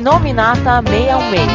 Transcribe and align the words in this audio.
Inominata 0.00 0.82
616. 0.88 1.46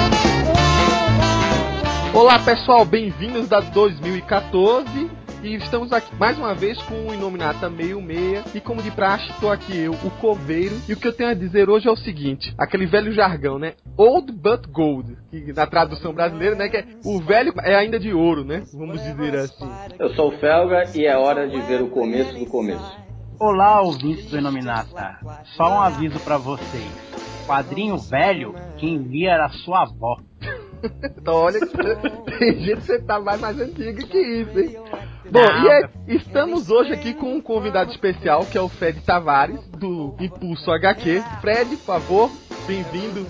Olá 2.13 2.37
pessoal, 2.37 2.85
bem-vindos 2.85 3.49
da 3.49 3.59
2014 3.59 5.09
e 5.41 5.55
estamos 5.55 5.91
aqui 5.91 6.15
mais 6.15 6.37
uma 6.37 6.53
vez 6.53 6.79
com 6.83 7.07
o 7.07 7.13
Inominata 7.15 7.71
66 7.71 8.53
e 8.53 8.61
como 8.61 8.83
de 8.83 8.91
praxe 8.91 9.31
estou 9.31 9.51
aqui 9.51 9.75
eu, 9.75 9.93
o 9.93 10.11
Coveiro 10.21 10.75
e 10.87 10.93
o 10.93 10.95
que 10.95 11.07
eu 11.07 11.13
tenho 11.13 11.31
a 11.31 11.33
dizer 11.33 11.71
hoje 11.71 11.87
é 11.87 11.91
o 11.91 11.95
seguinte, 11.95 12.53
aquele 12.55 12.85
velho 12.85 13.11
jargão, 13.11 13.57
né? 13.57 13.73
Old 13.97 14.31
but 14.31 14.67
gold, 14.67 15.17
que 15.31 15.51
na 15.51 15.65
tradução 15.65 16.13
brasileira, 16.13 16.55
né, 16.55 16.69
que 16.69 16.77
é 16.77 16.85
o 17.03 17.19
velho 17.21 17.51
é 17.63 17.75
ainda 17.75 17.99
de 17.99 18.13
ouro, 18.13 18.45
né? 18.45 18.61
Vamos 18.71 19.01
dizer 19.01 19.37
assim. 19.37 19.67
Eu 19.97 20.13
sou 20.13 20.27
o 20.31 20.37
Felga 20.37 20.83
e 20.93 21.03
é 21.03 21.17
hora 21.17 21.47
de 21.49 21.59
ver 21.61 21.81
o 21.81 21.87
começo 21.87 22.37
do 22.37 22.45
começo. 22.45 23.04
Olá, 23.37 23.81
ouvintes 23.81 24.29
do 24.29 24.37
Inominata. 24.37 25.17
Só 25.57 25.69
um 25.69 25.81
aviso 25.81 26.19
para 26.21 26.37
vocês. 26.37 26.87
Quadrinho 27.45 27.97
velho, 27.97 28.55
quem 28.77 29.03
via 29.03 29.31
era 29.31 29.49
sua 29.49 29.83
avó. 29.83 30.17
então 31.17 31.33
olha 31.35 31.59
que 31.59 32.37
tem 32.37 32.59
gente 32.59 32.75
que 32.75 32.81
você 32.81 33.01
tá 33.01 33.19
mais, 33.19 33.41
mais 33.41 33.59
antiga 33.59 34.05
que 34.07 34.17
isso, 34.17 34.59
hein? 34.59 34.77
Bom, 35.29 35.39
e 35.39 35.69
é, 35.69 35.89
estamos 36.07 36.69
hoje 36.69 36.93
aqui 36.93 37.13
com 37.13 37.35
um 37.35 37.41
convidado 37.41 37.91
especial 37.91 38.45
que 38.45 38.57
é 38.57 38.61
o 38.61 38.69
Fred 38.69 39.01
Tavares, 39.01 39.59
do 39.69 40.15
Impulso 40.19 40.71
HQ. 40.71 41.23
Fred, 41.41 41.75
por 41.77 41.85
favor, 41.85 42.31
bem-vindo. 42.65 43.25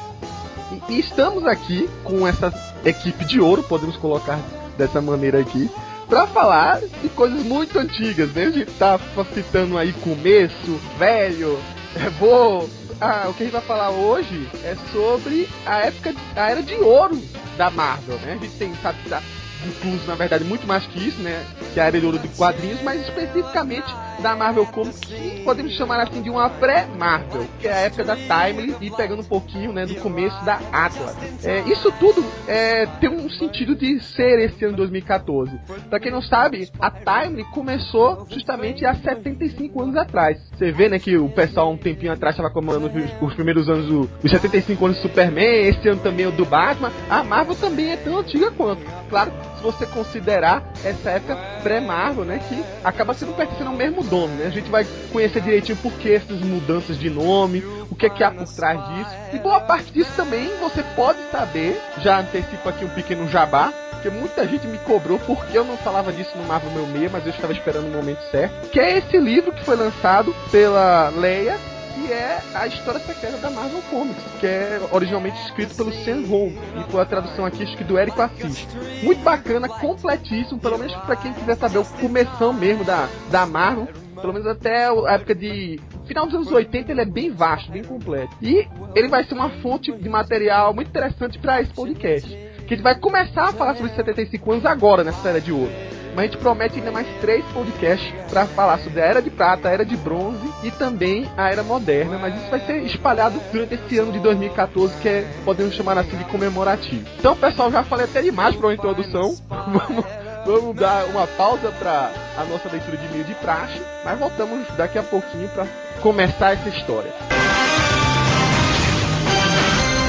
E, 0.71 0.79
e 0.93 0.99
estamos 0.99 1.47
aqui 1.47 1.89
com 2.03 2.27
essa 2.27 2.53
equipe 2.85 3.25
de 3.25 3.41
ouro, 3.41 3.63
podemos 3.63 3.97
colocar 3.97 4.39
dessa 4.77 5.01
maneira 5.01 5.39
aqui 5.39 5.67
pra 6.11 6.27
falar 6.27 6.81
de 6.81 7.07
coisas 7.07 7.41
muito 7.41 7.79
antigas, 7.79 8.33
né? 8.33 8.47
A 8.47 8.51
gente 8.51 8.71
tá 8.73 8.99
citando 9.33 9.77
aí 9.77 9.93
começo, 9.93 10.77
velho, 10.99 11.57
é 11.95 12.09
bom. 12.09 12.67
Ah, 12.99 13.27
o 13.29 13.33
que 13.33 13.43
a 13.43 13.45
gente 13.45 13.53
vai 13.53 13.61
falar 13.61 13.91
hoje 13.91 14.45
é 14.65 14.75
sobre 14.91 15.47
a 15.65 15.77
época, 15.77 16.13
a 16.35 16.51
era 16.51 16.61
de 16.61 16.75
ouro 16.75 17.17
da 17.57 17.71
Marvel, 17.71 18.17
né? 18.19 18.33
A 18.33 18.43
gente 18.43 18.57
tem, 18.57 18.75
sabe, 18.83 18.97
tá, 19.07 19.23
incluso, 19.65 20.05
na 20.05 20.15
verdade, 20.15 20.43
muito 20.43 20.67
mais 20.67 20.85
que 20.85 20.99
isso, 20.99 21.21
né? 21.21 21.45
Que 21.73 21.79
a 21.79 21.85
era 21.85 21.97
de 21.97 22.05
ouro 22.05 22.19
de 22.19 22.27
quadrinhos, 22.27 22.81
mas 22.83 22.99
especificamente 23.07 23.87
da 24.21 24.35
Marvel 24.35 24.65
Comics, 24.67 24.99
que 24.99 25.41
podemos 25.43 25.73
chamar 25.73 25.99
assim 26.01 26.21
de 26.21 26.29
uma 26.29 26.49
pré-Marvel, 26.49 27.45
que 27.59 27.67
é 27.67 27.73
a 27.73 27.77
época 27.77 28.03
da 28.03 28.15
Timely 28.15 28.75
e 28.79 28.91
pegando 28.91 29.21
um 29.21 29.25
pouquinho, 29.25 29.73
né, 29.73 29.85
do 29.85 29.95
começo 29.95 30.43
da 30.45 30.59
Atlas. 30.71 31.15
É, 31.43 31.61
isso 31.61 31.91
tudo 31.99 32.23
é, 32.47 32.85
tem 32.99 33.09
um 33.09 33.29
sentido 33.29 33.75
de 33.75 33.99
ser 33.99 34.39
esse 34.39 34.63
ano 34.63 34.77
2014. 34.77 35.59
Para 35.89 35.99
quem 35.99 36.11
não 36.11 36.21
sabe, 36.21 36.69
a 36.79 36.91
Timely 36.91 37.43
começou 37.45 38.27
justamente 38.29 38.85
há 38.85 38.93
75 38.95 39.81
anos 39.81 39.95
atrás. 39.95 40.37
Você 40.55 40.71
vê, 40.71 40.87
né, 40.87 40.99
que 40.99 41.17
o 41.17 41.29
pessoal 41.29 41.71
um 41.71 41.77
tempinho 41.77 42.11
atrás 42.11 42.35
estava 42.35 42.53
comemorando 42.53 42.91
os, 43.21 43.33
primeiros 43.33 43.67
anos 43.69 43.87
do, 43.87 44.09
os 44.23 44.29
75 44.29 44.85
anos 44.85 44.97
do 44.97 45.01
Superman, 45.01 45.67
esse 45.67 45.87
ano 45.87 46.01
também 46.01 46.27
o 46.27 46.31
do 46.31 46.45
Batman. 46.45 46.91
A 47.09 47.23
Marvel 47.23 47.55
também 47.55 47.91
é 47.91 47.97
tão 47.97 48.19
antiga 48.19 48.51
quanto. 48.51 48.81
Claro, 49.09 49.31
se 49.57 49.63
você 49.63 49.85
considerar 49.85 50.71
essa 50.83 51.11
época 51.11 51.35
pré-Marvel, 51.63 52.25
né, 52.25 52.39
que 52.47 52.63
acaba 52.83 53.13
sendo 53.13 53.33
pertencendo 53.33 53.69
ao 53.69 53.75
mesmo 53.75 54.03
dono, 54.11 54.35
né? 54.35 54.45
A 54.45 54.49
gente 54.49 54.69
vai 54.69 54.85
conhecer 55.09 55.41
direitinho 55.41 55.77
por 55.77 55.93
que 55.93 56.11
essas 56.11 56.41
mudanças 56.41 56.99
de 56.99 57.09
nome, 57.09 57.63
o 57.89 57.95
que 57.95 58.05
é 58.05 58.09
que 58.09 58.21
há 58.21 58.29
por 58.29 58.45
trás 58.45 58.77
disso. 58.89 59.15
E 59.33 59.39
boa 59.39 59.61
parte 59.61 59.91
disso 59.93 60.11
também 60.17 60.49
você 60.59 60.83
pode 60.83 61.23
saber, 61.31 61.81
já 61.97 62.19
antecipo 62.19 62.67
aqui 62.67 62.83
um 62.83 62.89
pequeno 62.89 63.27
jabá, 63.29 63.73
porque 63.89 64.09
muita 64.09 64.45
gente 64.47 64.67
me 64.67 64.77
cobrou 64.79 65.17
porque 65.19 65.57
eu 65.57 65.63
não 65.63 65.77
falava 65.77 66.11
disso 66.11 66.37
no 66.37 66.43
Marvel 66.43 66.71
Meu 66.71 66.87
Meia, 66.87 67.09
mas 67.09 67.25
eu 67.25 67.31
estava 67.31 67.53
esperando 67.53 67.87
o 67.87 67.91
momento 67.91 68.21
certo. 68.29 68.69
Que 68.69 68.79
é 68.79 68.97
esse 68.97 69.17
livro 69.17 69.53
que 69.53 69.63
foi 69.63 69.77
lançado 69.77 70.35
pela 70.51 71.09
Leia 71.09 71.57
que 71.93 72.11
é 72.11 72.41
a 72.53 72.67
história 72.67 72.99
secreta 72.99 73.37
da 73.37 73.49
Marvel 73.49 73.81
Comics, 73.89 74.23
que 74.39 74.47
é 74.47 74.79
originalmente 74.91 75.39
escrito 75.45 75.75
pelo 75.75 75.91
Sam 75.91 76.23
Home 76.29 76.57
e 76.77 76.91
foi 76.91 77.01
a 77.01 77.05
tradução 77.05 77.45
aqui 77.45 77.63
acho 77.63 77.77
que 77.77 77.83
do 77.83 77.97
Eric 77.97 78.19
Assis. 78.19 78.67
Muito 79.03 79.21
bacana, 79.21 79.67
completíssimo, 79.67 80.59
pelo 80.59 80.77
menos 80.77 80.93
para 81.05 81.15
quem 81.15 81.33
quiser 81.33 81.55
saber 81.57 81.79
o 81.79 81.85
começo 81.85 82.53
mesmo 82.53 82.83
da, 82.83 83.07
da 83.29 83.45
Marvel, 83.45 83.87
pelo 84.19 84.33
menos 84.33 84.47
até 84.47 84.87
a 84.87 85.13
época 85.13 85.35
de 85.35 85.79
final 86.05 86.25
dos 86.25 86.35
anos 86.35 86.51
80 86.51 86.91
ele 86.91 87.01
é 87.01 87.05
bem 87.05 87.31
vasto, 87.31 87.71
bem 87.71 87.83
completo. 87.83 88.35
E 88.41 88.67
ele 88.95 89.07
vai 89.07 89.23
ser 89.23 89.33
uma 89.33 89.49
fonte 89.61 89.91
de 89.91 90.09
material 90.09 90.73
muito 90.73 90.89
interessante 90.89 91.39
para 91.39 91.61
esse 91.61 91.73
podcast. 91.73 92.29
Que 92.67 92.73
a 92.73 92.77
gente 92.77 92.83
vai 92.83 92.97
começar 92.97 93.49
a 93.49 93.53
falar 93.53 93.75
sobre 93.75 93.93
75 93.93 94.51
anos 94.51 94.65
agora 94.65 95.03
nessa 95.03 95.29
era 95.29 95.41
de 95.41 95.51
ouro 95.51 95.71
mas 96.15 96.19
a 96.19 96.23
gente 96.23 96.37
promete 96.37 96.79
ainda 96.79 96.91
mais 96.91 97.07
três 97.19 97.43
podcasts 97.53 98.13
para 98.29 98.45
falar 98.47 98.79
sobre 98.79 99.01
a 99.01 99.05
Era 99.05 99.21
de 99.21 99.29
Prata, 99.29 99.69
a 99.69 99.71
Era 99.71 99.85
de 99.85 99.95
Bronze 99.97 100.47
e 100.63 100.71
também 100.71 101.29
a 101.37 101.49
Era 101.49 101.63
Moderna, 101.63 102.17
mas 102.17 102.35
isso 102.35 102.49
vai 102.49 102.59
ser 102.61 102.77
espalhado 102.83 103.39
durante 103.51 103.75
esse 103.75 103.97
ano 103.97 104.11
de 104.11 104.19
2014, 104.19 104.95
que 105.01 105.07
é, 105.07 105.27
podemos 105.45 105.73
chamar 105.75 105.97
assim, 105.97 106.17
de 106.17 106.25
comemorativo. 106.25 107.05
Então, 107.19 107.35
pessoal, 107.35 107.71
já 107.71 107.83
falei 107.83 108.05
até 108.05 108.21
demais 108.21 108.55
para 108.55 108.67
uma 108.67 108.73
introdução. 108.73 109.35
Vamos 109.49 110.05
vamos 110.45 110.75
dar 110.75 111.05
uma 111.05 111.27
pausa 111.27 111.71
para 111.71 112.11
a 112.37 112.43
nossa 112.45 112.69
leitura 112.69 112.97
de 112.97 113.05
e-mail 113.05 113.23
de 113.23 113.35
praxe, 113.35 113.81
mas 114.03 114.17
voltamos 114.17 114.67
daqui 114.75 114.97
a 114.97 115.03
pouquinho 115.03 115.47
para 115.49 115.65
começar 116.01 116.53
essa 116.53 116.69
história. 116.69 117.11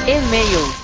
E-mails. 0.07 0.83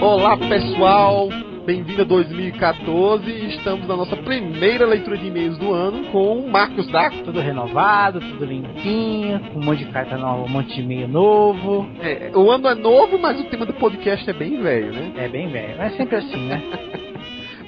Olá 0.00 0.38
pessoal, 0.38 1.28
bem-vindo 1.66 2.00
a 2.00 2.04
2014. 2.06 3.30
Estamos 3.56 3.86
na 3.86 3.96
nossa 3.96 4.16
primeira 4.16 4.86
leitura 4.86 5.18
de 5.18 5.26
e-mails 5.26 5.58
do 5.58 5.74
ano 5.74 6.04
com 6.10 6.38
o 6.38 6.50
Marcos 6.50 6.90
Daco. 6.90 7.22
Tudo 7.24 7.40
renovado, 7.40 8.20
tudo 8.20 8.46
limpinho, 8.46 9.42
um 9.54 9.62
monte 9.62 9.84
de 9.84 9.92
carta 9.92 10.16
nova, 10.16 10.42
um 10.42 10.48
monte 10.48 10.74
de 10.74 10.80
e-mail 10.80 11.06
novo. 11.06 11.86
É, 12.00 12.30
o 12.34 12.50
ano 12.50 12.68
é 12.68 12.74
novo, 12.74 13.18
mas 13.18 13.38
o 13.38 13.44
tema 13.44 13.66
do 13.66 13.74
podcast 13.74 14.28
é 14.30 14.32
bem 14.32 14.62
velho, 14.62 14.92
né? 14.92 15.12
É 15.16 15.28
bem 15.28 15.48
velho, 15.48 15.82
é 15.82 15.90
sempre 15.90 16.16
assim, 16.16 16.46
né? 16.46 16.62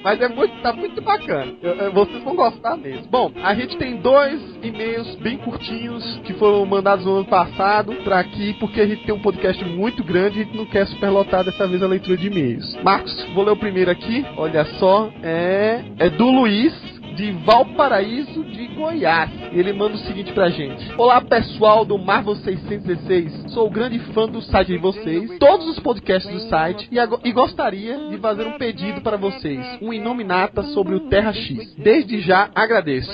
Mas 0.03 0.21
é 0.21 0.27
muito, 0.27 0.61
tá 0.61 0.73
muito 0.73 1.01
bacana. 1.01 1.53
Vocês 1.93 2.23
vão 2.23 2.35
gostar 2.35 2.77
mesmo. 2.77 3.07
Bom, 3.09 3.31
a 3.43 3.53
gente 3.53 3.77
tem 3.77 3.97
dois 3.97 4.39
e-mails 4.63 5.15
bem 5.15 5.37
curtinhos 5.37 6.03
que 6.23 6.33
foram 6.33 6.65
mandados 6.65 7.05
no 7.05 7.17
ano 7.17 7.25
passado 7.25 7.93
para 8.03 8.19
aqui, 8.19 8.53
porque 8.59 8.81
a 8.81 8.87
gente 8.87 9.05
tem 9.05 9.13
um 9.13 9.21
podcast 9.21 9.63
muito 9.65 10.03
grande 10.03 10.39
e 10.39 10.41
a 10.41 10.45
gente 10.45 10.57
não 10.57 10.65
quer 10.65 10.87
superlotar 10.87 11.43
dessa 11.43 11.67
vez 11.67 11.81
a 11.83 11.87
leitura 11.87 12.17
de 12.17 12.27
e-mails. 12.27 12.77
Marcos, 12.83 13.13
vou 13.33 13.43
ler 13.43 13.51
o 13.51 13.57
primeiro 13.57 13.91
aqui. 13.91 14.25
Olha 14.37 14.65
só, 14.79 15.09
é, 15.21 15.83
é 15.97 16.09
do 16.09 16.29
Luiz 16.29 16.98
de 17.19 17.31
Valparaíso 17.31 18.45
de 18.45 18.67
Goiás. 18.67 19.29
Ele 19.51 19.73
manda 19.73 19.95
o 19.95 19.99
seguinte 19.99 20.31
pra 20.31 20.49
gente: 20.49 20.89
Olá 20.97 21.19
pessoal 21.19 21.83
do 21.83 21.97
Marvel 21.97 22.35
616, 22.37 23.51
sou 23.53 23.69
grande 23.69 23.99
fã 24.13 24.25
do 24.25 24.41
site 24.41 24.69
de 24.69 24.77
vocês, 24.77 25.37
todos 25.37 25.67
os 25.67 25.79
podcasts 25.79 26.31
do 26.31 26.39
site 26.47 26.87
e, 26.89 26.97
e 27.27 27.31
gostaria 27.33 28.09
de 28.09 28.17
fazer 28.19 28.47
um 28.47 28.57
pedido 28.57 29.01
para 29.01 29.17
vocês: 29.17 29.59
um 29.81 29.91
Inominata 29.91 30.63
sobre 30.63 30.95
o 30.95 31.09
Terra 31.09 31.33
X. 31.33 31.75
Desde 31.75 32.21
já 32.21 32.49
agradeço. 32.55 33.11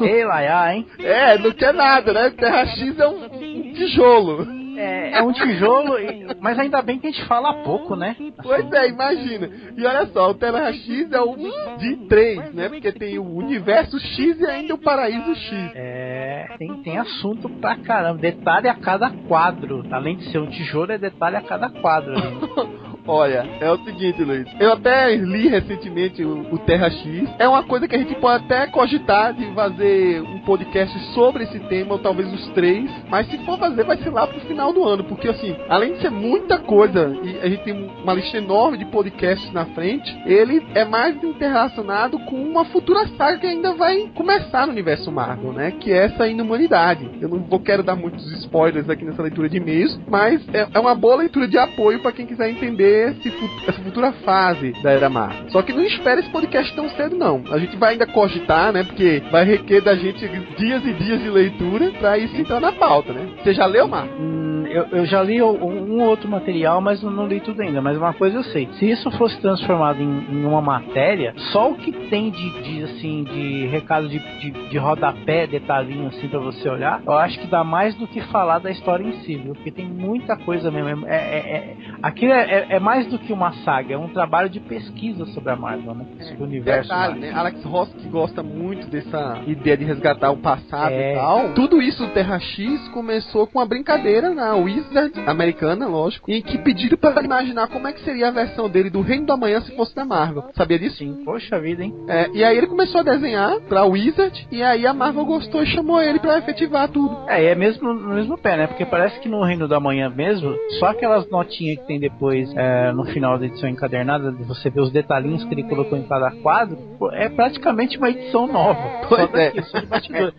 Ei, 0.00 0.24
Laia, 0.24 0.74
hein? 0.74 0.86
É, 1.00 1.36
não 1.38 1.50
quer 1.50 1.74
nada, 1.74 2.12
né? 2.12 2.30
Terra 2.30 2.64
X 2.66 2.98
é 2.98 3.08
um, 3.08 3.24
um 3.24 3.72
tijolo. 3.74 4.63
É, 4.76 5.18
é 5.18 5.22
um 5.22 5.32
tijolo, 5.32 5.94
mas 6.40 6.58
ainda 6.58 6.82
bem 6.82 6.98
que 6.98 7.06
a 7.06 7.10
gente 7.10 7.24
fala 7.26 7.62
pouco, 7.62 7.96
né? 7.96 8.16
Pois 8.42 8.70
é, 8.72 8.88
imagina. 8.88 9.50
E 9.76 9.86
olha 9.86 10.06
só, 10.06 10.30
o 10.30 10.34
Terra 10.34 10.72
X 10.72 11.12
é 11.12 11.20
um 11.20 11.36
de 11.78 11.96
três, 12.08 12.52
né? 12.54 12.68
Porque 12.68 12.92
tem 12.92 13.18
o 13.18 13.36
universo 13.36 13.98
X 13.98 14.40
e 14.40 14.46
ainda 14.46 14.74
o 14.74 14.78
paraíso 14.78 15.34
X. 15.34 15.72
É, 15.74 16.46
tem, 16.58 16.82
tem 16.82 16.98
assunto 16.98 17.48
pra 17.48 17.76
caramba. 17.76 18.18
Detalhe 18.18 18.68
a 18.68 18.74
cada 18.74 19.10
quadro. 19.28 19.84
Além 19.90 20.16
de 20.16 20.30
ser 20.30 20.38
um 20.38 20.46
tijolo, 20.46 20.92
é 20.92 20.98
detalhe 20.98 21.36
a 21.36 21.42
cada 21.42 21.68
quadro 21.68 22.12
ali. 22.12 22.83
Olha, 23.06 23.46
é 23.60 23.70
o 23.70 23.76
seguinte, 23.84 24.22
Luiz. 24.24 24.46
Eu 24.58 24.72
até 24.72 25.14
li 25.14 25.46
recentemente 25.46 26.24
o, 26.24 26.54
o, 26.54 26.58
Terra 26.58 26.88
X. 26.88 27.28
É 27.38 27.46
uma 27.46 27.62
coisa 27.62 27.86
que 27.86 27.94
a 27.94 27.98
gente 27.98 28.14
pode 28.14 28.44
até 28.44 28.66
cogitar 28.68 29.34
de 29.34 29.44
fazer 29.54 30.22
um 30.22 30.38
podcast 30.40 30.98
sobre 31.12 31.44
esse 31.44 31.60
tema, 31.60 31.92
ou 31.92 31.98
talvez 31.98 32.32
os 32.32 32.48
três. 32.50 32.90
Mas 33.10 33.26
se 33.28 33.36
for 33.44 33.58
fazer, 33.58 33.84
vai 33.84 33.98
ser 33.98 34.08
lá 34.08 34.26
pro 34.26 34.40
final 34.40 34.72
do 34.72 34.82
ano. 34.84 35.04
Porque, 35.04 35.28
assim, 35.28 35.54
além 35.68 35.92
de 35.94 36.00
ser 36.00 36.10
muita 36.10 36.58
coisa, 36.58 37.14
e 37.22 37.38
a 37.40 37.48
gente 37.48 37.64
tem 37.64 37.74
uma 38.02 38.14
lista 38.14 38.38
enorme 38.38 38.78
de 38.78 38.86
podcasts 38.86 39.52
na 39.52 39.66
frente, 39.66 40.10
ele 40.24 40.66
é 40.74 40.84
mais 40.84 41.22
interrelacionado 41.22 42.18
com 42.20 42.36
uma 42.36 42.64
futura 42.66 43.06
saga 43.18 43.38
que 43.38 43.46
ainda 43.46 43.74
vai 43.74 44.10
começar 44.14 44.66
no 44.66 44.72
universo 44.72 45.12
Marvel, 45.12 45.52
né? 45.52 45.72
Que 45.72 45.92
é 45.92 46.06
essa 46.06 46.26
inumanidade. 46.26 47.10
Eu 47.20 47.28
não 47.28 47.38
vou 47.40 47.60
quero 47.60 47.82
dar 47.82 47.96
muitos 47.96 48.24
spoilers 48.40 48.88
aqui 48.88 49.04
nessa 49.04 49.22
leitura 49.22 49.48
de 49.48 49.58
e-mails, 49.58 50.00
mas 50.08 50.40
é, 50.54 50.66
é 50.72 50.80
uma 50.80 50.94
boa 50.94 51.16
leitura 51.16 51.46
de 51.46 51.58
apoio 51.58 52.00
para 52.00 52.12
quem 52.12 52.26
quiser 52.26 52.48
entender 52.48 52.93
essa 52.94 53.82
futura 53.82 54.12
fase 54.24 54.72
da 54.82 54.90
Era 54.90 55.08
Marvel. 55.08 55.50
Só 55.50 55.62
que 55.62 55.72
não 55.72 55.82
espere 55.82 56.20
esse 56.20 56.30
podcast 56.30 56.74
tão 56.74 56.88
cedo, 56.90 57.16
não. 57.16 57.42
A 57.50 57.58
gente 57.58 57.76
vai 57.76 57.92
ainda 57.92 58.06
cogitar, 58.06 58.72
né? 58.72 58.84
Porque 58.84 59.22
vai 59.30 59.44
requer 59.44 59.80
da 59.80 59.94
gente 59.94 60.26
dias 60.56 60.84
e 60.84 60.92
dias 60.92 61.20
de 61.20 61.28
leitura 61.28 61.90
pra 61.92 62.18
isso 62.18 62.36
entrar 62.36 62.60
na 62.60 62.72
pauta, 62.72 63.12
né? 63.12 63.28
Você 63.42 63.52
já 63.52 63.66
leu, 63.66 63.86
Mar? 63.88 64.06
Hum, 64.18 64.63
eu, 64.74 64.86
eu, 64.90 65.06
já 65.06 65.22
li 65.22 65.40
um 65.40 66.02
outro 66.02 66.28
material, 66.28 66.80
mas 66.80 67.00
não, 67.02 67.10
não, 67.10 67.26
li 67.26 67.40
tudo 67.40 67.62
ainda. 67.62 67.80
Mas 67.80 67.96
uma 67.96 68.12
coisa 68.12 68.38
eu 68.38 68.44
sei: 68.44 68.68
se 68.74 68.90
isso 68.90 69.10
fosse 69.12 69.40
transformado 69.40 70.02
em, 70.02 70.26
em 70.30 70.44
uma 70.44 70.60
matéria, 70.60 71.32
só 71.52 71.70
o 71.70 71.76
que 71.76 71.92
tem 72.08 72.30
de, 72.30 72.62
de 72.62 72.82
assim, 72.82 73.24
de 73.24 73.66
recado 73.66 74.08
de, 74.08 74.18
de, 74.40 74.50
de 74.68 74.78
rodapé, 74.78 75.46
detalhinho 75.46 76.08
assim 76.08 76.28
pra 76.28 76.40
você 76.40 76.68
olhar, 76.68 77.00
eu 77.06 77.12
acho 77.12 77.38
que 77.38 77.46
dá 77.46 77.62
mais 77.62 77.94
do 77.94 78.06
que 78.08 78.20
falar 78.22 78.58
da 78.58 78.70
história 78.70 79.04
em 79.04 79.12
si, 79.20 79.36
viu? 79.36 79.54
Porque 79.54 79.70
tem 79.70 79.86
muita 79.86 80.36
coisa 80.36 80.70
mesmo. 80.70 81.06
É, 81.06 81.16
é, 81.16 81.38
é 81.38 81.76
aquilo 82.02 82.32
é, 82.32 82.42
é, 82.42 82.66
é, 82.70 82.80
mais 82.80 83.06
do 83.06 83.18
que 83.18 83.32
uma 83.32 83.52
saga, 83.64 83.94
é 83.94 83.98
um 83.98 84.08
trabalho 84.08 84.48
de 84.48 84.58
pesquisa 84.58 85.24
sobre 85.26 85.52
a 85.52 85.56
Marvel, 85.56 85.94
né? 85.94 86.06
Sobre 86.20 86.42
o 86.42 86.46
universo. 86.46 86.88
Detalhe, 86.88 87.20
né? 87.20 87.32
Alex 87.32 87.64
Ross, 87.64 87.92
que 87.94 88.08
gosta 88.08 88.42
muito 88.42 88.88
dessa 88.88 89.40
ideia 89.46 89.76
de 89.76 89.84
resgatar 89.84 90.30
o 90.30 90.38
passado 90.38 90.92
e 90.92 90.94
é. 90.94 91.14
tal. 91.14 91.52
Tudo 91.54 91.80
isso, 91.80 92.06
Terra 92.08 92.40
X, 92.40 92.88
começou 92.88 93.46
com 93.46 93.58
uma 93.58 93.66
brincadeira 93.66 94.30
na 94.34 94.54
Wizard, 94.64 95.12
americana, 95.26 95.86
lógico, 95.86 96.30
em 96.30 96.42
que 96.42 96.58
pediram 96.58 96.96
para 96.96 97.22
imaginar 97.22 97.68
como 97.68 97.86
é 97.86 97.92
que 97.92 98.02
seria 98.02 98.28
a 98.28 98.30
versão 98.30 98.68
dele 98.68 98.90
do 98.90 99.00
Reino 99.00 99.26
do 99.26 99.32
Amanhã 99.32 99.60
se 99.60 99.74
fosse 99.76 99.94
da 99.94 100.04
Marvel. 100.04 100.44
Sabia 100.56 100.78
disso? 100.78 100.96
Sim. 100.96 101.22
Poxa 101.24 101.60
vida, 101.60 101.82
hein? 101.82 101.94
É, 102.08 102.28
e 102.32 102.44
aí 102.44 102.56
ele 102.56 102.66
começou 102.66 103.00
a 103.00 103.04
desenhar 103.04 103.60
pra 103.68 103.84
Wizard, 103.84 104.46
e 104.50 104.62
aí 104.62 104.86
a 104.86 104.94
Marvel 104.94 105.24
gostou 105.24 105.62
e 105.62 105.66
chamou 105.66 106.00
ele 106.00 106.18
para 106.18 106.38
efetivar 106.38 106.88
tudo. 106.88 107.28
É, 107.28 107.42
e 107.42 107.46
é 107.46 107.54
mesmo 107.54 107.92
no 107.92 108.14
mesmo 108.14 108.38
pé, 108.38 108.56
né? 108.56 108.66
Porque 108.66 108.84
parece 108.84 109.18
que 109.20 109.28
no 109.28 109.42
Reino 109.42 109.68
da 109.68 109.80
Manhã 109.80 110.08
mesmo, 110.08 110.54
só 110.78 110.86
aquelas 110.86 111.28
notinhas 111.30 111.78
que 111.78 111.86
tem 111.86 112.00
depois 112.00 112.50
é, 112.56 112.92
no 112.92 113.04
final 113.04 113.38
da 113.38 113.46
edição 113.46 113.68
encadernada, 113.68 114.30
você 114.32 114.70
vê 114.70 114.80
os 114.80 114.92
detalhinhos 114.92 115.44
que 115.44 115.54
ele 115.54 115.64
colocou 115.64 115.98
em 115.98 116.04
cada 116.04 116.30
quadro, 116.30 116.78
é 117.12 117.28
praticamente 117.28 117.98
uma 117.98 118.10
edição 118.10 118.46
nova. 118.46 119.04
Pois 119.08 119.32
é. 119.34 119.52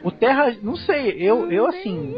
O 0.04 0.12
Terra, 0.12 0.56
não 0.62 0.75
sei, 0.75 1.16
eu, 1.19 1.51
eu 1.51 1.68
assim, 1.68 2.13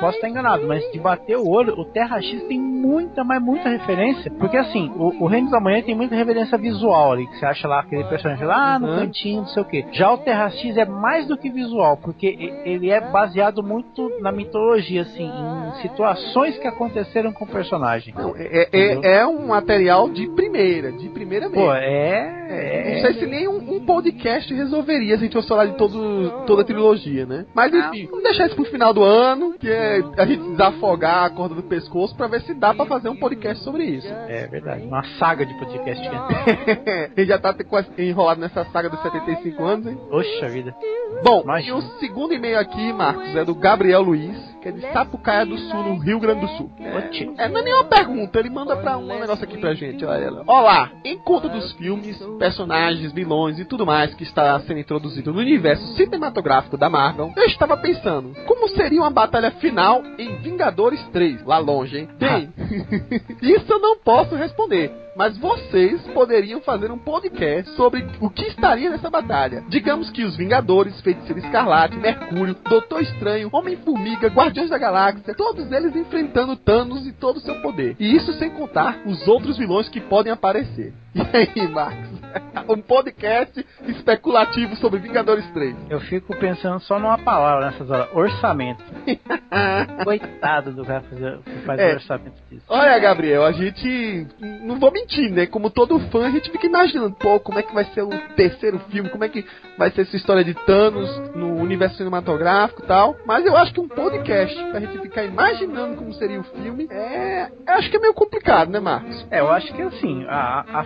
posso 0.00 0.16
estar 0.16 0.28
enganado, 0.28 0.66
mas 0.66 0.82
de 0.92 0.98
bater 1.24 1.36
o 1.36 1.48
olho, 1.48 1.74
o 1.78 1.84
Terra 1.86 2.20
X 2.20 2.42
tem 2.44 2.60
muita, 2.60 3.24
mas 3.24 3.42
muita 3.42 3.68
referência. 3.68 4.30
Porque 4.38 4.56
assim, 4.56 4.92
o, 4.96 5.24
o 5.24 5.26
Reino 5.26 5.50
da 5.50 5.58
Manhã 5.58 5.82
tem 5.82 5.94
muita 5.94 6.14
referência 6.14 6.56
visual 6.58 7.12
ali, 7.12 7.26
que 7.26 7.38
você 7.38 7.46
acha 7.46 7.66
lá 7.66 7.80
aquele 7.80 8.04
personagem 8.04 8.46
lá 8.46 8.78
no 8.78 8.88
uhum. 8.88 8.96
cantinho, 8.98 9.40
não 9.40 9.46
sei 9.48 9.62
o 9.62 9.66
que. 9.66 9.86
Já 9.92 10.12
o 10.12 10.18
Terra 10.18 10.50
X 10.50 10.76
é 10.76 10.84
mais 10.84 11.26
do 11.26 11.36
que 11.36 11.50
visual, 11.50 11.96
porque 11.96 12.26
ele 12.64 12.90
é 12.90 13.00
baseado 13.00 13.62
muito 13.62 14.10
na 14.20 14.30
mitologia, 14.30 15.02
assim, 15.02 15.26
em 15.26 15.82
situações 15.82 16.58
que 16.58 16.68
aconteceram 16.68 17.32
com 17.32 17.44
o 17.44 17.48
personagem. 17.48 18.14
Não, 18.14 18.34
é, 18.36 18.68
é, 18.72 19.18
é, 19.18 19.26
um 19.26 19.46
material 19.46 20.08
de 20.10 20.28
primeira, 20.28 20.92
de 20.92 21.08
primeira 21.08 21.48
mesmo. 21.48 21.64
Pô, 21.64 21.72
é. 21.72 22.46
é 22.48 22.94
não 22.94 23.00
sei 23.00 23.14
se 23.14 23.26
nem 23.26 23.48
um, 23.48 23.73
um, 23.73 23.73
podcast 23.84 24.52
resolveria 24.52 25.16
se 25.16 25.22
a 25.22 25.24
gente 25.24 25.32
fosse 25.32 25.48
falar 25.48 25.66
de 25.66 25.76
todo, 25.76 26.44
toda 26.46 26.62
a 26.62 26.64
trilogia, 26.64 27.26
né? 27.26 27.46
Mas 27.54 27.72
enfim, 27.72 28.06
vamos 28.06 28.24
deixar 28.24 28.46
isso 28.46 28.56
pro 28.56 28.64
final 28.64 28.92
do 28.92 29.02
ano, 29.02 29.54
que 29.58 29.68
é 29.68 30.00
a 30.16 30.26
gente 30.26 30.42
desafogar 30.50 31.24
a 31.24 31.30
corda 31.30 31.54
do 31.54 31.62
pescoço 31.62 32.16
pra 32.16 32.26
ver 32.26 32.42
se 32.42 32.54
dá 32.54 32.74
pra 32.74 32.86
fazer 32.86 33.08
um 33.08 33.16
podcast 33.16 33.62
sobre 33.62 33.84
isso. 33.84 34.08
É 34.28 34.46
verdade, 34.46 34.84
uma 34.84 35.04
saga 35.18 35.44
de 35.46 35.54
podcast. 35.54 36.06
a 36.08 37.20
gente 37.20 37.28
já 37.28 37.38
tá 37.38 37.54
enrolado 37.98 38.40
nessa 38.40 38.64
saga 38.66 38.88
dos 38.88 39.00
75 39.02 39.64
anos, 39.64 39.86
hein? 39.86 39.98
Poxa 40.10 40.48
vida. 40.48 40.74
Bom, 41.22 41.42
Imagina. 41.42 41.76
e 41.76 41.78
o 41.78 41.82
segundo 41.98 42.34
e-mail 42.34 42.58
aqui, 42.58 42.92
Marcos, 42.92 43.34
é 43.34 43.44
do 43.44 43.54
Gabriel 43.54 44.02
Luiz, 44.02 44.53
que 44.64 44.68
é 44.70 44.72
de 44.72 44.92
Sapucaia 44.92 45.44
do 45.44 45.58
Sul, 45.58 45.82
no 45.82 45.98
Rio 45.98 46.18
Grande 46.18 46.40
do 46.40 46.48
Sul. 46.56 46.70
É, 46.78 47.44
é 47.44 47.48
não 47.48 47.60
é 47.60 47.62
nenhuma 47.62 47.84
pergunta, 47.84 48.38
ele 48.38 48.48
manda 48.48 48.74
pra 48.76 48.96
um 48.96 49.06
negócio 49.06 49.44
aqui 49.44 49.58
pra 49.58 49.74
gente. 49.74 50.02
Olha, 50.04 50.42
Olá, 50.46 50.90
em 51.04 51.18
conta 51.18 51.50
dos 51.50 51.72
filmes, 51.72 52.16
personagens, 52.38 53.12
vilões 53.12 53.58
e 53.58 53.64
tudo 53.66 53.84
mais 53.84 54.14
que 54.14 54.22
está 54.22 54.58
sendo 54.60 54.80
introduzido 54.80 55.34
no 55.34 55.40
universo 55.40 55.86
cinematográfico 55.96 56.78
da 56.78 56.88
Marvel, 56.88 57.30
eu 57.36 57.44
estava 57.44 57.76
pensando, 57.76 58.34
como 58.46 58.68
seria 58.70 59.02
uma 59.02 59.10
batalha 59.10 59.50
final 59.52 60.02
em 60.18 60.36
Vingadores 60.36 61.02
3, 61.08 61.44
lá 61.44 61.58
longe, 61.58 61.98
hein? 61.98 62.08
Bem, 62.18 62.50
isso 63.42 63.70
eu 63.70 63.78
não 63.78 63.98
posso 63.98 64.34
responder 64.34 65.04
mas 65.16 65.38
vocês 65.38 66.00
poderiam 66.08 66.60
fazer 66.60 66.90
um 66.90 66.98
podcast 66.98 67.70
sobre 67.76 68.06
o 68.20 68.28
que 68.28 68.46
estaria 68.46 68.90
nessa 68.90 69.08
batalha. 69.08 69.64
Digamos 69.68 70.10
que 70.10 70.24
os 70.24 70.36
Vingadores, 70.36 71.00
Feiticeiro 71.00 71.38
Escarlate, 71.38 71.96
Mercúrio, 71.96 72.56
Doutor 72.68 73.02
Estranho, 73.02 73.48
Homem-Formiga, 73.52 74.28
Guardiões 74.54 74.70
da 74.70 74.78
Galáxia, 74.78 75.34
todos 75.34 75.72
eles 75.72 75.96
enfrentando 75.96 76.54
Thanos 76.54 77.04
e 77.08 77.12
todo 77.12 77.38
o 77.38 77.40
seu 77.40 77.60
poder. 77.60 77.96
E 77.98 78.14
isso 78.14 78.32
sem 78.34 78.50
contar 78.50 79.02
os 79.04 79.26
outros 79.26 79.58
vilões 79.58 79.88
que 79.88 80.00
podem 80.00 80.32
aparecer. 80.32 80.94
E 81.14 81.20
aí, 81.36 81.68
Marcos? 81.68 82.14
um 82.68 82.80
podcast 82.80 83.64
especulativo 83.86 84.74
sobre 84.76 85.00
Vingadores 85.00 85.46
3. 85.52 85.76
Eu 85.90 86.00
fico 86.00 86.36
pensando 86.36 86.80
só 86.80 86.98
numa 86.98 87.18
palavra 87.18 87.66
nessas 87.66 87.90
horas: 87.90 88.08
orçamento. 88.12 88.82
Coitado 90.04 90.72
do 90.72 90.84
cara 90.84 91.02
fazer, 91.02 91.38
que 91.38 91.58
faz 91.64 91.80
é. 91.80 91.94
orçamento 91.94 92.36
disso. 92.50 92.64
Olha, 92.68 92.98
Gabriel, 92.98 93.44
a 93.44 93.52
gente. 93.52 94.26
Não 94.62 94.78
vou 94.78 94.90
mentir, 94.90 95.30
né? 95.30 95.46
Como 95.46 95.70
todo 95.70 95.98
fã, 96.10 96.26
a 96.26 96.30
gente 96.30 96.50
fica 96.50 96.66
imaginando, 96.66 97.14
pô, 97.16 97.38
como 97.40 97.58
é 97.58 97.62
que 97.62 97.74
vai 97.74 97.84
ser 97.86 98.02
o 98.02 98.10
terceiro 98.34 98.78
filme, 98.90 99.08
como 99.10 99.24
é 99.24 99.28
que 99.28 99.44
vai 99.78 99.90
ser 99.90 100.02
essa 100.02 100.16
história 100.16 100.44
de 100.44 100.54
Thanos 100.54 101.34
no 101.34 101.56
universo 101.56 101.96
cinematográfico 101.96 102.82
e 102.82 102.86
tal. 102.86 103.16
Mas 103.26 103.44
eu 103.44 103.56
acho 103.56 103.72
que 103.72 103.80
um 103.80 103.88
podcast 103.88 104.54
pra 104.70 104.80
gente 104.80 104.98
ficar 104.98 105.24
imaginando 105.24 105.96
como 105.96 106.12
seria 106.14 106.40
o 106.40 106.44
filme 106.44 106.88
é. 106.90 107.50
Eu 107.66 107.74
acho 107.74 107.90
que 107.90 107.96
é 107.96 108.00
meio 108.00 108.14
complicado, 108.14 108.70
né, 108.70 108.80
Marcos? 108.80 109.26
É, 109.30 109.40
eu 109.40 109.50
acho 109.50 109.72
que 109.72 109.82
assim, 109.82 110.24
a, 110.28 110.64
a, 110.80 110.84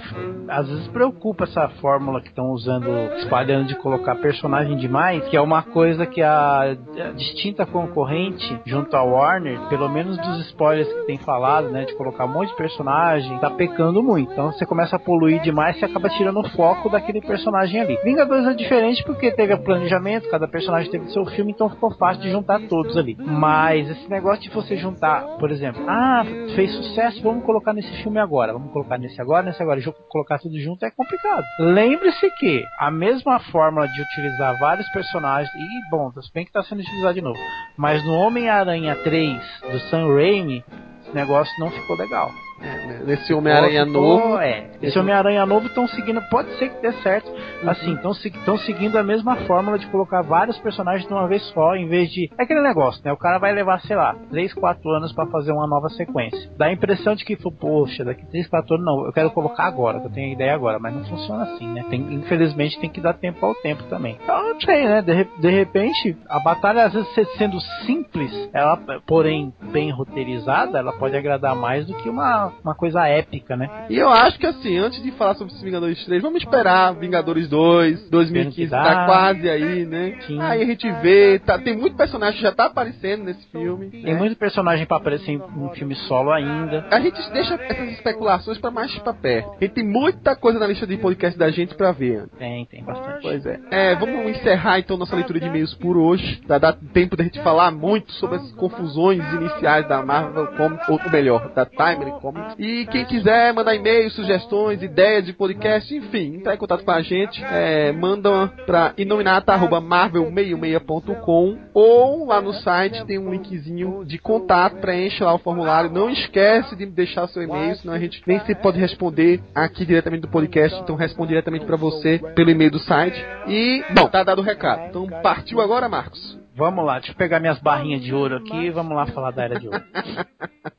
às 0.48 0.66
vezes 0.68 0.88
preocupa 0.88 1.44
essa 1.44 1.68
fórmula 1.80 2.20
que 2.20 2.28
estão 2.28 2.50
usando, 2.50 2.88
espalhando 3.18 3.66
de 3.66 3.76
colocar 3.76 4.16
personagem 4.16 4.76
demais, 4.76 5.22
que 5.28 5.36
é 5.36 5.40
uma 5.40 5.62
coisa 5.62 6.06
que 6.06 6.22
a, 6.22 6.62
a 6.62 7.12
distinta 7.12 7.66
concorrente 7.66 8.58
junto 8.64 8.96
à 8.96 9.02
Warner, 9.02 9.60
pelo 9.68 9.88
menos 9.88 10.16
dos 10.16 10.46
spoilers 10.46 10.88
que 10.88 11.06
tem 11.06 11.18
falado, 11.18 11.68
né, 11.68 11.84
de 11.84 11.94
colocar 11.94 12.24
um 12.24 12.32
monte 12.32 12.50
de 12.50 12.56
personagem, 12.56 13.38
tá 13.38 13.50
pecando 13.50 14.02
muito. 14.02 14.32
Então 14.32 14.50
você 14.50 14.64
começa 14.64 14.96
a 14.96 14.98
poluir 14.98 15.40
demais 15.42 15.80
e 15.80 15.84
acaba 15.84 16.08
tirando 16.08 16.40
o 16.40 16.48
foco 16.50 16.88
daquele 16.88 17.20
personagem 17.20 17.80
ali. 17.80 17.98
Vingadores 18.02 18.46
é 18.46 18.54
diferente 18.54 19.04
porque 19.04 19.30
teve 19.32 19.52
o 19.54 19.62
planejamento, 19.62 20.30
cada 20.30 20.48
personagem 20.48 20.90
teve 20.90 21.10
seu 21.10 21.24
filme, 21.26 21.52
então 21.52 21.68
ficou 21.68 21.90
fácil 21.96 22.22
de 22.22 22.30
juntar 22.30 22.60
todos 22.68 22.96
ali. 22.96 23.16
Mas 23.20 23.88
esse 23.88 24.08
negócio 24.08 24.42
de 24.42 24.50
você 24.50 24.76
juntar, 24.76 25.22
por 25.38 25.50
exemplo, 25.50 25.82
ah, 25.88 26.24
fez 26.54 26.72
sucesso, 26.74 27.22
vamos 27.22 27.44
colocar 27.44 27.72
nesse 27.72 27.92
filme 28.02 28.18
agora, 28.18 28.52
vamos 28.52 28.72
colocar 28.72 28.98
nesse 28.98 29.20
agora, 29.20 29.46
nesse 29.46 29.62
agora, 29.62 29.80
colocar 30.08 30.38
tudo 30.38 30.58
junto 30.60 30.84
é 30.84 30.90
complicado. 30.90 31.44
Lembre-se 31.60 32.30
que 32.38 32.64
a 32.78 32.90
mesma 32.90 33.38
fórmula 33.38 33.86
de 33.86 34.00
utilizar 34.00 34.58
vários 34.58 34.88
personagens, 34.90 35.54
e 35.54 35.90
bom, 35.90 36.10
bem 36.32 36.44
que 36.44 36.50
está 36.50 36.62
sendo 36.62 36.80
utilizado 36.80 37.14
de 37.14 37.22
novo, 37.22 37.38
mas 37.76 38.04
no 38.04 38.14
Homem-Aranha 38.14 38.96
3 38.96 39.40
do 39.70 39.78
Sam 39.90 40.06
Raimi, 40.14 40.64
esse 41.02 41.14
negócio 41.14 41.52
não 41.60 41.70
ficou 41.70 41.96
legal. 41.96 42.30
É, 42.60 43.04
nesse 43.04 43.32
Homem-Aranha 43.32 43.84
novo. 43.84 44.38
É, 44.38 44.70
esse 44.82 44.98
Homem-Aranha 44.98 45.46
novo 45.46 45.66
estão 45.66 45.86
seguindo, 45.88 46.20
pode 46.28 46.50
ser 46.58 46.70
que 46.70 46.82
dê 46.82 46.92
certo. 47.02 47.30
Uhum. 47.30 47.70
Assim, 47.70 47.98
estão 48.24 48.58
seguindo 48.58 48.96
a 48.96 49.02
mesma 49.02 49.36
fórmula 49.46 49.78
de 49.78 49.86
colocar 49.86 50.22
vários 50.22 50.58
personagens 50.58 51.06
de 51.06 51.12
uma 51.12 51.26
vez 51.28 51.42
só, 51.52 51.74
em 51.74 51.88
vez 51.88 52.10
de. 52.10 52.30
É 52.38 52.42
aquele 52.42 52.60
negócio, 52.60 53.00
né? 53.04 53.12
O 53.12 53.16
cara 53.16 53.38
vai 53.38 53.52
levar, 53.52 53.80
sei 53.82 53.96
lá, 53.96 54.14
3, 54.30 54.52
4 54.54 54.90
anos 54.90 55.12
para 55.12 55.26
fazer 55.26 55.52
uma 55.52 55.66
nova 55.66 55.88
sequência. 55.90 56.50
Dá 56.56 56.66
a 56.66 56.72
impressão 56.72 57.14
de 57.14 57.24
que, 57.24 57.36
poxa, 57.36 58.04
daqui 58.04 58.26
3, 58.26 58.48
4 58.48 58.74
anos 58.74 58.86
não, 58.86 59.06
eu 59.06 59.12
quero 59.12 59.30
colocar 59.30 59.64
agora, 59.64 59.98
eu 59.98 60.10
tenho 60.10 60.30
a 60.30 60.32
ideia 60.32 60.54
agora, 60.54 60.78
mas 60.78 60.94
não 60.94 61.04
funciona 61.04 61.44
assim, 61.44 61.68
né? 61.68 61.84
Tem, 61.88 62.00
infelizmente 62.14 62.78
tem 62.80 62.90
que 62.90 63.00
dar 63.00 63.14
tempo 63.14 63.44
ao 63.44 63.54
tempo 63.54 63.82
também. 63.84 64.18
Então, 64.22 64.54
não 64.54 64.60
sei, 64.60 64.84
né? 64.84 65.02
De, 65.02 65.24
de 65.24 65.50
repente, 65.50 66.16
a 66.28 66.40
batalha, 66.40 66.84
às 66.84 66.92
vezes 66.92 67.08
sendo 67.36 67.60
simples, 67.86 68.32
ela, 68.52 68.76
porém 69.06 69.52
bem 69.70 69.90
roteirizada, 69.90 70.78
ela 70.78 70.92
pode 70.92 71.16
agradar 71.16 71.54
mais 71.54 71.86
do 71.86 71.94
que 71.94 72.08
uma 72.08 72.47
uma, 72.48 72.54
uma 72.64 72.74
coisa 72.74 73.06
épica, 73.06 73.56
né? 73.56 73.86
E 73.88 73.96
eu 73.96 74.08
acho 74.08 74.38
que 74.38 74.46
assim, 74.46 74.76
antes 74.78 75.02
de 75.02 75.10
falar 75.12 75.34
sobre 75.34 75.54
Vingadores 75.62 76.04
3, 76.04 76.22
vamos 76.22 76.42
esperar 76.42 76.94
Vingadores 76.94 77.48
2, 77.48 78.08
2015 78.10 78.70
tá 78.70 79.06
quase 79.06 79.48
aí, 79.48 79.84
né? 79.84 80.18
Sim. 80.26 80.40
Aí 80.40 80.62
a 80.62 80.66
gente 80.66 80.90
vê, 81.00 81.38
tá, 81.38 81.58
tem 81.58 81.76
muito 81.76 81.96
personagem 81.96 82.36
que 82.36 82.42
já 82.42 82.52
tá 82.52 82.66
aparecendo 82.66 83.24
nesse 83.24 83.46
filme. 83.48 83.90
Tem 83.90 84.02
né? 84.02 84.14
muito 84.14 84.36
personagem 84.36 84.86
pra 84.86 84.96
aparecer 84.96 85.32
em 85.32 85.40
um 85.40 85.70
filme 85.70 85.94
solo 85.94 86.30
ainda. 86.30 86.86
A 86.90 87.00
gente 87.00 87.18
deixa 87.32 87.54
essas 87.54 87.90
especulações 87.92 88.58
pra 88.58 88.70
mais 88.70 88.96
pra 88.98 89.12
perto. 89.12 89.50
A 89.60 89.64
gente 89.64 89.74
tem 89.74 89.84
muita 89.84 90.36
coisa 90.36 90.58
na 90.58 90.66
lista 90.66 90.86
de 90.86 90.96
podcast 90.96 91.38
da 91.38 91.50
gente 91.50 91.74
pra 91.74 91.92
ver. 91.92 92.28
Tem, 92.38 92.66
tem 92.66 92.84
bastante. 92.84 93.22
Pois 93.22 93.44
é. 93.46 93.60
É, 93.70 93.94
vamos 93.94 94.30
encerrar 94.30 94.78
então 94.78 94.96
nossa 94.96 95.14
leitura 95.14 95.40
de 95.40 95.46
e-mails 95.46 95.74
por 95.74 95.96
hoje. 95.96 96.40
Pra 96.46 96.58
dar 96.58 96.72
tempo 96.92 97.16
da 97.16 97.24
gente 97.24 97.40
falar 97.42 97.70
muito 97.70 98.12
sobre 98.12 98.36
as 98.36 98.52
confusões 98.52 99.22
iniciais 99.34 99.86
da 99.88 100.02
Marvel 100.02 100.46
Comics, 100.56 100.88
ou 100.88 101.00
melhor, 101.10 101.52
da 101.54 101.64
Timely 101.64 102.12
Comics. 102.20 102.37
E 102.58 102.86
quem 102.86 103.04
quiser 103.04 103.52
mandar 103.52 103.74
e-mails, 103.74 104.14
sugestões, 104.14 104.82
ideias 104.82 105.26
de 105.26 105.32
podcast, 105.32 105.92
enfim, 105.94 106.36
entrar 106.36 106.54
em 106.54 106.58
contato 106.58 106.84
com 106.84 106.90
a 106.90 107.02
gente, 107.02 107.42
é, 107.44 107.92
manda 107.92 108.48
pra 108.66 108.92
inominata.marvel66.com 108.96 111.58
ou 111.72 112.26
lá 112.26 112.40
no 112.40 112.52
site 112.54 113.04
tem 113.06 113.18
um 113.18 113.30
linkzinho 113.30 114.04
de 114.04 114.18
contato, 114.18 114.76
preenche 114.76 115.22
lá 115.22 115.34
o 115.34 115.38
formulário. 115.38 115.90
Não 115.90 116.10
esquece 116.10 116.74
de 116.76 116.86
deixar 116.86 117.24
o 117.24 117.28
seu 117.28 117.42
e-mail, 117.42 117.76
senão 117.76 117.94
a 117.94 117.98
gente 117.98 118.22
nem 118.26 118.38
sempre 118.40 118.62
pode 118.62 118.78
responder 118.78 119.40
aqui 119.54 119.84
diretamente 119.84 120.22
do 120.22 120.28
podcast, 120.28 120.80
então 120.80 120.96
responde 120.96 121.28
diretamente 121.28 121.64
pra 121.64 121.76
você 121.76 122.18
pelo 122.34 122.50
e-mail 122.50 122.70
do 122.70 122.78
site. 122.78 123.22
E, 123.46 123.84
bom, 123.94 124.08
tá 124.08 124.24
dado 124.24 124.40
o 124.40 124.44
recado. 124.44 124.86
Então 124.88 125.06
partiu 125.22 125.60
agora, 125.60 125.88
Marcos? 125.88 126.38
Vamos 126.58 126.84
lá, 126.84 126.98
deixa 126.98 127.12
eu 127.12 127.16
pegar 127.16 127.38
minhas 127.38 127.60
barrinhas 127.60 128.02
de 128.02 128.12
ouro 128.12 128.36
aqui 128.36 128.66
e 128.66 128.70
vamos 128.70 128.96
lá 128.96 129.06
falar 129.06 129.30
da 129.30 129.44
Era 129.44 129.60
de 129.60 129.68
Ouro. 129.68 129.80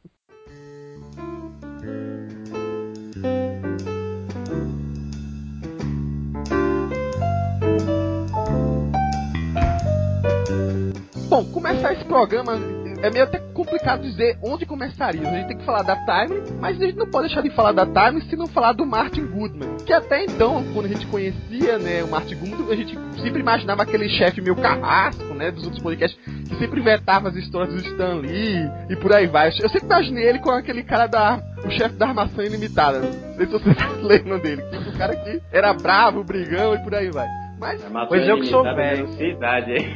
Bom, 11.39 11.45
começar 11.53 11.93
esse 11.93 12.03
programa 12.03 12.59
é 13.01 13.09
meio 13.09 13.23
até 13.23 13.39
complicado 13.53 14.01
dizer 14.01 14.37
onde 14.43 14.65
começaria. 14.65 15.21
A 15.21 15.33
gente 15.35 15.47
tem 15.47 15.57
que 15.57 15.63
falar 15.63 15.83
da 15.83 15.95
Time, 15.95 16.41
mas 16.59 16.75
a 16.81 16.85
gente 16.85 16.97
não 16.97 17.09
pode 17.09 17.27
deixar 17.27 17.41
de 17.41 17.49
falar 17.51 17.71
da 17.71 17.85
Time 17.85 18.21
se 18.23 18.35
não 18.35 18.45
falar 18.45 18.73
do 18.73 18.85
Martin 18.85 19.25
Goodman. 19.25 19.77
Que 19.85 19.93
até 19.93 20.25
então, 20.25 20.65
quando 20.73 20.87
a 20.87 20.89
gente 20.89 21.07
conhecia 21.07 21.79
né, 21.79 22.03
o 22.03 22.09
Martin 22.09 22.35
Goodman, 22.35 22.69
a 22.69 22.75
gente 22.75 22.99
sempre 23.21 23.39
imaginava 23.39 23.83
aquele 23.83 24.09
chefe 24.09 24.41
meio 24.41 24.57
carrasco, 24.57 25.33
né, 25.33 25.49
dos 25.49 25.63
outros 25.63 25.81
podcasts, 25.81 26.19
que 26.25 26.55
sempre 26.57 26.81
inventava 26.81 27.29
as 27.29 27.35
histórias 27.37 27.73
do 27.73 27.89
Stan 27.89 28.15
Lee 28.15 28.69
e 28.89 28.97
por 28.97 29.13
aí 29.13 29.25
vai. 29.25 29.47
Eu 29.47 29.69
sempre 29.69 29.85
imaginei 29.85 30.27
ele 30.27 30.39
com 30.39 30.51
aquele 30.51 30.83
cara 30.83 31.07
da. 31.07 31.41
o 31.63 31.71
chefe 31.71 31.95
da 31.95 32.07
armação 32.07 32.43
ilimitada. 32.43 32.99
Não 32.99 33.35
sei 33.37 33.45
se 33.45 33.51
vocês 33.53 33.77
lembram 34.03 34.39
dele. 34.39 34.61
O 34.93 34.97
cara 34.97 35.15
que 35.15 35.41
era 35.53 35.73
bravo, 35.73 36.21
brigão 36.21 36.75
e 36.75 36.79
por 36.79 36.93
aí 36.93 37.09
vai. 37.09 37.38
Mas, 37.59 37.83
Pois 38.07 38.25
eu 38.27 38.37
que 38.39 38.45
sou 38.45 38.63
velho. 38.63 39.07
idade 39.21 39.71
aí. 39.73 39.95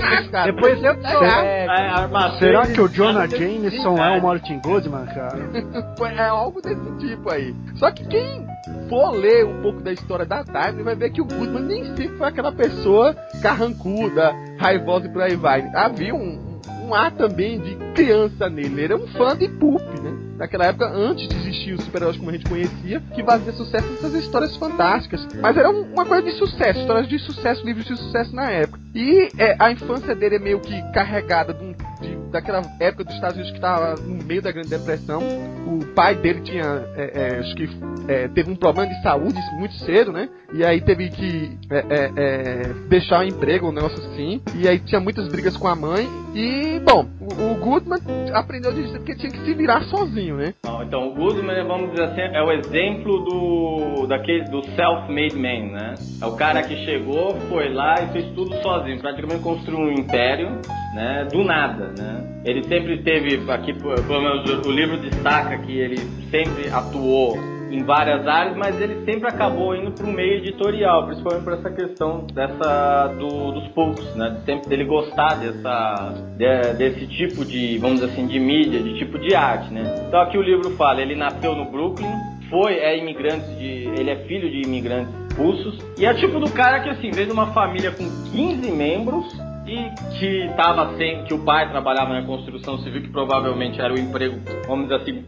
ah, 0.00 0.30
cara, 0.30 0.52
Depois 0.52 0.82
eu 0.82 0.96
que 0.96 1.08
sou 1.10 1.24
é, 1.24 1.66
velho. 1.66 1.70
Armação 1.70 2.38
Será 2.38 2.66
que 2.66 2.80
o 2.80 2.88
Jonah 2.88 3.26
Jameson 3.26 3.98
é 3.98 4.18
o 4.18 4.22
Martin 4.22 4.60
Goodman, 4.60 5.06
cara? 5.06 5.38
É 6.20 6.28
algo 6.28 6.60
desse 6.62 6.98
tipo 6.98 7.30
aí. 7.30 7.54
Só 7.74 7.90
que 7.90 8.06
quem 8.06 8.46
for 8.88 9.10
ler 9.10 9.44
um 9.44 9.60
pouco 9.62 9.80
da 9.80 9.92
história 9.92 10.24
da 10.24 10.44
Time 10.44 10.82
vai 10.82 10.94
ver 10.94 11.10
que 11.10 11.20
o 11.20 11.24
Goodman 11.24 11.62
nem 11.62 11.84
sempre 11.96 12.16
foi 12.16 12.28
aquela 12.28 12.52
pessoa 12.52 13.14
carrancuda, 13.42 14.32
raivosa 14.58 15.06
e 15.06 15.12
por 15.12 15.22
aí 15.22 15.34
vai. 15.36 15.68
Havia 15.74 16.14
um, 16.14 16.60
um 16.86 16.94
ar 16.94 17.10
também 17.12 17.58
de 17.60 17.74
criança 17.94 18.48
nele. 18.48 18.68
Ele 18.68 18.84
era 18.84 18.96
um 18.96 19.06
fã 19.08 19.36
de 19.36 19.48
Pulp, 19.48 19.82
né? 20.02 20.19
Naquela 20.40 20.64
época, 20.64 20.90
antes 20.90 21.28
de 21.28 21.36
existir 21.36 21.74
os 21.74 21.84
super-heróis 21.84 22.16
como 22.16 22.30
a 22.30 22.32
gente 22.32 22.46
conhecia, 22.46 22.98
que 23.14 23.22
fazia 23.22 23.52
sucesso 23.52 23.86
nessas 23.92 24.14
histórias 24.14 24.56
fantásticas. 24.56 25.20
Mas 25.34 25.54
era 25.54 25.68
um- 25.68 25.92
uma 25.92 26.06
coisa 26.06 26.22
de 26.22 26.32
sucesso, 26.32 26.80
histórias 26.80 27.06
de 27.06 27.18
sucesso, 27.18 27.62
livros 27.62 27.84
de 27.84 27.94
sucesso 27.94 28.34
na 28.34 28.50
época. 28.50 28.80
E 28.94 29.30
é, 29.36 29.54
a 29.58 29.70
infância 29.70 30.16
dele 30.16 30.36
é 30.36 30.38
meio 30.38 30.58
que 30.60 30.80
carregada 30.94 31.52
de 31.52 31.62
um- 31.62 31.74
daquela 32.30 32.62
época 32.78 33.04
dos 33.04 33.14
Estados 33.14 33.36
Unidos 33.36 33.50
que 33.52 33.58
estava 33.58 33.94
no 34.00 34.24
meio 34.24 34.42
da 34.42 34.52
Grande 34.52 34.68
Depressão. 34.68 35.20
O 35.66 35.84
pai 35.94 36.14
dele 36.14 36.40
tinha, 36.40 36.84
é, 36.96 37.12
é, 37.14 37.38
acho 37.38 37.54
que 37.54 37.68
é, 38.08 38.28
teve 38.28 38.50
um 38.50 38.56
problema 38.56 38.92
de 38.92 39.02
saúde 39.02 39.38
muito 39.58 39.74
cedo, 39.74 40.12
né? 40.12 40.28
E 40.52 40.64
aí 40.64 40.80
teve 40.80 41.10
que 41.10 41.58
é, 41.70 41.78
é, 41.78 42.12
é, 42.16 42.62
deixar 42.88 43.20
o 43.20 43.24
emprego, 43.24 43.68
um 43.68 43.72
negócio 43.72 43.98
assim. 43.98 44.40
E 44.56 44.68
aí 44.68 44.78
tinha 44.78 45.00
muitas 45.00 45.28
brigas 45.28 45.56
com 45.56 45.68
a 45.68 45.76
mãe. 45.76 46.08
E, 46.34 46.80
bom, 46.80 47.06
o, 47.20 47.52
o 47.52 47.54
Goodman 47.56 48.00
aprendeu 48.32 48.72
de 48.72 48.82
porque 48.98 49.14
tinha 49.16 49.30
que 49.30 49.44
se 49.44 49.54
virar 49.54 49.82
sozinho, 49.84 50.36
né? 50.36 50.54
Então, 50.82 51.08
o 51.08 51.14
Goodman, 51.14 51.64
vamos 51.66 51.90
dizer 51.90 52.04
assim, 52.04 52.20
é 52.20 52.42
o 52.42 52.52
exemplo 52.52 53.24
do 53.24 54.06
daquele 54.06 54.44
do 54.44 54.62
self-made 54.74 55.36
man, 55.36 55.72
né? 55.72 55.94
É 56.20 56.26
o 56.26 56.36
cara 56.36 56.62
que 56.62 56.76
chegou, 56.84 57.34
foi 57.48 57.72
lá 57.72 57.94
e 58.02 58.12
fez 58.12 58.26
tudo 58.34 58.54
sozinho, 58.62 58.98
praticamente 58.98 59.42
construiu 59.42 59.80
um 59.80 59.92
império, 59.92 60.60
né? 60.94 61.26
Do 61.30 61.44
nada, 61.44 61.92
né? 61.96 62.19
Ele 62.44 62.64
sempre 62.64 62.98
teve 62.98 63.50
aqui, 63.50 63.72
pelo 63.72 64.20
menos 64.22 64.66
o 64.66 64.70
livro 64.70 64.96
destaca 64.98 65.58
que 65.58 65.78
ele 65.78 65.98
sempre 66.30 66.68
atuou 66.72 67.36
em 67.70 67.84
várias 67.84 68.26
áreas, 68.26 68.56
mas 68.56 68.80
ele 68.80 69.04
sempre 69.04 69.28
acabou 69.28 69.76
indo 69.76 69.92
para 69.92 70.04
o 70.04 70.12
meio 70.12 70.38
editorial, 70.38 71.06
principalmente 71.06 71.44
por 71.44 71.52
essa 71.52 71.70
questão 71.70 72.26
dessa 72.34 73.06
do- 73.16 73.52
dos 73.52 73.68
poucos, 73.68 74.12
né? 74.16 74.30
De 74.30 74.44
Sempre 74.44 74.68
dele 74.68 74.84
gostar 74.84 75.34
dessa 75.36 76.14
de- 76.36 76.72
desse 76.76 77.06
tipo 77.06 77.44
de, 77.44 77.78
vamos 77.78 78.00
dizer 78.00 78.12
assim, 78.12 78.26
de 78.26 78.40
mídia, 78.40 78.80
de 78.82 78.98
tipo 78.98 79.18
de 79.18 79.34
arte, 79.36 79.72
né? 79.72 79.82
Então 80.08 80.20
aqui 80.20 80.36
o 80.36 80.42
livro 80.42 80.70
fala, 80.76 81.00
ele 81.00 81.14
nasceu 81.14 81.54
no 81.54 81.66
Brooklyn, 81.70 82.10
foi 82.50 82.74
é 82.74 82.98
imigrante 82.98 83.46
de, 83.56 83.88
ele 83.96 84.10
é 84.10 84.16
filho 84.26 84.50
de 84.50 84.62
imigrantes 84.66 85.14
russos 85.36 85.78
e 85.96 86.04
é 86.04 86.12
tipo 86.14 86.40
do 86.40 86.50
cara 86.50 86.80
que 86.80 86.88
assim 86.88 87.12
veio 87.12 87.28
de 87.28 87.32
uma 87.32 87.52
família 87.52 87.92
com 87.92 88.04
15 88.32 88.68
membros 88.72 89.26
e 89.70 89.88
que 90.18 90.50
tava 90.56 90.96
sem 90.96 91.22
que 91.22 91.32
o 91.32 91.44
pai 91.44 91.70
trabalhava 91.70 92.12
na 92.12 92.26
construção 92.26 92.78
civil 92.78 93.02
que 93.02 93.08
provavelmente 93.08 93.80
era 93.80 93.94
o 93.94 93.98
emprego 93.98 94.40
vamos 94.66 94.88
dizer 94.88 94.96
assim 94.96 95.24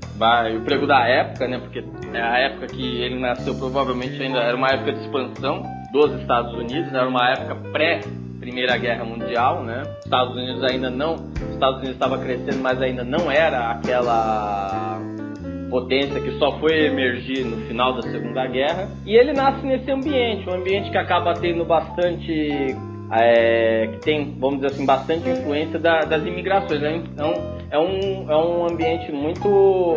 o 0.53 0.57
emprego 0.57 0.85
da 0.85 1.07
época 1.07 1.47
né 1.47 1.59
porque 1.59 1.85
é 2.13 2.21
a 2.21 2.39
época 2.39 2.67
que 2.67 3.03
ele 3.03 3.21
nasceu 3.21 3.55
provavelmente 3.55 4.21
ainda 4.21 4.41
era 4.41 4.57
uma 4.57 4.69
época 4.69 4.95
de 4.95 5.01
expansão 5.01 5.63
dos 5.93 6.21
Estados 6.21 6.53
Unidos 6.55 6.93
era 6.93 7.09
uma 7.09 7.31
época 7.31 7.55
pré 7.71 8.01
Primeira 8.41 8.77
Guerra 8.77 9.05
Mundial 9.05 9.63
né 9.63 9.85
Estados 10.05 10.35
Unidos 10.35 10.65
ainda 10.65 10.91
não 10.91 11.15
Estados 11.53 11.79
Unidos 11.79 11.95
estava 11.95 12.19
crescendo 12.19 12.61
mas 12.61 12.83
ainda 12.83 13.05
não 13.05 13.31
era 13.31 13.71
aquela 13.71 15.01
potência 15.71 16.21
que 16.21 16.33
só 16.39 16.59
foi 16.59 16.85
emergir 16.85 17.47
no 17.47 17.57
final 17.67 17.95
da 17.95 18.03
Segunda 18.03 18.47
Guerra. 18.47 18.91
E 19.07 19.17
ele 19.17 19.33
nasce 19.33 19.67
nesse 19.67 19.91
ambiente, 19.91 20.47
um 20.47 20.53
ambiente 20.53 20.91
que 20.91 20.99
acaba 20.99 21.33
tendo 21.33 21.65
bastante. 21.65 22.77
É, 23.13 23.89
que 23.93 23.99
tem, 24.01 24.37
vamos 24.39 24.61
dizer 24.61 24.75
assim, 24.75 24.87
bastante 24.87 25.29
influência 25.29 25.79
da- 25.79 26.01
das 26.05 26.25
imigrações. 26.25 26.81
né? 26.81 27.03
Então, 27.13 27.35
é 27.71 27.79
um, 27.79 28.31
é 28.31 28.37
um 28.37 28.67
ambiente 28.67 29.11
muito. 29.13 29.49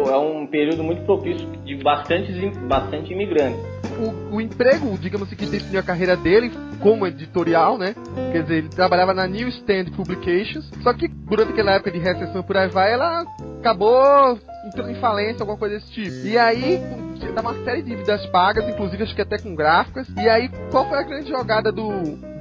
é 0.10 0.18
um 0.18 0.46
período 0.48 0.84
muito 0.84 1.02
propício 1.04 1.48
de 1.64 1.76
bastantes, 1.76 2.36
im- 2.38 2.68
bastante 2.68 3.12
imigrantes. 3.14 3.60
o, 3.98 4.36
o 4.36 4.42
emprego, 4.42 4.98
digamos 4.98 5.28
assim, 5.28 5.36
que 5.38 5.46
definiu 5.46 5.80
a 5.80 5.84
carreira 5.84 6.18
dele 6.18 6.52
como 6.82 7.08
editorial, 7.08 7.78
né? 7.78 7.96
Quer 8.34 8.42
dizer, 8.44 8.56
ele 8.58 8.70
trabalhava 8.70 9.14
na 9.14 9.26
New 9.26 9.48
Stand 9.48 9.86
Publications, 9.96 10.70
só 10.84 10.92
que 10.94 11.08
durante 11.08 11.52
aquela 11.54 11.72
época 11.76 11.92
de 11.92 12.00
recessão 12.00 12.44
por 12.44 12.58
aí 12.58 12.68
vai, 12.68 12.92
ela 12.92 13.24
acabou 13.60 14.38
entrando 14.68 14.92
em 14.92 14.96
falência, 14.96 15.42
alguma 15.42 15.58
coisa 15.58 15.76
desse 15.76 15.92
tipo. 15.92 16.28
E 16.28 16.38
aí, 16.38 16.80
dá 17.32 17.42
uma 17.42 17.54
série 17.64 17.82
de 17.82 17.92
dívidas 17.92 18.26
pagas, 18.28 18.68
inclusive 18.68 19.04
acho 19.04 19.16
que 19.16 19.22
até 19.22 19.38
com 19.38 19.56
gráficas. 19.56 20.08
E 20.16 20.30
aí, 20.30 20.50
qual 20.72 20.88
foi 20.88 21.00
a 21.00 21.04
grande 21.04 21.30
jogada 21.30 21.72
do, 21.72 21.90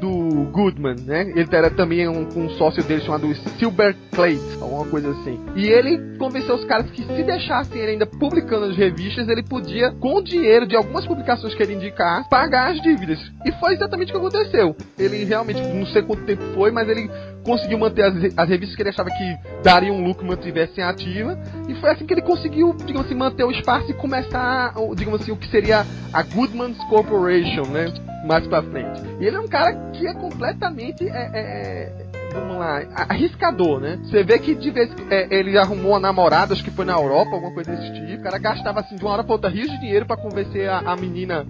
do 0.00 0.44
Goodman, 0.50 0.96
né? 1.04 1.32
Ele 1.34 1.48
era 1.52 1.70
também 1.70 2.06
um, 2.08 2.28
um 2.36 2.50
sócio 2.50 2.82
dele 2.84 3.00
chamado 3.02 3.32
Silver 3.58 3.96
Clay, 4.12 4.38
alguma 4.60 4.84
coisa 4.86 5.10
assim. 5.10 5.40
E 5.56 5.66
ele 5.66 6.16
convenceu 6.18 6.54
os 6.56 6.64
caras 6.64 6.90
que 6.90 7.02
se 7.02 7.22
deixassem 7.22 7.80
ele 7.80 7.92
ainda 7.92 8.06
publicando 8.06 8.66
as 8.66 8.76
revistas, 8.76 9.28
ele 9.28 9.42
podia, 9.42 9.92
com 9.92 10.16
o 10.16 10.22
dinheiro 10.22 10.66
de 10.66 10.76
algumas 10.76 11.06
publicações 11.06 11.54
que 11.54 11.62
ele 11.62 11.74
indicar, 11.74 12.28
pagar 12.28 12.72
as 12.72 12.80
dívidas. 12.82 13.18
E 13.44 13.52
foi 13.52 13.74
exatamente 13.74 14.10
o 14.10 14.12
que 14.12 14.26
aconteceu. 14.26 14.76
Ele 14.98 15.24
realmente, 15.24 15.60
não 15.60 15.86
sei 15.86 16.02
quanto 16.02 16.24
tempo 16.24 16.42
foi, 16.54 16.70
mas 16.70 16.88
ele 16.88 17.08
conseguiu 17.44 17.78
manter 17.78 18.02
as, 18.02 18.14
as 18.36 18.48
revistas 18.48 18.74
que 18.74 18.82
ele 18.82 18.88
achava 18.88 19.10
que 19.10 19.38
dariam 19.62 19.96
um 19.96 20.04
lucro 20.04 20.26
mantivessem 20.26 20.82
ativa. 20.82 21.38
E 21.68 21.74
foi 21.76 21.90
assim 21.90 22.06
que 22.06 22.14
ele 22.14 22.22
conseguiu, 22.22 22.74
digamos 22.74 23.06
assim, 23.06 23.14
manter 23.14 23.44
o 23.44 23.50
espaço 23.50 23.90
e 23.90 23.94
começar, 23.94 24.74
digamos 24.96 25.20
assim, 25.20 25.30
o 25.30 25.36
que 25.36 25.48
seria 25.48 25.86
a 26.12 26.22
Goodman's 26.22 26.78
Corporation, 26.88 27.66
né? 27.70 27.92
Mais 28.26 28.46
pra 28.46 28.62
frente. 28.62 29.02
E 29.20 29.26
ele 29.26 29.36
é 29.36 29.40
um 29.40 29.48
cara 29.48 29.72
que 29.92 30.06
é 30.06 30.14
completamente. 30.14 31.06
é, 31.06 31.30
é, 31.34 32.03
vamos 32.34 32.56
lá, 32.58 32.82
arriscador, 33.08 33.80
né? 33.80 33.98
Você 34.02 34.22
vê 34.22 34.38
que 34.38 34.54
de 34.54 34.70
vez 34.70 34.90
é, 35.10 35.26
ele 35.34 35.56
arrumou 35.56 35.92
uma 35.92 36.00
namorada, 36.00 36.52
acho 36.52 36.62
que 36.64 36.70
foi 36.70 36.84
na 36.84 36.92
Europa, 36.94 37.30
alguma 37.32 37.52
coisa 37.52 37.70
desse 37.74 37.92
tipo. 37.94 38.20
O 38.20 38.22
cara 38.22 38.38
gastava 38.38 38.80
assim 38.80 38.96
de 38.96 39.02
uma 39.04 39.12
hora 39.12 39.24
pra 39.24 39.32
outra 39.32 39.48
rios 39.50 39.70
de 39.70 39.78
dinheiro 39.80 40.04
pra 40.06 40.16
convencer 40.16 40.68
a, 40.68 40.78
a 40.80 40.96
menina. 40.96 41.44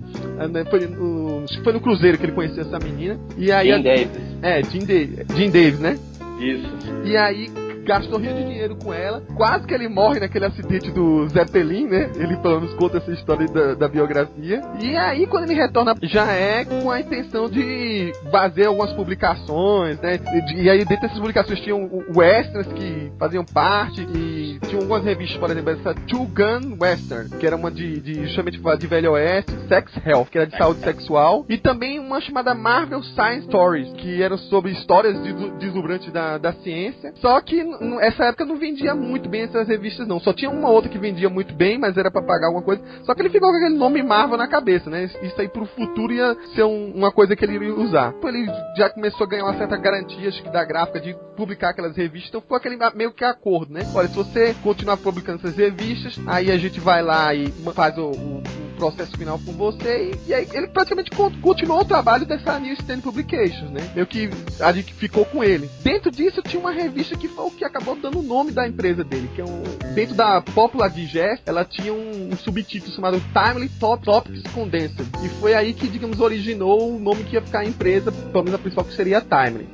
né, 0.50 0.64
foi 0.70 0.86
no, 0.86 1.42
acho 1.44 1.58
que 1.58 1.64
foi 1.64 1.72
no 1.72 1.80
Cruzeiro 1.80 2.18
que 2.18 2.24
ele 2.26 2.32
conheceu 2.32 2.62
essa 2.62 2.78
menina. 2.78 3.18
E 3.36 3.50
aí. 3.50 3.68
Jim 3.68 3.74
a- 3.74 3.82
Davis. 3.82 4.10
É, 4.42 4.62
Jim, 4.62 4.78
Da- 4.80 5.34
Jim 5.34 5.50
Davis, 5.50 5.78
né? 5.80 5.98
Isso. 6.38 6.68
E 7.04 7.16
aí 7.16 7.48
gastou 7.84 8.18
rio 8.18 8.34
de 8.34 8.44
dinheiro 8.44 8.76
com 8.76 8.92
ela, 8.92 9.22
quase 9.36 9.66
que 9.66 9.74
ele 9.74 9.88
morre 9.88 10.20
naquele 10.20 10.46
acidente 10.46 10.90
do 10.90 11.28
Zeppelin, 11.28 11.86
né? 11.86 12.10
Ele 12.16 12.36
pelo 12.38 12.60
menos 12.60 12.74
conta 12.74 12.98
essa 12.98 13.12
história 13.12 13.46
da, 13.46 13.74
da 13.74 13.88
biografia. 13.88 14.60
E 14.80 14.96
aí, 14.96 15.26
quando 15.26 15.44
ele 15.44 15.54
retorna, 15.54 15.94
já 16.02 16.30
é 16.32 16.64
com 16.64 16.90
a 16.90 17.00
intenção 17.00 17.48
de 17.48 18.12
fazer 18.30 18.66
algumas 18.66 18.92
publicações, 18.92 20.00
né? 20.00 20.18
E, 20.32 20.62
e 20.62 20.70
aí, 20.70 20.78
dentro 20.84 21.02
dessas 21.02 21.18
publicações, 21.18 21.60
tinham 21.60 21.88
westerns 22.14 22.66
que 22.68 23.12
faziam 23.18 23.44
parte, 23.44 24.00
e 24.14 24.58
tinha 24.66 24.80
algumas 24.80 25.04
revistas, 25.04 25.38
por 25.38 25.50
exemplo, 25.50 25.70
essa 25.70 25.94
Two 25.94 26.26
Gun 26.26 26.76
Western, 26.80 27.30
que 27.38 27.46
era 27.46 27.56
uma 27.56 27.70
de, 27.70 28.00
de 28.00 28.26
justamente 28.26 28.58
de 28.78 28.86
Velho 28.86 29.12
Oeste, 29.12 29.52
Sex 29.68 29.92
Health, 30.04 30.26
que 30.30 30.38
era 30.38 30.46
de 30.46 30.56
saúde 30.56 30.80
sexual, 30.80 31.44
e 31.48 31.58
também 31.58 31.98
uma 31.98 32.20
chamada 32.20 32.54
Marvel 32.54 33.02
Science 33.02 33.46
Stories, 33.46 33.92
que 33.94 34.22
eram 34.22 34.38
sobre 34.38 34.72
histórias 34.72 35.16
deslumbrantes 35.58 36.12
da, 36.12 36.38
da 36.38 36.52
ciência. 36.54 37.12
Só 37.16 37.40
que 37.40 37.62
nessa 37.81 38.25
época 38.26 38.45
não 38.45 38.57
vendia 38.57 38.95
muito 38.95 39.28
bem 39.28 39.43
essas 39.43 39.69
revistas, 39.69 40.07
não. 40.07 40.21
Só 40.21 40.33
tinha 40.33 40.50
uma 40.50 40.69
outra 40.69 40.90
que 40.90 40.99
vendia 40.99 41.28
muito 41.28 41.54
bem, 41.54 41.78
mas 41.78 41.97
era 41.97 42.11
para 42.11 42.23
pagar 42.23 42.47
alguma 42.47 42.64
coisa. 42.64 42.83
Só 43.04 43.14
que 43.14 43.23
ele 43.23 43.31
ficou 43.31 43.50
com 43.50 43.57
aquele 43.57 43.76
nome 43.76 44.02
Marvel 44.02 44.37
na 44.37 44.49
cabeça, 44.49 44.90
né? 44.90 45.04
Isso 45.04 45.40
aí 45.40 45.49
pro 45.49 45.66
futuro 45.66 46.12
ia 46.12 46.37
ser 46.54 46.64
um, 46.64 46.93
uma 46.95 47.12
coisa 47.12 47.35
que 47.37 47.45
ele 47.45 47.54
iria 47.54 47.75
usar. 47.75 48.14
Então 48.16 48.31
ele 48.31 48.47
já 48.76 48.90
começou 48.90 49.26
a 49.26 49.31
ganhar 49.31 49.45
uma 49.45 49.57
certa 49.57 49.76
garantia, 49.76 50.28
acho 50.28 50.43
que 50.43 50.50
da 50.50 50.64
gráfica, 50.64 51.00
de 51.00 51.14
publicar 51.37 51.71
aquelas 51.71 51.97
revistas. 51.97 52.28
Então 52.28 52.43
foi 52.47 52.59
aquele 52.59 52.78
meio 52.95 53.12
que 53.12 53.25
acordo, 53.25 53.73
né? 53.73 53.81
Olha, 53.95 54.09
se 54.09 54.14
você 54.14 54.54
continuar 54.62 54.97
publicando 54.97 55.38
essas 55.38 55.57
revistas, 55.57 56.19
aí 56.26 56.50
a 56.50 56.57
gente 56.57 56.81
vai 56.81 57.02
lá 57.02 57.35
e 57.35 57.49
faz 57.75 57.97
o, 57.99 58.11
o, 58.11 58.38
o 58.38 58.76
processo 58.76 59.16
final 59.16 59.38
com 59.38 59.52
você. 59.52 60.12
E, 60.26 60.31
e, 60.31 60.35
aí 60.35 60.49
ele 60.52 60.69
praticamente 60.69 61.11
continuou 61.11 61.81
o 61.81 61.85
trabalho 61.85 62.26
dessa 62.26 62.59
New 62.59 62.75
Stand 62.75 63.00
Publications, 63.00 63.71
né? 63.71 63.81
Meio 63.95 64.07
que 64.07 64.31
a 64.61 64.73
gente 64.73 64.93
ficou 64.95 65.25
com 65.25 65.43
ele. 65.43 65.69
Dentro 65.83 66.11
disso 66.11 66.43
tinha 66.43 66.61
uma 66.61 66.73
revista 66.73 67.16
que 67.16 67.28
foi 67.28 67.47
o 67.47 67.50
que 67.50 67.63
acabou 67.66 67.97
dando 67.97 68.21
o 68.21 68.23
nome 68.23 68.52
da 68.52 68.66
empresa 68.66 69.04
dele, 69.04 69.28
que 69.35 69.40
é 69.40 69.44
um. 69.44 69.62
Dentro 69.94 70.14
da 70.14 70.40
Popular 70.40 70.88
Digest, 70.88 71.42
ela 71.47 71.64
tinha 71.64 71.92
um, 71.92 72.30
um 72.33 72.37
subtítulo 72.37 72.94
chamado 72.94 73.23
Timely 73.33 73.68
Top 73.80 74.04
Topics 74.04 74.42
Condensed. 74.52 75.06
E 75.25 75.28
foi 75.40 75.54
aí 75.54 75.73
que, 75.73 75.88
digamos, 75.88 76.21
originou 76.21 76.94
o 76.94 76.99
nome 76.99 77.25
que 77.25 77.35
ia 77.35 77.42
ficar 77.42 77.61
a 77.61 77.64
empresa, 77.64 78.11
pelo 78.11 78.44
menos 78.44 78.54
a 78.54 78.59
principal 78.59 78.85
que 78.85 78.94
seria 78.94 79.21
Timely 79.21 79.68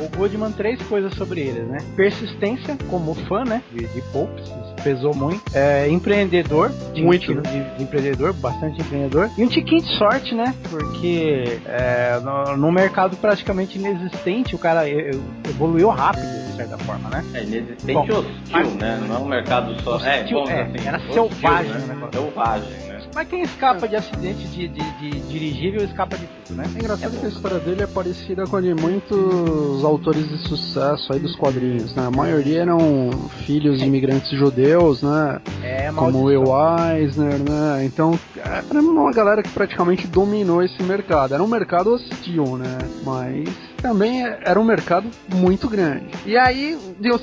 o 0.00 0.16
Goodman 0.16 0.52
três 0.52 0.80
coisas 0.82 1.14
sobre 1.14 1.42
eles, 1.42 1.66
né? 1.68 1.78
Persistência, 1.94 2.76
como 2.88 3.14
fã, 3.14 3.44
né? 3.44 3.62
De, 3.70 3.86
de 3.86 4.00
pesou 4.80 5.14
muito. 5.14 5.42
É, 5.54 5.88
empreendedor, 5.88 6.70
de, 6.92 7.02
muito, 7.02 7.34
de, 7.34 7.40
de, 7.40 7.76
de, 7.76 7.82
empreendedor, 7.82 8.32
bastante 8.34 8.80
empreendedor. 8.80 9.30
E 9.36 9.42
um 9.42 9.48
tiquinho 9.48 9.82
de 9.82 9.98
sorte, 9.98 10.34
né? 10.34 10.54
Porque 10.68 11.60
é, 11.66 12.20
no, 12.20 12.56
no, 12.56 12.72
mercado 12.72 13.16
praticamente 13.16 13.78
inexistente, 13.78 14.54
o 14.54 14.58
cara 14.58 14.88
evoluiu 14.88 15.88
rápido, 15.88 16.26
de 16.50 16.56
certa 16.56 16.78
forma, 16.78 17.08
né? 17.10 17.24
É, 17.34 17.42
inexistente 17.42 17.94
bom, 17.94 18.02
hostil, 18.02 18.24
mas, 18.50 18.74
né? 18.74 19.00
Não 19.06 19.16
é 19.16 19.18
um 19.18 19.28
mercado 19.28 19.80
só. 19.82 19.96
Hostil, 19.96 20.10
é, 20.10 20.24
bom, 20.24 20.50
é, 20.50 20.62
assim, 20.62 20.88
era 20.88 20.98
hostil, 20.98 21.28
selvagem, 21.30 21.72
né? 21.72 22.08
Selvagem, 22.12 22.68
né? 22.86 22.89
Mas 23.14 23.28
quem 23.28 23.42
escapa 23.42 23.88
de 23.88 23.96
acidente 23.96 24.46
de, 24.48 24.68
de, 24.68 24.90
de 24.98 25.20
dirigível 25.28 25.84
escapa 25.84 26.16
de 26.16 26.26
tudo, 26.26 26.56
né? 26.56 26.64
É 26.74 26.78
engraçado 26.78 27.16
é 27.16 27.18
que 27.18 27.26
a 27.26 27.28
história 27.28 27.58
dele 27.58 27.82
é 27.82 27.86
parecida 27.86 28.44
com 28.46 28.56
a 28.56 28.60
de 28.60 28.74
muitos 28.74 29.84
autores 29.84 30.28
de 30.28 30.38
sucesso 30.48 31.12
aí 31.12 31.18
dos 31.18 31.34
quadrinhos, 31.36 31.94
né? 31.94 32.06
A 32.06 32.10
maioria 32.10 32.62
eram 32.62 33.10
filhos 33.44 33.78
de 33.78 33.86
imigrantes 33.86 34.30
judeus, 34.30 35.02
né? 35.02 35.40
É, 35.62 35.90
Como 35.92 36.24
Will 36.24 36.44
Eisner, 36.94 37.38
né? 37.38 37.84
Então, 37.84 38.18
era 38.44 38.80
uma 38.80 39.12
galera 39.12 39.42
que 39.42 39.50
praticamente 39.50 40.06
dominou 40.06 40.62
esse 40.62 40.82
mercado. 40.82 41.34
Era 41.34 41.42
um 41.42 41.48
mercado 41.48 41.92
hostil, 41.92 42.56
né? 42.56 42.78
Mas 43.04 43.48
também 43.80 44.22
era 44.24 44.58
um 44.58 44.64
mercado 44.64 45.08
muito 45.34 45.68
grande. 45.68 46.06
E 46.26 46.36
aí, 46.36 46.78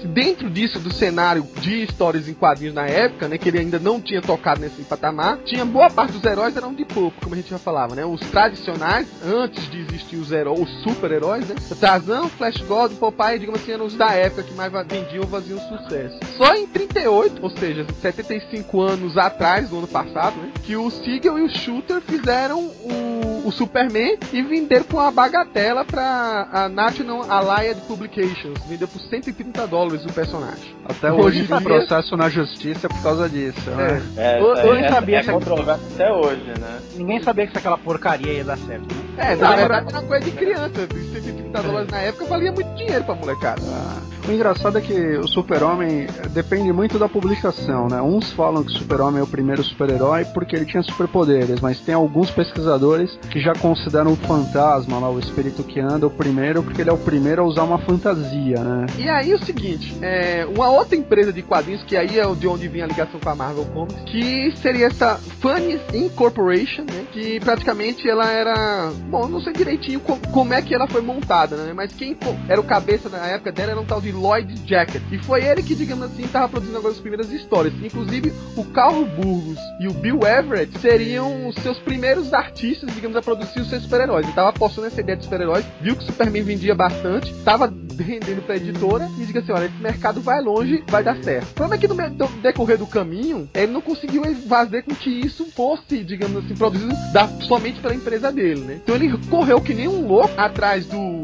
dentro 0.05 0.49
disso, 0.49 0.79
do 0.79 0.93
cenário 0.93 1.45
de 1.59 1.83
histórias 1.83 2.27
em 2.27 2.33
quadrinhos 2.33 2.75
na 2.75 2.85
época, 2.85 3.27
né, 3.27 3.37
que 3.37 3.49
ele 3.49 3.59
ainda 3.59 3.79
não 3.79 4.01
tinha 4.01 4.21
tocado 4.21 4.61
nesse 4.61 4.81
patamar, 4.83 5.37
tinha 5.45 5.65
boa 5.65 5.89
parte 5.89 6.13
dos 6.13 6.23
heróis 6.23 6.55
eram 6.55 6.73
de 6.73 6.85
pouco, 6.85 7.19
como 7.21 7.35
a 7.35 7.37
gente 7.37 7.49
já 7.49 7.57
falava, 7.57 7.95
né? 7.95 8.05
Os 8.05 8.19
tradicionais, 8.21 9.07
antes 9.25 9.69
de 9.69 9.79
existir 9.79 10.17
os 10.17 10.31
heróis, 10.31 10.59
os 10.59 10.83
super-heróis, 10.83 11.47
né? 11.47 11.55
Tarzan, 11.79 12.27
Flash 12.29 12.61
God, 12.61 12.93
Popeye, 12.93 13.39
digamos 13.39 13.61
assim, 13.61 13.71
eram 13.71 13.85
os 13.85 13.95
da 13.95 14.11
época 14.11 14.43
que 14.43 14.53
mais 14.53 14.71
vendiam 14.87 15.27
faziam 15.27 15.59
sucesso. 15.59 16.19
Só 16.37 16.53
em 16.55 16.67
38, 16.67 17.43
ou 17.43 17.49
seja, 17.49 17.85
75 18.01 18.81
anos 18.81 19.17
atrás, 19.17 19.69
do 19.69 19.77
ano 19.77 19.87
passado, 19.87 20.37
né, 20.37 20.51
que 20.63 20.75
o 20.75 20.89
Siegel 20.89 21.39
e 21.39 21.43
o 21.43 21.49
Shooter 21.49 22.01
fizeram 22.01 22.59
o, 22.59 23.47
o 23.47 23.51
Superman 23.51 24.17
e 24.31 24.41
venderam 24.41 24.85
com 24.85 24.97
uma 24.97 25.11
bagatela 25.11 25.85
pra 25.85 26.46
a 26.51 26.69
National 26.69 27.25
Allied 27.29 27.81
Publications 27.81 28.57
vendeu 28.67 28.87
por 28.87 28.99
130 29.01 29.67
dólares 29.67 30.05
o 30.05 30.13
personagem. 30.13 30.75
Até 30.85 31.11
hoje, 31.11 31.41
hoje 31.41 31.47
tem 31.47 31.61
processo 31.61 32.15
na 32.15 32.29
justiça 32.29 32.87
por 32.87 33.01
causa 33.01 33.29
disso, 33.29 33.69
né? 33.71 34.01
É, 34.15 34.39
eu, 34.39 34.55
eu 34.55 34.75
é, 34.75 34.89
sabia 34.89 35.17
é, 35.17 35.19
é 35.19 35.23
controverso 35.23 35.83
até 35.93 36.11
hoje, 36.11 36.53
né? 36.59 36.79
Ninguém 36.95 37.21
sabia 37.21 37.47
que 37.47 37.57
aquela 37.57 37.77
porcaria 37.77 38.33
ia 38.33 38.43
dar 38.43 38.57
certo, 38.57 38.85
né? 38.93 39.31
É, 39.31 39.35
na 39.35 39.55
verdade 39.55 39.89
era 39.89 40.01
coisa 40.03 40.25
de 40.25 40.31
criança. 40.31 40.71
130 40.73 41.63
dólares 41.63 41.91
na 41.91 41.97
época 41.99 42.25
valia 42.25 42.51
muito 42.51 42.73
dinheiro 42.75 43.03
pra 43.03 43.15
molecada. 43.15 43.61
Ah. 43.65 44.16
O 44.27 44.31
engraçado 44.31 44.77
é 44.77 44.81
que 44.81 44.93
o 45.17 45.25
Super-Homem 45.25 46.05
depende 46.31 46.73
muito 46.73 46.99
da 46.99 47.07
publicação, 47.07 47.87
né? 47.87 48.01
Uns 48.01 48.29
falam 48.33 48.61
que 48.61 48.71
o 48.71 48.75
Super-Homem 48.75 49.21
é 49.21 49.23
o 49.23 49.27
primeiro 49.27 49.63
super-herói 49.63 50.25
porque 50.25 50.53
ele 50.53 50.65
tinha 50.65 50.83
superpoderes, 50.83 51.61
mas 51.61 51.79
tem 51.79 51.95
alguns 51.95 52.29
pesquisadores 52.29 53.17
que 53.31 53.39
já 53.39 53.53
consideram 53.53 54.11
o 54.11 54.15
fantasma 54.17 54.99
lá, 54.99 55.09
o 55.09 55.17
espírito 55.17 55.63
que 55.63 55.79
anda, 55.79 56.05
o 56.05 56.09
primeiro 56.09 56.61
porque 56.61 56.81
ele 56.81 56.89
é 56.89 56.93
o 56.93 56.97
primeiro 56.97 57.41
a 57.41 57.45
usar 57.45 57.63
uma 57.63 57.77
fantasia, 57.77 58.61
né? 58.61 58.85
E 58.97 59.07
aí 59.07 59.33
o 59.33 59.39
seguinte, 59.45 59.97
é, 60.01 60.45
uma 60.45 60.69
outra 60.71 60.97
empresa 60.97 61.31
de 61.31 61.41
quadrinhos, 61.41 61.83
que 61.83 61.95
aí 61.95 62.19
é 62.19 62.35
de 62.35 62.47
onde 62.49 62.67
vinha 62.67 62.83
a 62.83 62.87
ligação 62.87 63.21
com 63.21 63.29
a 63.29 63.35
Marvel 63.35 63.65
Comics, 63.67 64.01
que 64.11 64.51
seria 64.57 64.87
essa 64.87 65.15
Funnies 65.39 65.79
Incorporation, 65.93 66.81
né? 66.81 67.05
Que 67.13 67.39
praticamente 67.39 68.09
ela 68.09 68.29
era. 68.29 68.91
Bom, 69.09 69.25
não 69.29 69.39
sei 69.39 69.53
direitinho 69.53 70.01
como 70.01 70.53
é 70.53 70.61
que 70.61 70.75
ela 70.75 70.87
foi 70.87 71.01
montada, 71.01 71.55
né? 71.55 71.71
Mas 71.73 71.93
quem 71.93 72.17
era 72.49 72.59
o 72.59 72.63
cabeça 72.63 73.07
na 73.07 73.25
época 73.27 73.53
dela 73.53 73.71
era 73.71 73.79
um 73.79 73.85
tal 73.85 74.01
de 74.01 74.16
Lloyd 74.17 74.61
Jacket. 74.65 75.01
E 75.11 75.17
foi 75.19 75.43
ele 75.43 75.63
que, 75.63 75.75
digamos 75.75 76.05
assim, 76.05 76.23
estava 76.23 76.49
produzindo 76.49 76.85
as 76.87 76.99
primeiras 76.99 77.31
histórias. 77.31 77.73
Inclusive, 77.81 78.33
o 78.55 78.63
Carl 78.65 79.05
Burgos 79.05 79.57
e 79.79 79.87
o 79.87 79.93
Bill 79.93 80.19
Everett 80.25 80.77
seriam 80.79 81.47
os 81.47 81.55
seus 81.55 81.77
primeiros 81.79 82.33
artistas, 82.33 82.93
digamos, 82.93 83.17
a 83.17 83.21
produzir 83.21 83.59
os 83.59 83.69
seus 83.69 83.83
super-heróis. 83.83 84.23
Ele 84.23 84.31
estava 84.31 84.49
apostando 84.49 84.87
nessa 84.87 85.01
ideia 85.01 85.17
de 85.17 85.23
super-heróis, 85.23 85.65
viu 85.81 85.95
que 85.95 86.03
o 86.03 86.05
Superman 86.05 86.43
vendia 86.43 86.75
bastante, 86.75 87.31
estava 87.31 87.71
rendendo 88.01 88.41
pra 88.41 88.55
editora 88.55 89.09
e 89.17 89.25
diga 89.25 89.39
assim: 89.39 89.51
olha, 89.51 89.65
esse 89.65 89.81
mercado 89.81 90.21
vai 90.21 90.41
longe, 90.41 90.83
vai 90.87 91.03
dar 91.03 91.21
certo. 91.23 91.49
O 91.51 91.53
problema 91.53 91.75
é 91.75 91.77
que 91.79 91.87
no 91.87 92.27
decorrer 92.41 92.77
do 92.77 92.87
caminho, 92.87 93.49
ele 93.53 93.71
não 93.71 93.81
conseguiu 93.81 94.23
fazer 94.47 94.83
com 94.83 94.93
que 94.93 95.09
isso 95.09 95.45
fosse, 95.55 96.03
digamos 96.03 96.45
assim, 96.45 96.55
produzido 96.55 96.93
da, 97.13 97.27
somente 97.41 97.79
pela 97.79 97.95
empresa 97.95 98.31
dele, 98.31 98.61
né? 98.61 98.79
Então 98.83 98.95
ele 98.95 99.17
correu 99.29 99.61
que 99.61 99.73
nem 99.73 99.87
um 99.87 100.07
louco 100.07 100.33
atrás 100.37 100.85
do 100.85 101.21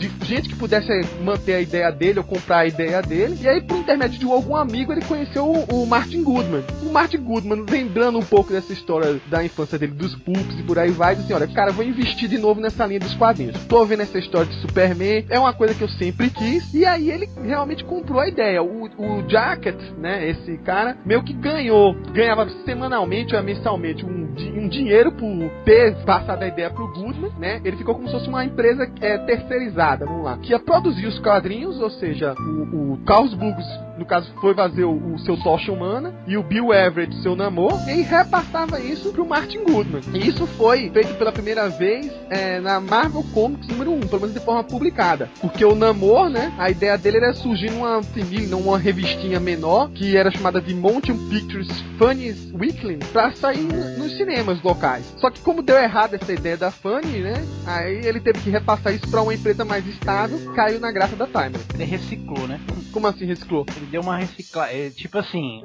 de 0.00 0.10
gente 0.24 0.48
que 0.48 0.56
pudesse 0.56 0.88
manter 1.22 1.54
a 1.54 1.60
ideia 1.60 1.92
dele 1.92 2.18
ou 2.18 2.24
comprar 2.24 2.60
a 2.60 2.66
ideia 2.66 3.02
dele. 3.02 3.38
E 3.40 3.48
aí, 3.48 3.60
por 3.60 3.76
intermédio 3.76 4.18
de 4.18 4.24
algum 4.24 4.56
amigo, 4.56 4.92
ele 4.92 5.02
conheceu 5.02 5.44
o, 5.44 5.82
o 5.82 5.86
Martin 5.86 6.22
Goodman. 6.22 6.64
O 6.82 6.90
Martin 6.90 7.18
Goodman, 7.18 7.66
lembrando 7.68 8.18
um 8.18 8.24
pouco 8.24 8.52
dessa 8.52 8.72
história 8.72 9.20
da 9.28 9.44
infância 9.44 9.78
dele, 9.78 9.92
dos 9.92 10.14
pulps 10.16 10.58
e 10.58 10.62
por 10.62 10.78
aí 10.78 10.90
vai, 10.90 11.14
disse 11.14 11.26
assim: 11.26 11.34
olha, 11.34 11.54
cara, 11.54 11.72
vou 11.72 11.84
investir 11.84 12.28
de 12.28 12.38
novo 12.38 12.60
nessa 12.60 12.86
linha 12.86 13.00
dos 13.00 13.14
quadrinhos. 13.14 13.56
Tô 13.66 13.84
vendo 13.84 14.00
essa 14.00 14.18
história 14.18 14.46
de 14.46 14.60
Superman, 14.60 15.26
é 15.28 15.38
uma 15.38 15.52
coisa 15.52 15.74
que 15.74 15.82
eu 15.82 15.88
sempre 15.90 16.30
quis. 16.30 16.72
E 16.72 16.86
aí 16.86 17.10
ele 17.10 17.28
realmente 17.42 17.84
comprou 17.84 18.20
a 18.20 18.28
ideia. 18.28 18.62
O, 18.62 18.84
o 18.84 19.28
Jacket, 19.28 19.78
né, 19.98 20.28
esse 20.30 20.56
cara, 20.58 20.96
meio 21.04 21.22
que 21.22 21.34
ganhou, 21.34 21.94
ganhava 22.12 22.48
semanalmente 22.64 23.36
ou 23.36 23.42
mensalmente 23.42 24.04
um, 24.04 24.28
um 24.56 24.68
dinheiro 24.68 25.12
por 25.12 25.28
ter 25.64 25.94
passado 26.04 26.42
a 26.42 26.48
ideia 26.48 26.70
pro 26.70 26.88
Goodman, 26.88 27.32
né? 27.38 27.60
Ele 27.64 27.76
ficou 27.76 27.94
como 27.94 28.06
se 28.06 28.14
fosse 28.14 28.28
uma 28.28 28.44
empresa 28.44 28.90
é, 29.00 29.18
terceirizada 29.18 29.89
vamos 29.98 30.24
lá, 30.24 30.38
que 30.38 30.52
ia 30.52 30.58
produzir 30.58 31.06
os 31.06 31.18
quadrinhos, 31.18 31.80
ou 31.80 31.90
seja, 31.90 32.34
o, 32.38 32.94
o 32.94 32.98
Carlos 33.04 33.34
Burgos, 33.34 33.64
no 33.98 34.06
caso, 34.06 34.32
foi 34.40 34.54
fazer 34.54 34.84
o, 34.84 35.14
o, 35.14 35.18
seu 35.20 35.36
Tocha 35.42 35.70
Humana, 35.70 36.14
e 36.26 36.36
o 36.36 36.42
Bill 36.42 36.72
Everett, 36.72 37.14
seu 37.22 37.36
Namor, 37.36 37.78
e 37.88 38.00
repassava 38.02 38.80
isso 38.80 39.12
pro 39.12 39.26
Martin 39.26 39.62
Goodman. 39.64 40.00
E 40.14 40.26
isso 40.26 40.46
foi 40.46 40.90
feito 40.90 41.14
pela 41.14 41.32
primeira 41.32 41.68
vez 41.68 42.10
é, 42.30 42.60
na 42.60 42.80
Marvel 42.80 43.24
Comics 43.34 43.68
número 43.68 43.92
1, 43.92 44.00
pelo 44.00 44.22
menos 44.22 44.34
de 44.34 44.40
forma 44.40 44.64
publicada. 44.64 45.28
Porque 45.40 45.64
o 45.64 45.74
Namor, 45.74 46.30
né, 46.30 46.52
a 46.58 46.70
ideia 46.70 46.96
dele 46.96 47.18
era 47.18 47.32
surgir 47.34 47.70
numa 47.70 48.00
numa 48.48 48.78
revistinha 48.78 49.38
menor, 49.38 49.90
que 49.90 50.16
era 50.16 50.30
chamada 50.30 50.60
de 50.60 50.74
Mountain 50.74 51.28
Pictures 51.28 51.68
Funnies 51.98 52.50
Weekly, 52.52 52.98
pra 53.12 53.32
sair 53.32 53.62
nos 53.98 54.16
cinemas 54.16 54.62
locais. 54.62 55.04
Só 55.18 55.30
que 55.30 55.40
como 55.40 55.62
deu 55.62 55.76
errado 55.76 56.14
essa 56.14 56.32
ideia 56.32 56.56
da 56.56 56.70
Funny, 56.70 57.20
né, 57.20 57.44
aí 57.66 58.06
ele 58.06 58.20
teve 58.20 58.40
que 58.40 58.50
repassar 58.50 58.94
isso 58.94 59.08
pra 59.10 59.22
uma 59.22 59.34
empresa 59.34 59.64
mais 59.64 59.79
mais 59.80 59.86
estável, 59.86 60.38
caiu 60.54 60.78
na 60.78 60.92
graça 60.92 61.16
da 61.16 61.26
Timer. 61.26 61.60
Ele 61.74 61.84
reciclou, 61.84 62.46
né? 62.46 62.60
Como 62.92 63.06
assim 63.06 63.24
reciclou? 63.24 63.64
Ele 63.76 63.86
deu 63.86 64.02
uma 64.02 64.16
reciclada. 64.16 64.72
É, 64.72 64.90
tipo 64.90 65.18
assim, 65.18 65.62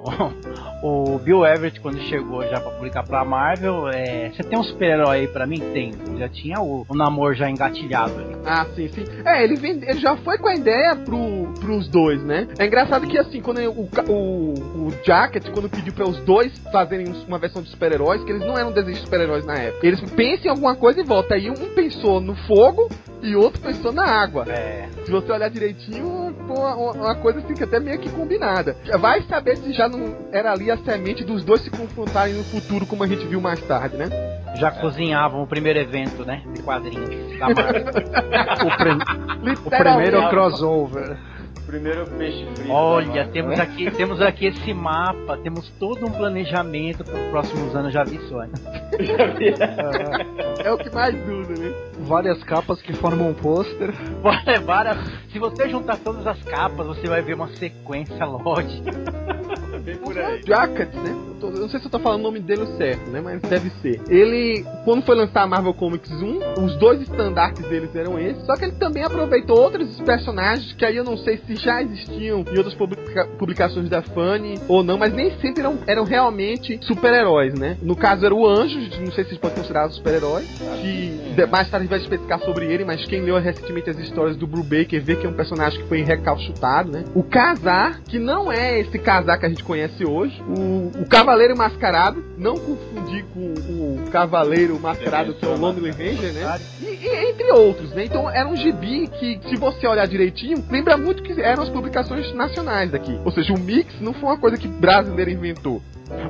o, 0.81 1.15
o, 1.15 1.19
Bill 1.19 1.45
Everett, 1.45 1.79
quando 1.81 1.99
chegou 2.03 2.43
já 2.43 2.59
pra 2.59 2.71
publicar 2.71 3.03
pra 3.03 3.25
Marvel, 3.25 3.89
é, 3.89 4.29
você 4.29 4.43
tem 4.43 4.57
um 4.57 4.63
super-herói 4.63 5.19
aí 5.19 5.27
pra 5.27 5.45
mim? 5.45 5.59
Tem. 5.73 5.91
Já 6.17 6.29
tinha 6.29 6.59
o, 6.61 6.85
o 6.87 6.95
namoro 6.95 7.33
já 7.33 7.49
engatilhado 7.49 8.13
ali. 8.19 8.35
Ah, 8.45 8.65
sim, 8.75 8.87
sim. 8.89 9.05
É, 9.25 9.43
ele, 9.43 9.55
vende, 9.55 9.85
ele 9.85 9.99
já 9.99 10.15
foi 10.17 10.37
com 10.37 10.47
a 10.47 10.55
ideia 10.55 10.95
pro, 10.95 11.53
pros 11.59 11.87
dois, 11.87 12.23
né? 12.23 12.47
É 12.57 12.65
engraçado 12.65 13.07
que 13.07 13.17
assim, 13.17 13.41
quando 13.41 13.59
o, 13.59 13.89
o, 14.07 14.87
o 14.87 14.93
Jacket, 15.03 15.49
quando 15.49 15.69
pediu 15.69 15.93
para 15.93 16.07
os 16.07 16.17
dois 16.19 16.57
fazerem 16.71 17.07
uma 17.27 17.39
versão 17.39 17.61
de 17.61 17.69
super-heróis, 17.69 18.23
que 18.23 18.31
eles 18.31 18.45
não 18.45 18.57
eram 18.57 18.71
desejos 18.71 18.99
de 18.99 19.05
super-heróis 19.05 19.45
na 19.45 19.55
época. 19.55 19.85
Eles 19.85 19.99
pensam 20.11 20.45
em 20.45 20.49
alguma 20.49 20.75
coisa 20.75 21.01
e 21.01 21.03
volta. 21.03 21.35
Aí 21.35 21.49
um 21.49 21.73
pensou 21.73 22.19
no 22.19 22.35
fogo 22.47 22.89
e 23.25 23.35
outro 23.35 23.59
pensou 23.61 23.91
na 23.91 24.04
água. 24.05 24.45
É. 24.47 24.89
Se 25.03 25.11
você 25.11 25.31
olhar 25.31 25.49
direitinho, 25.49 26.35
uma, 26.47 26.75
uma 26.75 27.15
coisa 27.15 27.41
fica 27.41 27.65
até 27.65 27.79
meio 27.79 27.99
que 27.99 28.09
combinada. 28.09 28.75
Vai 28.99 29.21
saber 29.23 29.57
se 29.57 29.73
já 29.73 29.87
não 29.87 30.15
era 30.31 30.51
ali 30.51 30.71
a 30.71 30.77
semente 30.77 31.23
dos 31.23 31.43
dois 31.43 31.61
se 31.61 31.69
confrontarem 31.69 32.33
no 32.33 32.43
futuro, 32.43 32.85
como 32.85 33.03
a 33.03 33.07
gente 33.07 33.25
viu 33.25 33.41
mais 33.41 33.61
tarde, 33.61 33.97
né? 33.97 34.07
Já 34.55 34.69
é. 34.69 34.71
cozinhavam 34.81 35.43
o 35.43 35.47
primeiro 35.47 35.79
evento, 35.79 36.25
né? 36.25 36.43
De 36.53 36.61
quadrinhos 36.61 37.39
da 37.39 37.49
Marvel. 37.49 37.85
o, 39.63 39.67
o 39.67 39.69
primeiro 39.69 40.29
crossover 40.29 41.17
primeiro 41.65 42.05
peixe 42.11 42.45
frito. 42.55 42.71
Olha, 42.71 43.27
temos 43.27 43.59
aqui, 43.59 43.91
temos 43.91 44.21
aqui 44.21 44.45
esse 44.47 44.73
mapa, 44.73 45.37
temos 45.37 45.67
todo 45.79 46.05
um 46.05 46.11
planejamento 46.11 47.03
para 47.03 47.15
os 47.15 47.29
próximos 47.29 47.75
anos, 47.75 47.93
já 47.93 48.03
vi 48.03 48.17
isso, 48.17 48.35
né? 48.37 48.49
é 50.63 50.71
o 50.71 50.77
que 50.77 50.93
mais 50.93 51.15
dura, 51.25 51.59
né? 51.59 51.73
Várias 52.05 52.43
capas 52.43 52.81
que 52.81 52.93
formam 52.93 53.29
um 53.29 53.33
pôster. 53.33 53.91
Várias. 54.63 54.97
Se 55.31 55.39
você 55.39 55.67
juntar 55.67 55.97
todas 55.97 56.25
as 56.27 56.41
capas, 56.43 56.85
você 56.85 57.07
vai 57.07 57.21
ver 57.21 57.33
uma 57.33 57.47
sequência 57.55 58.25
lógica. 58.25 58.91
Bem 59.85 59.97
por 59.97 60.17
aí. 60.17 60.41
Jacket, 60.45 60.91
né? 60.95 61.15
Eu, 61.27 61.35
tô, 61.39 61.47
eu, 61.49 61.61
não 61.61 61.69
sei 61.69 61.79
se 61.79 61.85
eu 61.85 61.91
tô 61.91 61.99
falando 61.99 62.21
o 62.21 62.23
nome 62.23 62.39
dele 62.39 62.65
certo, 62.75 63.07
né? 63.11 63.21
Mas 63.21 63.39
deve 63.41 63.69
ser. 63.81 64.01
Ele, 64.09 64.65
quando 64.83 65.03
foi 65.03 65.15
lançar 65.15 65.43
a 65.43 65.47
Marvel 65.47 65.75
Comics 65.75 66.11
1, 66.11 66.63
os 66.63 66.75
dois 66.77 67.01
estandartes 67.01 67.63
deles 67.69 67.95
eram 67.95 68.19
esses. 68.19 68.43
Só 68.47 68.55
que 68.55 68.65
ele 68.65 68.73
também 68.73 69.03
aproveitou 69.03 69.59
outros 69.59 70.01
personagens 70.01 70.73
que 70.73 70.83
aí 70.83 70.97
eu 70.97 71.03
não 71.03 71.15
sei 71.17 71.37
se 71.45 71.55
já 71.55 71.83
existiam 71.83 72.43
em 72.51 72.57
outras 72.57 72.73
publica 72.73 73.27
publicações 73.37 73.87
da 73.87 74.01
Fanny 74.01 74.59
ou 74.67 74.83
não, 74.83 74.97
mas 74.97 75.13
nem 75.13 75.37
sempre 75.39 75.61
eram, 75.61 75.77
eram 75.85 76.03
realmente 76.03 76.79
super-heróis, 76.81 77.53
né? 77.53 77.77
No 77.81 77.95
caso 77.95 78.25
era 78.25 78.33
o 78.33 78.45
Anjo, 78.47 78.79
não 78.99 79.11
sei 79.11 79.23
se 79.23 79.31
gente 79.31 79.39
pode 79.39 79.55
considerar 79.55 79.89
super-herói, 79.89 80.43
que 80.81 81.45
mais 81.49 81.69
tarde 81.69 81.87
vai 81.87 81.99
especificar 81.99 82.39
sobre 82.39 82.65
ele, 82.65 82.83
mas 82.83 83.05
quem 83.05 83.21
leu 83.21 83.39
recentemente 83.39 83.89
as 83.89 83.99
histórias 83.99 84.35
do 84.35 84.47
Brubaker 84.47 85.01
vê 85.01 85.15
que 85.15 85.27
é 85.27 85.29
um 85.29 85.33
personagem 85.33 85.81
que 85.81 85.87
foi 85.87 86.01
recalchutado, 86.01 86.91
né? 86.91 87.03
O 87.13 87.23
Casar, 87.23 88.01
que 88.03 88.17
não 88.17 88.51
é 88.51 88.79
esse 88.79 88.97
Casar 88.97 89.37
que 89.37 89.45
a 89.45 89.49
gente 89.49 89.63
conhece 89.63 89.74
conhece 89.75 90.05
hoje. 90.05 90.41
O, 90.43 91.01
o 91.01 91.05
Cavaleiro 91.05 91.55
Mascarado, 91.57 92.23
não 92.37 92.55
confundir 92.55 93.25
com 93.33 93.53
o 93.53 94.09
Cavaleiro 94.09 94.79
Mascarado 94.79 95.33
que 95.33 95.45
é 95.45 95.49
o 95.49 95.57
Lonely 95.57 95.91
Ranger, 95.91 96.33
né? 96.33 96.59
E, 96.81 96.85
e, 96.85 97.29
entre 97.29 97.51
outros, 97.51 97.91
né? 97.91 98.05
Então 98.05 98.29
era 98.29 98.47
um 98.47 98.55
gibi 98.55 99.07
que, 99.07 99.39
se 99.49 99.57
você 99.57 99.85
olhar 99.85 100.07
direitinho, 100.07 100.63
lembra 100.69 100.95
muito 100.95 101.21
que 101.21 101.39
eram 101.41 101.63
as 101.63 101.69
publicações 101.69 102.33
nacionais 102.33 102.89
daqui. 102.89 103.19
Ou 103.25 103.31
seja, 103.31 103.53
o 103.53 103.59
mix 103.59 103.99
não 103.99 104.13
foi 104.13 104.29
uma 104.29 104.37
coisa 104.37 104.57
que 104.57 104.67
brasileiro 104.67 105.31
inventou. 105.31 105.81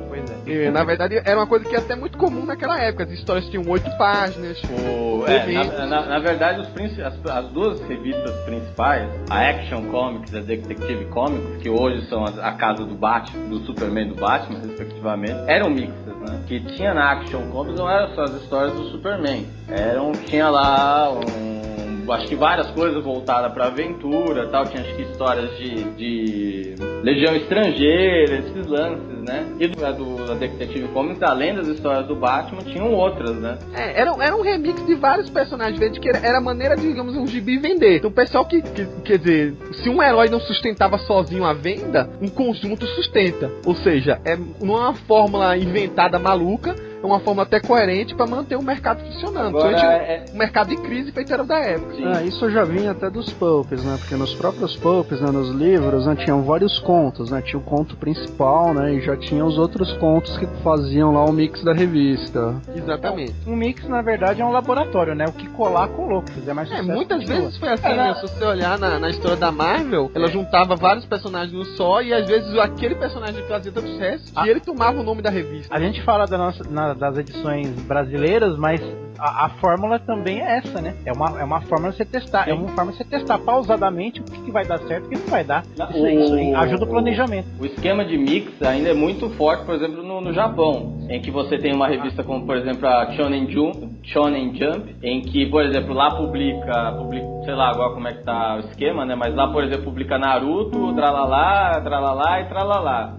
Pois 0.08 0.30
é. 0.30 0.66
E, 0.66 0.70
na 0.70 0.84
verdade, 0.84 1.20
era 1.24 1.38
uma 1.38 1.46
coisa 1.46 1.64
que 1.64 1.74
é 1.74 1.78
até 1.78 1.94
muito 1.94 2.16
comum 2.16 2.44
naquela 2.44 2.80
época. 2.80 3.04
As 3.04 3.10
histórias 3.10 3.48
tinham 3.48 3.64
oito 3.68 3.90
páginas. 3.98 4.60
O, 4.64 5.24
é, 5.26 5.46
na, 5.52 5.86
na, 5.86 6.06
na, 6.06 6.18
verdade, 6.18 6.60
os, 6.60 6.98
as, 6.98 7.26
as, 7.26 7.48
duas 7.52 7.80
revistas 7.82 8.32
principais, 8.44 9.08
a 9.28 9.50
Action 9.50 9.84
Comics 9.90 10.32
e 10.32 10.38
a 10.38 10.40
Detective 10.40 11.04
Comics, 11.06 11.62
que 11.62 11.68
hoje 11.68 12.06
são 12.08 12.24
a, 12.24 12.30
a 12.48 12.52
casa 12.52 12.84
do 12.84 12.94
Batman, 12.94 13.48
do 13.48 13.58
Superman 13.66 14.06
e 14.06 14.08
do 14.10 14.14
Batman, 14.16 14.60
respectivamente, 14.60 15.36
eram 15.46 15.68
mixtas, 15.68 16.16
né? 16.16 16.40
Que 16.46 16.60
tinha 16.60 16.94
na 16.94 17.12
Action 17.12 17.50
Comics 17.50 17.78
não 17.78 17.90
eram 17.90 18.14
só 18.14 18.22
as 18.22 18.34
histórias 18.42 18.72
do 18.74 18.84
Superman. 18.90 19.46
Eram, 19.68 20.12
tinha 20.12 20.48
lá 20.48 21.12
um 21.12 21.66
acho 22.12 22.28
que 22.28 22.36
várias 22.36 22.70
coisas 22.70 23.02
voltadas 23.02 23.52
pra 23.52 23.66
aventura 23.66 24.48
tal. 24.48 24.64
Tinha 24.66 24.82
acho 24.82 24.94
que 24.94 25.02
histórias 25.02 25.56
de, 25.56 25.84
de 25.96 26.74
Legião 27.02 27.34
Estrangeira, 27.36 28.38
esses 28.38 28.66
lances, 28.66 29.15
né? 29.26 29.46
E 29.58 29.66
do, 29.66 29.76
do, 29.76 30.26
da 30.26 30.34
Detective 30.34 30.88
Comics, 30.88 31.22
além 31.22 31.54
das 31.54 31.66
histórias 31.66 32.06
do 32.06 32.14
Batman, 32.14 32.62
tinham 32.62 32.92
outras, 32.92 33.36
né? 33.36 33.58
É, 33.74 34.00
era, 34.00 34.14
era 34.20 34.36
um 34.36 34.42
remix 34.42 34.86
de 34.86 34.94
vários 34.94 35.28
personagens, 35.28 35.78
de 35.92 36.00
que 36.00 36.08
era, 36.08 36.18
era 36.18 36.40
maneira 36.40 36.76
de, 36.76 36.86
digamos, 36.86 37.16
um 37.16 37.26
gibi 37.26 37.58
vender. 37.58 37.96
Então 37.96 38.10
o 38.10 38.12
pessoal 38.12 38.44
que, 38.46 38.62
que, 38.62 38.86
quer 39.04 39.18
dizer, 39.18 39.54
se 39.72 39.88
um 39.88 40.02
herói 40.02 40.28
não 40.28 40.40
sustentava 40.40 40.96
sozinho 40.98 41.44
a 41.44 41.52
venda, 41.52 42.08
um 42.22 42.28
conjunto 42.28 42.86
sustenta. 42.86 43.50
Ou 43.64 43.74
seja, 43.74 44.20
é, 44.24 44.36
não 44.36 44.76
é 44.76 44.80
uma 44.80 44.94
fórmula 44.94 45.56
inventada 45.56 46.18
maluca, 46.18 46.74
uma 47.06 47.20
forma 47.20 47.42
até 47.42 47.60
coerente 47.60 48.14
para 48.14 48.26
manter 48.26 48.56
o 48.56 48.62
mercado 48.62 49.04
funcionando. 49.04 49.58
Agora, 49.58 49.76
é... 49.78 50.24
O 50.32 50.36
mercado 50.36 50.68
de 50.68 50.76
crise 50.76 51.12
feito 51.12 51.32
era 51.32 51.44
da 51.44 51.58
época. 51.58 51.94
Ah, 52.04 52.22
isso 52.22 52.50
já 52.50 52.64
vinha 52.64 52.90
até 52.90 53.10
dos 53.10 53.32
pulps, 53.32 53.82
né? 53.84 53.96
Porque 53.98 54.14
nos 54.16 54.34
próprios 54.34 54.76
pulps, 54.76 55.20
né, 55.20 55.30
nos 55.30 55.50
livros, 55.50 56.06
né, 56.06 56.16
tinham 56.16 56.42
vários 56.42 56.78
contos, 56.80 57.30
né? 57.30 57.40
Tinha 57.42 57.58
o 57.58 57.62
conto 57.62 57.96
principal, 57.96 58.74
né? 58.74 58.94
E 58.94 59.00
já 59.00 59.16
tinha 59.16 59.44
os 59.44 59.58
outros 59.58 59.92
contos 59.94 60.36
que 60.36 60.46
faziam 60.62 61.12
lá 61.12 61.24
o 61.24 61.32
mix 61.32 61.62
da 61.62 61.72
revista. 61.72 62.60
Exatamente. 62.74 63.34
Um 63.46 63.56
mix, 63.56 63.86
na 63.88 64.02
verdade, 64.02 64.40
é 64.40 64.44
um 64.44 64.52
laboratório, 64.52 65.14
né? 65.14 65.24
O 65.26 65.32
que 65.32 65.48
colar, 65.50 65.88
colou. 65.88 66.22
Quiser 66.22 66.54
mais 66.54 66.70
é, 66.70 66.82
muitas 66.82 67.24
vezes 67.24 67.56
foi 67.58 67.68
assim, 67.68 67.88
né? 67.88 68.14
Se 68.14 68.22
você 68.22 68.44
olhar 68.44 68.78
na, 68.78 68.98
na 68.98 69.10
história 69.10 69.36
da 69.36 69.50
Marvel, 69.50 70.10
ela 70.14 70.28
juntava 70.28 70.74
vários 70.76 71.04
personagens 71.06 71.52
no 71.52 71.64
só 71.76 72.02
e 72.02 72.12
às 72.12 72.26
vezes 72.26 72.56
aquele 72.58 72.94
personagem 72.94 73.42
fazia 73.46 73.72
tanto 73.72 73.88
sucesso 73.88 74.24
que 74.32 74.38
ah. 74.38 74.46
ele 74.46 74.60
tomava 74.60 75.00
o 75.00 75.02
nome 75.02 75.22
da 75.22 75.30
revista. 75.30 75.74
A 75.74 75.80
gente 75.80 76.02
fala 76.02 76.26
da 76.26 76.36
nossa, 76.36 76.64
na, 76.68 76.94
das 76.96 77.16
edições 77.18 77.68
brasileiras, 77.82 78.56
mas 78.58 78.80
a, 79.18 79.46
a, 79.46 79.48
fórmula 79.48 79.98
também 79.98 80.40
é 80.40 80.58
essa, 80.58 80.80
né? 80.80 80.94
É 81.04 81.12
uma, 81.12 81.40
é 81.40 81.44
uma 81.44 81.60
forma 81.62 81.90
de 81.90 81.96
você 81.96 82.04
testar. 82.04 82.44
Sim. 82.44 82.50
É 82.50 82.54
uma 82.54 82.68
forma 82.68 82.92
de 82.92 82.98
você 82.98 83.04
testar 83.04 83.38
pausadamente 83.38 84.20
o 84.20 84.24
que, 84.24 84.42
que 84.42 84.50
vai 84.50 84.64
dar 84.64 84.78
certo 84.80 85.04
e 85.04 85.06
o 85.06 85.10
que 85.10 85.24
não 85.24 85.30
vai 85.30 85.44
dar. 85.44 85.64
Isso, 85.64 86.02
o, 86.02 86.08
isso 86.08 86.34
aí 86.34 86.54
ajuda 86.54 86.84
o 86.84 86.88
planejamento. 86.88 87.48
O 87.60 87.66
esquema 87.66 88.04
de 88.04 88.16
mix 88.18 88.62
ainda 88.62 88.90
é 88.90 88.94
muito 88.94 89.30
forte, 89.30 89.64
por 89.64 89.74
exemplo, 89.74 90.02
no, 90.02 90.20
no 90.20 90.32
Japão, 90.32 90.98
em 91.08 91.20
que 91.20 91.30
você 91.30 91.58
tem 91.58 91.74
uma 91.74 91.88
revista 91.88 92.22
como, 92.22 92.44
por 92.44 92.56
exemplo, 92.56 92.86
a 92.86 93.12
Shonen 93.12 93.50
Jump, 93.50 93.88
Shonen 94.06 94.54
Jump, 94.54 94.94
em 95.02 95.20
que, 95.20 95.46
por 95.46 95.64
exemplo, 95.64 95.92
lá 95.92 96.14
publica, 96.14 96.92
publica, 96.92 97.26
sei 97.44 97.54
lá 97.54 97.70
agora 97.70 97.92
como 97.92 98.06
é 98.06 98.12
que 98.12 98.22
tá 98.22 98.56
o 98.56 98.60
esquema, 98.60 99.04
né? 99.04 99.16
Mas 99.16 99.34
lá, 99.34 99.48
por 99.48 99.64
exemplo, 99.64 99.84
publica 99.84 100.16
Naruto, 100.16 100.94
tralalá, 100.94 101.80
tralalá 101.82 102.40
e 102.40 102.44
tralalá. 102.44 103.14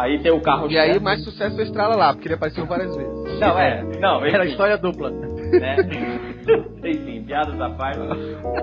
Aí 0.00 0.18
tem 0.18 0.32
o 0.32 0.40
carro 0.40 0.70
E 0.70 0.76
aí 0.76 0.98
mais 0.98 1.22
sucesso 1.22 1.58
é 1.60 1.62
esse 1.62 1.72
tralalá, 1.72 2.12
porque 2.12 2.26
ele 2.26 2.34
apareceu 2.34 2.66
várias 2.66 2.94
vezes. 2.96 3.40
Não, 3.40 3.58
é. 3.58 3.82
Não, 4.00 4.24
Era 4.24 4.44
história 4.46 4.76
dupla. 4.76 5.10
Né? 5.10 5.76
Enfim, 6.84 7.22
piadas 7.22 7.60
à 7.60 7.70
parte. 7.70 8.00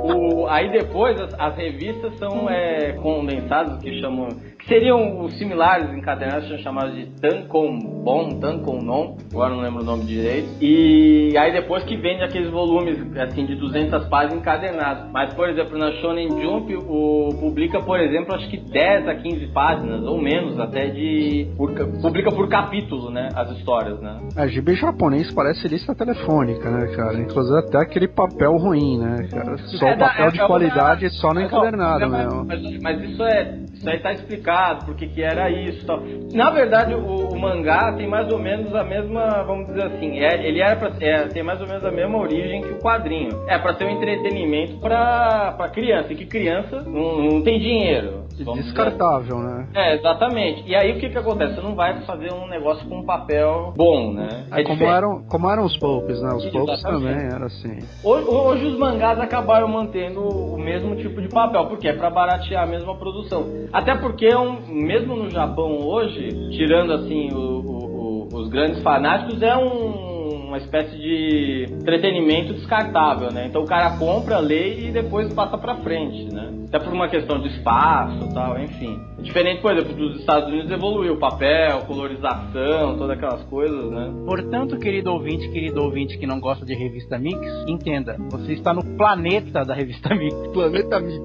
O, 0.02 0.48
aí 0.48 0.70
depois 0.72 1.20
as, 1.20 1.34
as 1.40 1.56
revistas 1.56 2.18
são 2.18 2.50
é, 2.50 2.94
condensadas, 2.94 3.82
que 3.82 4.02
chamam 4.02 4.28
que 4.64 4.68
seriam 4.68 5.22
os 5.22 5.38
similares 5.38 5.94
encadernados, 5.94 6.48
são 6.48 6.58
chamados 6.60 6.96
de 6.96 7.06
Tankon-bon, 7.20 8.40
Tankon-non, 8.40 9.18
agora 9.32 9.54
não 9.54 9.62
lembro 9.62 9.82
o 9.82 9.86
nome 9.86 10.06
direito. 10.06 10.50
E 10.62 11.36
aí 11.38 11.52
depois 11.52 11.84
que 11.84 11.98
vende 11.98 12.24
aqueles 12.24 12.50
volumes 12.50 12.98
assim 13.18 13.46
de 13.46 13.56
200 13.56 14.08
páginas 14.08 14.40
encadernados. 14.40 15.12
Mas, 15.12 15.34
por 15.34 15.50
exemplo, 15.50 15.78
na 15.78 15.92
Shonen 15.94 16.30
Jump, 16.30 16.76
o, 16.76 17.30
publica, 17.40 17.80
por 17.82 18.00
exemplo, 18.00 18.36
acho 18.36 18.50
que 18.50 18.58
10 18.58 19.08
a 19.08 19.16
15 19.16 19.48
páginas, 19.48 20.04
ou 20.04 20.22
menos, 20.22 20.60
até 20.60 20.88
de... 20.88 21.48
Por, 21.58 21.74
publica 22.02 22.32
por 22.32 22.48
capítulo, 22.48 23.10
né, 23.10 23.30
as 23.36 23.52
histórias, 23.58 24.00
né. 24.02 24.20
A 24.36 24.46
é, 24.46 24.48
GB 24.48 24.76
japonês 24.76 25.32
parece 25.34 25.68
lista 25.68 25.94
telefônica, 25.94 26.70
né, 26.70 26.88
cara? 26.96 27.20
Inclusive 27.20 27.60
até 27.60 27.80
aquele 27.80 28.08
papel 28.08 28.56
ruim, 28.58 28.98
né, 28.98 29.28
cara? 29.30 29.58
Só 29.58 29.88
é, 29.88 29.96
o 29.96 30.00
papel 30.00 30.28
é, 30.28 30.32
de 30.32 30.42
é, 30.42 30.48
qualidade, 30.48 31.10
só 31.20 31.34
no 31.34 31.42
encadernado, 31.42 32.08
né? 32.08 32.28
Mas, 32.46 32.82
mas, 32.82 33.10
isso 33.10 33.24
é... 33.24 33.64
Isso 33.74 33.90
aí 33.90 34.00
tá 34.00 34.14
explicado 34.14 34.53
explicado 34.54 34.86
por 34.86 34.96
que, 34.96 35.22
era 35.22 35.50
isso 35.50 35.86
tal. 35.86 36.02
Na 36.34 36.52
verdade, 36.52 36.94
o, 36.94 37.28
o, 37.30 37.40
mangá 37.40 37.94
tem 37.94 38.08
mais 38.08 38.32
ou 38.32 38.40
menos 38.40 38.74
a 38.76 38.84
mesma, 38.84 39.44
vamos 39.44 39.68
dizer 39.68 39.84
assim, 39.84 40.20
é, 40.20 40.48
ele 40.48 40.62
era 40.62 40.76
pra, 40.76 40.92
é, 41.00 41.28
tem 41.28 41.44
mais 41.44 41.60
ou 41.60 41.68
menos 41.68 41.84
a 41.84 41.92
mesma 41.92 42.18
origem 42.18 42.62
que 42.62 42.72
o 42.72 42.80
quadrinho. 42.80 43.44
É 43.48 43.58
para 43.58 43.74
ter 43.74 43.86
um 43.86 43.90
entretenimento 43.90 44.78
para 44.78 45.70
criança, 45.74 46.14
e 46.14 46.16
que 46.16 46.26
criança 46.26 46.82
não, 46.82 47.22
não 47.22 47.42
tem 47.42 47.60
dinheiro. 47.60 48.24
Descartável, 48.38 49.38
né? 49.38 49.68
É, 49.76 49.96
exatamente. 49.96 50.64
E 50.68 50.76
aí 50.76 50.94
o 50.94 51.00
que 51.00 51.10
que 51.10 51.18
acontece? 51.18 51.56
Você 51.56 51.62
não 51.62 51.76
vai 51.76 52.02
fazer 52.02 52.34
um 52.34 52.48
negócio 52.48 52.88
com 52.88 53.00
um 53.00 53.06
papel 53.06 53.74
bom, 53.76 54.12
né? 54.12 54.46
É, 54.52 54.62
é 54.62 54.64
como, 54.64 54.84
eram, 54.84 55.24
como 55.30 55.52
eram 55.52 55.66
os 55.66 55.78
popes, 55.78 56.20
né? 56.22 56.34
Os 56.34 56.46
popes 56.48 56.82
também 56.82 57.28
era 57.32 57.46
assim. 57.46 57.78
Hoje, 58.04 58.28
hoje, 58.28 58.66
os 58.66 58.78
mangás 58.80 59.20
acabaram 59.20 59.68
mantendo 59.68 60.22
o 60.22 60.58
mesmo 60.58 60.96
tipo 60.96 61.22
de 61.22 61.30
papel, 61.30 61.68
porque 61.68 61.88
é 61.88 61.94
para 61.94 62.10
baratear 62.10 62.64
a 62.64 62.68
mesma 62.68 62.96
produção. 62.96 63.46
Até 63.72 63.96
porque, 63.96 64.26
é 64.26 64.38
um, 64.38 64.43
mesmo 64.70 65.16
no 65.16 65.30
Japão 65.30 65.78
hoje, 65.86 66.30
tirando 66.52 66.94
assim 66.94 67.30
o, 67.34 67.38
o, 67.38 68.28
o, 68.32 68.36
os 68.36 68.50
grandes 68.50 68.82
fanáticos, 68.82 69.42
é 69.42 69.56
um 69.56 70.13
uma 70.54 70.60
espécie 70.60 70.96
de 70.96 71.68
entretenimento 71.72 72.54
descartável, 72.54 73.32
né? 73.32 73.48
Então 73.48 73.64
o 73.64 73.66
cara 73.66 73.98
compra, 73.98 74.38
lê 74.38 74.88
e 74.88 74.92
depois 74.92 75.34
passa 75.34 75.58
pra 75.58 75.78
frente, 75.78 76.32
né? 76.32 76.54
Até 76.68 76.80
por 76.80 76.94
uma 76.94 77.08
questão 77.08 77.40
de 77.40 77.50
espaço 77.50 78.32
tal, 78.34 78.60
enfim. 78.60 79.00
Diferente, 79.24 79.62
por 79.62 79.72
exemplo, 79.72 79.96
dos 79.96 80.20
Estados 80.20 80.50
Unidos 80.50 80.70
evoluiu 80.70 81.18
papel, 81.18 81.82
colorização, 81.88 82.98
todas 82.98 83.12
aquelas 83.12 83.42
coisas, 83.44 83.90
né? 83.90 84.14
Portanto, 84.26 84.78
querido 84.78 85.12
ouvinte, 85.12 85.50
querido 85.50 85.82
ouvinte 85.82 86.18
que 86.18 86.28
não 86.28 86.40
gosta 86.40 86.66
de 86.66 86.76
revista 86.76 87.18
Mix, 87.18 87.40
entenda, 87.68 88.18
você 88.30 88.54
está 88.54 88.74
no 88.74 88.84
planeta 88.98 89.64
da 89.64 89.74
revista 89.74 90.14
Mix. 90.14 90.36
Planeta 90.54 91.00
Mix. 91.00 91.24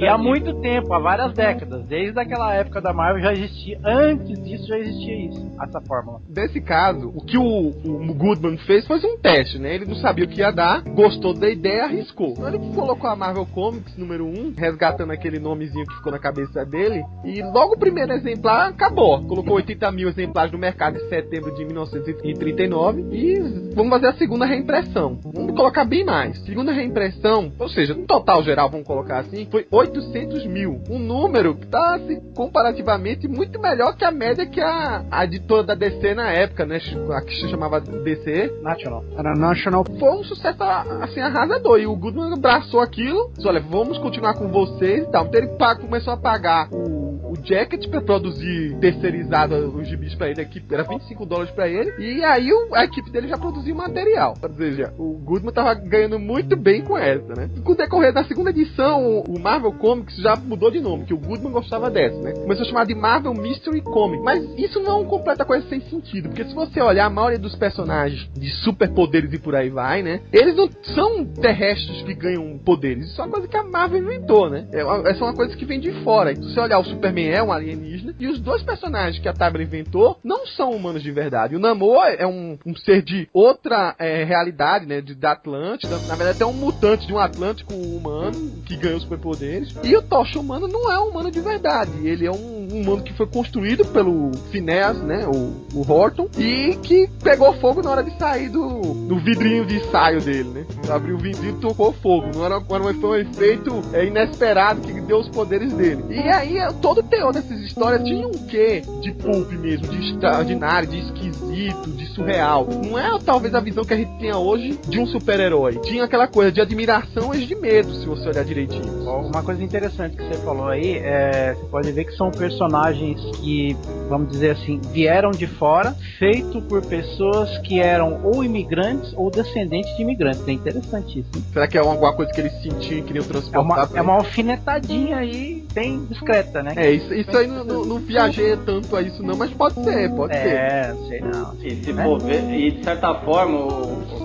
E 0.00 0.06
há 0.06 0.16
muito 0.16 0.54
tempo, 0.60 0.92
há 0.92 0.98
várias 0.98 1.32
décadas, 1.34 1.84
desde 1.84 2.18
aquela 2.18 2.54
época 2.54 2.80
da 2.80 2.92
Marvel 2.92 3.22
já 3.22 3.32
existia, 3.32 3.78
antes 3.84 4.42
disso 4.42 4.66
já 4.66 4.78
existia 4.78 5.26
isso, 5.26 5.52
essa 5.62 5.80
fórmula. 5.82 6.20
Nesse 6.28 6.60
caso, 6.60 7.12
o 7.14 7.24
que 7.24 7.36
o, 7.36 7.68
o 7.68 8.14
Goodman 8.14 8.47
fez 8.56 8.86
foi 8.86 8.98
um 9.04 9.18
teste, 9.18 9.58
né? 9.58 9.74
Ele 9.74 9.84
não 9.84 9.96
sabia 9.96 10.24
o 10.24 10.28
que 10.28 10.40
ia 10.40 10.50
dar, 10.50 10.82
gostou 10.82 11.34
da 11.34 11.48
ideia, 11.48 11.84
arriscou. 11.84 12.30
Então 12.30 12.48
ele 12.48 12.58
colocou 12.74 13.10
a 13.10 13.16
Marvel 13.16 13.46
Comics 13.46 13.96
número 13.96 14.26
1, 14.26 14.54
resgatando 14.56 15.10
aquele 15.12 15.38
nomezinho 15.38 15.86
que 15.86 15.94
ficou 15.96 16.12
na 16.12 16.18
cabeça 16.18 16.64
dele, 16.64 17.04
e 17.24 17.42
logo 17.42 17.74
o 17.74 17.78
primeiro 17.78 18.12
exemplar 18.12 18.68
acabou. 18.70 19.22
Colocou 19.26 19.56
80 19.56 19.92
mil 19.92 20.08
exemplares 20.08 20.52
no 20.52 20.58
mercado 20.58 20.96
em 20.96 21.08
setembro 21.08 21.54
de 21.54 21.64
1939 21.64 23.06
e 23.12 23.38
vamos 23.74 23.90
fazer 23.90 24.06
a 24.08 24.14
segunda 24.14 24.46
reimpressão. 24.46 25.18
Vamos 25.22 25.54
colocar 25.54 25.84
bem 25.84 26.04
mais. 26.04 26.38
Segunda 26.44 26.72
reimpressão, 26.72 27.52
ou 27.58 27.68
seja, 27.68 27.94
no 27.94 28.06
total 28.06 28.42
geral, 28.42 28.70
vamos 28.70 28.86
colocar 28.86 29.18
assim, 29.18 29.46
foi 29.50 29.66
800 29.70 30.46
mil. 30.46 30.80
Um 30.88 30.98
número 30.98 31.54
que 31.54 31.64
está 31.64 31.96
assim, 31.96 32.20
comparativamente 32.34 33.26
muito 33.28 33.60
melhor 33.60 33.96
que 33.96 34.04
a 34.04 34.10
média 34.10 34.46
que 34.46 34.60
a, 34.60 35.04
a 35.10 35.24
editora 35.24 35.62
da 35.62 35.74
DC 35.74 36.14
na 36.14 36.30
época, 36.30 36.64
né? 36.64 36.78
A 37.12 37.20
que 37.22 37.34
se 37.34 37.48
chamava 37.48 37.80
DC. 37.80 38.37
National. 38.62 39.04
Era 39.16 39.34
National. 39.34 39.84
Foi 39.98 40.10
um 40.10 40.24
sucesso 40.24 40.62
assim 40.62 41.20
arrasador. 41.20 41.78
E 41.78 41.86
o 41.86 41.96
Goodman 41.96 42.32
abraçou 42.32 42.80
aquilo. 42.80 43.30
Disse, 43.34 43.46
olha, 43.46 43.60
vamos 43.60 43.98
continuar 43.98 44.34
com 44.34 44.48
vocês 44.48 45.04
e 45.04 45.10
tal. 45.10 45.26
Então 45.26 45.40
ele 45.40 45.50
começou 45.80 46.12
a 46.12 46.16
pagar 46.16 46.68
o 46.72 46.97
Jacket 47.42 47.88
para 47.88 48.00
produzir 48.00 48.76
terceirizado 48.80 49.54
os 49.76 49.88
gibis 49.88 50.14
para 50.14 50.30
ele, 50.30 50.40
aqui 50.40 50.62
era 50.70 50.82
25 50.82 51.26
dólares 51.26 51.50
para 51.52 51.68
ele, 51.68 51.92
e 51.98 52.24
aí 52.24 52.52
o, 52.52 52.74
a 52.74 52.84
equipe 52.84 53.10
dele 53.10 53.28
já 53.28 53.36
produzia 53.36 53.72
o 53.72 53.76
material. 53.76 54.34
Ou 54.42 54.54
seja, 54.54 54.92
o 54.98 55.18
Goodman 55.18 55.52
tava 55.52 55.74
ganhando 55.74 56.18
muito 56.18 56.56
bem 56.56 56.82
com 56.82 56.96
essa, 56.96 57.34
né? 57.34 57.50
E 57.56 57.60
com 57.60 57.72
o 57.72 57.76
decorrer 57.76 58.12
da 58.12 58.24
segunda 58.24 58.50
edição, 58.50 59.20
o 59.20 59.38
Marvel 59.38 59.72
Comics 59.72 60.16
já 60.16 60.36
mudou 60.36 60.70
de 60.70 60.80
nome, 60.80 61.04
que 61.04 61.14
o 61.14 61.18
Goodman 61.18 61.52
gostava 61.52 61.90
dessa, 61.90 62.20
né? 62.20 62.32
Começou 62.32 62.64
a 62.64 62.68
chamar 62.68 62.86
de 62.86 62.94
Marvel 62.94 63.34
Mystery 63.34 63.80
Comics. 63.82 64.24
Mas 64.24 64.44
isso 64.58 64.80
não 64.80 64.92
é 64.92 64.94
uma 64.94 65.08
completa 65.08 65.44
coisa 65.44 65.66
sem 65.68 65.80
sentido, 65.82 66.28
porque 66.28 66.44
se 66.44 66.54
você 66.54 66.80
olhar 66.80 67.06
a 67.06 67.10
maioria 67.10 67.38
dos 67.38 67.54
personagens 67.54 68.28
de 68.34 68.50
superpoderes 68.62 69.32
e 69.32 69.38
por 69.38 69.54
aí 69.54 69.70
vai, 69.70 70.02
né? 70.02 70.20
Eles 70.32 70.56
não 70.56 70.68
são 70.82 71.24
terrestres 71.24 72.02
que 72.02 72.14
ganham 72.14 72.58
poderes. 72.58 73.10
Isso 73.10 73.20
é 73.20 73.24
uma 73.24 73.32
coisa 73.32 73.48
que 73.48 73.56
a 73.56 73.62
Marvel 73.62 74.02
inventou, 74.02 74.50
né? 74.50 74.66
É 74.72 74.80
essa 75.10 75.20
é 75.20 75.24
uma 75.24 75.34
coisa 75.34 75.56
que 75.56 75.64
vem 75.64 75.80
de 75.80 75.92
fora. 76.02 76.34
Se 76.34 76.42
você 76.42 76.60
olhar 76.60 76.78
o 76.78 76.84
Superman 76.84 77.27
é 77.28 77.42
um 77.42 77.52
alienígena. 77.52 78.14
E 78.18 78.26
os 78.26 78.40
dois 78.40 78.62
personagens 78.62 79.20
que 79.20 79.28
a 79.28 79.32
Tabra 79.32 79.62
inventou 79.62 80.18
não 80.22 80.46
são 80.46 80.70
humanos 80.70 81.02
de 81.02 81.10
verdade. 81.10 81.56
O 81.56 81.58
Namor 81.58 82.06
é 82.06 82.26
um, 82.26 82.58
um 82.66 82.76
ser 82.76 83.02
de 83.02 83.28
outra 83.32 83.94
é, 83.98 84.24
realidade, 84.24 84.86
né? 84.86 85.00
De, 85.00 85.14
da 85.14 85.32
Atlântida. 85.32 85.98
Na 86.06 86.14
verdade, 86.14 86.42
é 86.42 86.46
um 86.46 86.52
mutante 86.52 87.06
de 87.06 87.12
um 87.12 87.18
Atlântico 87.18 87.74
humano 87.74 88.62
que 88.64 88.76
ganhou 88.76 89.00
superpoderes. 89.00 89.74
E 89.82 89.96
o 89.96 90.02
Tocha 90.02 90.38
humano 90.38 90.68
não 90.68 90.90
é 90.90 90.98
um 90.98 91.08
humano 91.10 91.30
de 91.30 91.40
verdade. 91.40 91.90
Ele 92.02 92.26
é 92.26 92.30
um, 92.30 92.68
um 92.72 92.80
humano 92.82 93.02
que 93.02 93.12
foi 93.14 93.26
construído 93.26 93.84
pelo 93.86 94.30
Phineas, 94.50 94.98
né? 94.98 95.26
O, 95.26 95.78
o 95.78 95.90
Horton. 95.90 96.28
E 96.38 96.76
que 96.82 97.08
pegou 97.22 97.52
fogo 97.54 97.82
na 97.82 97.90
hora 97.90 98.02
de 98.02 98.16
sair 98.18 98.48
do, 98.48 98.80
do 99.06 99.18
vidrinho 99.20 99.64
de 99.66 99.76
ensaio 99.76 100.20
dele, 100.20 100.48
né? 100.48 100.66
Abriu 100.90 101.16
o 101.16 101.18
vidrinho 101.18 101.56
e 101.56 101.60
tocou 101.60 101.92
fogo. 101.92 102.28
Não 102.34 102.44
era, 102.44 102.56
era 102.56 102.94
foi 102.94 103.10
um 103.10 103.14
efeito 103.16 103.82
é, 103.92 104.04
inesperado 104.06 104.80
que 104.80 105.00
deu 105.00 105.18
os 105.18 105.28
poderes 105.28 105.72
dele. 105.72 106.04
E 106.10 106.18
aí, 106.18 106.58
todo 106.80 107.02
teor 107.08 107.32
dessas 107.32 107.58
histórias 107.60 108.02
tinha 108.04 108.26
um 108.26 108.32
quê 108.32 108.82
de 109.00 109.12
pulp 109.12 109.50
mesmo, 109.52 109.88
de 109.88 110.10
extraordinário, 110.10 110.88
de 110.88 110.98
esquisito, 110.98 111.90
de 111.90 112.06
surreal. 112.14 112.66
Não 112.86 112.98
é 112.98 113.18
talvez 113.24 113.54
a 113.54 113.60
visão 113.60 113.84
que 113.84 113.94
a 113.94 113.96
gente 113.96 114.18
tenha 114.18 114.36
hoje 114.36 114.78
de 114.88 114.98
um 115.00 115.06
super-herói. 115.06 115.78
Tinha 115.82 116.04
aquela 116.04 116.26
coisa 116.26 116.52
de 116.52 116.60
admiração 116.60 117.34
e 117.34 117.44
de 117.44 117.54
medo, 117.54 117.92
se 117.94 118.06
você 118.06 118.28
olhar 118.28 118.44
direitinho. 118.44 119.08
Uma 119.08 119.42
coisa 119.42 119.62
interessante 119.62 120.16
que 120.16 120.22
você 120.22 120.38
falou 120.42 120.68
aí, 120.68 120.96
é, 120.98 121.54
você 121.54 121.66
pode 121.66 121.92
ver 121.92 122.04
que 122.04 122.12
são 122.12 122.30
personagens 122.30 123.20
que, 123.38 123.76
vamos 124.08 124.30
dizer 124.30 124.50
assim, 124.50 124.80
vieram 124.92 125.30
de 125.30 125.46
fora, 125.46 125.94
feito 126.18 126.60
por 126.62 126.84
pessoas 126.84 127.58
que 127.58 127.80
eram 127.80 128.20
ou 128.24 128.44
imigrantes 128.44 129.12
ou 129.16 129.30
descendentes 129.30 129.94
de 129.96 130.02
imigrantes. 130.02 130.46
É 130.46 130.52
interessantíssimo. 130.52 131.44
Será 131.52 131.66
que 131.66 131.76
é 131.76 131.80
alguma 131.80 132.12
coisa 132.12 132.32
que 132.32 132.40
eles 132.40 132.52
sentiam 132.62 132.98
e 132.98 133.02
queriam 133.02 133.24
transportar? 133.24 133.60
É 133.60 133.64
uma, 133.64 133.98
é 133.98 134.02
uma 134.02 134.14
alfinetadinha 134.14 135.16
aí 135.16 135.64
bem 135.72 136.04
discreta, 136.06 136.62
né? 136.62 136.72
É, 136.76 136.97
isso, 136.98 137.14
isso 137.14 137.36
aí 137.36 137.46
não, 137.46 137.64
não, 137.64 137.84
não 137.84 137.98
viajei 137.98 138.56
tanto 138.56 138.94
a 138.94 139.02
isso 139.02 139.22
não, 139.22 139.36
mas 139.36 139.50
pode 139.50 139.82
ser, 139.82 140.10
pode 140.14 140.34
é, 140.34 140.42
ser. 140.42 140.48
É, 140.48 140.94
sei 141.08 141.20
não. 141.20 141.54
E 141.62 141.70
se 141.76 141.92
né? 141.92 142.04
for 142.04 142.20
ver, 142.20 142.42
e 142.50 142.70
de 142.72 142.84
certa 142.84 143.14
forma, 143.20 143.68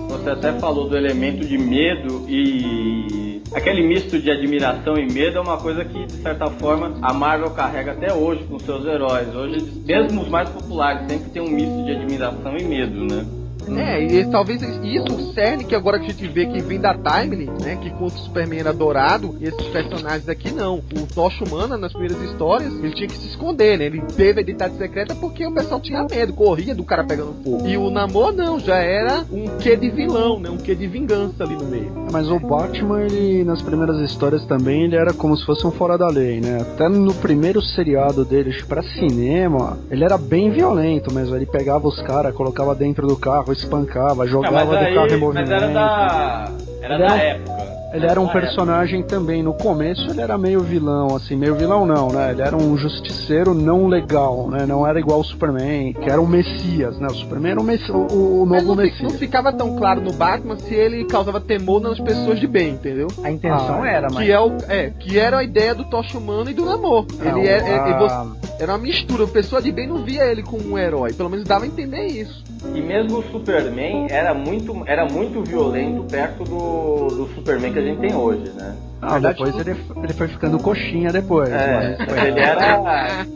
você 0.08 0.30
até 0.30 0.52
falou 0.54 0.88
do 0.88 0.96
elemento 0.96 1.46
de 1.46 1.58
medo 1.58 2.24
e 2.28 3.42
aquele 3.52 3.86
misto 3.86 4.18
de 4.18 4.30
admiração 4.30 4.96
e 4.96 5.10
medo 5.10 5.38
é 5.38 5.40
uma 5.40 5.58
coisa 5.58 5.84
que, 5.84 6.06
de 6.06 6.14
certa 6.14 6.50
forma, 6.50 6.94
a 7.02 7.12
Marvel 7.12 7.50
carrega 7.50 7.92
até 7.92 8.12
hoje 8.12 8.44
com 8.44 8.58
seus 8.58 8.84
heróis. 8.84 9.34
Hoje, 9.34 9.82
mesmo 9.84 10.22
os 10.22 10.28
mais 10.28 10.48
populares, 10.48 11.06
sempre 11.08 11.30
tem 11.30 11.42
um 11.42 11.50
misto 11.50 11.84
de 11.84 11.92
admiração 11.92 12.56
e 12.56 12.64
medo, 12.64 13.04
né? 13.04 13.43
É, 13.68 14.02
e 14.02 14.24
talvez 14.30 14.62
isso, 14.82 15.32
cerne 15.32 15.64
que 15.64 15.74
agora 15.74 15.98
que 15.98 16.06
a 16.06 16.08
gente 16.10 16.28
vê 16.28 16.46
que 16.46 16.60
vem 16.60 16.80
da 16.80 16.94
Timely, 16.94 17.50
né? 17.62 17.76
Que 17.76 17.90
contra 17.90 18.18
o 18.18 18.22
Superman 18.22 18.60
era 18.60 18.72
dourado, 18.72 19.36
esses 19.40 19.66
personagens 19.68 20.28
aqui 20.28 20.52
não. 20.52 20.76
O 20.76 21.06
Tocha 21.14 21.44
Humana, 21.44 21.76
nas 21.76 21.92
primeiras 21.92 22.20
histórias, 22.22 22.72
ele 22.72 22.94
tinha 22.94 23.08
que 23.08 23.16
se 23.16 23.28
esconder, 23.28 23.78
né? 23.78 23.86
Ele 23.86 24.00
teve 24.16 24.40
a 24.40 24.42
identidade 24.42 24.76
secreta 24.76 25.14
porque 25.14 25.46
o 25.46 25.52
pessoal 25.52 25.80
tinha 25.80 26.04
medo, 26.04 26.32
corria 26.32 26.74
do 26.74 26.84
cara 26.84 27.04
pegando 27.04 27.34
fogo. 27.42 27.66
E 27.66 27.76
o 27.76 27.90
Namor 27.90 28.32
não, 28.32 28.58
já 28.58 28.76
era 28.76 29.24
um 29.30 29.58
quê 29.58 29.76
de 29.76 29.90
vilão, 29.90 30.38
né? 30.38 30.50
Um 30.50 30.56
quê 30.56 30.74
de 30.74 30.86
vingança 30.86 31.44
ali 31.44 31.56
no 31.56 31.64
meio. 31.64 31.92
Mas 32.12 32.28
o 32.30 32.38
Batman, 32.38 33.02
ele, 33.02 33.44
nas 33.44 33.62
primeiras 33.62 33.98
histórias 34.00 34.44
também, 34.46 34.84
ele 34.84 34.96
era 34.96 35.12
como 35.12 35.36
se 35.36 35.44
fosse 35.44 35.66
um 35.66 35.70
fora 35.70 35.98
da 35.98 36.08
lei, 36.08 36.40
né? 36.40 36.58
Até 36.60 36.88
no 36.88 37.14
primeiro 37.14 37.60
seriado 37.60 38.24
dele 38.24 38.54
para 38.68 38.82
cinema, 38.82 39.78
ele 39.90 40.04
era 40.04 40.16
bem 40.16 40.50
violento 40.50 41.12
mesmo. 41.12 41.34
Ele 41.34 41.46
pegava 41.46 41.88
os 41.88 42.00
caras, 42.02 42.34
colocava 42.34 42.74
dentro 42.74 43.06
do 43.06 43.16
carro, 43.16 43.53
espancava, 43.54 44.26
jogava 44.26 44.64
não, 44.64 44.72
aí, 44.72 44.88
do 44.88 44.94
carro 44.94 45.12
em 45.12 45.16
movimento. 45.16 45.50
Mas 45.50 45.62
era 45.62 45.72
da, 45.72 46.52
era 46.82 46.98
da 46.98 47.16
época. 47.16 47.64
Ele 47.94 48.06
era 48.06 48.20
um 48.20 48.26
personagem 48.26 49.04
também. 49.04 49.40
No 49.40 49.54
começo 49.54 50.10
ele 50.10 50.20
era 50.20 50.36
meio 50.36 50.60
vilão, 50.60 51.14
assim, 51.14 51.36
meio 51.36 51.54
vilão 51.54 51.86
não, 51.86 52.08
né? 52.08 52.32
Ele 52.32 52.42
era 52.42 52.56
um 52.56 52.76
justiceiro 52.76 53.54
não 53.54 53.86
legal, 53.86 54.48
né? 54.50 54.66
Não 54.66 54.84
era 54.84 54.98
igual 54.98 55.20
o 55.20 55.24
Superman, 55.24 55.92
que 55.92 56.10
era 56.10 56.20
o 56.20 56.26
Messias, 56.26 56.98
né? 56.98 57.06
O 57.06 57.14
Superman 57.14 57.52
era 57.52 57.60
o, 57.60 57.64
Messi 57.64 57.92
o, 57.92 58.42
o 58.42 58.46
novo 58.46 58.66
não, 58.66 58.74
Messias. 58.74 59.12
Não 59.12 59.18
ficava 59.18 59.52
tão 59.52 59.76
claro 59.76 60.00
no 60.00 60.12
Batman 60.12 60.58
se 60.58 60.74
ele 60.74 61.04
causava 61.04 61.40
temor 61.40 61.80
nas 61.80 62.00
pessoas 62.00 62.40
de 62.40 62.48
bem, 62.48 62.70
entendeu? 62.70 63.06
A 63.22 63.30
intenção 63.30 63.84
ah, 63.84 63.88
era, 63.88 64.08
mas... 64.12 64.26
Que, 64.26 64.32
é 64.32 64.40
o, 64.40 64.56
é, 64.68 64.90
que 64.90 65.16
era 65.16 65.38
a 65.38 65.44
ideia 65.44 65.72
do 65.72 65.84
Tocha 65.84 66.18
Humano 66.18 66.50
e 66.50 66.54
do 66.54 66.64
Namor. 66.64 67.06
Ele 67.20 67.46
é, 67.46 67.58
é, 67.58 67.76
a... 67.76 68.26
era 68.58 68.72
uma 68.72 68.78
mistura. 68.78 69.22
A 69.22 69.28
pessoa 69.28 69.62
de 69.62 69.70
bem 69.70 69.86
não 69.86 70.04
via 70.04 70.24
ele 70.24 70.42
como 70.42 70.68
um 70.68 70.76
herói. 70.76 71.12
Pelo 71.12 71.30
menos 71.30 71.44
dava 71.44 71.64
a 71.64 71.68
entender 71.68 72.06
isso. 72.06 72.42
E 72.72 72.80
mesmo 72.80 73.18
o 73.18 73.22
Superman 73.30 74.06
era 74.10 74.32
muito, 74.32 74.82
era 74.86 75.04
muito 75.04 75.42
violento 75.42 76.04
perto 76.04 76.44
do, 76.44 77.08
do 77.08 77.34
Superman 77.34 77.72
que 77.72 77.78
a 77.78 77.82
gente 77.82 78.00
tem 78.00 78.14
hoje, 78.14 78.50
né? 78.50 78.76
Ah, 79.06 79.18
depois 79.18 79.54
ele, 79.58 79.76
ele 80.02 80.12
foi 80.14 80.28
ficando 80.28 80.58
coxinha 80.58 81.12
depois. 81.12 81.50
É, 81.50 81.96
mas 81.98 82.24
ele 82.24 82.40
era. 82.40 83.26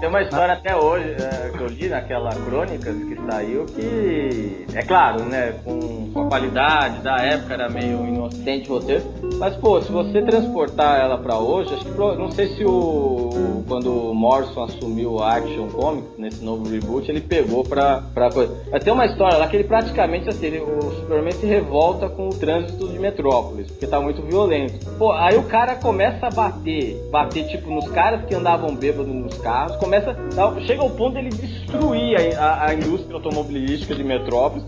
Tem 0.00 0.08
uma 0.08 0.22
história 0.22 0.54
até 0.54 0.76
hoje 0.76 1.16
é, 1.18 1.50
que 1.50 1.60
eu 1.60 1.66
li 1.66 1.88
naquela 1.88 2.30
crônica 2.30 2.92
que 2.92 3.16
saiu 3.28 3.66
que. 3.66 4.66
É 4.74 4.82
claro, 4.82 5.24
né? 5.24 5.54
Com, 5.64 6.10
com 6.12 6.22
a 6.22 6.28
qualidade 6.28 7.00
da 7.00 7.16
época 7.16 7.54
era 7.54 7.68
meio 7.68 8.06
inocente 8.06 8.68
roteiro. 8.68 9.02
Mas, 9.38 9.54
pô, 9.56 9.80
se 9.80 9.90
você 9.90 10.22
transportar 10.22 11.00
ela 11.00 11.18
pra 11.18 11.38
hoje, 11.38 11.74
acho 11.74 11.84
que 11.84 11.98
não 11.98 12.30
sei 12.30 12.48
se 12.48 12.64
o. 12.64 13.64
Quando 13.66 14.10
o 14.10 14.14
Morrison 14.14 14.64
assumiu 14.64 15.18
a 15.22 15.36
Action 15.36 15.66
Comics, 15.68 16.16
nesse 16.18 16.44
novo 16.44 16.68
reboot, 16.68 17.10
ele 17.10 17.20
pegou 17.20 17.64
pra, 17.64 18.02
pra 18.14 18.30
coisa. 18.30 18.54
Mas 18.70 18.84
tem 18.84 18.92
uma 18.92 19.06
história 19.06 19.38
lá 19.38 19.48
que 19.48 19.56
ele 19.56 19.64
praticamente 19.64 20.28
assim, 20.28 20.46
ele, 20.46 20.60
o 20.60 20.82
Superman 21.00 21.32
se 21.32 21.46
revolta 21.46 22.08
com 22.08 22.28
o 22.28 22.34
trânsito 22.34 22.88
de 22.88 22.98
Metrópolis, 22.98 23.68
porque 23.70 23.86
tá 23.86 24.00
muito 24.00 24.22
violento. 24.22 24.86
Pô, 24.98 25.12
aí 25.16 25.36
o 25.36 25.44
cara 25.44 25.76
começa 25.76 26.26
a 26.26 26.30
bater, 26.30 26.96
bater 27.10 27.46
tipo 27.48 27.70
nos 27.70 27.88
caras 27.90 28.24
que 28.26 28.34
andavam 28.34 28.74
bêbados 28.74 29.12
nos 29.12 29.38
carros, 29.38 29.76
começa, 29.76 30.16
chega 30.66 30.82
ao 30.82 30.90
ponto 30.90 31.14
dele 31.14 31.30
destruir 31.30 32.16
a, 32.38 32.66
a, 32.66 32.74
indústria 32.74 33.14
automobilística 33.14 33.94
de 33.94 34.04
Metrópolis 34.04 34.64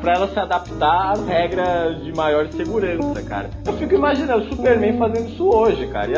para 0.00 0.12
ela 0.14 0.28
se 0.28 0.38
adaptar 0.38 1.12
às 1.12 1.26
regras 1.26 2.02
de 2.02 2.12
maior 2.12 2.48
segurança, 2.52 3.22
cara. 3.22 3.50
Eu 3.66 3.72
fico 3.74 3.94
imaginando 3.94 4.44
o 4.44 4.48
Superman 4.48 4.98
fazendo 4.98 5.28
isso 5.28 5.48
hoje, 5.48 5.86
cara. 5.88 6.10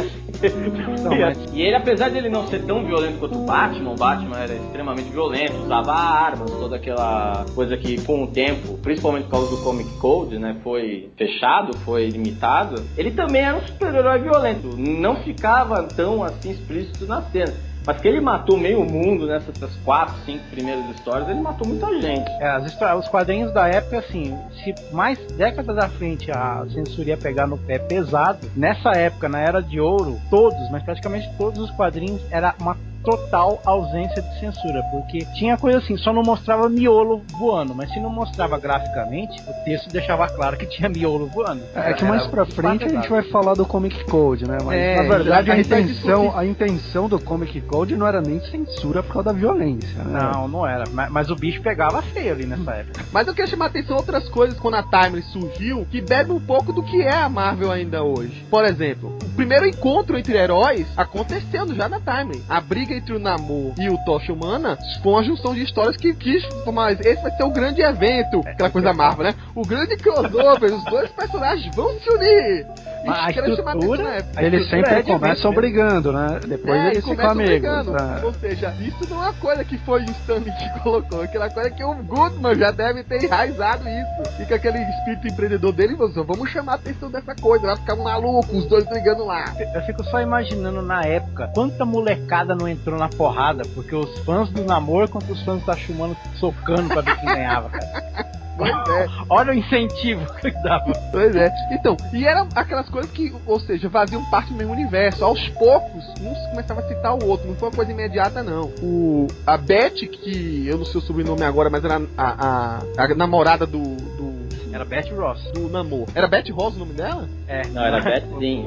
Não, 1.02 1.18
mas- 1.18 1.38
E 1.52 1.62
ele, 1.62 1.76
apesar 1.76 2.08
de 2.08 2.18
ele 2.18 2.28
não 2.28 2.46
ser 2.48 2.64
tão 2.64 2.84
violento 2.84 3.18
quanto 3.18 3.38
o 3.38 3.44
Batman, 3.44 3.90
o 3.92 3.96
Batman 3.96 4.38
era 4.38 4.54
extremamente 4.54 5.10
violento, 5.10 5.54
usava 5.64 5.92
armas, 5.92 6.50
toda 6.50 6.76
aquela 6.76 7.44
coisa 7.54 7.76
que 7.76 8.00
com 8.04 8.24
o 8.24 8.26
tempo, 8.26 8.78
principalmente 8.78 9.24
por 9.24 9.30
causa 9.32 9.50
do 9.56 9.62
Comic 9.62 9.90
Code, 9.98 10.38
né, 10.38 10.56
foi 10.62 11.10
fechado, 11.16 11.76
foi 11.78 12.08
limitado. 12.08 12.82
Ele 12.96 13.10
também 13.10 13.42
era 13.42 13.56
um 13.56 13.62
super-herói 13.66 14.18
violento, 14.20 14.76
não 14.76 15.16
ficava 15.16 15.82
tão 15.84 16.22
assim 16.22 16.50
explícito 16.50 17.06
na 17.06 17.22
cena. 17.22 17.52
Mas 17.86 18.00
que 18.00 18.06
ele 18.08 18.20
matou 18.20 18.56
meio 18.56 18.84
mundo 18.84 19.26
nessas 19.26 19.54
essas 19.56 19.76
quatro, 19.84 20.14
cinco 20.24 20.44
primeiras 20.50 20.84
histórias, 20.90 21.28
ele 21.28 21.40
matou 21.40 21.66
muita 21.66 21.86
gente. 22.00 22.30
É, 22.40 22.46
as 22.48 22.66
histó- 22.66 22.94
os 22.96 23.08
quadrinhos 23.08 23.52
da 23.52 23.68
época, 23.68 23.98
assim, 23.98 24.36
se 24.62 24.74
mais 24.92 25.18
décadas 25.32 25.76
à 25.78 25.88
frente 25.88 26.30
a 26.30 26.64
censura 26.72 27.10
ia 27.10 27.16
pegar 27.16 27.46
no 27.46 27.58
pé 27.58 27.78
pesado, 27.78 28.50
nessa 28.56 28.90
época, 28.92 29.28
na 29.28 29.40
Era 29.40 29.60
de 29.60 29.80
Ouro, 29.80 30.20
todos, 30.30 30.70
mas 30.70 30.82
praticamente 30.82 31.28
todos 31.36 31.58
os 31.60 31.70
quadrinhos 31.72 32.22
era 32.30 32.54
uma 32.60 32.76
total 33.02 33.60
ausência 33.64 34.22
de 34.22 34.40
censura, 34.40 34.82
porque 34.90 35.24
tinha 35.34 35.56
coisa 35.56 35.78
assim, 35.78 35.96
só 35.96 36.12
não 36.12 36.22
mostrava 36.22 36.68
miolo 36.68 37.22
voando, 37.38 37.74
mas 37.74 37.92
se 37.92 38.00
não 38.00 38.10
mostrava 38.10 38.58
graficamente, 38.58 39.40
o 39.48 39.64
texto 39.64 39.90
deixava 39.90 40.28
claro 40.28 40.56
que 40.56 40.66
tinha 40.66 40.88
miolo 40.88 41.26
voando. 41.26 41.62
É 41.74 41.92
que 41.92 42.04
mais 42.04 42.26
pra 42.26 42.44
frente 42.46 42.84
a 42.84 42.88
gente 42.88 43.08
vai 43.08 43.22
falar 43.24 43.54
do 43.54 43.64
Comic 43.66 44.04
Code, 44.04 44.46
né? 44.46 44.58
Mas 44.64 44.78
É, 44.78 44.96
na 44.96 45.02
verdade 45.02 45.50
a 45.50 45.52
a 45.52 45.56
vai 45.56 45.60
intenção, 45.60 46.36
a 46.36 46.44
intenção 46.44 47.08
do 47.08 47.18
Comic 47.18 47.60
Code 47.62 47.96
não 47.96 48.06
era 48.06 48.20
nem 48.20 48.40
censura 48.40 49.02
por 49.02 49.12
causa 49.14 49.32
da 49.32 49.38
violência, 49.38 50.02
né? 50.04 50.20
Não, 50.32 50.48
não 50.48 50.66
era, 50.66 50.84
mas, 50.92 51.10
mas 51.10 51.30
o 51.30 51.36
bicho 51.36 51.60
pegava 51.62 52.02
feio 52.02 52.32
ali 52.32 52.46
nessa 52.46 52.72
época. 52.72 53.02
Mas 53.12 53.26
eu 53.26 53.34
queria 53.34 53.50
chamar 53.50 53.66
a 53.66 53.68
atenção 53.68 53.96
outras 53.96 54.28
coisas 54.28 54.58
quando 54.58 54.74
a 54.74 54.82
Timeless 54.82 55.30
surgiu, 55.32 55.86
que 55.90 56.00
bebe 56.00 56.32
um 56.32 56.40
pouco 56.40 56.72
do 56.72 56.82
que 56.82 57.02
é 57.02 57.14
a 57.14 57.28
Marvel 57.28 57.70
ainda 57.70 58.02
hoje. 58.02 58.44
Por 58.50 58.64
exemplo, 58.64 59.16
o 59.22 59.28
primeiro 59.36 59.66
encontro 59.66 60.16
entre 60.16 60.36
heróis 60.36 60.86
aconteceu 60.96 61.66
já 61.74 61.88
na 61.88 62.00
Timeless. 62.00 62.42
A 62.48 62.60
briga 62.60 62.91
entre 62.94 63.14
o 63.14 63.18
Namor 63.18 63.74
e 63.78 63.88
o 63.88 63.98
Tocha 64.04 64.32
Humana 64.32 64.78
foi 65.02 65.12
uma 65.12 65.24
junção 65.24 65.54
de 65.54 65.62
histórias 65.62 65.96
que 65.96 66.14
quis 66.14 66.42
mas 66.72 66.98
esse 67.00 67.22
vai 67.22 67.30
ser 67.32 67.44
o 67.44 67.50
grande 67.50 67.82
evento, 67.82 68.40
aquela 68.46 68.70
coisa 68.70 68.92
Marvel, 68.92 69.24
né? 69.24 69.34
O 69.54 69.62
grande 69.62 69.96
crossover, 69.96 70.74
os 70.74 70.84
dois 70.84 71.10
personagens 71.10 71.74
vão 71.74 71.98
se 72.00 72.10
unir. 72.10 72.66
Mas 73.04 73.18
a 73.18 73.30
estrutura- 73.30 73.70
atenção, 73.72 74.04
né? 74.04 74.18
a 74.36 74.42
Eles 74.44 74.70
sempre 74.70 74.94
é 74.94 75.02
começam 75.02 75.52
brigando, 75.52 76.12
né? 76.12 76.40
Depois 76.46 76.80
É, 76.80 76.86
eles 76.88 77.04
ficam 77.04 77.16
começam 77.16 77.32
amigos. 77.32 77.86
né? 77.86 78.20
Ou 78.24 78.34
seja, 78.34 78.74
isso 78.80 79.10
não 79.10 79.16
é 79.22 79.26
uma 79.28 79.32
coisa 79.34 79.64
que 79.64 79.78
foi 79.78 80.02
o 80.02 80.10
Stanley 80.10 80.52
que 80.52 80.80
colocou, 80.80 81.22
aquela 81.22 81.50
coisa 81.50 81.70
que 81.70 81.84
o 81.84 81.94
Goodman 82.02 82.54
já 82.54 82.70
deve 82.70 83.02
ter 83.04 83.24
enraizado 83.24 83.84
isso. 83.88 84.36
Fica 84.36 84.54
aquele 84.56 84.78
espírito 84.78 85.28
empreendedor 85.28 85.72
dele, 85.72 85.94
você, 85.94 86.22
vamos 86.22 86.50
chamar 86.50 86.72
a 86.72 86.74
atenção 86.76 87.10
dessa 87.10 87.34
coisa, 87.34 87.66
vai 87.66 87.76
ficar 87.76 87.96
maluco, 87.96 88.56
os 88.56 88.66
dois 88.66 88.84
brigando 88.86 89.24
lá. 89.24 89.44
Eu 89.74 89.82
fico 89.82 90.02
só 90.04 90.20
imaginando 90.20 90.82
na 90.82 91.02
época 91.02 91.50
quanta 91.54 91.84
molecada 91.84 92.54
não 92.54 92.68
entrou 92.68 92.98
na 92.98 93.08
porrada, 93.08 93.62
porque 93.74 93.94
os 93.94 94.18
fãs 94.20 94.48
do 94.50 94.64
namoro 94.64 95.08
contra 95.08 95.32
os 95.32 95.42
fãs 95.42 95.64
da 95.64 95.74
Shumano 95.76 96.16
socando 96.36 96.88
pra 96.88 97.00
ver 97.00 97.16
quem 97.18 97.26
ganhava, 97.26 97.68
cara. 97.70 98.32
Pois 98.56 98.70
é, 98.70 99.06
Olha 99.30 99.50
o 99.52 99.54
incentivo 99.54 100.24
que 100.40 100.50
dava. 100.62 100.92
pois 101.10 101.34
é. 101.34 101.50
Então, 101.72 101.96
e 102.12 102.26
eram 102.26 102.46
aquelas 102.54 102.88
coisas 102.88 103.10
que, 103.10 103.34
ou 103.46 103.58
seja, 103.60 103.88
faziam 103.88 104.22
parte 104.30 104.50
do 104.52 104.56
mesmo 104.56 104.72
universo. 104.72 105.24
Aos 105.24 105.48
poucos, 105.50 106.04
um 106.20 106.32
começava 106.50 106.80
a 106.80 106.88
citar 106.88 107.14
o 107.14 107.26
outro, 107.26 107.48
não 107.48 107.54
foi 107.56 107.68
uma 107.70 107.74
coisa 107.74 107.90
imediata, 107.92 108.42
não. 108.42 108.70
O, 108.82 109.26
a 109.46 109.56
Beth, 109.56 109.90
que 110.10 110.66
eu 110.66 110.76
não 110.78 110.84
sei 110.84 111.00
o 111.00 111.04
sobrenome 111.04 111.42
agora, 111.44 111.70
mas 111.70 111.82
era 111.84 112.00
a, 112.16 112.78
a, 112.98 113.04
a 113.04 113.14
namorada 113.14 113.66
do, 113.66 113.78
do, 113.82 114.48
Era 114.72 114.84
Beth 114.84 115.10
Ross. 115.16 115.42
do 115.52 115.68
Namor. 115.70 116.06
Era 116.14 116.28
Beth 116.28 116.50
Ross 116.52 116.74
o 116.76 116.78
nome 116.80 116.92
dela? 116.92 117.26
É. 117.48 117.66
Não, 117.68 117.82
era 117.82 118.00
Beth 118.00 118.24
Sim. 118.38 118.66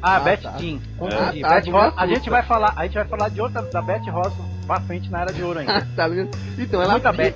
Ah, 0.00 0.16
Ah, 0.16 0.20
Beth 0.20 0.42
tá. 0.42 0.58
Jean. 0.58 0.78
Confundi. 0.96 1.44
Ah, 1.44 1.48
tá, 1.48 1.60
Beth 1.60 1.70
Ross, 1.72 1.94
a 1.96 2.06
gente 2.06 2.30
vai 2.30 2.42
falar, 2.44 2.72
a 2.76 2.84
gente 2.84 2.94
vai 2.94 3.04
falar 3.06 3.28
de 3.30 3.40
outra 3.40 3.62
da 3.62 3.82
Beth 3.82 4.08
Ross 4.10 4.32
pra 4.66 4.80
frente 4.80 5.10
na 5.10 5.22
era 5.22 5.32
de 5.32 5.42
ouro 5.42 5.60
ainda. 5.60 5.86
tá? 5.94 6.08
Então, 6.58 6.82
ela 6.82 6.92
Muita 6.92 7.12
Beth. 7.12 7.34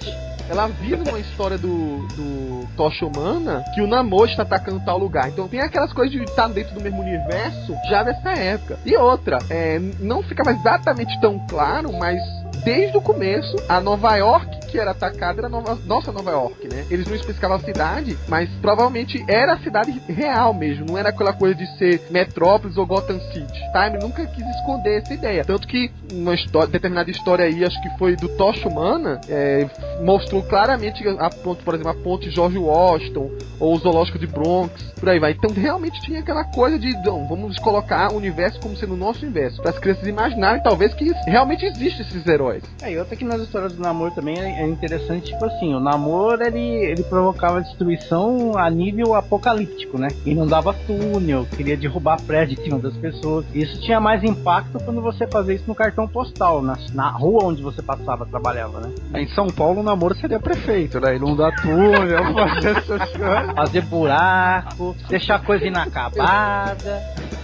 ela 0.48 0.64
avisa 0.64 1.02
uma 1.08 1.18
história 1.18 1.56
do, 1.56 2.06
do 2.08 2.68
Tocha 2.76 3.06
Humana 3.06 3.64
que 3.74 3.80
o 3.80 3.86
Namor 3.86 4.28
está 4.28 4.42
atacando 4.42 4.80
tal 4.84 4.98
lugar. 4.98 5.28
Então 5.28 5.46
tem 5.48 5.60
aquelas 5.60 5.92
coisas 5.92 6.12
de 6.12 6.22
estar 6.22 6.48
dentro 6.48 6.74
do 6.74 6.80
mesmo 6.80 7.00
universo 7.00 7.74
já 7.88 8.02
dessa 8.02 8.30
época. 8.32 8.78
E 8.84 8.96
outra, 8.96 9.38
é, 9.48 9.78
não 10.00 10.22
ficava 10.22 10.50
exatamente 10.52 11.18
tão 11.20 11.38
claro, 11.46 11.92
mas 11.92 12.20
desde 12.64 12.96
o 12.96 13.00
começo, 13.00 13.56
a 13.68 13.80
Nova 13.80 14.16
York 14.16 14.60
que 14.70 14.78
era 14.78 14.92
atacada 14.92 15.40
era 15.40 15.48
Nova, 15.48 15.78
nossa 15.84 16.12
Nova 16.12 16.30
York, 16.30 16.68
né? 16.68 16.86
Eles 16.90 17.06
não 17.06 17.14
especificavam 17.14 17.56
a 17.56 17.60
cidade, 17.60 18.16
mas 18.28 18.48
provavelmente 18.60 19.22
era 19.28 19.54
a 19.54 19.58
cidade 19.58 19.90
real 20.08 20.54
mesmo, 20.54 20.86
não 20.86 20.96
era 20.96 21.08
aquela 21.08 21.32
coisa 21.32 21.54
de 21.54 21.66
ser 21.76 22.00
Metrópolis 22.10 22.76
ou 22.76 22.86
Gotham 22.86 23.20
City. 23.32 23.60
Time 23.72 23.98
nunca 24.00 24.24
quis 24.26 24.46
esconder 24.56 25.02
essa 25.02 25.12
ideia. 25.12 25.44
Tanto 25.44 25.66
que 25.66 25.90
uma 26.12 26.34
história, 26.34 26.68
determinada 26.68 27.10
história 27.10 27.44
aí, 27.44 27.64
acho 27.64 27.80
que 27.82 27.98
foi 27.98 28.16
do 28.16 28.28
Tocha 28.36 28.68
Humana, 28.68 29.20
é, 29.28 29.68
mostrou 30.02 30.42
claramente 30.42 31.06
a 31.18 31.30
por 31.30 31.74
exemplo, 31.74 31.90
a 31.90 31.94
ponte 31.94 32.30
George 32.30 32.58
Washington 32.58 33.30
ou 33.58 33.74
o 33.74 33.78
zoológico 33.78 34.18
de 34.18 34.26
Bronx, 34.26 34.92
por 34.98 35.08
aí 35.08 35.18
vai. 35.18 35.32
Então 35.32 35.50
realmente 35.52 36.00
tinha 36.02 36.20
aquela 36.20 36.44
coisa 36.44 36.78
de, 36.78 36.92
não, 37.04 37.26
vamos 37.26 37.58
colocar 37.58 38.12
o 38.12 38.16
universo 38.16 38.60
como 38.60 38.76
sendo 38.76 38.94
o 38.94 38.96
nosso 38.96 39.24
universo, 39.24 39.60
para 39.60 39.70
as 39.70 39.78
crianças 39.78 40.06
imaginarem 40.06 40.62
talvez 40.62 40.94
que 40.94 41.12
realmente 41.26 41.64
existem 41.64 42.06
esses 42.06 42.26
heróis. 42.26 42.49
É, 42.82 42.92
e 42.92 42.98
outra 42.98 43.16
que 43.16 43.24
nas 43.24 43.40
histórias 43.40 43.72
do 43.72 43.82
namoro 43.82 44.12
também 44.12 44.38
é 44.38 44.60
é 44.60 44.66
interessante, 44.66 45.32
tipo 45.32 45.44
assim, 45.44 45.74
o 45.74 45.80
namoro 45.80 46.42
ele, 46.42 46.60
ele 46.60 47.02
provocava 47.04 47.62
destruição 47.62 48.56
a 48.58 48.68
nível 48.68 49.14
apocalíptico, 49.14 49.98
né? 49.98 50.08
E 50.26 50.34
não 50.34 50.46
dava 50.46 50.74
túnel, 50.74 51.46
queria 51.56 51.76
derrubar 51.76 52.20
prédio 52.22 52.60
em 52.60 52.64
cima 52.64 52.78
das 52.78 52.94
pessoas. 52.96 53.46
Isso 53.54 53.80
tinha 53.80 54.00
mais 54.00 54.22
impacto 54.22 54.78
quando 54.84 55.00
você 55.00 55.26
fazia 55.26 55.54
isso 55.54 55.64
no 55.66 55.74
cartão 55.74 56.06
postal, 56.06 56.60
na, 56.60 56.76
na 56.92 57.10
rua 57.10 57.44
onde 57.44 57.62
você 57.62 57.80
passava, 57.80 58.26
trabalhava, 58.26 58.80
né? 58.80 58.92
Em 59.14 59.28
São 59.28 59.46
Paulo 59.46 59.80
o 59.80 59.82
namoro 59.82 60.14
seria 60.16 60.38
prefeito, 60.38 61.00
né? 61.00 61.16
Inundar 61.16 61.54
túnel, 61.62 62.24
fazer 62.34 62.76
essas 62.76 63.10
coisas. 63.10 63.54
Fazer 63.54 63.82
buraco, 63.82 64.96
deixar 65.08 65.42
coisa 65.44 65.66
inacabada. 65.66 67.02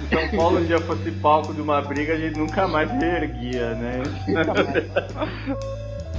Se 0.08 0.14
São 0.14 0.28
Paulo 0.38 0.60
um 0.60 0.64
dia 0.64 0.80
fosse 0.80 1.10
palco 1.10 1.52
de 1.52 1.60
uma 1.60 1.80
briga, 1.82 2.14
a 2.14 2.16
gente 2.18 2.38
nunca 2.38 2.68
mais 2.68 2.90
reerguia, 2.90 3.74
né? 3.74 4.02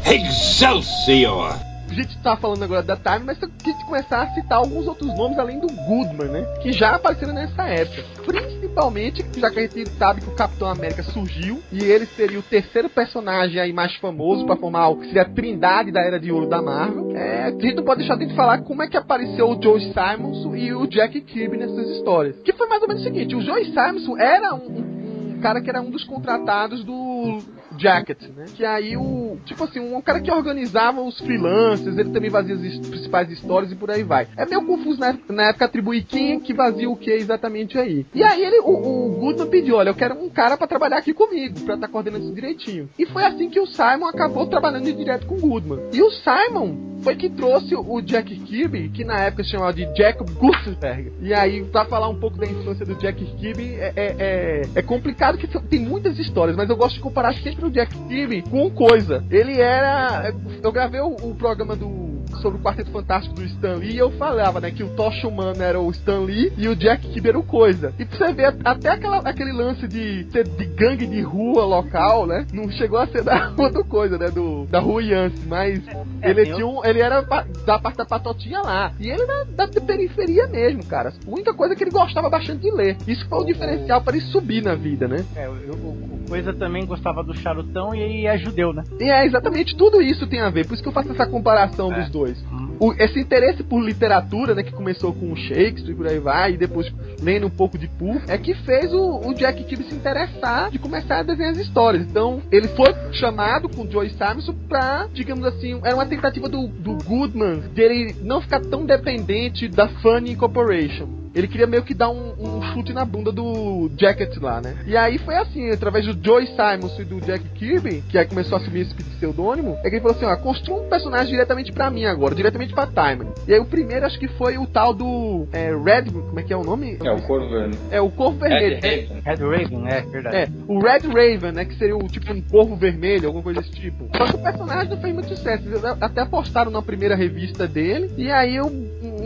Excelsior! 0.06 1.58
A 1.90 1.94
gente 1.94 2.18
tá 2.22 2.36
falando 2.38 2.64
agora 2.64 2.84
da 2.84 2.96
Time, 2.96 3.26
mas 3.26 3.42
eu 3.42 3.50
quis 3.64 3.76
começar 3.84 4.22
a 4.24 4.28
citar 4.34 4.58
alguns 4.60 4.88
outros 4.88 5.08
nomes 5.18 5.40
além 5.40 5.60
do 5.60 5.68
Goodman, 5.68 6.28
né? 6.28 6.44
Que 6.62 6.72
já 6.72 6.96
apareceram 6.96 7.34
nessa 7.34 7.64
época. 7.64 8.04
Principalmente, 8.26 9.26
já 9.40 9.50
que 9.50 9.60
a 9.60 9.62
gente 9.64 9.90
sabe 9.92 10.22
que 10.22 10.28
o 10.30 10.36
Capitão 10.36 10.68
América 10.70 11.02
surgiu 11.04 11.62
e 11.72 11.84
ele 11.84 12.06
seria 12.06 12.38
o 12.40 12.44
terceiro 12.44 12.90
personagem 12.90 13.60
aí 13.60 13.72
mais 13.74 13.96
famoso 13.96 14.46
pra 14.46 14.56
formar 14.56 14.90
o 14.90 14.98
que 14.98 15.08
seria 15.08 15.24
a 15.24 15.30
trindade 15.30 15.92
da 15.92 16.02
Era 16.02 16.20
de 16.20 16.32
Ouro 16.32 16.48
da 16.48 16.62
Marvel. 16.62 17.16
É, 17.16 17.46
a 17.46 17.52
gente 17.52 17.76
não 17.76 17.84
pode 17.84 18.00
deixar 18.00 18.16
de 18.18 18.34
falar 18.36 18.60
como 18.60 18.84
é 18.84 18.88
que 18.88 18.98
apareceu 18.98 19.50
o 19.50 19.62
Joe 19.62 19.80
Simonson 19.94 20.56
e 20.56 20.74
o 20.74 20.86
Jack 20.88 21.20
Kirby 21.22 21.58
nessas 21.58 21.90
histórias. 21.98 22.36
Que 22.44 22.54
foi 22.54 22.68
mais 22.68 22.82
ou 22.82 22.88
menos 22.88 23.02
o 23.02 23.06
seguinte, 23.06 23.36
o 23.36 23.42
Joe 23.42 23.64
Simonson 23.66 24.18
era 24.18 24.54
um- 24.54 24.98
um 25.36 25.40
cara 25.42 25.62
que 25.62 25.70
era 25.70 25.82
um 25.82 25.90
dos 25.90 26.04
contratados 26.04 26.84
do 26.84 27.40
Jacket, 27.78 28.22
né? 28.36 28.46
Que 28.56 28.66
aí 28.66 28.98
o. 28.98 29.38
Tipo 29.46 29.64
assim, 29.64 29.80
um 29.80 30.02
cara 30.02 30.20
que 30.20 30.32
organizava 30.32 31.02
os 31.02 31.18
freelancers, 31.20 31.98
ele 31.98 32.12
também 32.12 32.30
fazia 32.30 32.56
as 32.56 32.88
principais 32.88 33.32
histórias 33.32 33.72
e 33.72 33.76
por 33.76 33.92
aí 33.92 34.04
vai. 34.04 34.28
É 34.38 34.46
meio 34.46 34.66
confuso 34.66 35.00
na, 35.00 35.18
na 35.30 35.50
época 35.50 35.66
atribuir 35.66 36.04
quem 36.04 36.40
que 36.40 36.54
fazia 36.54 36.90
o 36.90 36.96
que 36.96 37.12
exatamente 37.12 37.78
aí. 37.78 38.06
E 38.14 38.24
aí 38.24 38.44
ele, 38.44 38.60
o, 38.60 38.72
o 38.72 39.10
Goodman 39.20 39.48
pediu: 39.48 39.76
olha, 39.76 39.90
eu 39.90 39.96
quero 39.96 40.16
um 40.16 40.30
cara 40.30 40.58
pra 40.58 40.68
trabalhar 40.68 40.98
aqui 40.98 41.14
comigo, 41.14 41.60
pra 41.62 41.76
estar 41.76 41.88
coordenando 41.88 42.26
isso 42.26 42.34
direitinho. 42.34 42.90
E 42.98 43.06
foi 43.06 43.24
assim 43.26 43.50
que 43.50 43.60
o 43.60 43.68
Simon 43.68 44.08
acabou 44.08 44.48
trabalhando 44.48 44.88
direto 44.94 45.28
com 45.28 45.36
o 45.36 45.40
Goodman. 45.40 45.80
E 45.94 46.02
o 46.02 46.10
Simon 46.12 46.97
foi 47.02 47.16
que 47.16 47.30
trouxe 47.30 47.76
o 47.76 48.02
Jack 48.02 48.36
Kirby, 48.36 48.90
que 48.90 49.04
na 49.04 49.16
época 49.20 49.44
se 49.44 49.52
chamava 49.52 49.74
de 49.74 49.86
Jacob 49.96 50.30
Gutenberg. 50.32 51.12
E 51.22 51.34
aí, 51.34 51.64
pra 51.66 51.86
falar 51.86 52.10
um 52.10 52.16
pouco 52.20 52.38
da 52.38 52.46
influência 52.46 52.86
do 52.86 52.96
Jack 52.96 53.24
Kirby, 53.38 53.76
é, 53.76 53.94
é, 53.96 54.16
é, 54.20 54.62
é 54.76 54.82
complicado 54.82 55.38
que 55.38 55.48
tem 55.48 55.80
muitas 55.80 56.18
histórias, 56.20 56.56
mas 56.56 56.70
eu 56.70 56.76
gosto 56.76 56.96
de 56.96 57.02
comparar 57.02 57.34
sempre 57.36 57.66
o 57.66 57.72
Jack 57.72 57.96
Kirby 58.08 58.42
com 58.44 58.70
coisa. 58.70 59.24
Ele 59.30 59.60
era. 59.60 60.34
Eu 60.64 60.72
gravei 60.72 61.00
o, 61.02 61.16
o 61.16 61.36
programa 61.36 61.76
do. 61.76 62.08
Sobre 62.42 62.60
o 62.60 62.62
Quarteto 62.62 62.92
Fantástico 62.92 63.34
do 63.36 63.44
Stan 63.46 63.76
Lee, 63.76 63.94
e 63.94 63.98
eu 63.98 64.12
falava, 64.12 64.60
né, 64.60 64.70
que 64.70 64.84
o 64.84 64.90
Tocha 64.90 65.28
Humano 65.28 65.64
era 65.64 65.80
o 65.80 65.90
Stan 65.90 66.20
Lee 66.20 66.52
e 66.58 66.68
o 66.68 66.76
Jack 66.76 67.08
Kirby 67.08 67.30
era 67.30 67.40
o 67.40 67.44
Coisa. 67.44 67.94
E 67.98 68.06
pra 68.06 68.18
você 68.18 68.34
ver, 68.34 68.56
até 68.64 68.90
aquela, 68.90 69.18
aquele 69.20 69.54
lance 69.54 69.88
de 69.88 70.28
ser 70.30 70.48
de 70.48 70.66
gangue 70.66 71.08
de 71.08 71.22
rua 71.22 71.64
local, 71.66 72.28
né, 72.28 72.46
não 72.54 72.70
chegou 72.70 73.00
a 73.00 73.08
ser 73.08 73.24
da 73.24 73.48
rua 73.58 73.72
do 73.72 73.84
Coisa, 73.84 74.18
né, 74.18 74.30
do, 74.30 74.66
da 74.66 74.80
rua 74.80 75.02
Yance, 75.02 75.42
mas 75.48 75.82
É, 76.22 76.30
ele 76.30 76.44
tem 76.44 76.56
tinha 76.56 76.68
um, 76.68 76.84
ele 76.90 77.02
era 77.02 77.22
da 77.22 77.80
parte 77.80 77.98
da 77.98 78.06
patotinha 78.06 78.62
lá. 78.62 78.92
E 79.00 79.10
ele 79.10 79.22
era 79.22 79.46
da 79.46 79.68
periferia 79.68 80.48
mesmo, 80.48 80.86
cara. 80.86 81.10
A 81.26 81.30
única 81.30 81.54
coisa 81.54 81.74
é 81.74 81.78
que 81.78 81.84
ele 81.84 81.92
gostava 81.92 82.30
bastante 82.30 82.62
de 82.62 82.72
ler. 82.72 82.98
Isso 83.08 83.28
foi 83.28 83.40
o 83.40 83.46
diferencial 83.46 84.02
para 84.02 84.16
ele 84.18 84.26
subir 84.26 84.64
na 84.64 84.76
vida, 84.76 85.08
né? 85.08 85.26
É, 85.36 85.48
o, 85.50 86.18
Coisa 86.28 86.54
também 86.54 86.86
gostava 86.86 87.24
do 87.24 87.34
charutão 87.34 87.96
e 87.96 88.26
é 88.28 88.38
judeu, 88.38 88.74
né? 88.74 88.84
E 89.00 89.10
é 89.10 89.26
exatamente 89.26 89.78
tudo 89.78 90.02
isso 90.02 90.28
tem 90.28 90.42
a 90.42 90.50
ver. 90.50 90.68
Por 90.68 90.74
isso 90.74 90.84
que 90.84 90.90
eu 90.90 90.94
faço 90.94 91.10
essa 91.14 91.26
comparação 91.26 91.90
É. 91.94 92.02
dos 92.02 92.10
dois. 92.12 92.38
o- 92.80 92.94
esse 92.94 93.20
interesse 93.20 93.64
por 93.64 93.82
literatura, 93.82 94.54
né, 94.54 94.62
que 94.62 94.72
começou 94.72 95.12
com 95.12 95.32
o 95.32 95.36
Shakespeare 95.36 95.94
e 95.94 95.96
por 95.96 96.06
aí 96.06 96.20
vai, 96.20 96.52
e 96.54 96.58
depois 96.58 96.94
lendo 97.20 97.48
um 97.48 97.50
pouco 97.50 97.76
de 97.76 97.88
Poe, 97.88 98.22
é 98.28 98.38
que 98.38 98.54
fez 98.54 98.94
o, 98.94 99.20
o 99.26 99.34
Jack 99.34 99.64
Kirby 99.64 99.86
se 99.86 99.96
interessar 99.96 100.70
de 100.70 100.78
começar 100.78 101.20
a 101.20 101.24
desenhar 101.24 101.54
as 101.54 101.58
histórias. 101.58 102.04
Então, 102.04 102.40
ele 102.52 102.68
foi 102.68 102.94
chamado 103.14 103.68
com 103.68 103.82
o 103.82 103.92
Joe 103.92 104.08
Simonson 104.12 104.54
pra, 104.70 105.08
digamos 105.12 105.44
assim, 105.46 105.80
era 105.84 105.96
uma 105.96 106.06
tentativa 106.06 106.48
do, 106.48 106.68
do 106.78 106.98
Goodman 107.04 107.60
dele 107.74 108.16
não 108.22 108.42
ficar 108.42 108.62
tão 108.62 108.86
dependente 108.86 109.68
da 109.68 109.88
Funny 109.88 110.36
Corporation. 110.36 111.27
Ele 111.38 111.48
queria 111.48 111.68
meio 111.68 111.84
que 111.84 111.94
dar 111.94 112.10
um, 112.10 112.34
um 112.40 112.62
chute 112.74 112.92
na 112.94 113.06
bunda 113.06 113.32
do 113.32 113.92
Jacket 113.96 114.36
lá, 114.42 114.60
né? 114.60 114.76
E 114.88 114.98
aí 114.98 115.20
foi 115.20 115.36
assim, 115.36 115.70
através 115.70 116.06
do 116.06 116.26
Joey 116.26 116.48
Simons 116.48 116.98
e 117.00 117.04
do 117.04 117.22
Jack 117.22 117.44
Kirby, 117.50 118.04
que 118.10 118.18
aí 118.18 118.26
começou 118.26 118.58
a 118.58 118.62
assumir 118.62 118.82
esse 118.82 118.96
pseudônimo, 118.96 119.78
é 119.84 119.90
que 119.90 119.96
ele 119.96 120.02
falou 120.02 120.18
assim, 120.18 120.26
ó, 120.26 120.36
construa 120.38 120.82
um 120.82 120.90
personagem 120.90 121.28
diretamente 121.28 121.72
pra 121.72 121.92
mim 121.92 122.06
agora, 122.06 122.34
diretamente 122.34 122.74
pra 122.74 122.88
Time. 122.88 123.28
E 123.48 123.54
aí 123.54 123.60
o 123.60 123.66
primeiro 123.66 124.06
acho 124.06 124.20
que 124.20 124.28
foi 124.30 124.58
o 124.58 124.66
tal 124.66 124.94
do 124.94 125.48
é, 125.52 125.70
Red, 125.70 126.12
como 126.12 126.40
é 126.40 126.44
que 126.44 126.52
é 126.52 126.58
o 126.58 126.64
nome? 126.64 126.98
É 127.04 127.12
o 127.12 127.22
Corvo 127.22 127.50
Vermelho. 127.50 127.80
É 127.92 128.02
o 128.02 128.10
Corvo 128.10 128.40
Vermelho. 128.40 128.78
Ed 128.78 128.88
Haven. 128.88 129.22
Red 129.24 129.36
Raven, 129.36 129.88
é 129.88 130.02
verdade. 130.02 130.36
É, 130.36 130.48
o 130.68 130.80
Red 130.80 131.08
Raven, 131.08 131.52
né? 131.52 131.66
Que 131.66 131.76
seria 131.78 131.96
o 131.96 132.08
tipo 132.08 132.34
um 132.34 132.42
corvo 132.42 132.76
vermelho, 132.76 133.28
alguma 133.28 133.44
coisa 133.44 133.62
desse 133.62 133.74
tipo. 133.74 134.10
Só 134.16 134.26
que 134.26 134.36
o 134.36 134.44
personagem 134.44 134.90
não 134.90 135.02
fez 135.02 135.14
muito 135.14 135.30
sucesso. 135.30 135.68
Eles 135.68 135.84
até 135.84 136.26
postaram 136.26 136.72
na 136.72 136.82
primeira 136.82 137.16
revista 137.16 137.68
dele. 137.68 138.12
E 138.18 138.32
aí 138.32 138.56
eu 138.56 138.72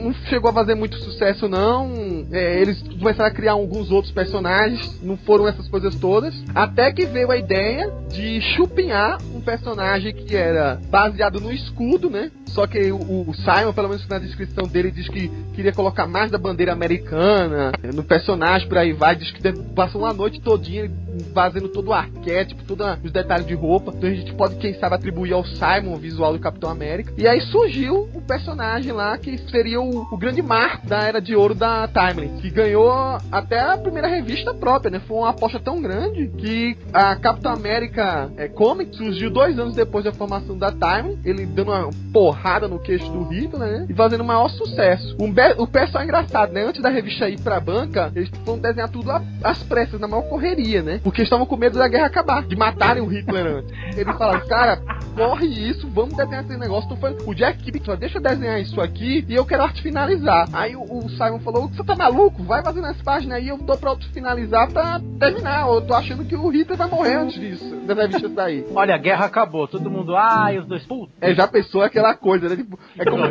não 0.02 0.14
chegou 0.30 0.50
a 0.50 0.54
fazer 0.54 0.76
muito 0.76 0.98
sucesso, 0.98 1.48
não. 1.48 2.26
É, 2.32 2.60
eles 2.60 2.82
começaram 2.82 3.30
a 3.30 3.34
criar 3.34 3.54
alguns 3.54 3.92
outros 3.92 4.12
personagens. 4.12 5.02
Não 5.02 5.18
foram 5.18 5.48
essas 5.48 5.68
coisas 5.68 5.96
todas. 5.96 6.34
Até 6.54 6.92
que 6.92 7.06
veio 7.06 7.32
a 7.32 7.38
ideia 7.38 7.92
de 8.10 8.42
chupinhar 8.56 9.20
um 9.34 9.42
personagem 9.42 10.14
que 10.14 10.36
era 10.36 10.80
baseado 10.90 11.40
no 11.40 11.52
escudo, 11.52 12.10
né? 12.10 12.32
Só 12.48 12.68
que 12.68 12.92
o, 12.92 13.30
o 13.30 13.34
Simon, 13.34 13.74
pelo 13.74 13.90
menos 13.90 14.06
na 14.08 14.20
descrição 14.20 14.68
dele, 14.68 14.92
diz 14.92 15.08
que 15.08 15.30
queria 15.54 15.72
colocar 15.72 16.06
mais 16.06 16.30
da 16.30 16.38
bandeira 16.38 16.74
americana 16.74 17.72
no 17.94 18.04
personagem, 18.04 18.68
por 18.68 18.78
aí 18.78 18.92
vai. 18.92 19.16
Diz 19.16 19.32
que 19.32 19.42
passou 19.74 20.02
uma 20.02 20.14
noite 20.14 20.42
todinha 20.42 20.92
fazendo 21.34 21.70
todo 21.70 21.90
o 21.90 21.94
arquétipo, 21.94 22.64
todos 22.64 22.86
os 23.04 23.12
detalhes 23.12 23.46
de 23.46 23.54
roupa. 23.54 23.94
Então 23.96 24.10
a 24.10 24.14
gente 24.14 24.34
pode, 24.34 24.56
quem 24.56 24.74
sabe, 24.74 24.96
atribuir 24.96 25.34
ao 25.34 25.46
Simon 25.46 25.94
o 25.94 25.98
visual 25.98 26.34
do 26.34 26.40
Capitão 26.40 26.70
América. 26.70 27.14
E 27.18 27.28
aí 27.28 27.42
surgiu 27.42 28.10
o 28.14 28.22
personagem 28.22 28.92
lá 28.92 29.18
que 29.18 29.38
seria 29.50 29.80
o, 29.80 29.91
o 30.12 30.18
grande 30.18 30.42
marco 30.42 30.88
da 30.88 31.00
Era 31.00 31.22
de 31.22 31.36
Ouro 31.36 31.54
da 31.54 31.88
Timeless, 31.88 32.42
que 32.42 32.50
ganhou 32.50 32.92
até 33.32 33.60
a 33.60 33.78
primeira 33.78 34.08
revista 34.08 34.54
própria, 34.54 34.92
né? 34.92 35.02
Foi 35.08 35.18
uma 35.18 35.30
aposta 35.30 35.60
tão 35.60 35.82
grande 35.82 36.28
que 36.38 36.78
a 36.94 37.16
Capitão 37.16 37.54
América 37.54 38.32
é, 38.38 38.48
Comics 38.48 38.98
surgiu 38.98 39.30
dois 39.30 39.58
anos 39.60 39.76
depois 39.76 40.04
da 40.06 40.12
formação 40.12 40.58
da 40.58 40.72
Time, 40.72 41.20
ele 41.26 41.46
dando 41.46 41.72
uma 41.72 41.90
porrada 42.14 42.68
no 42.68 42.80
queixo 42.80 43.12
do 43.12 43.24
Hitler, 43.24 43.60
né? 43.60 43.86
E 43.90 43.94
fazendo 43.94 44.22
o 44.22 44.26
maior 44.26 44.50
sucesso. 44.50 45.16
Um 45.20 45.32
o 45.58 45.68
pessoal 45.68 46.02
é 46.02 46.06
engraçado, 46.06 46.54
né? 46.54 46.66
Antes 46.66 46.82
da 46.82 46.90
revista 46.90 47.30
ir 47.30 47.40
pra 47.40 47.60
banca, 47.60 48.12
eles 48.16 48.30
foram 48.46 48.60
desenhar 48.60 48.90
tudo 48.90 49.12
às 49.44 49.64
pressas, 49.64 50.00
na 50.00 50.08
maior 50.08 50.24
correria, 50.24 50.82
né? 50.82 51.00
Porque 51.04 51.22
estavam 51.22 51.46
com 51.46 51.58
medo 51.58 51.78
da 51.78 51.88
guerra 51.88 52.08
acabar, 52.08 52.44
de 52.44 52.56
matarem 52.56 53.02
o 53.02 53.08
Hitler 53.08 53.46
antes. 53.46 53.72
Eles 53.98 54.18
falaram, 54.18 54.46
cara, 54.48 54.82
corre 55.16 55.48
isso, 55.48 55.88
vamos 55.90 56.16
desenhar 56.16 56.44
esse 56.44 56.58
negócio. 56.58 56.86
Então 56.86 56.98
foi 56.98 57.18
o 57.26 57.34
Jack 57.34 57.64
Kirby 57.64 57.82
deixa 57.98 58.18
eu 58.18 58.22
desenhar 58.22 58.62
isso 58.62 58.80
aqui 58.80 59.26
e 59.28 59.36
eu 59.36 59.46
quero 59.46 59.64
arte 59.64 59.81
finalizar. 59.82 60.48
Aí 60.54 60.76
o, 60.76 60.82
o 60.84 61.10
Simon 61.10 61.40
falou, 61.40 61.68
você 61.68 61.84
tá 61.84 61.96
maluco? 61.96 62.44
Vai 62.44 62.64
fazendo 62.64 62.88
as 62.88 63.02
páginas 63.02 63.38
aí, 63.38 63.48
eu 63.48 63.58
tô 63.58 63.78
pra 63.78 63.92
auto 63.92 64.08
finalizar 64.12 64.72
pra 64.72 65.00
terminar. 65.20 65.68
Eu 65.68 65.82
tô 65.82 65.94
achando 65.94 66.26
que 66.26 66.36
o 66.36 66.50
Hitler 66.50 66.78
vai 66.78 66.88
morrer 66.88 67.16
antes 67.16 67.40
disso, 67.40 67.76
da 67.86 67.94
revista 67.94 68.30
sair. 68.30 68.66
Olha, 68.74 68.96
a 68.96 68.98
guerra 68.98 69.26
acabou, 69.26 69.68
todo 69.68 69.90
mundo, 69.90 70.16
ai, 70.16 70.58
os 70.60 70.66
dois, 70.66 70.84
puta. 70.86 71.12
É, 71.22 71.34
já 71.34 71.48
pensou 71.48 71.82
aquela 71.82 72.16
coisa, 72.16 72.50
né? 72.50 72.56
Tipo, 72.56 72.80
é 72.98 73.06
como, 73.06 73.24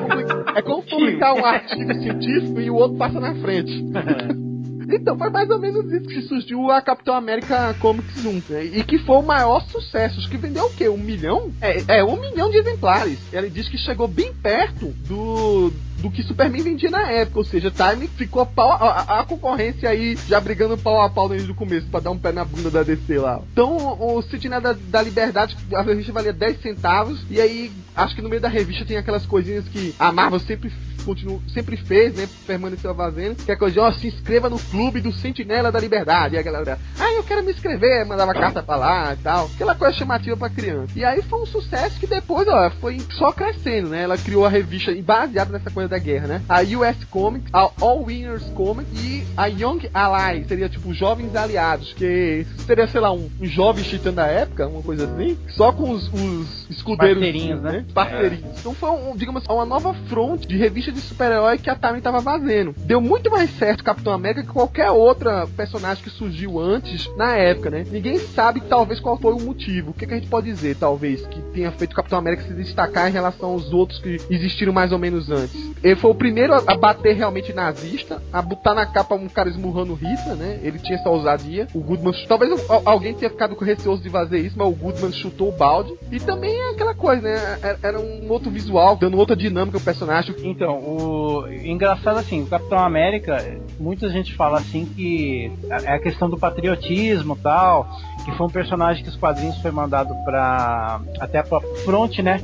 é 0.54 0.62
como 0.62 0.82
publicar 0.82 1.34
um 1.34 1.44
artigo 1.44 1.94
científico 1.94 2.60
e 2.60 2.70
o 2.70 2.74
outro 2.74 2.98
passa 2.98 3.20
na 3.20 3.34
frente. 3.36 3.70
Então, 4.92 5.16
foi 5.16 5.30
mais 5.30 5.48
ou 5.50 5.58
menos 5.58 5.84
isso 5.92 6.08
que 6.08 6.22
surgiu 6.22 6.70
a 6.70 6.82
Capitão 6.82 7.14
América 7.14 7.74
Comics 7.74 8.24
1. 8.24 8.42
né? 8.52 8.64
E 8.64 8.82
que 8.82 8.98
foi 8.98 9.16
o 9.16 9.22
maior 9.22 9.60
sucesso. 9.68 10.18
Acho 10.18 10.28
que 10.28 10.36
vendeu 10.36 10.64
o 10.64 10.74
quê? 10.74 10.88
Um 10.88 10.96
milhão? 10.96 11.52
É, 11.60 11.98
é, 11.98 12.04
um 12.04 12.20
milhão 12.20 12.50
de 12.50 12.58
exemplares. 12.58 13.18
Ele 13.32 13.48
diz 13.48 13.68
que 13.68 13.78
chegou 13.78 14.08
bem 14.08 14.32
perto 14.34 14.86
do. 15.06 15.72
Do 16.00 16.10
que 16.10 16.22
Superman 16.22 16.62
vendia 16.62 16.90
na 16.90 17.10
época, 17.10 17.38
ou 17.38 17.44
seja, 17.44 17.70
Time 17.70 18.08
ficou 18.08 18.44
pau, 18.46 18.70
a, 18.72 18.76
a- 18.76 19.20
a 19.20 19.24
concorrência 19.24 19.88
aí 19.88 20.16
já 20.26 20.40
brigando 20.40 20.76
pau 20.78 21.02
a 21.02 21.10
pau 21.10 21.28
desde 21.28 21.50
o 21.50 21.54
começo 21.54 21.86
pra 21.88 22.00
dar 22.00 22.10
um 22.10 22.18
pé 22.18 22.32
na 22.32 22.44
bunda 22.44 22.70
da 22.70 22.82
DC 22.82 23.18
lá. 23.18 23.40
Então, 23.52 23.76
o, 23.76 24.16
o 24.18 24.22
Sentinela 24.22 24.60
da, 24.60 24.72
da 24.72 25.02
Liberdade, 25.02 25.56
a 25.74 25.82
revista 25.82 26.12
valia 26.12 26.32
10 26.32 26.60
centavos, 26.62 27.24
e 27.30 27.40
aí 27.40 27.70
acho 27.94 28.14
que 28.14 28.22
no 28.22 28.28
meio 28.28 28.40
da 28.40 28.48
revista 28.48 28.84
tem 28.84 28.96
aquelas 28.96 29.26
coisinhas 29.26 29.68
que 29.68 29.94
a 29.98 30.10
Marvel 30.10 30.38
sempre 30.40 30.72
continua, 31.04 31.40
sempre 31.54 31.76
fez, 31.78 32.14
né? 32.14 32.28
Permaneceu 32.46 32.94
fazendo. 32.94 33.36
Que 33.44 33.52
é 33.52 33.56
coisa 33.56 33.72
de, 33.72 33.80
ó, 33.80 33.90
se 33.92 34.06
inscreva 34.08 34.50
no 34.50 34.58
clube 34.58 35.00
do 35.00 35.10
Sentinela 35.12 35.72
da 35.72 35.80
Liberdade. 35.80 36.34
E 36.34 36.38
a 36.38 36.42
galera, 36.42 36.78
ah, 36.98 37.12
eu 37.14 37.22
quero 37.24 37.42
me 37.42 37.52
inscrever, 37.52 38.04
mandava 38.06 38.34
carta 38.34 38.62
pra 38.62 38.76
lá 38.76 39.14
e 39.14 39.16
tal. 39.16 39.50
Aquela 39.54 39.74
coisa 39.74 39.96
chamativa 39.96 40.36
pra 40.36 40.50
criança. 40.50 40.92
E 40.94 41.02
aí 41.04 41.22
foi 41.22 41.40
um 41.40 41.46
sucesso 41.46 41.98
que 41.98 42.06
depois, 42.06 42.46
ó, 42.48 42.70
foi 42.80 42.98
só 43.12 43.32
crescendo, 43.32 43.88
né? 43.88 44.02
Ela 44.02 44.18
criou 44.18 44.44
a 44.44 44.48
revista 44.50 44.94
baseada 45.02 45.50
nessa 45.52 45.70
coisa 45.70 45.88
da 45.90 45.98
guerra, 45.98 46.26
né? 46.26 46.42
A 46.48 46.62
US 46.62 47.04
Comics, 47.10 47.50
a 47.52 47.70
All 47.80 48.04
Winners 48.04 48.44
Comics 48.54 48.90
e 49.04 49.24
a 49.36 49.46
Young 49.46 49.90
Allies, 49.92 50.46
seria 50.46 50.68
tipo 50.68 50.94
jovens 50.94 51.34
aliados, 51.34 51.92
que 51.92 52.46
seria, 52.66 52.86
sei 52.88 53.00
lá, 53.00 53.12
um, 53.12 53.28
um 53.40 53.46
jovem 53.46 53.84
titã 53.84 54.12
da 54.12 54.26
época, 54.26 54.68
uma 54.68 54.82
coisa 54.82 55.04
assim, 55.04 55.36
só 55.48 55.72
com 55.72 55.90
os, 55.90 56.10
os 56.12 56.70
escudeiros. 56.70 57.18
Parceirinhos, 57.18 57.62
né? 57.62 57.84
Parceirinhos. 57.92 58.58
Então 58.58 58.74
foi, 58.74 58.90
um, 58.90 59.16
digamos, 59.16 59.44
uma 59.48 59.66
nova 59.66 59.92
fronte 60.08 60.46
de 60.46 60.56
revista 60.56 60.92
de 60.92 61.00
super-herói 61.00 61.58
que 61.58 61.68
a 61.68 61.74
Time 61.74 62.00
tava 62.00 62.22
fazendo. 62.22 62.74
Deu 62.78 63.00
muito 63.00 63.30
mais 63.30 63.50
certo 63.58 63.84
Capitão 63.84 64.12
América 64.12 64.42
que 64.42 64.52
qualquer 64.52 64.90
outra 64.90 65.46
personagem 65.56 66.02
que 66.02 66.10
surgiu 66.10 66.60
antes 66.60 67.10
na 67.16 67.36
época, 67.36 67.70
né? 67.70 67.84
Ninguém 67.90 68.18
sabe 68.18 68.60
talvez 68.60 69.00
qual 69.00 69.18
foi 69.18 69.32
o 69.32 69.40
motivo. 69.40 69.90
O 69.90 69.94
que, 69.94 70.06
que 70.06 70.14
a 70.14 70.16
gente 70.16 70.28
pode 70.28 70.46
dizer, 70.46 70.76
talvez, 70.76 71.26
que 71.26 71.40
tenha 71.52 71.70
feito 71.72 71.92
o 71.92 71.96
Capitão 71.96 72.18
América 72.18 72.44
se 72.44 72.54
destacar 72.54 73.08
em 73.08 73.12
relação 73.12 73.50
aos 73.50 73.72
outros 73.72 73.98
que 73.98 74.18
existiram 74.30 74.72
mais 74.72 74.92
ou 74.92 74.98
menos 74.98 75.30
antes. 75.30 75.70
Ele 75.82 75.96
foi 75.96 76.10
o 76.10 76.14
primeiro 76.14 76.52
a 76.54 76.76
bater 76.76 77.14
realmente 77.16 77.52
nazista, 77.52 78.22
a 78.32 78.42
botar 78.42 78.74
na 78.74 78.84
capa 78.84 79.14
um 79.14 79.28
cara 79.28 79.48
esmurrando 79.48 79.94
Hitler, 79.94 80.36
né? 80.36 80.60
Ele 80.62 80.78
tinha 80.78 80.98
essa 80.98 81.08
ousadia. 81.08 81.66
O 81.74 81.80
Goodman, 81.80 82.12
talvez 82.28 82.68
al- 82.70 82.82
alguém 82.84 83.14
tenha 83.14 83.30
ficado 83.30 83.54
receoso 83.58 84.02
de 84.02 84.10
fazer 84.10 84.38
isso, 84.40 84.56
mas 84.58 84.68
o 84.68 84.72
Goodman 84.72 85.12
chutou 85.12 85.48
o 85.48 85.52
balde. 85.52 85.94
E 86.12 86.20
também 86.20 86.54
é 86.54 86.70
aquela 86.72 86.94
coisa, 86.94 87.22
né? 87.22 87.58
Era- 87.62 87.78
Era 87.82 88.00
um 88.00 88.30
outro 88.30 88.50
visual, 88.50 88.94
dando 88.96 89.16
outra 89.16 89.34
dinâmica 89.34 89.78
ao 89.78 89.82
personagem. 89.82 90.34
Então, 90.44 90.78
o 90.78 91.48
engraçado 91.48 92.18
assim, 92.18 92.42
o 92.42 92.46
Capitão 92.46 92.78
América, 92.78 93.38
muita 93.78 94.08
gente 94.10 94.34
fala 94.34 94.58
assim 94.58 94.84
que 94.84 95.50
é 95.70 95.92
a 95.94 95.98
questão 95.98 96.28
do 96.28 96.36
patriotismo 96.38 97.36
tal, 97.42 97.88
que 98.24 98.32
foi 98.32 98.46
um 98.46 98.50
personagem 98.50 99.02
que 99.02 99.08
os 99.08 99.16
quadrinhos 99.16 99.56
foi 99.62 99.70
mandado 99.70 100.14
para 100.24 101.00
até 101.18 101.42
para 101.42 101.60
front, 101.84 102.18
né? 102.18 102.38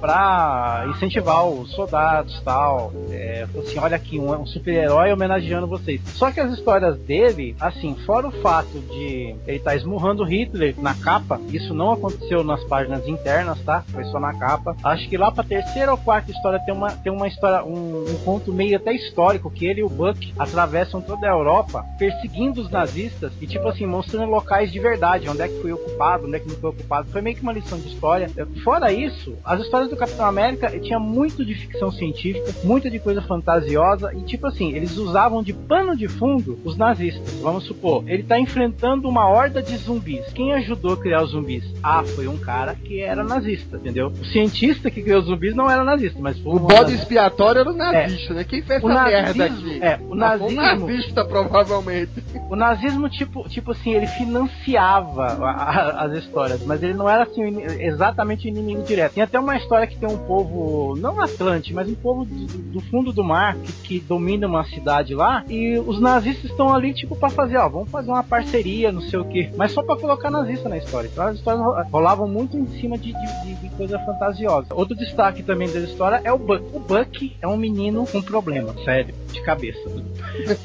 Pra 0.00 0.86
incentivar 0.88 1.46
os 1.46 1.70
soldados 1.72 2.40
tal. 2.42 2.92
É, 3.10 3.46
assim, 3.58 3.78
olha 3.78 3.96
aqui, 3.96 4.18
um, 4.18 4.32
um 4.32 4.46
super-herói 4.46 5.12
homenageando 5.12 5.66
vocês. 5.66 6.00
Só 6.14 6.30
que 6.30 6.40
as 6.40 6.52
histórias 6.52 6.98
dele, 7.00 7.54
assim, 7.60 7.94
fora 8.06 8.28
o 8.28 8.42
fato 8.42 8.78
de 8.90 9.34
ele 9.46 9.58
estar 9.58 9.76
esmurrando 9.76 10.24
Hitler 10.24 10.74
na 10.78 10.94
capa, 10.94 11.40
isso 11.52 11.74
não 11.74 11.92
aconteceu 11.92 12.42
nas 12.42 12.62
páginas 12.64 13.06
internas, 13.06 13.60
tá? 13.60 13.84
Foi 13.92 14.04
só 14.04 14.18
na 14.18 14.34
capa. 14.38 14.76
Acho 14.82 15.08
que 15.08 15.16
lá 15.16 15.30
pra 15.30 15.44
terceira 15.44 15.92
ou 15.92 15.98
quarta 15.98 16.30
história 16.30 16.60
tem 16.64 16.74
uma, 16.74 16.90
tem 16.90 17.12
uma 17.12 17.28
história, 17.28 17.64
um, 17.64 18.04
um 18.08 18.24
ponto 18.24 18.52
meio 18.52 18.76
até 18.76 18.92
histórico, 18.92 19.50
que 19.50 19.66
ele 19.66 19.80
e 19.80 19.84
o 19.84 19.88
Buck 19.88 20.32
atravessam 20.38 21.00
toda 21.00 21.26
a 21.26 21.30
Europa 21.30 21.84
perseguindo 21.98 22.60
os 22.60 22.70
nazistas 22.70 23.32
e, 23.40 23.46
tipo 23.46 23.68
assim, 23.68 23.86
mostrando 23.86 24.30
locais 24.30 24.72
de 24.72 24.78
verdade, 24.78 25.28
onde 25.28 25.42
é 25.42 25.48
que 25.48 25.60
foi 25.60 25.72
ocupado, 25.72 26.26
onde 26.26 26.36
é 26.36 26.40
que 26.40 26.48
não 26.48 26.56
foi 26.56 26.70
ocupado. 26.70 27.10
Foi 27.10 27.20
meio 27.20 27.36
que 27.36 27.42
uma 27.42 27.52
lição 27.52 27.78
de 27.78 27.88
história. 27.88 28.30
Fora 28.64 28.92
isso, 28.92 29.36
as 29.44 29.60
histórias 29.60 29.89
do 29.90 29.96
Capitão 29.96 30.24
América 30.26 30.70
tinha 30.80 30.98
muito 30.98 31.44
de 31.44 31.54
ficção 31.54 31.90
científica, 31.90 32.52
muito 32.64 32.88
de 32.90 32.98
coisa 32.98 33.20
fantasiosa 33.22 34.12
e, 34.14 34.22
tipo 34.22 34.46
assim, 34.46 34.74
eles 34.74 34.96
usavam 34.96 35.42
de 35.42 35.52
pano 35.52 35.96
de 35.96 36.08
fundo 36.08 36.58
os 36.64 36.76
nazistas. 36.76 37.34
Vamos 37.40 37.64
supor, 37.64 38.04
ele 38.08 38.22
tá 38.22 38.38
enfrentando 38.38 39.08
uma 39.08 39.28
horda 39.28 39.62
de 39.62 39.76
zumbis. 39.76 40.26
Quem 40.32 40.52
ajudou 40.54 40.94
a 40.94 40.96
criar 40.96 41.22
os 41.22 41.30
zumbis? 41.30 41.64
Ah, 41.82 42.02
foi 42.14 42.26
um 42.28 42.38
cara 42.38 42.74
que 42.74 43.00
era 43.02 43.22
nazista, 43.24 43.76
entendeu? 43.76 44.08
O 44.08 44.24
cientista 44.26 44.90
que 44.90 45.02
criou 45.02 45.20
os 45.20 45.26
zumbis 45.26 45.54
não 45.54 45.70
era 45.70 45.84
nazista, 45.84 46.18
mas 46.20 46.38
foi 46.38 46.52
O 46.52 46.56
um 46.56 46.58
bode 46.60 46.74
nazista. 46.74 47.02
expiatório 47.02 47.60
era 47.60 47.70
o 47.70 47.74
nazista, 47.76 48.34
né? 48.34 48.44
Quem 48.44 48.62
fez 48.62 48.82
O 48.82 48.90
essa 48.90 49.04
merda 49.04 49.48
nazismo- 49.48 49.70
aqui? 49.70 49.82
é, 49.84 49.98
o 50.08 50.12
Ah, 50.12 50.16
nazismo- 50.16 50.60
nazista, 50.62 51.24
provavelmente. 51.24 52.10
O 52.48 52.56
nazismo, 52.56 53.08
tipo, 53.08 53.48
tipo 53.48 53.72
assim, 53.72 53.92
ele 53.94 54.06
financiava 54.06 55.24
a- 55.26 55.50
a- 55.50 56.04
as 56.04 56.12
histórias, 56.18 56.64
mas 56.64 56.82
ele 56.82 56.94
não 56.94 57.08
era 57.08 57.24
assim, 57.24 57.42
o 57.44 57.60
exatamente 57.80 58.46
o 58.46 58.48
inimigo 58.48 58.82
direto. 58.82 59.14
Tem 59.14 59.22
até 59.22 59.38
uma 59.38 59.56
história 59.56 59.79
história 59.80 59.86
que 59.86 59.96
tem 59.96 60.08
um 60.08 60.18
povo, 60.18 60.96
não 60.96 61.20
Atlante, 61.20 61.72
mas 61.72 61.88
um 61.88 61.94
povo 61.94 62.24
do, 62.24 62.46
do 62.46 62.80
fundo 62.80 63.12
do 63.12 63.22
mar 63.22 63.56
que, 63.56 63.72
que, 63.72 64.00
domina 64.00 64.46
uma 64.46 64.64
cidade 64.64 65.14
lá 65.14 65.44
e 65.48 65.78
os 65.78 66.00
nazistas 66.00 66.50
estão 66.50 66.74
ali 66.74 66.92
tipo 66.92 67.16
para 67.16 67.30
fazer, 67.30 67.56
ó, 67.56 67.68
vamos 67.68 67.90
fazer 67.90 68.10
uma 68.10 68.22
parceria, 68.22 68.90
não 68.90 69.00
sei 69.02 69.18
o 69.18 69.24
que, 69.24 69.50
mas 69.56 69.72
só 69.72 69.82
para 69.82 69.96
colocar 69.96 70.30
nazista 70.30 70.68
na 70.68 70.78
história. 70.78 71.08
Então 71.10 71.26
as 71.26 71.36
histórias 71.36 71.62
rolavam 71.90 72.28
muito 72.28 72.56
em 72.56 72.66
cima 72.80 72.98
de, 72.98 73.12
de, 73.12 73.54
de, 73.54 73.68
coisa 73.76 73.98
fantasiosa. 74.00 74.74
Outro 74.74 74.96
destaque 74.96 75.42
também 75.42 75.70
da 75.70 75.80
história 75.80 76.20
é 76.24 76.32
o 76.32 76.38
Buck. 76.38 76.64
O 76.72 76.80
Buck 76.80 77.36
é 77.40 77.46
um 77.46 77.56
menino 77.56 78.06
com 78.06 78.20
problema, 78.20 78.74
sério, 78.84 79.14
de 79.32 79.40
cabeça. 79.42 79.80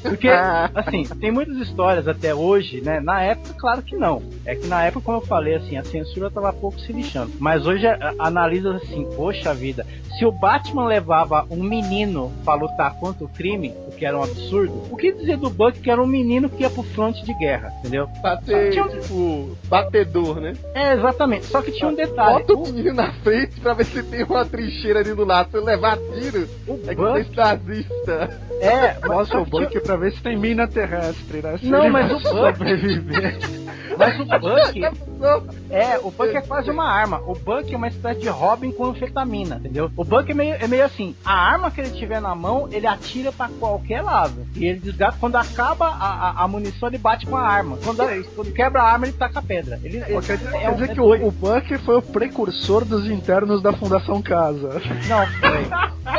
Porque, 0.02 0.28
assim, 0.74 1.04
tem 1.20 1.30
muitas 1.30 1.56
histórias 1.56 2.08
até 2.08 2.34
hoje, 2.34 2.80
né? 2.80 3.00
Na 3.00 3.22
época, 3.22 3.54
claro 3.58 3.82
que 3.82 3.96
não. 3.96 4.22
É 4.44 4.54
que 4.54 4.66
na 4.66 4.84
época, 4.84 5.04
como 5.04 5.18
eu 5.18 5.26
falei, 5.26 5.54
assim, 5.54 5.76
a 5.76 5.84
censura 5.84 6.30
tava 6.30 6.52
pouco 6.52 6.78
se 6.80 6.92
lixando. 6.92 7.32
Mas 7.38 7.66
hoje 7.66 7.86
analisa 8.18 8.76
assim, 8.76 9.05
poxa 9.14 9.54
vida, 9.54 9.86
se 10.18 10.24
o 10.24 10.32
Batman 10.32 10.86
levava 10.86 11.46
um 11.50 11.62
menino 11.62 12.32
para 12.44 12.60
lutar 12.60 12.98
contra 12.98 13.24
o 13.24 13.28
crime, 13.28 13.74
o 13.86 13.90
que 13.92 14.04
era 14.04 14.18
um 14.18 14.22
absurdo, 14.22 14.82
o 14.90 14.96
que 14.96 15.12
dizer 15.12 15.36
do 15.36 15.50
Buck 15.50 15.78
que 15.78 15.90
era 15.90 16.02
um 16.02 16.06
menino 16.06 16.48
que 16.48 16.62
ia 16.62 16.70
pro 16.70 16.82
fronte 16.82 17.24
de 17.24 17.34
guerra, 17.34 17.72
entendeu? 17.80 18.08
Bater, 18.22 18.72
tinha 18.72 18.84
um... 18.84 18.88
tipo, 18.88 19.56
batedor, 19.68 20.40
né? 20.40 20.54
É, 20.74 20.94
exatamente. 20.94 21.46
Só 21.46 21.60
que 21.60 21.72
tinha 21.72 21.88
um 21.88 21.94
detalhe. 21.94 22.44
Bota 22.44 22.54
o 22.54 22.62
menino 22.62 22.94
na 22.94 23.12
frente 23.12 23.60
pra 23.60 23.74
ver 23.74 23.84
se 23.84 24.02
tem 24.02 24.24
uma 24.24 24.44
trincheira 24.44 25.00
ali 25.00 25.14
do 25.14 25.24
lado. 25.24 25.50
Se 25.50 25.58
levar 25.58 25.98
tiro, 25.98 26.48
o 26.66 26.80
é 26.86 26.94
Buck... 26.94 27.24
que 27.24 27.36
nazista. 27.36 28.40
É, 28.60 29.06
mostra 29.06 29.40
o 29.40 29.44
Buck 29.44 29.68
tinha... 29.68 29.82
pra 29.82 29.96
ver 29.96 30.12
se 30.12 30.22
tem 30.22 30.36
mina 30.36 30.66
terrestre, 30.66 31.42
né? 31.42 31.58
Se 31.58 31.66
não, 31.66 31.90
mas 31.90 32.10
o 32.10 32.14
Buck... 32.14 32.56
sobreviver. 32.56 33.38
Mas 33.98 34.20
o 34.20 34.24
Buck. 34.24 34.80
é, 35.70 35.98
o 35.98 36.10
Buck 36.10 36.36
é 36.36 36.40
quase 36.42 36.70
uma 36.70 36.84
arma. 36.84 37.20
O 37.26 37.34
Buck 37.34 37.72
é 37.72 37.76
uma 37.76 37.88
espécie 37.88 38.20
de 38.20 38.28
Robin 38.28 38.70
com 38.72 38.86
anfetamina, 38.86 39.56
entendeu? 39.56 39.90
O 39.96 40.04
Buck 40.04 40.30
é 40.30 40.34
meio, 40.34 40.54
é 40.54 40.66
meio 40.66 40.84
assim: 40.84 41.14
a 41.24 41.32
arma 41.32 41.70
que 41.70 41.80
ele 41.80 41.90
tiver 41.90 42.20
na 42.20 42.34
mão, 42.34 42.68
ele 42.70 42.86
atira 42.86 43.32
pra 43.32 43.48
qualquer 43.58 44.02
lado. 44.02 44.46
E 44.54 44.66
ele 44.66 44.80
desgasta. 44.80 45.18
Quando 45.18 45.36
acaba 45.36 45.86
a, 45.88 46.30
a, 46.30 46.44
a 46.44 46.48
munição, 46.48 46.88
ele 46.88 46.98
bate 46.98 47.26
com 47.26 47.36
a 47.36 47.42
arma. 47.42 47.78
Quando, 47.82 47.98
quando 48.34 48.52
quebra 48.52 48.82
a 48.82 48.92
arma, 48.92 49.06
ele 49.06 49.16
taca 49.16 49.38
a 49.38 49.42
pedra. 49.42 49.80
Ele, 49.82 49.98
ele 49.98 50.20
quer 50.20 50.36
dizer, 50.36 50.54
é 50.54 50.60
quer 50.60 50.74
dizer 50.74 50.88
que 50.94 51.00
o, 51.00 51.26
o 51.26 51.30
Buck 51.30 51.78
foi 51.78 51.96
o 51.96 52.02
precursor 52.02 52.84
dos 52.84 53.06
internos 53.10 53.62
da 53.62 53.72
Fundação 53.72 54.20
Casa. 54.20 54.80
Não, 55.08 55.26
foi. 55.40 55.66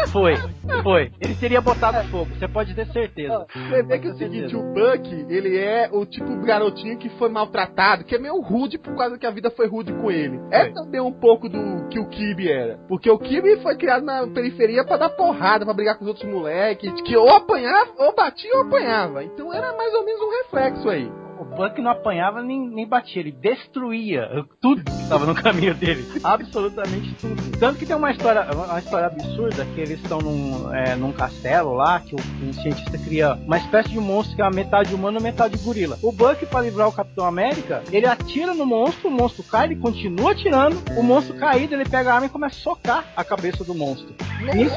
Foi, 0.08 0.36
foi. 0.84 1.12
Ele 1.20 1.36
teria 1.36 1.62
botado 1.62 2.06
fogo, 2.10 2.28
você 2.38 2.48
pode 2.48 2.74
ter 2.74 2.88
certeza. 2.88 3.46
Você 3.54 3.84
vê 3.84 4.00
que 4.00 4.08
é 4.08 4.12
o 4.12 4.18
seguinte: 4.18 4.56
o 4.56 4.64
Buck, 4.74 5.26
ele 5.30 5.58
é 5.58 5.90
o 5.92 6.06
tipo 6.06 6.36
garotinho 6.42 6.98
que 6.98 7.10
foi 7.12 7.30
maltratado 7.30 7.67
maltratado, 7.68 8.04
que 8.04 8.16
é 8.16 8.20
meio 8.20 8.40
rude 8.40 8.78
por 8.78 8.96
causa 8.96 9.18
que 9.18 9.26
a 9.26 9.32
vida 9.32 9.52
foi 9.52 9.68
rude 9.68 9.94
com 9.94 10.10
ele. 10.10 10.40
É 10.52 10.70
também 10.72 11.02
um 11.02 11.12
pouco 11.12 11.50
do 11.50 11.88
que 11.90 12.00
o 12.00 12.08
Kibe 12.08 12.50
era. 12.50 12.80
Porque 12.88 13.10
o 13.10 13.20
Kibe 13.20 13.58
foi 13.62 13.76
criado 13.76 14.04
na 14.04 14.26
periferia 14.28 14.86
para 14.86 14.98
dar 14.98 15.10
porrada, 15.10 15.66
para 15.66 15.74
brigar 15.74 15.98
com 15.98 16.04
os 16.04 16.10
outros 16.10 16.30
moleques, 16.30 16.92
que 17.02 17.16
ou 17.16 17.30
apanhava, 17.30 17.92
ou 17.98 18.16
batia 18.16 18.56
ou 18.56 18.62
apanhava. 18.62 19.24
Então 19.24 19.54
era 19.54 19.76
mais 19.76 19.94
ou 19.94 20.06
menos 20.06 20.22
um 20.22 20.30
reflexo 20.44 20.90
aí 20.90 21.27
o 21.40 21.46
Buck 21.46 21.80
não 21.82 21.92
apanhava 21.92 22.42
nem, 22.42 22.68
nem 22.68 22.88
batia, 22.88 23.22
ele 23.22 23.32
destruía 23.32 24.46
tudo 24.60 24.84
que 24.84 24.92
estava 24.92 25.26
no 25.26 25.36
caminho 25.36 25.74
dele. 25.74 26.06
Absolutamente 26.24 27.14
tudo. 27.16 27.58
Tanto 27.58 27.80
que 27.80 27.86
tem 27.86 27.96
uma 27.96 28.12
história, 28.12 28.48
uma 28.52 28.80
história 28.80 29.08
absurda 29.08 29.66
que 29.66 29.82
eles 29.82 30.02
estão 30.02 30.20
num, 30.20 30.74
é, 30.74 30.96
num 30.96 31.12
castelo 31.12 31.74
lá, 31.74 32.00
que 32.00 32.16
o, 32.16 32.20
um 32.44 32.54
cientista 32.54 32.98
cria 32.98 33.34
uma 33.34 33.58
espécie 33.58 33.90
de 33.90 34.00
monstro 34.00 34.36
que 34.36 34.42
é 34.42 34.50
metade 34.50 34.94
humano 34.94 35.20
e 35.20 35.24
metade 35.24 35.58
gorila. 35.58 35.98
O 36.02 36.12
Buck, 36.12 36.46
para 36.46 36.62
livrar 36.62 36.88
o 36.88 36.92
Capitão 36.92 37.26
América, 37.26 37.84
ele 37.92 38.08
atira 38.08 38.54
no 38.54 38.66
monstro, 38.66 39.10
o 39.10 39.12
monstro 39.12 39.44
cai, 39.44 39.68
ele 39.68 39.76
continua 39.76 40.32
atirando, 40.32 40.78
o 40.98 41.04
monstro 41.04 41.36
caído, 41.36 41.76
ele 41.76 41.86
pega 41.86 42.12
a 42.12 42.16
arma 42.16 42.28
e 42.28 42.30
começa 42.30 42.56
a 42.58 42.60
socar 42.60 43.06
a 43.16 43.24
cabeça 43.24 43.64
do 43.64 43.76
monstro. 43.76 44.16
Isso 44.56 44.76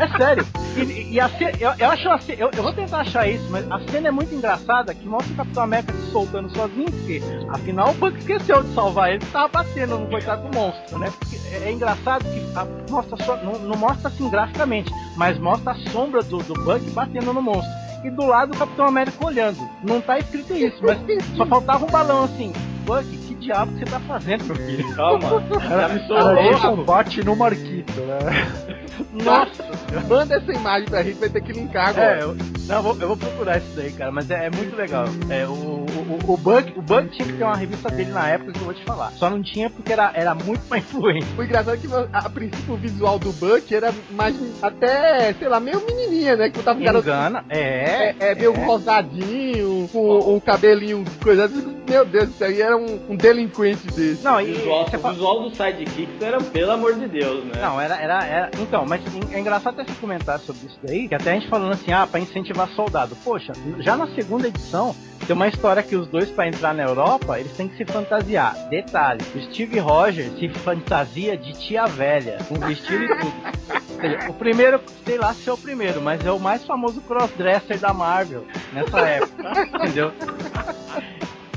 é 0.00 0.18
sério. 0.18 0.46
E, 0.76 1.14
e 1.14 1.20
a 1.20 1.28
cena, 1.28 1.52
eu, 1.58 1.72
eu, 1.78 1.90
acho 1.90 2.32
eu, 2.32 2.50
eu 2.56 2.62
vou 2.62 2.72
tentar 2.72 3.00
achar 3.00 3.28
isso, 3.28 3.46
mas 3.50 3.70
a 3.70 3.78
cena 3.90 4.08
é 4.08 4.10
muito 4.10 4.34
engraçada 4.34 4.94
que 4.94 5.06
mostra 5.06 5.32
o 5.32 5.36
Capitão 5.36 5.61
América 5.62 5.92
se 5.92 6.10
soltando 6.10 6.54
sozinho, 6.54 6.90
porque 6.90 7.22
afinal 7.48 7.90
o 7.90 7.94
Buck 7.94 8.18
esqueceu 8.18 8.62
de 8.62 8.74
salvar 8.74 9.10
ele, 9.10 9.18
que 9.20 9.26
tava 9.26 9.48
batendo 9.48 9.98
no 9.98 10.06
coitado 10.08 10.48
do 10.48 10.56
monstro, 10.56 10.98
né? 10.98 11.12
Porque 11.18 11.36
é, 11.54 11.70
engraçado 11.70 12.24
que 12.24 12.40
a, 12.56 12.66
mostra 12.90 13.16
só, 13.24 13.36
não, 13.36 13.58
não, 13.58 13.76
mostra 13.76 14.08
assim 14.08 14.28
graficamente, 14.28 14.92
mas 15.16 15.38
mostra 15.38 15.72
a 15.72 15.90
sombra 15.90 16.22
do, 16.22 16.38
do 16.38 16.54
Buck 16.64 16.80
batendo 16.90 17.32
no 17.32 17.42
monstro. 17.42 17.82
E 18.04 18.10
do 18.10 18.26
lado 18.26 18.52
o 18.52 18.58
Capitão 18.58 18.86
América 18.86 19.24
olhando. 19.24 19.58
Não 19.84 20.00
tá 20.00 20.18
escrito 20.18 20.52
isso, 20.54 20.82
mas 20.82 20.98
só 21.36 21.46
faltava 21.46 21.84
um 21.84 21.88
balão 21.88 22.24
assim. 22.24 22.52
Buck, 22.84 23.04
que 23.04 23.34
diabo 23.36 23.72
que 23.72 23.78
você 23.78 23.84
tá 23.84 24.00
fazendo, 24.00 24.44
meu 24.44 24.56
filho? 24.56 24.94
Calma, 24.94 25.28
já 25.68 25.88
me 25.88 26.06
soltou. 26.08 26.84
bate 26.84 27.24
no 27.24 27.36
Marquito, 27.36 27.92
né? 28.00 28.81
Nossa, 29.12 29.64
manda 30.08 30.36
essa 30.36 30.52
imagem 30.52 30.88
pra 30.88 31.02
gente, 31.02 31.18
vai 31.18 31.28
ter 31.28 31.42
que 31.42 31.52
linkar 31.52 31.88
agora. 31.88 32.18
É, 32.18 32.22
eu, 32.22 32.36
não, 32.66 32.76
eu 32.76 32.82
vou, 32.82 32.96
eu 33.00 33.08
vou 33.08 33.16
procurar 33.16 33.58
isso 33.58 33.70
daí, 33.74 33.92
cara, 33.92 34.10
mas 34.10 34.30
é, 34.30 34.46
é 34.46 34.50
muito 34.50 34.76
legal. 34.76 35.04
É, 35.28 35.46
o, 35.46 35.52
o, 35.52 36.32
o, 36.32 36.36
Bug, 36.36 36.72
o 36.76 36.82
Bug 36.82 37.08
tinha 37.10 37.26
que 37.26 37.34
ter 37.34 37.44
uma 37.44 37.56
revista 37.56 37.90
dele 37.90 38.10
na 38.10 38.28
época 38.28 38.52
que 38.52 38.60
eu 38.60 38.64
vou 38.64 38.74
te 38.74 38.84
falar. 38.84 39.12
Só 39.12 39.28
não 39.28 39.42
tinha 39.42 39.68
porque 39.70 39.92
era, 39.92 40.12
era 40.14 40.34
muito 40.34 40.62
mais 40.68 40.84
influente. 40.84 41.26
O 41.36 41.42
engraçado 41.42 41.74
é 41.74 41.76
que 41.76 41.88
a, 41.92 42.18
a 42.18 42.30
princípio 42.30 42.74
o 42.74 42.76
visual 42.76 43.18
do 43.18 43.32
Buck 43.32 43.74
era 43.74 43.92
mais 44.10 44.34
até, 44.62 45.32
sei 45.34 45.48
lá, 45.48 45.60
meio 45.60 45.84
menininha, 45.84 46.36
né? 46.36 46.50
Que 46.50 46.62
tava 46.62 46.82
Engana, 46.82 47.44
é, 47.48 47.58
é. 47.58 48.16
É, 48.18 48.34
meio 48.34 48.54
é. 48.54 48.64
rosadinho, 48.64 49.88
com 49.92 50.34
um 50.34 50.40
cabelinho, 50.40 51.04
coisa 51.22 51.48
meu 51.88 52.04
Deus, 52.04 52.30
isso 52.30 52.44
aí 52.44 52.60
era 52.60 52.76
um, 52.76 53.00
um 53.10 53.16
delinquente 53.16 53.86
desse. 53.88 54.22
Não, 54.22 54.40
e, 54.40 54.52
o 54.52 54.54
visual, 54.54 54.86
o 54.86 55.10
visual 55.10 55.42
do 55.42 55.50
Sidekicks 55.54 56.22
era, 56.22 56.40
pelo 56.40 56.70
amor 56.72 56.94
de 56.94 57.06
Deus, 57.06 57.44
né? 57.44 57.60
Não, 57.60 57.80
era, 57.80 57.96
era, 57.96 58.24
era. 58.24 58.50
Então, 58.58 58.86
mas 58.92 59.32
é 59.32 59.40
engraçado 59.40 59.82
ter 59.82 59.94
comentário 59.94 60.44
sobre 60.44 60.66
isso 60.66 60.78
daí, 60.82 61.08
que 61.08 61.14
até 61.14 61.30
a 61.30 61.34
gente 61.34 61.48
falando 61.48 61.72
assim, 61.72 61.92
ah, 61.92 62.06
pra 62.06 62.20
incentivar 62.20 62.68
soldado. 62.68 63.16
Poxa, 63.24 63.54
já 63.78 63.96
na 63.96 64.06
segunda 64.08 64.48
edição, 64.48 64.94
tem 65.26 65.34
uma 65.34 65.48
história 65.48 65.82
que 65.82 65.96
os 65.96 66.06
dois, 66.08 66.30
para 66.30 66.46
entrar 66.46 66.74
na 66.74 66.82
Europa, 66.82 67.40
eles 67.40 67.56
têm 67.56 67.68
que 67.68 67.76
se 67.78 67.86
fantasiar. 67.86 68.54
Detalhe: 68.68 69.22
o 69.34 69.40
Steve 69.44 69.78
Rogers 69.78 70.38
se 70.38 70.46
fantasia 70.50 71.38
de 71.38 71.52
tia 71.54 71.86
velha, 71.86 72.36
com 72.46 72.56
vestido 72.56 73.04
e 73.04 73.08
tudo. 73.08 74.28
o 74.28 74.34
primeiro, 74.34 74.78
sei 75.06 75.16
lá 75.16 75.32
se 75.32 75.48
é 75.48 75.52
o 75.54 75.56
primeiro, 75.56 76.02
mas 76.02 76.22
é 76.26 76.30
o 76.30 76.38
mais 76.38 76.66
famoso 76.66 77.00
crossdresser 77.00 77.78
da 77.78 77.94
Marvel 77.94 78.44
nessa 78.74 79.00
época. 79.00 79.52
entendeu? 79.74 80.12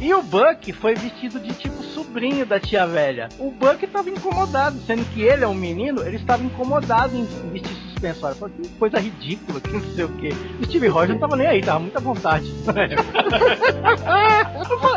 E 0.02 0.14
o 0.14 0.22
Buck 0.22 0.72
foi 0.74 0.94
vestido 0.94 1.40
de 1.40 1.54
tipo 1.54 1.82
sobrinho 1.84 2.46
da 2.46 2.60
tia 2.60 2.86
velha. 2.86 3.30
O 3.40 3.50
Buck 3.50 3.84
estava 3.84 4.10
incomodado, 4.10 4.78
sendo 4.86 5.06
que 5.14 5.22
ele 5.22 5.44
é 5.44 5.48
um 5.48 5.56
menino, 5.56 6.02
ele 6.06 6.18
estava 6.18 6.44
incomodado 6.44 7.16
em 7.16 7.26
vestir 7.52 7.95
Falei, 8.14 8.38
que 8.62 8.70
coisa 8.70 9.00
ridícula, 9.00 9.60
que 9.60 9.72
não 9.72 9.82
sei 9.82 10.06
o 10.06 10.10
que. 10.10 10.30
O 10.30 10.66
Steve 10.66 10.88
Rogers 10.88 11.14
não 11.14 11.20
tava 11.20 11.36
nem 11.36 11.48
aí, 11.48 11.62
tava 11.62 11.80
muita 11.80 12.00
vontade. 12.00 12.46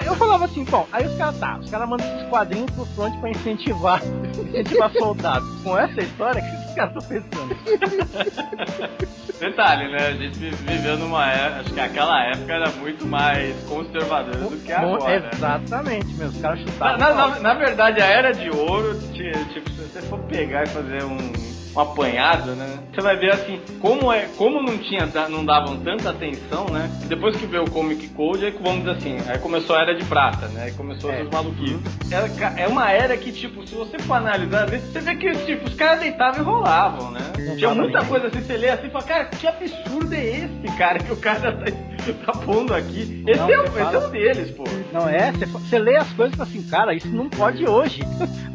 eu, 0.06 0.14
falava, 0.16 0.44
assim, 0.44 0.64
bom, 0.64 0.86
aí 0.92 1.06
os 1.06 1.16
caras, 1.16 1.38
tá, 1.38 1.58
os 1.58 1.70
caras 1.70 1.88
mandam 1.88 2.06
esses 2.06 2.28
quadrinhos 2.28 2.70
pro 2.72 2.84
front 2.86 3.18
pra 3.20 3.30
incentivar, 3.30 4.02
incentivar 4.48 4.92
soldados. 4.92 5.48
Com 5.62 5.78
essa 5.78 6.00
história, 6.00 6.42
o 6.42 6.44
que 6.44 6.56
os 6.68 6.74
caras 6.74 6.96
estão 6.96 7.08
pensando? 7.08 7.56
Detalhe, 9.38 9.88
né? 9.92 10.08
A 10.08 10.12
gente 10.12 10.38
viveu 10.38 10.98
numa 10.98 11.30
época, 11.30 11.60
acho 11.60 11.72
que 11.72 11.80
aquela 11.80 12.24
época 12.24 12.52
era 12.52 12.70
muito 12.72 13.06
mais 13.06 13.54
conservadora 13.64 14.36
do 14.36 14.56
que 14.56 14.72
agora. 14.72 15.20
Né? 15.20 15.30
Exatamente, 15.32 16.06
né? 16.06 16.14
meus 16.18 16.40
caras 16.40 16.60
chutavam. 16.60 16.98
Na, 16.98 17.14
na, 17.14 17.38
na, 17.40 17.54
verdade, 17.54 18.00
a 18.00 18.06
era 18.06 18.32
de 18.32 18.50
ouro, 18.50 18.98
tipo, 19.12 19.70
se 19.70 19.80
você 19.80 20.02
for 20.02 20.18
pegar 20.20 20.64
e 20.64 20.66
fazer 20.66 21.04
um 21.04 21.57
um 21.78 21.80
apanhado, 21.80 22.54
né? 22.56 22.78
Você 22.92 23.00
vai 23.00 23.16
ver 23.16 23.32
assim, 23.32 23.60
como 23.80 24.12
é, 24.12 24.26
como 24.36 24.60
não 24.60 24.76
tinha, 24.78 25.06
não 25.28 25.44
davam 25.44 25.78
tanta 25.78 26.10
atenção, 26.10 26.66
né? 26.66 26.90
Depois 27.06 27.36
que 27.36 27.46
veio 27.46 27.64
o 27.64 27.70
Comic 27.70 28.08
Code, 28.08 28.44
aí 28.44 28.50
vamos 28.60 28.80
dizer 28.80 28.90
assim, 28.90 29.30
aí 29.30 29.38
começou 29.38 29.76
a 29.76 29.82
era 29.82 29.94
de 29.94 30.04
prata, 30.04 30.48
né? 30.48 30.64
Aí 30.64 30.72
começou 30.72 31.10
é. 31.12 31.22
os 31.22 31.30
maluquices. 31.30 31.80
É, 32.10 32.64
é 32.64 32.68
uma 32.68 32.90
era 32.90 33.16
que, 33.16 33.30
tipo, 33.30 33.66
se 33.66 33.74
você 33.74 33.98
for 34.00 34.14
analisar, 34.14 34.64
às 34.64 34.70
vezes 34.70 34.92
você 34.92 35.00
vê 35.00 35.14
que, 35.14 35.30
tipo, 35.46 35.66
os 35.66 35.74
caras 35.74 36.00
deitavam 36.00 36.40
e 36.40 36.44
rolavam, 36.44 37.10
né? 37.10 37.20
Tinha 37.56 37.74
muita 37.74 38.04
coisa 38.04 38.26
assim, 38.26 38.40
você 38.40 38.56
lê 38.56 38.70
assim 38.70 38.88
e 38.88 38.90
fala, 38.90 39.04
cara, 39.04 39.24
que 39.26 39.46
absurdo 39.46 40.14
é 40.14 40.26
esse, 40.26 40.76
cara, 40.76 40.98
que 40.98 41.12
o 41.12 41.16
cara 41.16 41.52
tá, 41.52 41.64
tá 42.26 42.32
pondo 42.40 42.74
aqui. 42.74 43.22
Esse, 43.26 43.40
não, 43.40 43.50
é, 43.50 43.64
esse 43.64 43.94
é 43.94 43.98
um 43.98 44.10
deles, 44.10 44.50
pô. 44.50 44.64
Não 44.92 45.08
é? 45.08 45.32
Você 45.32 45.78
lê 45.78 45.96
as 45.96 46.10
coisas 46.12 46.34
e 46.34 46.36
fala 46.36 46.48
assim, 46.48 46.62
cara, 46.62 46.94
isso 46.94 47.08
não 47.08 47.28
pode 47.28 47.68
hoje. 47.68 48.00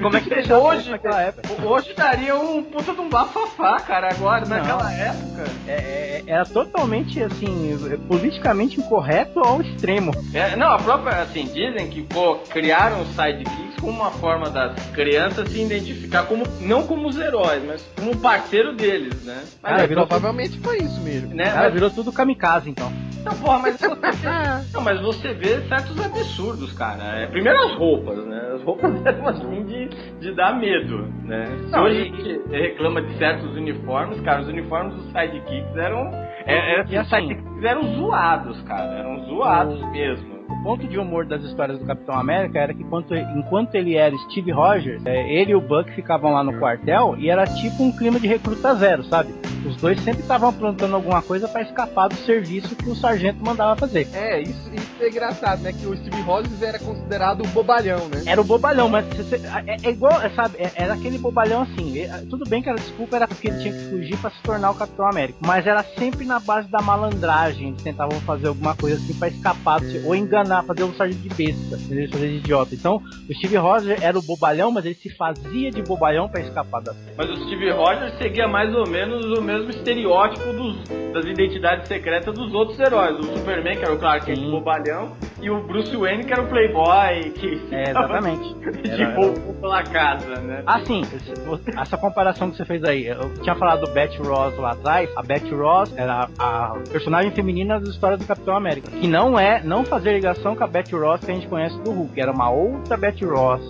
Como 0.02 0.18
é 0.18 0.20
que 0.20 0.30
deixa 0.30 0.58
hoje 0.58 0.92
época? 1.22 1.66
Hoje 1.66 1.94
daria 1.96 2.36
um 2.36 2.64
puta 2.64 2.94
de 2.94 3.02
um 3.02 3.10
bafafá, 3.14 3.80
cara, 3.82 4.10
agora, 4.10 4.42
não. 4.42 4.58
naquela 4.58 4.92
época. 4.92 5.44
É, 5.68 5.72
é, 5.72 6.24
era 6.26 6.46
totalmente, 6.46 7.22
assim, 7.22 7.78
politicamente 8.08 8.80
incorreto 8.80 9.40
ao 9.40 9.62
extremo. 9.62 10.12
É, 10.34 10.56
não, 10.56 10.72
a 10.72 10.78
própria, 10.80 11.22
assim, 11.22 11.46
dizem 11.46 11.90
que, 11.90 12.02
pô, 12.02 12.38
criaram 12.50 13.02
os 13.02 13.10
sidekicks 13.10 13.76
como 13.80 14.02
uma 14.02 14.12
forma 14.12 14.50
das 14.50 14.74
crianças 14.92 15.48
se 15.50 15.62
identificar 15.62 16.24
como, 16.24 16.44
não 16.60 16.88
como 16.88 17.08
os 17.08 17.18
heróis, 17.20 17.64
mas 17.66 17.86
como 18.00 18.18
parceiro 18.18 18.74
deles, 18.74 19.24
né? 19.24 19.44
Mas, 19.62 19.84
ah, 19.84 19.86
virou, 19.86 20.08
provavelmente 20.08 20.60
foi 20.60 20.78
isso 20.80 21.00
mesmo. 21.02 21.36
Né? 21.36 21.44
Cara, 21.46 21.64
mas... 21.66 21.74
virou 21.74 21.92
tudo 21.92 22.12
kamikaze, 22.12 22.70
então. 22.70 22.92
Não, 23.24 23.34
porra, 23.36 23.60
mas 23.60 23.78
você, 23.80 23.88
não, 24.74 24.82
mas 24.82 25.02
você 25.02 25.34
vê 25.34 25.62
certos 25.68 26.00
absurdos, 26.04 26.74
cara. 26.74 27.22
É, 27.22 27.28
primeiro 27.28 27.58
as 27.64 27.78
roupas, 27.78 28.18
né? 28.26 28.52
As 28.56 28.62
roupas 28.64 28.94
eram 29.06 29.28
assim 29.30 29.64
de, 29.64 29.88
de 30.20 30.36
dar 30.36 30.58
medo, 30.60 31.08
né? 31.24 31.46
Se 31.66 31.72
Não, 31.72 31.84
hoje 31.84 32.00
e- 32.00 32.02
a 32.02 32.06
gente 32.06 32.50
reclama 32.52 33.02
de 33.04 33.18
certos 33.18 33.56
uniformes, 33.56 34.20
cara, 34.22 34.42
os 34.42 34.48
uniformes 34.48 34.94
dos 34.96 35.06
sidekicks 35.12 35.76
eram. 35.78 36.10
É, 36.46 36.76
é, 36.76 36.80
E 36.80 36.84
os 36.84 37.14
assim- 37.14 37.28
sidekicks 37.28 37.64
eram 37.64 37.84
zoados, 37.96 38.62
cara. 38.64 38.92
Eram 39.00 39.20
zoados 39.26 39.82
mesmo. 39.92 40.33
O 40.60 40.64
ponto 40.64 40.88
de 40.88 40.98
humor 40.98 41.26
das 41.26 41.44
histórias 41.44 41.78
do 41.80 41.86
Capitão 41.86 42.16
América 42.16 42.60
era 42.60 42.74
que 42.74 42.82
enquanto, 42.84 43.14
enquanto 43.16 43.76
ele 43.76 43.96
era 43.96 44.16
Steve 44.30 44.52
Rogers, 44.52 45.06
é, 45.06 45.30
ele 45.34 45.52
e 45.52 45.56
o 45.56 45.62
Buck 45.62 45.92
ficavam 45.92 46.32
lá 46.32 46.44
no 46.44 46.58
quartel 46.60 47.16
e 47.18 47.30
era 47.30 47.46
tipo 47.46 47.84
um 47.84 47.92
clima 47.92 48.20
de 48.20 48.28
recruta 48.28 48.74
zero, 48.76 49.04
sabe? 49.06 49.34
Os 49.66 49.76
dois 49.78 50.00
sempre 50.02 50.22
estavam 50.22 50.50
aprontando 50.50 50.96
alguma 50.96 51.22
coisa 51.22 51.48
pra 51.48 51.62
escapar 51.62 52.10
do 52.10 52.16
serviço 52.16 52.76
que 52.76 52.90
o 52.90 52.96
sargento 52.96 53.44
mandava 53.44 53.76
fazer. 53.78 54.08
É, 54.14 54.42
isso, 54.42 54.70
isso 54.74 54.92
é 55.02 55.08
engraçado, 55.10 55.62
né? 55.62 55.72
Que 55.74 55.86
o 55.86 55.96
Steve 55.96 56.22
Rogers 56.22 56.62
era 56.62 56.78
considerado 56.80 57.42
o 57.44 57.48
bobalhão, 57.48 58.00
né? 58.10 58.24
Era 58.26 58.42
o 58.42 58.44
bobalhão, 58.44 58.90
mas 58.90 59.06
você- 59.08 59.42
é, 59.66 59.78
é 59.88 59.90
igual, 59.92 60.22
é, 60.22 60.30
sabe? 60.32 60.58
é- 60.60 60.72
Era 60.76 60.94
aquele 60.94 61.18
bobalhão 61.18 61.62
assim. 61.62 61.98
é, 62.00 62.08
tudo 62.30 62.44
bem 62.50 62.62
que 62.62 62.70
a 62.70 62.74
desculpa 62.76 63.16
era 63.16 63.28
porque 63.28 63.48
ele 63.50 63.60
tinha 63.60 63.74
que 63.74 63.90
fugir 63.90 64.18
pra 64.18 64.30
se 64.32 64.42
tornar 64.44 64.72
o 64.72 64.76
Capitão 64.76 65.08
América, 65.08 65.40
mas 65.46 65.66
era 65.66 65.82
sempre 65.98 66.26
na 66.26 66.40
base 66.40 66.70
da 66.70 66.82
malandragem. 66.82 67.70
Eles 67.70 67.82
tentavam 67.82 68.20
fazer 68.22 68.48
alguma 68.48 68.76
coisa 68.76 68.98
assim 68.98 69.14
pra 69.14 69.28
escapar, 69.30 69.80
do- 69.80 70.08
ou 70.08 70.14
enganar, 70.16 70.43
fazer 70.64 70.84
um 70.84 70.94
sargento 70.94 71.22
de 71.22 71.30
besta, 71.30 71.76
entendeu? 71.78 72.10
fazer 72.10 72.28
de 72.30 72.36
idiota. 72.38 72.76
Então, 72.76 73.02
o 73.30 73.34
Steve 73.36 73.58
Rogers 73.58 74.02
era 74.02 74.18
o 74.18 74.22
bobalhão, 74.22 74.72
mas 74.72 74.86
ele 74.86 74.96
se 74.96 75.10
fazia 75.16 75.72
de 75.72 75.82
bobalhão 75.82 76.28
pra 76.30 76.42
escapar 76.42 76.82
da 76.82 76.94
Mas 77.18 77.30
o 77.30 77.36
Steve 77.46 77.72
Rogers 77.72 78.18
seguia 78.18 78.48
mais 78.48 78.74
ou 78.76 78.88
menos 78.88 79.26
o 79.38 79.42
mesmo 79.42 79.70
estereótipo 79.70 80.52
dos, 80.54 80.78
das 81.14 81.26
identidades 81.26 81.88
secretas 81.88 82.34
dos 82.34 82.54
outros 82.54 82.80
heróis. 82.80 83.18
O 83.20 83.24
Superman, 83.38 83.78
que 83.78 83.84
era 83.86 83.94
o 83.94 83.98
Clark 84.00 84.26
Kent 84.26 84.40
bobalhão, 84.50 85.12
e 85.42 85.50
o 85.50 85.62
Bruce 85.68 85.96
Wayne, 85.96 86.24
que 86.24 86.32
era 86.34 86.42
o 86.42 86.48
Playboy, 86.48 87.32
que 87.32 87.62
É, 87.72 87.90
exatamente. 87.90 88.54
de 88.82 88.90
era- 89.02 89.16
roupa 89.16 89.54
pela 89.60 89.84
casa, 89.84 90.36
né? 90.40 90.64
Ah, 90.66 90.80
sim, 90.86 91.02
esse- 91.02 91.34
essa 91.78 91.98
comparação 91.98 92.50
que 92.50 92.58
você 92.58 92.66
fez 92.66 92.84
aí, 92.84 93.06
eu 93.08 93.30
tinha 93.42 93.56
falado 93.56 93.82
do 93.86 93.92
Betty 93.94 94.18
Ross 94.22 94.58
lá 94.58 94.72
atrás, 94.72 95.10
a 95.16 95.22
Betty 95.22 95.54
Ross 95.54 95.94
era 95.98 96.30
a 96.40 96.76
personagem 96.92 97.32
feminina 97.32 97.80
das 97.80 97.90
histórias 97.90 98.20
do 98.20 98.26
Capitão 98.26 98.56
América, 98.56 98.90
que 98.90 99.08
não 99.08 99.38
é, 99.38 99.62
não 99.64 99.84
fazer 99.84 100.14
ligação 100.14 100.33
com 100.42 100.64
a 100.64 100.68
Betty 100.68 100.96
Ross 100.96 101.22
que 101.24 101.32
a 101.32 101.34
gente 101.34 101.48
conhece 101.48 101.78
do 101.80 101.92
Hulk, 101.92 102.20
era 102.20 102.32
uma 102.32 102.50
outra 102.50 102.98
Betty 102.98 103.26
Ross, 103.26 103.62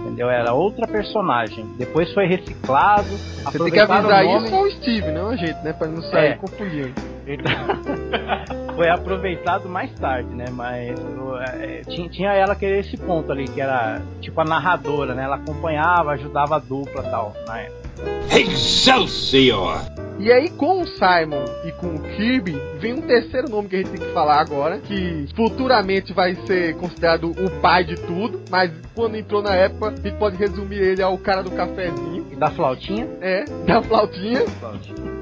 entendeu? 0.00 0.28
Era 0.30 0.52
outra 0.52 0.86
personagem, 0.86 1.64
depois 1.76 2.12
foi 2.12 2.26
reciclado, 2.26 3.08
Você 3.44 3.58
tem 3.58 3.70
que 3.70 3.78
avisar 3.80 4.24
isso 4.24 4.54
ao 4.54 4.70
Steve, 4.70 5.10
não 5.12 5.30
a 5.30 5.36
gente, 5.36 5.62
né? 5.62 5.72
Pra 5.72 5.86
não 5.88 6.02
sair 6.02 6.32
É. 6.32 6.34
confundindo. 6.34 6.92
Então, 7.26 7.52
foi 8.76 8.88
aproveitado 8.88 9.68
mais 9.68 9.92
tarde, 9.94 10.28
né? 10.34 10.46
Mas 10.50 10.98
o- 10.98 11.36
é, 11.38 11.82
tinha, 11.88 12.08
tinha 12.08 12.32
ela 12.32 12.54
que 12.54 12.64
era 12.66 12.78
esse 12.78 12.96
ponto 12.96 13.30
ali, 13.32 13.46
que 13.48 13.60
era 13.60 14.00
tipo 14.20 14.40
a 14.40 14.44
narradora, 14.44 15.14
né? 15.14 15.24
Ela 15.24 15.36
acompanhava, 15.36 16.12
ajudava 16.12 16.56
a 16.56 16.58
dupla 16.58 17.02
e 17.06 17.10
tal, 17.10 17.34
na 17.46 17.60
época. 17.60 17.84
Excelsior! 18.36 19.80
E 20.18 20.30
aí, 20.32 20.48
com 20.50 20.80
o 20.82 20.86
Simon 20.86 21.44
e 21.64 21.72
com 21.72 21.88
o 21.88 21.98
Kirby, 22.00 22.52
vem 22.78 22.94
um 22.94 23.00
terceiro 23.02 23.48
nome 23.48 23.68
que 23.68 23.74
a 23.76 23.78
gente 23.80 23.90
tem 23.90 24.00
que 24.00 24.12
falar 24.14 24.40
agora, 24.40 24.78
que 24.78 25.26
futuramente 25.34 26.12
vai 26.12 26.36
ser 26.46 26.76
considerado 26.76 27.30
o 27.32 27.50
pai 27.60 27.82
de 27.84 27.96
tudo, 27.96 28.40
mas 28.48 28.70
quando 28.94 29.16
entrou 29.16 29.42
na 29.42 29.54
época, 29.54 29.88
a 29.88 29.90
gente 29.90 30.12
pode 30.12 30.36
resumir 30.36 30.78
ele 30.78 31.02
ao 31.02 31.18
cara 31.18 31.42
do 31.42 31.50
cafezinho, 31.50 32.24
E 32.30 32.36
da 32.36 32.48
flautinha, 32.50 33.08
é, 33.20 33.44
da 33.66 33.82
flautinha, 33.82 34.42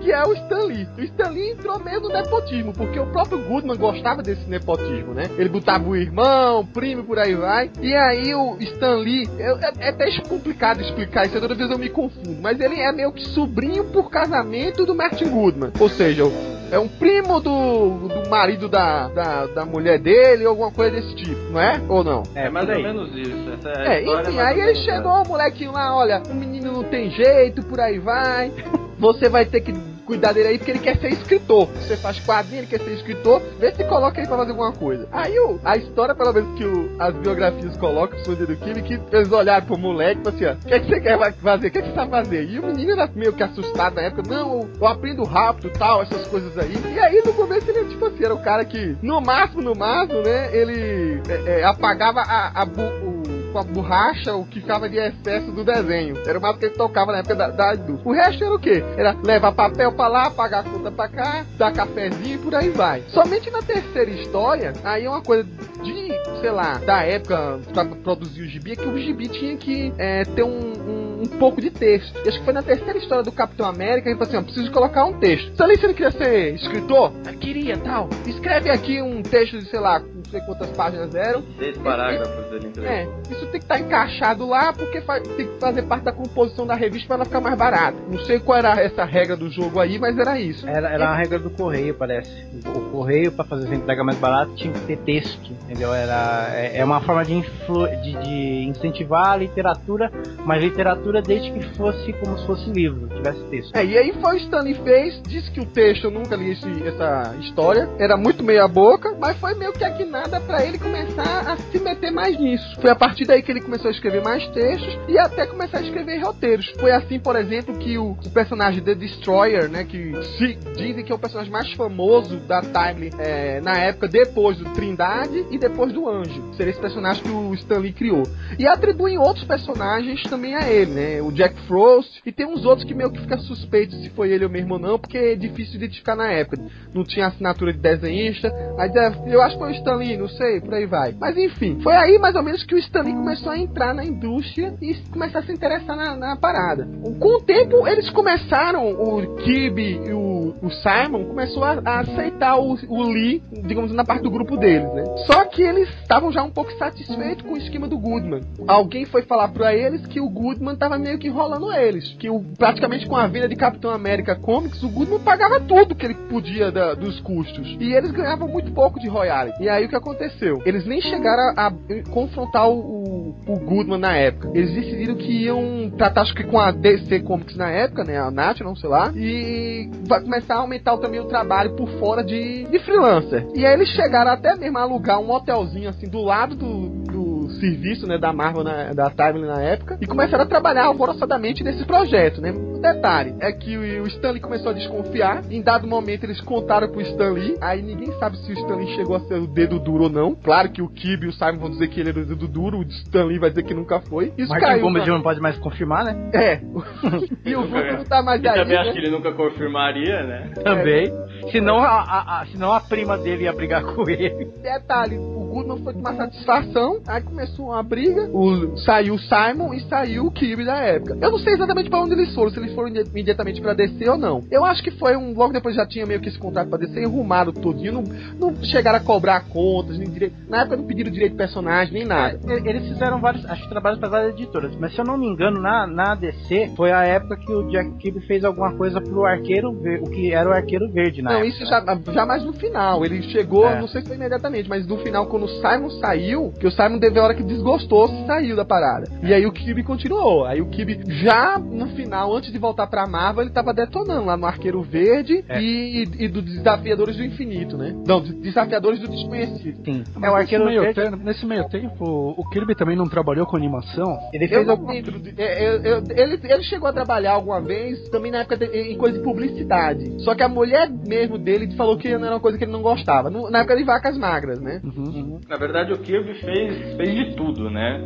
que 0.03 0.13
é 0.13 0.23
o 0.25 0.33
Stan 0.35 0.65
Lee. 0.65 0.87
O 0.99 1.01
Stan 1.03 1.29
Lee 1.31 1.53
entrou 1.53 1.79
mesmo 1.93 2.09
no 2.09 2.15
nepotismo, 2.15 2.73
porque 2.73 2.99
o 2.99 3.07
próprio 3.07 3.39
Goodman 3.39 3.77
gostava 3.77 4.23
desse 4.23 4.49
nepotismo, 4.49 5.13
né? 5.13 5.29
Ele 5.37 5.49
botava 5.49 5.89
o 5.89 5.95
irmão, 5.97 6.61
o 6.61 6.67
primo, 6.67 7.05
por 7.05 7.19
aí 7.19 7.35
vai. 7.35 7.71
E 7.81 7.95
aí 7.95 8.35
o 8.35 8.57
Stan 8.61 8.97
Lee, 8.97 9.29
eu- 9.39 9.59
é, 9.59 9.73
é 9.81 9.89
até 9.91 10.11
complicado 10.29 10.81
explicar 10.81 11.27
isso, 11.27 11.39
toda 11.41 11.55
vez 11.55 11.71
eu 11.71 11.79
me 11.79 11.89
confundo, 11.91 12.41
mas 12.41 12.59
ele 12.61 12.81
é 12.81 12.91
meio 12.93 13.13
que 13.13 13.27
sobrinho 13.29 13.85
por 13.85 14.11
casamento 14.11 14.87
do 14.87 14.95
Martin 14.95 15.29
Goodman. 15.29 15.73
Ou 15.79 15.89
seja, 15.89 16.23
é 16.71 16.79
um 16.79 16.89
primo 16.89 17.41
do, 17.41 18.09
do 18.09 18.31
marido 18.31 18.69
da, 18.69 19.09
da, 19.09 19.47
da 19.47 19.65
mulher 19.67 19.99
dele, 19.99 20.45
ou 20.45 20.51
alguma 20.51 20.71
coisa 20.71 20.97
desse 20.97 21.15
tipo, 21.17 21.53
não 21.53 21.61
é? 21.61 21.81
Ou 21.89 22.03
não? 22.03 22.23
É, 22.35 22.49
mais 22.49 22.67
por 22.67 22.77
ou 22.77 22.83
menos 22.83 23.15
isso. 23.17 23.51
Essa 23.53 23.69
é, 23.83 23.99
É, 23.99 24.03
enfim, 24.03 24.37
mais 24.37 24.39
aí 24.57 24.61
ele 24.61 24.75
chegou, 24.77 25.23
o 25.23 25.29
molequinho 25.29 25.73
lá, 25.73 25.95
olha, 25.95 26.23
o 26.31 26.35
menino 26.35 26.73
não 26.73 26.85
tem 26.85 27.11
jeito, 27.11 27.63
por 27.67 27.79
aí 27.81 27.99
vai. 27.99 28.51
Você 28.99 29.29
vai 29.29 29.45
ter 29.45 29.61
que 29.61 29.73
cuidar 30.07 30.33
dele 30.33 30.49
aí 30.49 30.59
porque 30.59 30.71
ele 30.73 30.81
quer 30.81 30.99
ser 30.99 31.09
escritor. 31.09 31.67
Você 31.69 31.97
faz 31.97 32.19
quadrinho, 32.21 32.61
ele 32.61 32.67
quer 32.67 32.81
ser 32.81 32.93
escritor, 32.95 33.41
vê 33.59 33.73
se 33.73 33.85
coloca 33.85 34.21
aí 34.21 34.27
pra 34.27 34.37
fazer 34.37 34.51
alguma 34.51 34.73
coisa. 34.73 35.09
Aí 35.13 35.39
o, 35.39 35.59
a 35.65 35.77
história, 35.77 36.15
pelo 36.15 36.33
menos 36.33 36.59
que 36.59 36.65
o- 36.65 36.91
as 36.99 37.15
biografias 37.15 37.77
colocam, 37.77 38.19
o 38.27 38.37
do 38.37 38.57
Kimi, 38.57 38.83
que 38.83 39.01
eles 39.13 39.31
olharam 39.33 39.67
pro 39.67 39.77
moleque 39.79 40.21
e 40.25 40.29
assim, 40.29 40.45
ó, 40.47 40.53
o 40.53 40.57
que, 40.57 40.75
é 40.75 40.81
que 40.81 40.89
você 40.89 41.01
quer 41.01 41.33
fazer? 41.35 41.67
O 41.69 41.71
que, 41.71 41.79
é 41.79 41.83
que 41.83 41.89
você 41.89 41.95
sabe 41.95 42.11
fazer? 42.11 42.45
E 42.49 42.59
o 42.59 42.67
menino 42.67 42.93
era 42.93 43.09
meio 43.15 43.33
que 43.33 43.43
assustado 43.43 43.95
na 43.95 44.03
época, 44.03 44.23
não, 44.29 44.69
eu, 44.81 44.87
aprendo 44.87 45.25
rápido 45.25 45.71
tal, 45.79 46.03
essas 46.03 46.27
coisas 46.27 46.57
aí. 46.59 46.73
E 46.95 46.99
aí 46.99 47.23
no 47.25 47.33
começo 47.33 47.69
ele 47.71 47.89
tipo 47.89 48.05
assim, 48.07 48.25
era 48.25 48.35
o 48.35 48.43
cara 48.43 48.65
que, 48.65 48.97
no 49.03 49.21
máximo, 49.21 49.63
no 49.63 49.75
máximo, 49.75 50.23
né, 50.23 50.55
ele 50.57 51.21
é, 51.29 51.61
é, 51.61 51.65
apagava 51.65 52.21
a, 52.21 52.63
a 52.63 52.65
o, 52.65 53.12
com 53.53 53.59
a 53.59 53.63
borracha 53.63 54.35
o 54.35 54.45
que 54.47 54.61
ficava 54.61 54.89
de 54.89 54.97
excesso 54.97 55.53
do 55.53 55.65
desenho. 55.65 56.17
Era 56.27 56.39
o 56.39 56.43
máximo 56.43 56.61
que 56.61 56.67
ele 56.67 56.75
tocava 56.75 57.13
na 57.13 57.19
época 57.19 57.35
da, 57.35 57.49
da. 57.49 57.73
O 58.05 58.13
resto 58.13 58.45
era 58.45 58.55
o 58.55 58.59
quê? 58.59 58.83
Era 58.97 59.17
levar 59.23 59.53
papel 59.53 59.93
pra 59.93 60.09
lá, 60.09 60.31
pagar 60.31 60.61
a 60.61 60.63
conta 60.65 60.91
pra 60.91 61.09
cá, 61.09 61.45
dar 61.57 61.73
cafezinho 61.73 62.35
e 62.37 62.39
por 62.39 62.55
aí 62.55 62.71
vai. 62.71 63.03
Somente 63.09 63.51
na 63.51 63.63
terceira 63.63 64.11
história, 64.11 64.73
aí 64.83 65.05
é 65.05 65.11
uma 65.11 65.23
coisa 65.23 65.45
de, 65.45 66.41
sei 66.41 66.51
lá, 66.51 66.79
da 66.79 67.03
época 67.03 67.61
pra 67.73 67.85
produzir 67.85 68.43
o 68.43 68.47
gibi, 68.47 68.73
é 68.73 68.77
que 68.77 68.89
o 68.89 68.99
gibi 68.99 69.29
tinha 69.29 69.57
que 69.57 69.93
é, 69.99 70.25
ter 70.25 70.43
um, 70.43 70.49
um, 70.49 71.23
um 71.23 71.39
pouco 71.39 71.61
de 71.61 71.71
texto. 71.71 72.15
E 72.25 72.29
acho 72.29 72.39
que 72.39 72.45
foi 72.45 72.55
na 72.55 72.63
terceira 72.63 72.99
história 72.99 73.23
do 73.23 73.33
Capitão 73.33 73.67
América, 73.67 74.09
ele 74.09 74.19
falou 74.19 74.29
assim, 74.29 74.39
ó, 74.39 74.43
preciso 74.43 74.71
colocar 74.71 75.05
um 75.05 75.19
texto. 75.19 75.55
Você 75.57 75.87
não 75.87 75.95
queria 75.95 76.11
ser 76.11 76.55
escritor? 76.55 77.13
Queria, 77.41 77.77
tal. 77.79 78.09
Escreve 78.27 78.71
aqui 78.71 79.03
um 79.03 79.23
texto 79.23 79.59
de, 79.59 79.69
sei 79.69 79.81
lá, 79.81 80.01
não 80.25 80.31
sei 80.31 80.41
quantas 80.43 80.71
páginas 80.71 81.15
eram, 81.15 81.43
Seis 81.59 81.77
parágrafos 81.79 82.51
dele 82.51 82.67
entregue. 82.69 82.89
é, 82.89 83.09
isso 83.31 83.41
tem 83.47 83.51
que 83.53 83.59
estar 83.59 83.79
encaixado 83.81 84.47
lá 84.47 84.73
porque 84.73 85.01
fa- 85.03 85.21
tem 85.21 85.47
que 85.47 85.59
fazer 85.59 85.83
parte 85.83 86.05
da 86.05 86.13
composição 86.13 86.67
da 86.67 86.75
revista 86.75 87.07
para 87.09 87.17
ela 87.17 87.25
ficar 87.25 87.41
mais 87.41 87.57
barata. 87.59 87.97
Não 88.11 88.19
sei 88.21 88.39
qual 88.41 88.59
era 88.59 88.81
essa 88.81 89.05
regra 89.05 89.37
do 89.37 89.51
jogo 89.51 89.81
aí, 89.81 89.99
mas 89.99 90.17
era 90.19 90.39
isso. 90.41 90.67
Era, 90.69 90.89
era 90.91 91.09
a 91.11 91.17
regra 91.17 91.39
do 91.39 91.51
correio, 91.51 91.95
parece. 91.95 92.31
O, 92.67 92.91
correio, 92.93 93.33
pra 93.33 93.45
fazer 93.45 93.65
essa 93.67 93.75
entrega 93.75 94.05
mais 94.05 94.19
barata, 94.19 94.53
tinha 94.55 94.73
que 94.73 94.81
ter 94.81 94.97
texto, 94.99 95.51
entendeu? 95.65 95.93
Era, 95.93 96.49
é, 96.55 96.79
é 96.79 96.85
uma 96.85 97.01
forma 97.01 97.25
de, 97.25 97.35
influ, 97.35 97.89
de, 98.03 98.13
de 98.23 98.65
incentivar 98.69 99.33
a 99.33 99.37
literatura, 99.37 100.11
mas 100.45 100.63
literatura 100.63 101.21
desde 101.23 101.51
que 101.53 101.63
fosse 101.77 102.13
como 102.15 102.39
se 102.39 102.47
fosse 102.47 102.71
livro, 102.71 103.09
tivesse 103.09 103.43
texto. 103.45 103.75
É, 103.75 103.85
e 103.85 103.97
aí 103.99 104.13
foi 104.21 104.35
o 104.35 104.39
Stanley 104.39 104.75
fez, 104.75 105.21
disse 105.23 105.51
que 105.51 105.61
o 105.61 105.67
texto, 105.67 106.05
eu 106.05 106.11
nunca 106.11 106.37
li 106.37 106.53
esse- 106.53 106.87
essa 106.87 107.35
história, 107.41 107.89
era 107.99 108.17
muito 108.17 108.43
meia 108.43 108.67
boca, 108.69 109.15
mas 109.19 109.37
foi 109.39 109.55
meio 109.55 109.73
que 109.73 109.85
a 109.85 109.91
guinada 110.13 110.41
pra 110.43 110.63
ele 110.63 110.79
começar 110.79 111.53
a 111.53 111.57
se 111.57 111.81
meter 111.81 112.11
mais 112.11 112.39
nisso. 112.39 112.79
Foi 112.79 112.91
a 112.91 112.95
partir 112.95 113.25
daí 113.25 113.43
que 113.43 113.51
ele 113.51 113.63
começou 113.63 113.89
a 113.89 113.91
escrever 113.91 114.23
mais 114.23 114.47
textos 114.49 114.99
e 115.09 115.19
até 115.19 115.47
começar 115.47 115.79
a 115.79 115.81
escrever 115.81 116.23
roteiros. 116.23 116.71
Foi 116.79 116.93
assim, 116.93 117.19
por 117.19 117.35
exemplo, 117.35 117.79
que 117.79 117.97
o, 117.97 118.11
o 118.11 118.31
personagem 118.31 118.83
The 118.83 118.95
Destroyer, 118.95 119.71
né, 119.71 119.85
que 119.85 120.13
se 120.37 120.55
dizem 120.77 121.03
que 121.03 121.11
é 121.11 121.15
o 121.15 121.19
personagem 121.19 121.51
mais 121.51 121.73
famoso 121.73 122.37
da 122.41 122.61
Time 122.61 123.11
é, 123.19 123.63
na 123.63 123.73
época, 123.79 124.07
depois 124.07 124.59
do 124.59 124.71
Trindade 124.75 125.47
e 125.51 125.57
depois 125.57 125.91
do 125.95 126.07
Anjo. 126.07 126.53
Seria 126.57 126.73
esse 126.73 126.81
personagem 126.81 127.23
que 127.23 127.31
o 127.31 127.55
Stanley 127.55 127.93
criou. 127.95 128.25
E 128.59 128.67
atribuem 128.67 129.17
outros 129.17 129.47
personagens 129.47 130.23
também 130.25 130.55
a 130.55 130.69
ele, 130.69 130.91
né? 130.91 131.23
O 131.23 131.33
Jack 131.33 131.59
Frost 131.67 132.21
e 132.27 132.31
tem 132.31 132.45
uns 132.45 132.67
outros 132.67 132.87
que 132.87 132.95
meio 132.95 133.11
que 133.11 133.21
fica 133.21 133.39
suspeito 133.39 133.97
se 133.97 134.11
foi 134.11 134.31
ele 134.31 134.45
ou 134.45 134.51
mesmo 134.51 134.75
ou 134.75 134.81
não, 134.81 134.99
porque 134.99 135.17
é 135.17 135.35
difícil 135.35 135.77
identificar 135.77 136.15
na 136.15 136.31
época. 136.31 136.63
Não 136.93 137.03
tinha 137.03 137.29
assinatura 137.29 137.73
de 137.73 137.79
desenhista, 137.79 138.53
mas 138.77 138.95
é, 138.95 139.11
eu 139.27 139.41
acho 139.41 139.57
que 139.57 139.63
foi 139.63 139.73
o 139.73 139.77
Stanley, 139.77 140.02
não 140.17 140.29
sei, 140.29 140.61
por 140.61 140.75
aí 140.75 140.87
vai. 140.87 141.15
Mas 141.19 141.37
enfim, 141.37 141.79
foi 141.83 141.95
aí 141.95 142.19
mais 142.19 142.35
ou 142.35 142.43
menos 142.43 142.63
que 142.65 142.75
o 142.75 142.79
Stanley 142.79 143.15
começou 143.15 143.53
a 143.53 143.59
entrar 143.59 143.95
na 143.95 144.05
indústria 144.05 144.75
e 144.81 144.95
começar 145.11 145.41
a 145.41 145.43
se 145.43 145.53
interessar 145.53 145.97
na, 145.97 146.17
na 146.17 146.37
parada. 146.37 146.87
Com 147.21 147.37
o 147.37 147.41
tempo, 147.43 147.87
eles 147.87 148.09
começaram, 148.11 148.89
o 148.91 149.37
Kirby 149.37 150.01
e 150.07 150.13
o, 150.13 150.55
o 150.63 150.71
Simon 150.71 151.25
começou 151.25 151.65
a, 151.65 151.81
a 151.85 152.01
aceitar 152.01 152.57
o, 152.59 152.77
o 152.89 153.03
Lee, 153.03 153.43
digamos, 153.65 153.93
na 153.93 154.05
parte 154.05 154.23
do 154.23 154.31
grupo 154.31 154.57
deles, 154.57 154.93
né? 154.95 155.05
Só 155.27 155.45
que 155.47 155.63
eles 155.63 155.89
estavam 156.01 156.33
já 156.33 156.43
um 156.43 156.51
pouco 156.51 156.73
satisfeitos 156.79 157.45
com 157.47 157.55
o 157.55 157.59
esquema 157.59 157.87
do 157.89 157.99
Goodman. 157.99 158.41
Alguém 158.67 159.05
foi 159.07 159.23
falar 159.23 159.49
pra 159.49 159.75
eles 159.75 160.05
que 160.07 160.21
o 160.21 160.29
Goodman 160.29 160.77
tava 160.77 160.99
meio 160.99 161.19
que 161.19 161.29
enrolando 161.29 161.73
eles. 161.73 162.15
Que 162.19 162.29
o, 162.31 162.41
praticamente 162.59 163.07
com 163.07 163.17
a 163.17 163.27
venda 163.27 163.49
de 163.49 163.57
Capitão 163.57 163.91
América 163.91 164.35
Comics, 164.35 164.83
o 164.83 164.89
Goodman 164.89 165.21
pagava 165.21 165.61
tudo 165.61 165.95
que 165.95 166.07
ele 166.07 166.15
podia 166.15 166.71
da- 166.73 166.95
dos 166.95 167.21
custos. 167.21 167.77
E 167.81 167.93
eles 167.93 168.11
ganhavam 168.11 168.49
muito 168.49 168.73
pouco 168.73 168.99
de 169.01 169.09
royalty. 169.09 169.63
E 169.63 169.69
aí 169.69 169.85
o 169.85 169.89
que 169.93 169.97
aconteceu? 169.97 170.61
Eles 170.65 170.85
nem 170.87 171.01
chegaram 171.01 171.55
a, 171.57 171.67
a 171.69 171.73
confrontar 172.11 172.69
o, 172.69 173.35
o, 173.47 173.57
Goodman 173.61 173.99
na 173.99 174.17
época. 174.17 174.51
Eles 174.55 174.75
decidiram 174.75 175.15
que 175.15 175.45
iam 175.45 175.91
tratar, 175.97 176.23
acho 176.23 176.35
que 176.35 176.45
com 176.45 176.59
a 176.59 176.71
DC 176.71 177.21
Comics 177.21 177.57
na 177.57 177.71
época, 177.71 178.05
né? 178.05 178.19
A 178.19 178.31
National, 178.31 178.75
sei 178.77 178.89
lá. 178.89 179.13
E 179.15 179.89
vai, 180.09 180.21
come- 180.21 180.33
começar 180.33 180.55
a 180.55 180.59
aumentar 180.59 180.97
também 180.97 181.21
o 181.21 181.27
trabalho 181.27 181.77
por 181.77 181.89
fora 181.99 182.25
de, 182.25 182.65
de 182.65 182.79
freelancer. 182.81 183.47
E 183.55 183.67
aí 183.67 183.75
eles 183.75 183.89
chegaram 183.91 184.31
até 184.31 184.57
mesmo 184.57 184.79
a 184.79 184.83
alugar 184.83 185.21
um 185.21 185.31
hotelzinho 185.31 185.91
assim 185.91 186.09
do 186.09 186.23
lado 186.23 186.55
do, 186.55 186.89
do 186.89 187.32
serviço, 187.53 188.07
né, 188.07 188.19
da 188.19 188.33
Marvel, 188.33 188.65
na, 188.65 188.93
da 188.93 189.11
Timely 189.11 189.47
na 189.47 189.61
época, 189.61 189.99
e 190.01 190.07
começaram 190.07 190.45
a 190.45 190.47
trabalhar 190.47 190.85
alvoroçadamente 190.87 191.63
nesse 191.65 191.85
projeto, 191.85 192.41
né. 192.41 192.51
O 192.53 192.81
detalhe 192.81 193.35
é 193.41 193.53
que 193.53 193.77
o, 193.77 194.03
o 194.03 194.07
Stanley 194.09 194.41
começou 194.41 194.71
a 194.71 194.75
desconfiar, 194.75 195.43
em 195.51 195.63
dado 195.63 195.87
momento 195.87 196.25
eles 196.25 196.41
contaram 196.41 196.89
pro 196.89 197.01
Stanley, 197.01 197.57
aí 197.61 197.83
ninguém 197.83 198.13
sabe 198.19 198.37
se 198.39 198.51
o 198.53 198.55
Stanley 198.55 198.89
chegou 198.97 199.17
a 199.17 199.21
ser 199.21 199.35
o 199.39 199.47
dedo 199.47 199.79
duro 199.79 200.05
ou 200.05 200.11
não. 200.11 200.35
Claro 200.35 200.71
que 200.71 200.83
o 200.83 200.89
Kib 200.89 201.25
e 201.25 201.29
o 201.29 201.33
Simon 201.33 201.59
vão 201.59 201.71
dizer 201.71 201.89
que 201.89 202.01
ele 202.01 202.11
era 202.11 202.21
o 202.21 202.25
dedo 202.27 202.49
duro, 202.49 202.79
o 202.79 202.83
Stanley 202.83 203.39
vai 203.39 203.51
dizer 203.51 203.63
que 203.63 203.75
nunca 203.75 204.01
foi. 204.01 204.33
Isso 204.37 204.49
Martin 204.49 204.67
caiu. 204.67 204.83
Gomes 204.83 205.07
não 205.07 205.23
pode 205.23 205.41
mais 205.41 205.57
confirmar, 205.59 206.05
né? 206.05 206.31
É. 206.35 206.61
e 207.45 207.55
o 207.55 207.63
Vulcan 207.67 207.99
não 207.99 208.05
tá 208.05 208.23
mais 208.23 208.43
E 208.43 208.49
aí. 208.49 208.55
também 208.59 208.75
né? 208.77 208.83
acho 208.83 208.93
que 208.93 208.99
ele 208.99 209.11
nunca 209.11 209.33
confirmaria, 209.33 210.23
né? 210.23 210.51
Também. 210.65 211.13
Senão 211.51 211.79
a, 211.79 211.89
a, 211.89 212.41
a- 212.43 212.47
senão 212.47 212.73
a 212.73 212.81
prima 212.81 213.17
dele 213.19 213.45
ia 213.45 213.53
brigar 213.53 213.83
com 213.85 214.09
ele. 214.09 214.47
Detalhe, 214.63 215.19
o 215.19 215.49
Goodman 215.53 215.83
foi 215.83 215.93
tomar 215.95 216.15
satisfação, 216.15 217.01
aí 217.07 217.23
começou 217.23 217.42
uma 217.59 217.83
briga, 217.83 218.25
o, 218.33 218.77
saiu 218.79 219.15
o 219.15 219.19
Simon 219.19 219.75
e 219.75 219.81
saiu 219.89 220.27
o 220.27 220.31
Kirby 220.31 220.65
da 220.65 220.77
época. 220.77 221.17
Eu 221.21 221.31
não 221.31 221.39
sei 221.39 221.55
exatamente 221.55 221.89
pra 221.91 222.01
onde 222.01 222.13
eles 222.15 222.35
foram, 222.35 222.51
se 222.51 222.59
eles 222.59 222.75
foram 222.75 222.89
imediatamente 222.89 223.61
pra 223.61 223.73
DC 223.75 224.09
ou 224.09 224.17
não. 224.19 224.45
Eu 224.51 224.65
acho 224.65 224.83
que 224.83 224.91
foi 224.93 225.17
um. 225.17 225.33
Logo 225.35 225.53
depois 225.53 225.75
já 225.75 225.87
tinha 225.87 226.07
meio 226.07 226.21
que 226.21 226.29
esse 226.29 226.39
contrato 226.39 226.69
pra 226.69 226.79
DC, 226.79 227.01
enrumaram 227.03 227.53
todinho, 227.53 227.93
não, 227.93 228.03
não 228.39 228.65
chegaram 228.65 228.99
a 228.99 229.01
cobrar 229.01 229.41
contas, 229.49 229.99
nem 229.99 230.09
direito. 230.09 230.35
Na 230.49 230.61
época 230.63 230.77
não 230.77 230.85
pediram 230.85 231.11
direito 231.11 231.33
de 231.33 231.39
personagem, 231.39 231.93
nem 231.93 232.05
nada. 232.05 232.39
É, 232.49 232.69
Eles 232.69 232.87
fizeram 232.89 233.21
vários, 233.21 233.45
acho 233.47 233.63
que 233.63 233.69
trabalhos 233.69 233.99
para 233.99 234.09
várias 234.09 234.35
editoras, 234.35 234.75
mas 234.79 234.93
se 234.95 235.01
eu 235.01 235.05
não 235.05 235.17
me 235.19 235.27
engano, 235.27 235.61
na, 235.61 235.87
na 235.87 236.15
DC 236.15 236.73
foi 236.77 236.93
a 236.93 237.03
época 237.05 237.37
que 237.37 237.53
o 237.53 237.69
Jack 237.71 237.91
Kirby 237.99 238.21
fez 238.27 238.45
alguma 238.45 238.73
coisa 238.75 239.01
pro 239.01 239.25
Arqueiro 239.25 239.73
Verde, 239.73 240.05
o 240.05 240.11
que 240.11 240.33
era 240.33 240.49
o 240.49 240.53
Arqueiro 240.53 240.91
Verde 240.91 241.23
na 241.23 241.33
Não, 241.33 241.39
época. 241.41 241.49
isso 241.55 241.67
já, 241.67 241.85
já 242.13 242.27
mais 242.27 242.45
no 242.45 242.53
final. 242.53 243.05
Ele 243.05 243.23
chegou, 243.23 243.67
É. 243.67 243.81
não 243.81 243.89
sei 243.89 244.01
se 244.03 244.07
foi 244.09 244.17
imediatamente, 244.17 244.69
mas 244.69 244.87
no 244.87 244.97
final, 244.99 245.27
quando 245.27 245.45
o 245.45 245.49
Simon 245.49 245.91
saiu, 246.01 246.53
que 246.59 246.67
o 246.67 246.71
Simon 246.71 246.99
teve 246.99 247.19
a 247.19 247.25
hora 247.25 247.32
que 247.35 247.43
desgostou, 247.43 248.09
saiu 248.27 248.57
da 248.57 248.65
parada. 248.65 249.09
E 249.23 249.33
aí 249.33 249.47
o 249.47 249.53
Kirby 249.53 249.83
continuou. 249.83 250.45
Aí 250.45 250.61
o 250.61 250.67
Kirby, 250.67 251.01
já 251.23 251.59
no 251.59 251.89
final, 251.89 252.35
antes 252.35 252.53
de 252.53 252.59
voltar 252.59 252.87
pra 252.87 253.07
Marvel, 253.07 253.43
ele 253.45 253.53
tava 253.53 253.73
detonando 253.75 254.25
lá 254.27 254.37
no 254.37 254.47
Arqueiro 254.47 254.83
Verde 254.83 255.45
É. 255.49 255.61
e, 255.61 256.03
e 256.19 256.29
do 256.29 256.43
Desafiadores 256.43 257.17
do 257.17 257.25
Infinito, 257.25 257.77
né? 257.77 257.95
Não, 258.07 258.21
de- 258.21 258.33
Desafiadores 258.35 259.01
do 259.01 259.09
Desconhecido. 259.09 259.85
Sim. 259.85 260.05
É 260.15 260.19
o 260.19 260.21
nesse, 260.21 260.35
Arqueiro 260.35 260.65
meio 260.67 260.83
Verde. 260.83 261.01
tempo, 261.03 261.17
nesse 261.17 261.47
meio 261.47 261.69
tempo, 261.69 262.35
o 262.37 262.49
Kirby 262.51 262.75
também 262.75 262.97
não 262.97 263.09
trabalhou 263.09 263.47
com 263.47 263.57
animação? 263.57 264.19
Ele 264.33 264.45
Eu 264.45 264.49
fez 264.49 264.69
algum... 264.69 264.89
lembro. 264.91 265.19
de- 265.19 265.35
é, 265.41 265.69
eu- 265.77 265.83
eu- 265.83 266.03
ele, 266.11 266.41
ele 266.43 266.63
chegou 266.65 266.89
a 266.89 266.93
trabalhar 266.93 267.33
alguma 267.33 267.61
vez 267.61 268.09
também 268.11 268.31
na 268.33 268.39
época 268.41 268.57
de- 268.57 268.67
em 268.67 268.97
coisa 268.99 269.19
de 269.19 269.25
publicidade. 269.25 270.23
Só 270.23 270.35
que 270.35 270.43
a 270.43 270.49
mulher 270.49 270.91
mesmo 270.91 271.39
dele 271.39 271.71
falou 271.77 271.97
que 271.97 272.09
não 272.17 272.25
era 272.27 272.35
uma 272.35 272.41
coisa 272.41 272.59
que 272.59 272.65
ele 272.65 272.73
não 272.73 272.83
gostava. 272.83 273.31
No- 273.31 273.51
na 273.51 273.61
época 273.61 273.77
de 273.77 273.85
vacas 273.85 274.17
magras, 274.19 274.61
né? 274.61 274.81
Uhum. 274.85 275.41
Na 275.49 275.57
verdade, 275.57 275.93
o 275.93 275.99
Kirby 275.99 276.35
fez, 276.35 276.97
fez 276.97 277.19
de 277.25 277.37
tudo, 277.37 277.71
né? 277.71 278.03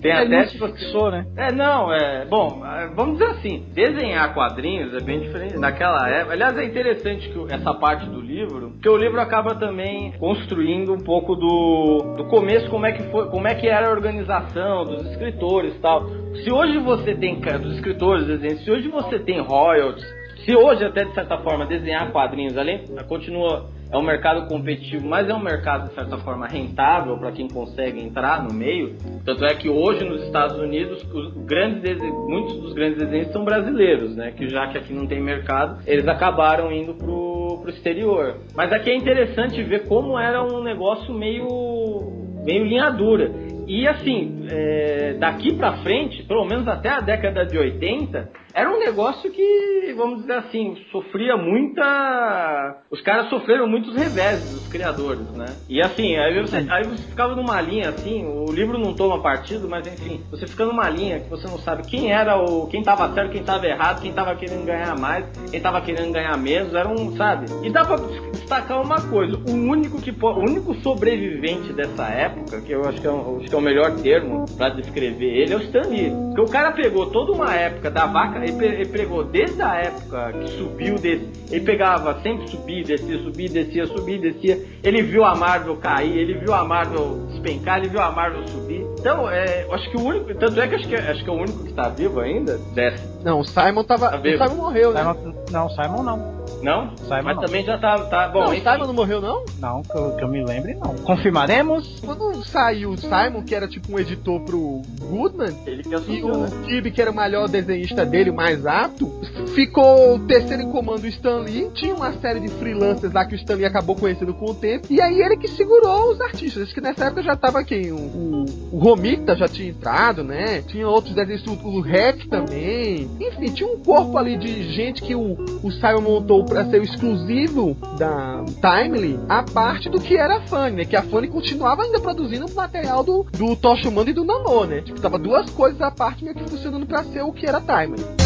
Tem 0.00 0.12
Ele 0.12 0.36
até, 0.36 0.40
assim, 0.40 0.58
fixou, 0.58 1.10
né? 1.10 1.26
É, 1.36 1.52
não, 1.52 1.92
é. 1.92 2.24
Bom, 2.26 2.62
é, 2.64 2.88
vamos 2.94 3.18
dizer 3.18 3.30
assim, 3.32 3.64
desenhar 3.72 4.34
quadrinhos 4.34 4.94
é 4.94 5.00
bem 5.00 5.20
diferente. 5.20 5.58
Naquela 5.58 6.08
época. 6.08 6.32
Aliás, 6.32 6.56
é 6.58 6.64
interessante 6.64 7.28
que 7.28 7.52
essa 7.52 7.74
parte 7.74 8.06
do 8.06 8.20
livro, 8.20 8.72
porque 8.72 8.88
o 8.88 8.96
livro 8.96 9.20
acaba 9.20 9.54
também 9.54 10.12
construindo 10.18 10.92
um 10.92 11.00
pouco 11.00 11.34
do, 11.34 12.14
do 12.16 12.24
começo, 12.26 12.68
como 12.70 12.86
é 12.86 12.92
que 12.92 13.02
foi, 13.10 13.28
como 13.30 13.48
é 13.48 13.54
que 13.54 13.66
era 13.66 13.88
a 13.88 13.90
organização 13.90 14.84
dos 14.84 15.10
escritores 15.10 15.74
e 15.74 15.78
tal. 15.80 16.06
Se 16.44 16.52
hoje 16.52 16.78
você 16.78 17.14
tem. 17.14 17.36
Dos 17.36 17.74
escritores, 17.74 18.26
desenhos, 18.26 18.64
se 18.64 18.70
hoje 18.70 18.88
você 18.88 19.18
tem 19.18 19.40
royalties, 19.40 20.04
se 20.44 20.56
hoje 20.56 20.84
até 20.84 21.04
de 21.04 21.14
certa 21.14 21.38
forma 21.38 21.66
desenhar 21.66 22.10
quadrinhos, 22.10 22.56
além. 22.56 22.84
continua. 23.08 23.75
É 23.90 23.96
um 23.96 24.02
mercado 24.02 24.48
competitivo, 24.48 25.06
mas 25.06 25.28
é 25.28 25.34
um 25.34 25.42
mercado 25.42 25.88
de 25.88 25.94
certa 25.94 26.18
forma 26.18 26.46
rentável 26.46 27.16
para 27.16 27.30
quem 27.32 27.48
consegue 27.48 28.00
entrar 28.00 28.42
no 28.42 28.52
meio. 28.52 28.96
Tanto 29.24 29.44
é 29.44 29.54
que 29.54 29.68
hoje 29.68 30.04
nos 30.04 30.22
Estados 30.24 30.58
Unidos, 30.58 31.02
os 31.12 31.44
grandes 31.44 31.98
muitos 32.28 32.58
dos 32.58 32.72
grandes 32.72 32.98
desenhos 32.98 33.28
são 33.32 33.44
brasileiros, 33.44 34.16
né? 34.16 34.32
Que 34.32 34.48
já 34.48 34.66
que 34.68 34.78
aqui 34.78 34.92
não 34.92 35.06
tem 35.06 35.20
mercado, 35.20 35.82
eles 35.86 36.06
acabaram 36.08 36.72
indo 36.72 36.94
pro, 36.94 37.58
pro 37.60 37.70
exterior. 37.70 38.40
Mas 38.54 38.72
aqui 38.72 38.90
é 38.90 38.96
interessante 38.96 39.62
ver 39.62 39.86
como 39.86 40.18
era 40.18 40.42
um 40.42 40.62
negócio 40.62 41.14
meio 41.14 42.26
meio 42.44 42.64
linha 42.64 42.90
dura. 42.90 43.30
E 43.66 43.86
assim, 43.88 44.46
é, 44.48 45.14
daqui 45.18 45.54
pra 45.54 45.78
frente, 45.78 46.22
pelo 46.22 46.44
menos 46.44 46.68
até 46.68 46.88
a 46.88 47.00
década 47.00 47.44
de 47.44 47.58
80, 47.58 48.28
era 48.56 48.70
um 48.74 48.78
negócio 48.78 49.30
que, 49.30 49.94
vamos 49.96 50.20
dizer 50.22 50.32
assim, 50.38 50.76
sofria 50.90 51.36
muita. 51.36 52.82
Os 52.90 53.00
caras 53.02 53.28
sofreram 53.28 53.66
muitos 53.68 53.94
reveses, 53.94 54.50
os 54.54 54.66
criadores, 54.68 55.30
né? 55.32 55.56
E 55.68 55.82
assim, 55.82 56.16
aí 56.16 56.40
você, 56.40 56.66
aí 56.70 56.84
você 56.84 57.02
ficava 57.08 57.34
numa 57.36 57.60
linha 57.60 57.90
assim, 57.90 58.24
o 58.24 58.50
livro 58.50 58.78
não 58.78 58.94
toma 58.94 59.22
partido, 59.22 59.68
mas 59.68 59.86
enfim, 59.86 60.22
você 60.30 60.46
fica 60.46 60.64
numa 60.64 60.88
linha 60.88 61.20
que 61.20 61.28
você 61.28 61.46
não 61.46 61.58
sabe 61.58 61.82
quem 61.86 62.10
era 62.12 62.36
o. 62.36 62.66
quem 62.68 62.82
tava 62.82 63.12
certo, 63.12 63.32
quem 63.32 63.42
tava 63.42 63.66
errado, 63.66 64.00
quem 64.00 64.12
tava 64.12 64.34
querendo 64.36 64.64
ganhar 64.64 64.98
mais, 64.98 65.26
quem 65.50 65.60
tava 65.60 65.80
querendo 65.82 66.12
ganhar 66.12 66.36
menos, 66.38 66.74
era 66.74 66.88
um, 66.88 67.14
sabe? 67.16 67.46
E 67.62 67.70
dá 67.70 67.84
pra 67.84 67.96
destacar 68.32 68.80
uma 68.80 69.00
coisa, 69.02 69.36
o 69.36 69.52
único 69.52 70.00
que 70.00 70.10
o 70.10 70.38
único 70.38 70.74
sobrevivente 70.76 71.72
dessa 71.74 72.04
época, 72.08 72.60
que 72.62 72.72
eu 72.72 72.80
acho 72.88 73.00
que 73.00 73.06
é, 73.06 73.10
um- 73.10 73.38
acho 73.38 73.48
que 73.48 73.54
é 73.54 73.58
o 73.58 73.60
melhor 73.60 73.90
termo 73.96 74.46
pra 74.56 74.70
descrever 74.70 75.26
ele, 75.26 75.52
é 75.52 75.56
o 75.56 75.60
Stan 75.60 75.86
Lee. 75.88 76.10
Porque 76.28 76.40
o 76.40 76.52
cara 76.52 76.72
pegou 76.72 77.06
toda 77.10 77.32
uma 77.32 77.54
época 77.54 77.90
da 77.90 78.06
vaca, 78.06 78.45
ele, 78.48 78.52
pe- 78.58 78.64
ele 78.66 78.86
pegou 78.86 79.24
desde 79.24 79.60
a 79.62 79.74
época 79.76 80.32
que 80.32 80.50
subiu 80.52 80.96
desse, 80.96 81.28
ele 81.50 81.64
pegava 81.64 82.20
sempre 82.22 82.48
subir, 82.48 82.84
descia, 82.84 83.18
subir, 83.22 83.48
descia, 83.50 83.86
subir, 83.86 84.20
descia. 84.20 84.58
Ele 84.82 85.02
viu 85.02 85.24
a 85.24 85.34
Marvel 85.34 85.76
cair, 85.76 86.16
ele 86.16 86.34
viu 86.34 86.52
a 86.54 86.64
Marvel 86.64 87.26
despencar, 87.30 87.78
ele 87.78 87.88
viu 87.88 88.00
a 88.00 88.10
Marvel 88.10 88.46
subir. 88.48 88.84
Então, 88.98 89.30
é, 89.30 89.64
eu 89.64 89.72
acho 89.74 89.88
que 89.90 89.96
o 89.96 90.00
único, 90.04 90.34
tanto 90.34 90.60
é 90.60 90.66
que 90.66 90.74
acho 90.74 90.88
que, 90.88 90.94
acho 90.96 91.22
que 91.24 91.30
é 91.30 91.32
o 91.32 91.36
único 91.36 91.62
que 91.62 91.70
está 91.70 91.88
vivo 91.88 92.18
ainda, 92.20 92.58
dessa, 92.74 93.02
Não, 93.22 93.40
o 93.40 93.44
Simon 93.44 93.84
tava. 93.84 94.10
Tá 94.10 94.18
o. 94.18 94.22
Simon 94.48 94.54
morreu, 94.56 94.92
né? 94.92 95.00
Simon, 95.00 95.34
não, 95.50 95.70
Simon 95.70 96.02
não. 96.02 96.16
não? 96.62 96.96
Simon 96.96 97.22
Mas 97.22 97.36
não. 97.36 97.42
também 97.44 97.64
já 97.64 97.78
tá, 97.78 97.98
tá 98.06 98.28
bom. 98.28 98.40
não, 98.40 98.48
o 98.50 98.54
enfim. 98.54 98.64
Simon 98.68 98.86
não 98.86 98.94
morreu, 98.94 99.20
não? 99.20 99.44
Não, 99.60 99.82
que 99.82 99.96
eu, 99.96 100.16
que 100.16 100.24
eu 100.24 100.28
me 100.28 100.44
lembre, 100.44 100.74
não. 100.74 100.94
Confirmaremos? 101.04 102.00
Quando 102.04 102.42
saiu 102.44 102.90
o 102.90 102.96
Simon, 102.96 103.42
que 103.44 103.54
era 103.54 103.68
tipo 103.68 103.92
um 103.92 103.98
editor 103.98 104.40
pro 104.40 104.82
Goodman, 105.00 105.54
Ele 105.66 105.82
que 105.82 105.90
e 105.90 105.94
assumiu, 105.94 106.28
né? 106.38 106.48
o 106.50 106.66
Kirby, 106.66 106.90
que 106.90 107.00
era 107.02 107.10
o 107.10 107.14
melhor 107.16 107.48
desenhista 107.48 108.04
dele, 108.04 108.30
mais 108.36 108.66
apto, 108.66 109.10
ficou 109.54 110.14
o 110.14 110.18
terceiro 110.20 110.62
em 110.62 110.70
comando 110.70 111.02
o 111.02 111.08
Stan 111.08 111.38
Lee. 111.38 111.70
Tinha 111.74 111.94
uma 111.94 112.12
série 112.12 112.40
de 112.40 112.48
freelancers 112.48 113.12
lá 113.12 113.24
que 113.24 113.34
o 113.34 113.36
Stan 113.36 113.54
Lee 113.54 113.64
acabou 113.64 113.96
conhecendo 113.96 114.34
com 114.34 114.50
o 114.50 114.54
tempo. 114.54 114.86
E 114.90 115.00
aí 115.00 115.20
ele 115.20 115.36
que 115.38 115.48
segurou 115.48 116.12
os 116.12 116.20
artistas. 116.20 116.72
Que 116.72 116.80
nessa 116.80 117.06
época 117.06 117.22
já 117.22 117.34
tava 117.34 117.64
quem? 117.64 117.90
O, 117.90 117.96
o, 117.96 118.44
o 118.72 118.78
Romita 118.78 119.34
já 119.34 119.48
tinha 119.48 119.70
entrado, 119.70 120.22
né? 120.22 120.60
Tinha 120.62 120.86
outros 120.86 121.14
desenhistas, 121.14 121.58
o 121.64 121.80
Rec 121.80 122.28
também. 122.28 123.10
Enfim, 123.18 123.46
tinha 123.52 123.68
um 123.68 123.78
corpo 123.78 124.18
ali 124.18 124.36
de 124.36 124.74
gente 124.74 125.02
que 125.02 125.14
o, 125.14 125.36
o 125.62 125.70
Simon 125.72 126.02
montou 126.02 126.44
pra 126.44 126.66
ser 126.66 126.80
o 126.80 126.84
exclusivo 126.84 127.76
da 127.98 128.44
Timely, 128.60 129.18
a 129.28 129.42
parte 129.42 129.88
do 129.88 129.98
que 129.98 130.16
era 130.16 130.36
a 130.36 130.40
Fanny, 130.42 130.76
né? 130.76 130.84
Que 130.84 130.96
a 130.96 131.02
Fanny 131.02 131.28
continuava 131.28 131.82
ainda 131.82 131.98
produzindo 131.98 132.46
material 132.54 133.02
do, 133.02 133.24
do 133.32 133.56
Tocha 133.56 133.88
Humano 133.88 134.10
e 134.10 134.12
do 134.12 134.24
Namor, 134.24 134.66
né? 134.66 134.82
Tipo, 134.82 135.00
tava 135.00 135.18
duas 135.18 135.48
coisas 135.50 135.80
à 135.80 135.90
parte 135.90 136.22
meio 136.22 136.36
que 136.36 136.50
funcionando 136.50 136.86
pra 136.86 137.02
ser 137.04 137.22
o 137.22 137.32
que 137.32 137.46
era 137.46 137.58
a 137.58 137.60
Timely. 137.60 138.25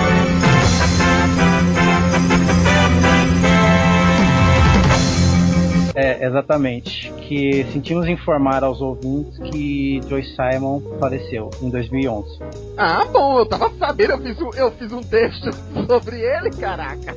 É, 5.95 6.25
exatamente. 6.25 7.11
Que 7.27 7.63
sentimos 7.65 8.07
informar 8.07 8.63
aos 8.63 8.81
ouvintes 8.81 9.37
que 9.39 10.01
Joy 10.07 10.23
Simon 10.23 10.81
faleceu 10.99 11.49
em 11.61 11.69
2011. 11.69 12.39
Ah, 12.77 13.05
bom, 13.11 13.39
eu 13.39 13.45
tava 13.45 13.69
sabendo, 13.77 14.13
eu 14.13 14.19
fiz 14.19 14.41
um, 14.41 14.49
eu 14.55 14.71
fiz 14.71 14.91
um 14.91 15.01
texto 15.01 15.51
sobre 15.87 16.19
ele, 16.19 16.49
caraca. 16.51 17.15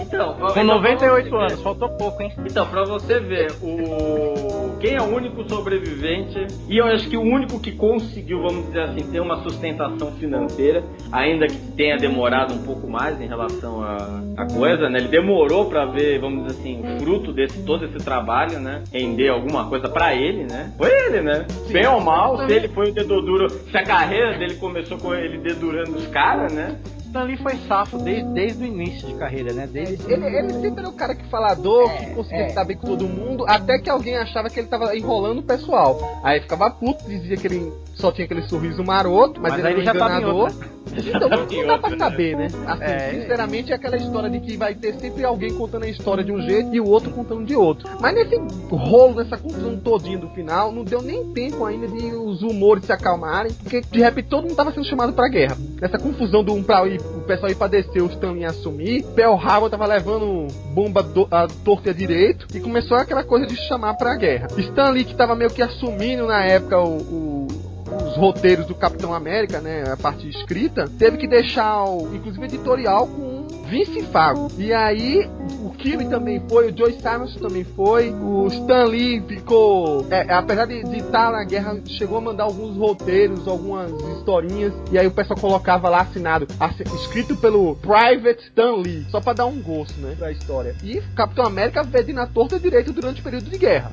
Então, 0.00 0.34
Com 0.34 0.50
então, 0.50 0.64
98 0.64 1.28
pra 1.28 1.38
você 1.38 1.52
anos, 1.52 1.62
faltou 1.62 1.88
pouco, 1.90 2.22
hein? 2.22 2.32
Então, 2.38 2.66
pra 2.66 2.84
você 2.84 3.20
ver, 3.20 3.52
o 3.62 4.58
quem 4.80 4.94
é 4.94 5.02
o 5.02 5.14
único 5.14 5.48
sobrevivente 5.48 6.46
e 6.68 6.78
eu 6.78 6.86
acho 6.86 7.08
que 7.08 7.16
o 7.16 7.20
único 7.20 7.58
que 7.58 7.72
conseguiu, 7.72 8.42
vamos 8.42 8.66
dizer 8.66 8.82
assim, 8.82 9.10
ter 9.10 9.20
uma 9.20 9.42
sustentação 9.42 10.12
financeira, 10.12 10.84
ainda 11.10 11.46
que 11.46 11.56
tenha 11.72 11.96
demorado 11.96 12.54
um 12.54 12.62
pouco 12.62 12.88
mais 12.88 13.20
em 13.20 13.26
relação 13.26 13.82
à 13.82 14.46
coisa, 14.46 14.88
né? 14.88 14.98
Ele 15.00 15.08
demorou 15.08 15.66
pra 15.66 15.84
ver, 15.84 16.20
vamos 16.20 16.46
dizer 16.46 16.60
assim, 16.60 16.80
o 16.80 17.00
fruto 17.00 17.32
desse 17.32 17.62
todo 17.64 17.77
esse 17.84 17.98
trabalho, 17.98 18.58
né? 18.58 18.82
Render 18.92 19.28
alguma 19.28 19.68
coisa 19.68 19.88
pra 19.88 20.14
ele, 20.14 20.44
né? 20.44 20.72
Foi 20.76 20.90
ele, 20.90 21.20
né? 21.20 21.46
Bem 21.70 21.86
ou 21.86 22.00
mal, 22.00 22.46
se 22.46 22.52
ele 22.52 22.68
foi 22.68 22.90
o 22.90 22.92
dedo 22.92 23.20
duro, 23.22 23.48
se 23.50 23.76
a 23.76 23.84
carreira 23.84 24.36
dele 24.38 24.54
começou 24.54 24.98
com 24.98 25.14
ele 25.14 25.38
dedurando 25.38 25.96
os 25.96 26.06
caras, 26.08 26.52
né? 26.52 26.76
Lee 27.24 27.36
foi 27.36 27.56
safo 27.68 27.98
desde, 27.98 28.28
desde 28.32 28.62
o 28.62 28.66
início 28.66 29.06
de 29.06 29.14
carreira, 29.14 29.52
né? 29.52 29.66
Desde 29.66 30.12
Ele, 30.12 30.24
ele 30.26 30.52
sempre 30.54 30.80
era 30.80 30.88
o 30.88 30.92
cara 30.92 31.14
que 31.14 31.24
falador, 31.28 31.90
É, 31.90 31.96
que 31.96 32.14
conseguia 32.14 32.60
é. 32.60 32.64
bem 32.64 32.76
com 32.76 32.86
todo 32.86 33.08
mundo, 33.08 33.44
até 33.46 33.78
que 33.78 33.88
alguém 33.90 34.16
achava 34.16 34.48
que 34.50 34.58
ele 34.60 34.68
tava 34.68 34.96
enrolando 34.96 35.38
o 35.38 35.42
pessoal. 35.42 35.98
Aí 36.22 36.40
ficava 36.40 36.70
puto, 36.70 37.04
dizia 37.08 37.36
que 37.36 37.46
ele 37.46 37.72
só 37.94 38.12
tinha 38.12 38.24
aquele 38.24 38.42
sorriso 38.42 38.82
maroto, 38.84 39.40
mas, 39.40 39.52
Mas 39.52 39.60
ele 39.64 39.68
um 39.68 39.76
ele 39.78 39.84
já 39.84 39.92
em 39.92 39.96
enganador. 39.96 40.52
Então, 40.90 41.28
não 41.28 41.66
dá 41.66 41.78
pra 41.78 41.98
saber, 41.98 42.36
né? 42.36 42.46
Assim, 42.66 42.82
É. 42.84 43.10
sinceramente, 43.10 43.72
é 43.72 43.74
aquela 43.74 43.96
história 43.96 44.30
de 44.30 44.40
que 44.40 44.56
vai 44.56 44.74
ter 44.74 44.94
sempre 44.94 45.24
alguém 45.24 45.52
contando 45.54 45.84
a 45.84 45.88
história 45.88 46.24
de 46.24 46.32
um 46.32 46.40
jeito 46.40 46.74
e 46.74 46.80
o 46.80 46.88
outro 46.88 47.10
contando 47.10 47.44
de 47.44 47.54
outro. 47.54 47.88
Mas 48.00 48.14
nesse 48.14 48.36
rolo, 48.70 49.14
nessa 49.14 49.36
confusão 49.36 49.76
todinha 49.76 50.18
do 50.18 50.28
final, 50.30 50.72
não 50.72 50.84
deu 50.84 51.02
nem 51.02 51.32
tempo 51.32 51.64
ainda 51.64 51.86
de 51.88 52.12
os 52.14 52.42
humores 52.42 52.84
se 52.84 52.92
acalmarem, 52.92 53.52
porque 53.52 53.80
de 53.80 54.00
repente 54.00 54.28
todo 54.28 54.44
mundo 54.44 54.56
tava 54.56 54.72
sendo 54.72 54.86
chamado 54.86 55.12
pra 55.12 55.28
guerra. 55.28 55.56
Nessa 55.80 55.98
confusão 55.98 56.42
do 56.42 56.54
um 56.54 56.62
pra 56.62 56.86
ir, 56.86 56.97
o 57.16 57.20
pessoal 57.20 57.50
ir 57.50 57.54
pra 57.54 57.66
descer, 57.66 58.02
o 58.02 58.06
Stanley 58.06 58.44
assumir, 58.44 59.02
Pearl 59.14 59.34
Harbor 59.36 59.70
tava 59.70 59.86
levando 59.86 60.46
bomba 60.74 61.02
do, 61.02 61.26
a 61.30 61.46
torta 61.64 61.92
direito, 61.92 62.46
e 62.54 62.60
começou 62.60 62.96
aquela 62.96 63.24
coisa 63.24 63.46
de 63.46 63.56
chamar 63.68 63.94
pra 63.94 64.16
guerra. 64.16 64.48
Stanley, 64.56 65.04
que 65.04 65.14
tava 65.14 65.34
meio 65.34 65.50
que 65.50 65.62
assumindo 65.62 66.26
na 66.26 66.44
época 66.44 66.78
o- 66.80 66.98
o 66.98 67.48
os 67.88 68.16
roteiros 68.18 68.66
do 68.66 68.74
Capitão 68.74 69.14
América, 69.14 69.62
né, 69.62 69.82
a 69.90 69.96
parte 69.96 70.28
escrita, 70.28 70.86
teve 70.98 71.16
que 71.16 71.26
deixar, 71.26 71.84
o, 71.84 72.14
inclusive 72.14 72.44
editorial 72.44 73.06
com 73.06 73.27
Vince 73.68 74.02
Fago. 74.04 74.48
E 74.58 74.72
aí 74.72 75.28
o 75.62 75.70
Kirby 75.70 76.06
também 76.08 76.42
foi, 76.48 76.70
o 76.70 76.76
Joe 76.76 76.92
Simons 76.92 77.34
também 77.36 77.64
foi, 77.64 78.10
o 78.10 78.46
Stan 78.48 78.84
Lee 78.84 79.20
ficou, 79.28 80.06
é, 80.10 80.32
apesar 80.32 80.66
de 80.66 80.74
estar 80.96 81.30
na 81.32 81.44
guerra, 81.44 81.78
chegou 81.86 82.18
a 82.18 82.20
mandar 82.20 82.44
alguns 82.44 82.76
roteiros, 82.76 83.46
algumas 83.46 83.90
historinhas, 84.18 84.72
e 84.90 84.98
aí 84.98 85.06
o 85.06 85.10
pessoal 85.10 85.38
colocava 85.38 85.88
lá 85.88 86.00
assinado, 86.00 86.46
assi- 86.58 86.84
escrito 86.94 87.36
pelo 87.36 87.76
Private 87.76 88.42
Stan 88.44 88.74
Lee, 88.76 89.06
só 89.10 89.20
pra 89.20 89.32
dar 89.34 89.46
um 89.46 89.60
gosto, 89.60 89.98
né, 90.00 90.14
pra 90.18 90.32
história. 90.32 90.74
E 90.82 91.00
Capitão 91.14 91.44
América 91.44 91.82
veio 91.82 92.14
na 92.14 92.26
torta 92.26 92.58
direito 92.58 92.92
durante 92.92 93.20
o 93.20 93.24
período 93.24 93.50
de 93.50 93.58
guerra. 93.58 93.90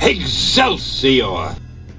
Excelsior! 0.00 1.54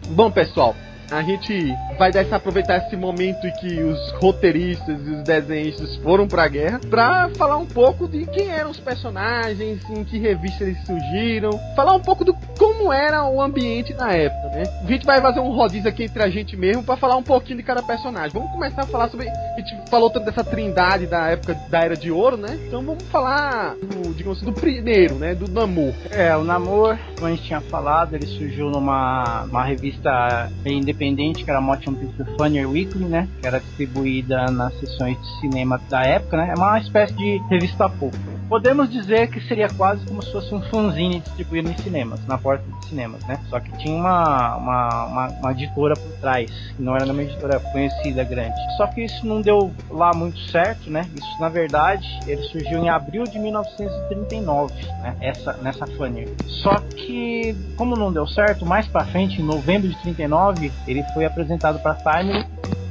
Bom, 0.09 0.29
pessoal, 0.29 0.75
a 1.11 1.21
gente 1.21 1.73
vai 1.97 2.11
dar 2.11 2.21
essa, 2.21 2.35
aproveitar 2.35 2.77
esse 2.77 2.95
momento 2.95 3.45
em 3.45 3.51
que 3.53 3.83
os 3.83 4.11
roteiristas 4.13 4.99
e 5.05 5.11
os 5.11 5.23
desenhistas 5.23 5.95
foram 5.97 6.27
pra 6.27 6.47
guerra 6.47 6.79
pra 6.89 7.29
falar 7.37 7.57
um 7.57 7.65
pouco 7.65 8.07
de 8.07 8.25
quem 8.25 8.49
eram 8.49 8.71
os 8.71 8.79
personagens, 8.79 9.81
em 9.89 10.03
que 10.03 10.17
revista 10.17 10.63
eles 10.63 10.83
surgiram, 10.85 11.51
falar 11.75 11.93
um 11.93 12.01
pouco 12.01 12.23
do 12.23 12.33
como 12.57 12.91
era 12.91 13.23
o 13.25 13.41
ambiente 13.41 13.93
na 13.93 14.11
época, 14.11 14.49
né? 14.49 14.63
A 14.83 14.87
gente 14.87 15.05
vai 15.05 15.21
fazer 15.21 15.39
um 15.39 15.51
rodízio 15.51 15.89
aqui 15.89 16.03
entre 16.03 16.23
a 16.23 16.29
gente 16.29 16.55
mesmo 16.57 16.83
pra 16.83 16.97
falar 16.97 17.15
um 17.15 17.23
pouquinho 17.23 17.57
de 17.57 17.63
cada 17.63 17.81
personagem. 17.83 18.31
Vamos 18.31 18.51
começar 18.51 18.83
a 18.83 18.87
falar 18.87 19.09
sobre. 19.09 19.29
A 19.29 19.59
gente 19.59 19.84
falou 19.89 20.09
tanto 20.09 20.25
dessa 20.25 20.43
trindade 20.43 21.07
da 21.07 21.27
época 21.27 21.55
da 21.69 21.79
Era 21.79 21.95
de 21.95 22.11
Ouro, 22.11 22.37
né? 22.37 22.59
Então 22.67 22.83
vamos 22.83 23.03
falar, 23.05 23.75
do, 23.75 24.13
digamos 24.13 24.37
assim, 24.37 24.45
do 24.45 24.53
primeiro, 24.53 25.15
né? 25.15 25.35
Do 25.35 25.49
Namor. 25.49 25.93
É, 26.11 26.35
o 26.35 26.43
Namor, 26.43 26.97
como 27.15 27.27
a 27.27 27.29
gente 27.31 27.43
tinha 27.43 27.61
falado, 27.61 28.15
ele 28.15 28.25
surgiu 28.25 28.69
numa 28.69 29.43
uma 29.43 29.63
revista 29.63 30.51
bem 30.61 30.79
independente, 30.79 31.43
que 31.43 31.49
era 31.49 31.61
Motion 31.61 31.93
Picture 31.93 32.29
Funny 32.37 32.65
Weekly, 32.65 33.05
né? 33.05 33.27
Que 33.41 33.47
era 33.47 33.59
distribuída 33.59 34.45
nas 34.51 34.73
sessões 34.79 35.19
de 35.19 35.39
cinema 35.39 35.79
da 35.89 36.01
época, 36.01 36.37
né? 36.37 36.51
É 36.51 36.55
uma 36.55 36.79
espécie 36.79 37.13
de 37.13 37.41
revista 37.49 37.89
pulp. 37.89 38.13
Podemos 38.47 38.91
dizer 38.91 39.27
que 39.29 39.41
seria 39.47 39.67
quase 39.69 40.05
como 40.05 40.21
se 40.21 40.31
fosse 40.31 40.53
um 40.53 40.61
fanzine 40.63 41.19
distribuído 41.19 41.69
em 41.69 41.77
cinemas, 41.77 42.23
na 42.27 42.37
porta 42.37 42.63
de 42.63 42.87
cinemas, 42.87 43.25
né? 43.25 43.39
Só 43.49 43.59
que 43.59 43.75
tinha 43.77 43.95
uma, 43.95 44.55
uma, 44.55 45.05
uma, 45.05 45.27
uma 45.27 45.51
editora 45.51 45.95
por 45.95 46.11
trás, 46.19 46.51
que 46.75 46.81
não 46.81 46.95
era 46.95 47.11
uma 47.11 47.23
editora 47.23 47.59
conhecida, 47.59 48.23
grande. 48.23 48.55
Só 48.77 48.85
que 48.87 49.01
isso 49.01 49.25
não 49.25 49.41
deu 49.41 49.73
lá 49.89 50.13
muito 50.13 50.39
certo, 50.49 50.89
né? 50.89 51.07
Isso, 51.15 51.39
na 51.39 51.49
verdade, 51.49 52.07
ele 52.27 52.41
surgiu 52.43 52.79
em 52.79 52.89
abril 52.89 53.23
de 53.23 53.39
1939, 53.39 54.73
né? 55.01 55.15
Essa, 55.21 55.53
nessa 55.61 55.87
Funny. 55.87 56.27
Só 56.47 56.75
que, 56.95 57.55
como 57.77 57.95
não 57.95 58.11
deu 58.11 58.27
certo, 58.27 58.65
mais 58.65 58.87
pra 58.87 59.05
frente, 59.05 59.41
em 59.41 59.45
novembro 59.45 59.87
de 59.87 59.95
39, 60.01 60.71
ele 60.87 61.03
foi 61.13 61.25
apresentado 61.25 61.79
pra 61.79 61.95
Time 61.95 62.45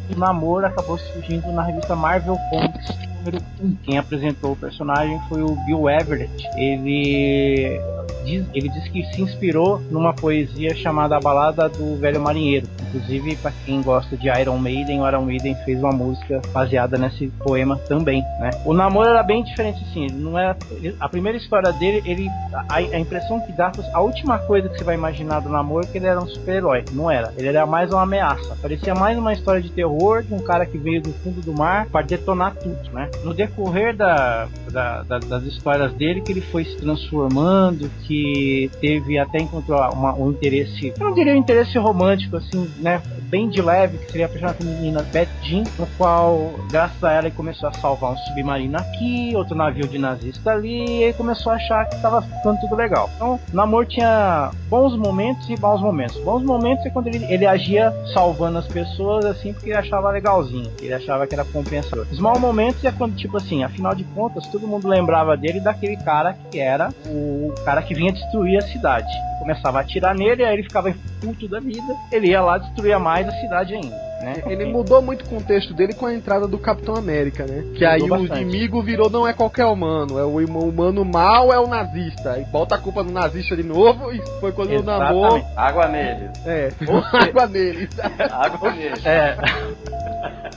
e 0.09 0.15
o 0.15 0.19
namoro 0.19 0.67
acabou 0.67 0.99
surgindo 0.99 1.51
na 1.53 1.63
revista 1.63 1.95
Marvel 1.97 2.37
Comics 2.51 3.15
número 3.25 3.43
1. 3.63 3.77
Quem 3.83 3.99
apresentou 3.99 4.53
o 4.53 4.57
personagem 4.57 5.19
foi 5.29 5.43
o 5.43 5.57
Bill 5.65 5.89
Everett. 5.89 6.33
Ele 6.57 7.81
diz, 8.25 8.45
ele 8.55 8.69
diz 8.69 8.89
que 8.89 9.05
se 9.13 9.23
inspirou 9.23 9.81
numa 9.91 10.13
poesia 10.13 10.75
chamada 10.75 11.17
A 11.17 11.21
Balada 11.21 11.69
do 11.69 11.97
Velho 11.97 12.21
Marinheiro. 12.21 12.67
Inclusive, 12.89 13.37
para 13.37 13.53
quem 13.65 13.83
gosta 13.83 14.17
de 14.17 14.29
Iron 14.41 14.59
Maiden, 14.59 15.01
o 15.01 15.09
Iron 15.09 15.23
Maiden 15.23 15.55
fez 15.65 15.79
uma 15.79 15.93
música 15.93 16.41
baseada 16.53 16.97
nesse 16.97 17.29
poema 17.39 17.77
também, 17.89 18.23
né? 18.39 18.51
O 18.65 18.73
namoro 18.73 19.09
era 19.09 19.23
bem 19.23 19.43
diferente 19.43 19.83
assim, 19.91 20.07
não 20.13 20.39
era 20.39 20.57
a 21.01 21.09
primeira 21.09 21.37
história 21.37 21.73
dele, 21.73 22.03
ele 22.07 22.29
a, 22.69 22.77
a 22.77 22.99
impressão 22.99 23.41
que 23.41 23.53
dá, 23.53 23.73
a 23.93 24.01
última 24.01 24.39
coisa 24.39 24.69
que 24.69 24.79
você 24.79 24.85
vai 24.85 24.95
imaginar 24.95 25.41
do 25.41 25.49
namoro 25.49 25.85
é 25.85 25.91
que 25.91 25.99
ele 25.99 26.07
era 26.07 26.21
um 26.21 26.27
super-herói. 26.27 26.85
Não 26.93 27.11
era. 27.11 27.33
Ele 27.37 27.49
era 27.49 27.67
mais 27.67 27.91
uma 27.91 28.03
ameaça. 28.03 28.57
Parecia 28.61 28.95
mais 28.95 29.19
uma 29.19 29.33
história 29.33 29.61
de 29.61 29.71
terror 29.71 29.94
um 30.31 30.39
cara 30.41 30.67
que 30.67 30.77
veio 30.79 31.01
do 31.03 31.13
fundo 31.13 31.41
do 31.41 31.53
mar 31.53 31.87
para 31.87 32.05
detonar 32.07 32.55
tudo, 32.57 32.79
né? 32.93 33.09
No 33.25 33.33
decorrer 33.35 33.95
da, 33.97 34.49
da- 34.71 35.03
da- 35.03 35.19
das 35.19 35.43
histórias 35.45 35.93
dele, 35.95 36.21
que 36.21 36.33
ele 36.33 36.41
foi 36.41 36.65
se 36.65 36.77
transformando, 36.79 37.91
que 38.07 38.71
teve 38.81 39.19
até 39.19 39.39
encontrou 39.39 39.79
uma- 39.93 40.15
um 40.15 40.31
interesse, 40.31 40.93
eu 40.99 41.07
não 41.07 41.15
diria 41.15 41.33
um 41.33 41.37
interesse 41.37 41.79
romântico, 41.79 42.37
assim, 42.37 42.69
né? 42.79 43.01
Bem 43.23 43.49
de 43.49 43.61
leve, 43.63 43.99
que 43.99 44.11
seria 44.13 44.27
a 44.27 44.29
personagem 44.29 44.61
feminina 44.63 45.03
Beth 45.03 45.29
Jean, 45.43 45.65
no 45.79 45.87
qual, 45.99 46.55
graças 46.71 47.03
a 47.03 47.13
ela, 47.13 47.27
ele 47.27 47.35
começou 47.37 47.69
a 47.69 47.73
salvar 47.73 48.13
um 48.13 48.17
submarino 48.17 48.77
aqui, 48.79 49.33
outro 49.35 49.55
navio 49.57 49.87
de 49.89 49.99
nazista 49.99 50.53
ali, 50.53 51.01
e 51.01 51.05
aí 51.05 51.13
começou 51.13 51.53
a 51.53 51.57
achar 51.57 51.85
que 51.89 51.97
estava 51.97 52.23
ficando 52.23 52.61
tudo 52.61 52.77
legal. 52.77 53.11
Então, 53.17 53.41
o 53.53 53.57
namoro 53.57 53.87
tinha 53.87 54.51
bons 54.69 54.97
momentos 54.97 55.49
e 55.49 55.59
maus 55.61 55.81
momentos. 55.81 56.17
Bons 56.23 56.43
momentos 56.43 56.85
é 56.87 56.91
quando 56.91 57.09
ele, 57.09 57.25
ele 57.33 57.47
agia 57.47 57.93
salvando 58.13 58.59
as 58.59 58.67
pessoas, 58.67 59.25
assim, 59.25 59.53
porque 59.53 59.71
ele 59.71 59.79
achava 59.85 60.11
legalzinho, 60.11 60.71
ele 60.81 60.93
achava 60.93 61.27
que 61.27 61.35
era 61.35 61.45
compensador. 61.45 62.07
Os 62.11 62.19
maus 62.19 62.41
momentos 62.41 62.83
é 62.85 62.91
quando, 62.91 63.15
tipo 63.15 63.37
assim, 63.37 63.63
afinal 63.63 63.95
de 63.95 64.05
contas, 64.05 64.47
todo 64.49 64.67
mundo 64.67 64.89
lembrava 64.89 65.37
dele 65.37 65.61
daquele 65.61 65.97
cara 65.97 66.35
que 66.51 66.59
era 66.59 66.89
o 67.07 67.55
cara 67.65 67.83
que 67.83 67.95
vinha 67.95 68.13
destruir 68.13 68.59
a 68.59 68.63
cidade. 68.63 69.13
Começava 69.45 69.79
a 69.79 69.81
atirar 69.83 70.15
nele, 70.15 70.43
aí 70.43 70.55
ele 70.55 70.63
ficava 70.63 70.91
puto 71.21 71.47
da 71.47 71.61
vida, 71.61 71.95
ele 72.11 72.29
ia 72.29 72.41
lá 72.41 72.57
destruir 72.57 72.99
mais 72.99 73.29
a 73.29 73.33
cidade 73.33 73.75
ainda. 73.75 73.95
Né? 74.23 74.43
Ele 74.47 74.65
mudou 74.65 75.03
muito 75.03 75.27
o 75.27 75.29
contexto 75.29 75.75
dele 75.75 75.93
com 75.93 76.07
a 76.07 76.15
entrada 76.15 76.49
do 76.49 76.57
Capitão 76.57 76.95
América, 76.97 77.45
né? 77.45 77.63
Que 77.77 77.85
aí 77.85 78.01
Mudou 78.01 78.17
o 78.17 78.21
bastante. 78.23 78.41
inimigo 78.41 78.83
virou 78.83 79.11
não 79.11 79.29
é 79.29 79.35
qualquer 79.35 79.67
humano, 79.67 80.19
é 80.19 80.25
o 80.25 80.39
humano 80.39 81.05
mal 81.05 81.53
é 81.53 81.59
o 81.59 81.67
nazista. 81.67 82.39
E 82.39 82.45
bota 82.47 82.75
a 82.75 82.79
culpa 82.79 83.03
no 83.03 83.13
nazista 83.13 83.55
de 83.55 83.63
novo 83.63 84.11
e 84.11 84.23
foi 84.41 84.51
quando 84.53 84.71
o 84.71 84.83
Namor. 84.83 85.27
Exatamente. 85.37 85.59
Água 85.59 85.89
nele. 85.89 86.31
É, 86.47 86.71
seja- 86.71 86.93
água 87.13 87.47
nele. 87.49 87.89
Água 88.31 88.73
nele. 88.73 88.95
É. 89.05 89.37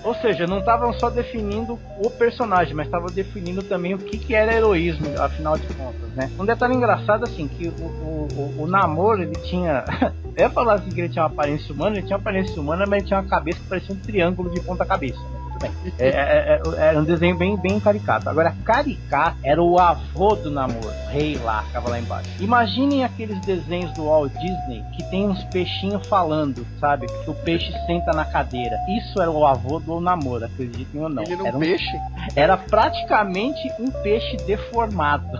Ou 0.03 0.13
seja, 0.15 0.45
não 0.45 0.59
estavam 0.59 0.93
só 0.93 1.09
definindo 1.09 1.79
o 1.99 2.09
personagem, 2.09 2.73
mas 2.73 2.87
estavam 2.87 3.07
definindo 3.07 3.61
também 3.63 3.93
o 3.93 3.97
que, 3.97 4.17
que 4.17 4.33
era 4.33 4.53
heroísmo, 4.53 5.07
afinal 5.19 5.57
de 5.57 5.67
contas, 5.73 6.09
né? 6.15 6.31
Um 6.39 6.45
detalhe 6.45 6.75
engraçado, 6.75 7.23
assim, 7.23 7.47
que 7.47 7.67
o, 7.67 7.83
o, 7.83 8.27
o, 8.31 8.63
o 8.63 8.67
namoro, 8.67 9.21
ele 9.21 9.35
tinha. 9.35 9.83
Eu 10.35 10.43
ia 10.43 10.49
falar 10.51 10.75
assim 10.75 10.89
que 10.91 11.01
ele 11.01 11.09
tinha 11.09 11.23
uma 11.23 11.31
aparência 11.31 11.73
humana, 11.73 11.97
ele 11.97 12.05
tinha 12.05 12.15
uma 12.15 12.21
aparência 12.21 12.61
humana, 12.61 12.85
mas 12.87 12.99
ele 12.99 13.07
tinha 13.07 13.19
uma 13.19 13.27
cabeça 13.27 13.59
que 13.59 13.67
parecia 13.67 13.95
um 13.95 13.97
triângulo 13.97 14.51
de 14.51 14.61
ponta-cabeça. 14.61 15.19
Né? 15.19 15.36
Bem. 15.59 15.71
É, 15.99 16.07
é, 16.07 16.61
é, 16.77 16.87
era 16.89 16.99
um 16.99 17.03
desenho 17.03 17.35
bem, 17.37 17.57
bem 17.57 17.79
caricato. 17.79 18.29
Agora, 18.29 18.55
caricato 18.63 19.37
era 19.43 19.61
o 19.61 19.79
avô 19.79 20.35
do 20.35 20.51
namoro, 20.51 20.89
rei 21.09 21.37
lá, 21.37 21.63
ficava 21.63 21.89
lá 21.89 21.99
embaixo. 21.99 22.29
Imaginem 22.39 23.03
aqueles 23.03 23.39
desenhos 23.41 23.91
do 23.93 24.05
Walt 24.05 24.31
Disney 24.33 24.83
que 24.95 25.03
tem 25.09 25.27
uns 25.27 25.43
peixinhos 25.45 26.05
falando, 26.07 26.65
sabe? 26.79 27.07
Que 27.23 27.29
o 27.29 27.33
peixe 27.33 27.71
senta 27.85 28.11
na 28.11 28.25
cadeira. 28.25 28.77
Isso 28.97 29.21
era 29.21 29.31
o 29.31 29.45
avô 29.45 29.79
do 29.79 29.99
namoro, 29.99 30.45
acreditem 30.45 31.01
ou 31.01 31.09
não. 31.09 31.23
Ele 31.23 31.45
era 31.47 31.55
um- 31.57 31.59
peixe? 31.59 31.97
era 32.35 32.57
praticamente 32.57 33.61
um 33.79 33.91
peixe 34.03 34.37
deformado. 34.45 35.39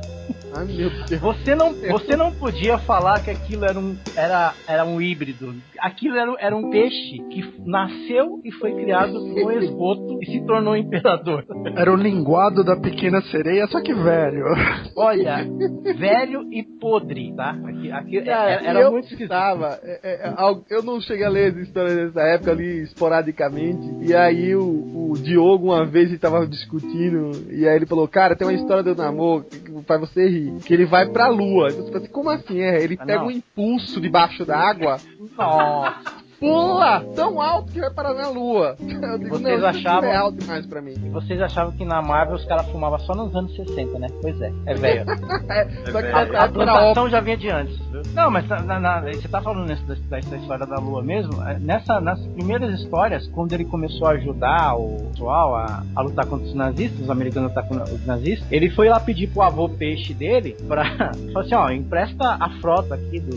Ai 0.56 0.66
meu 0.66 0.90
Deus. 1.08 1.22
Você 1.22 1.56
não, 1.56 1.74
você 1.74 2.16
não 2.16 2.32
podia 2.32 2.78
falar 2.80 3.22
que 3.22 3.30
aquilo 3.30 3.66
era 3.66 3.78
um, 3.78 3.96
era, 4.16 4.54
era 4.68 4.86
um 4.86 5.00
híbrido. 5.02 5.54
Aquilo 5.80 6.18
era, 6.18 6.34
era 6.40 6.56
um 6.56 6.70
peixe 6.70 7.20
que 7.30 7.54
nasceu 7.66 8.40
e 8.44 8.52
foi 8.54 8.74
criado 8.74 9.14
no 9.14 9.52
esgoto 9.62 10.07
e 10.22 10.26
se 10.26 10.46
tornou 10.46 10.76
imperador. 10.76 11.46
Era 11.76 11.92
o 11.92 11.96
linguado 11.96 12.64
da 12.64 12.76
pequena 12.76 13.22
sereia, 13.24 13.68
só 13.68 13.82
que 13.82 13.94
velho. 13.94 14.46
Olha, 14.96 15.46
velho 15.98 16.48
e 16.52 16.64
podre, 16.80 17.34
tá? 17.36 17.52
Aqui, 17.66 17.92
aqui 17.92 18.22
Cara, 18.22 18.52
era, 18.52 18.66
era 18.68 18.80
eu 18.82 18.92
muito 18.92 19.06
esquisito. 19.06 19.24
estava. 19.32 19.80
é, 19.84 20.00
é, 20.04 20.34
eu 20.70 20.84
não 20.84 21.00
cheguei 21.02 21.26
a 21.26 21.30
ler 21.30 21.52
as 21.54 21.58
histórias 21.58 21.96
dessa 21.96 22.22
época 22.28 22.52
ali 22.52 22.84
esporadicamente. 22.84 23.88
E 24.02 24.14
aí 24.16 24.56
o, 24.56 25.12
o 25.12 25.14
Diogo 25.18 25.68
uma 25.68 25.86
vez 25.86 26.12
estava 26.12 26.46
discutindo. 26.48 27.32
E 27.52 27.68
aí 27.68 27.76
ele 27.76 27.86
falou: 27.86 28.08
Cara, 28.08 28.36
tem 28.36 28.48
uma 28.48 28.54
história 28.54 28.84
do 28.84 28.96
namoro 28.96 29.44
que 29.46 29.84
faz 29.86 30.00
você 30.02 30.28
rir. 30.28 30.54
Que 30.66 30.74
ele 30.74 30.86
vai 30.86 31.08
pra 31.10 31.28
lua. 31.28 31.70
Então 31.70 31.84
você 31.84 31.92
fala 31.92 32.04
assim, 32.04 32.12
como 32.12 32.30
assim? 32.30 32.62
É, 32.62 32.82
ele 32.84 32.98
Ah, 33.00 33.06
pega 33.06 33.20
não. 33.20 33.28
um 33.28 33.32
impulso 33.32 34.00
debaixo 34.02 34.46
d'água. 34.46 34.98
Nossa 35.38 36.27
pula 36.40 37.04
tão 37.16 37.42
alto 37.42 37.72
que 37.72 37.80
vai 37.80 37.90
parar 37.92 38.14
na 38.14 38.30
lua. 38.30 38.76
Eu 38.82 39.18
digo, 39.18 39.30
Vocês 39.38 39.60
não, 39.62 39.70
isso 39.70 39.80
achavam- 39.80 40.10
é 40.10 40.16
alto 40.16 40.38
demais 40.38 40.66
pra 40.66 40.82
mim. 40.82 40.94
E 41.04 41.10
vocês 41.10 41.42
achavam 41.42 41.72
que 41.74 41.86
na 41.86 42.02
Marvel 42.02 42.36
os 42.36 42.46
caras 42.46 42.66
fumavam 42.68 43.00
só 43.00 43.14
nos 43.16 43.36
anos 43.36 43.56
60, 43.56 44.00
né? 44.00 44.08
Pois 44.22 44.40
é, 44.42 44.52
é 44.66 44.74
velho. 44.74 45.06
É, 45.50 45.64
só 45.92 46.02
que 46.02 46.08
velho. 46.08 46.14
nessa 46.14 46.38
A 46.38 46.44
óbvio. 46.46 46.54
plantação 46.64 47.10
já 47.10 47.20
vinha 47.22 47.38
de 47.38 47.50
antes. 47.50 47.80
Não, 48.14 48.30
mas 48.30 48.48
na- 48.48 48.80
na- 48.80 49.02
você 49.02 49.28
tá 49.28 49.42
falando 49.42 49.68
nessa, 49.68 49.84
dessa, 49.84 50.02
dessa 50.10 50.36
história 50.36 50.66
da 50.66 50.78
Lua 50.78 51.02
mesmo? 51.02 51.42
É, 51.48 51.58
Nessa, 51.60 52.00
nas 52.02 52.20
primeiras 52.28 52.80
histórias, 52.80 53.28
quando 53.30 53.54
ele 53.54 53.66
começou 53.66 54.08
a 54.08 54.12
ajudar 54.12 54.76
o 54.76 55.10
pessoal 55.12 55.56
a, 55.56 55.84
a 55.96 56.02
lutar 56.02 56.26
contra 56.26 56.46
os 56.46 56.54
nazistas, 56.54 57.02
os 57.02 57.10
americanos 57.10 57.48
a 57.52 57.54
lutar 57.62 57.68
contra 57.68 57.94
os 57.94 58.06
nazistas, 58.06 58.48
ele 58.52 58.70
foi 58.70 58.90
lá 58.90 59.00
pedir 59.00 59.28
pro 59.28 59.42
avô 59.42 59.68
peixe 59.70 60.14
dele 60.14 60.56
pra. 60.68 60.86
Falou 61.34 61.42
assim: 61.42 61.56
ó, 61.56 61.70
empresta 61.70 62.38
a 62.40 62.50
frota 62.62 62.96
aqui 62.96 63.20
do, 63.20 63.36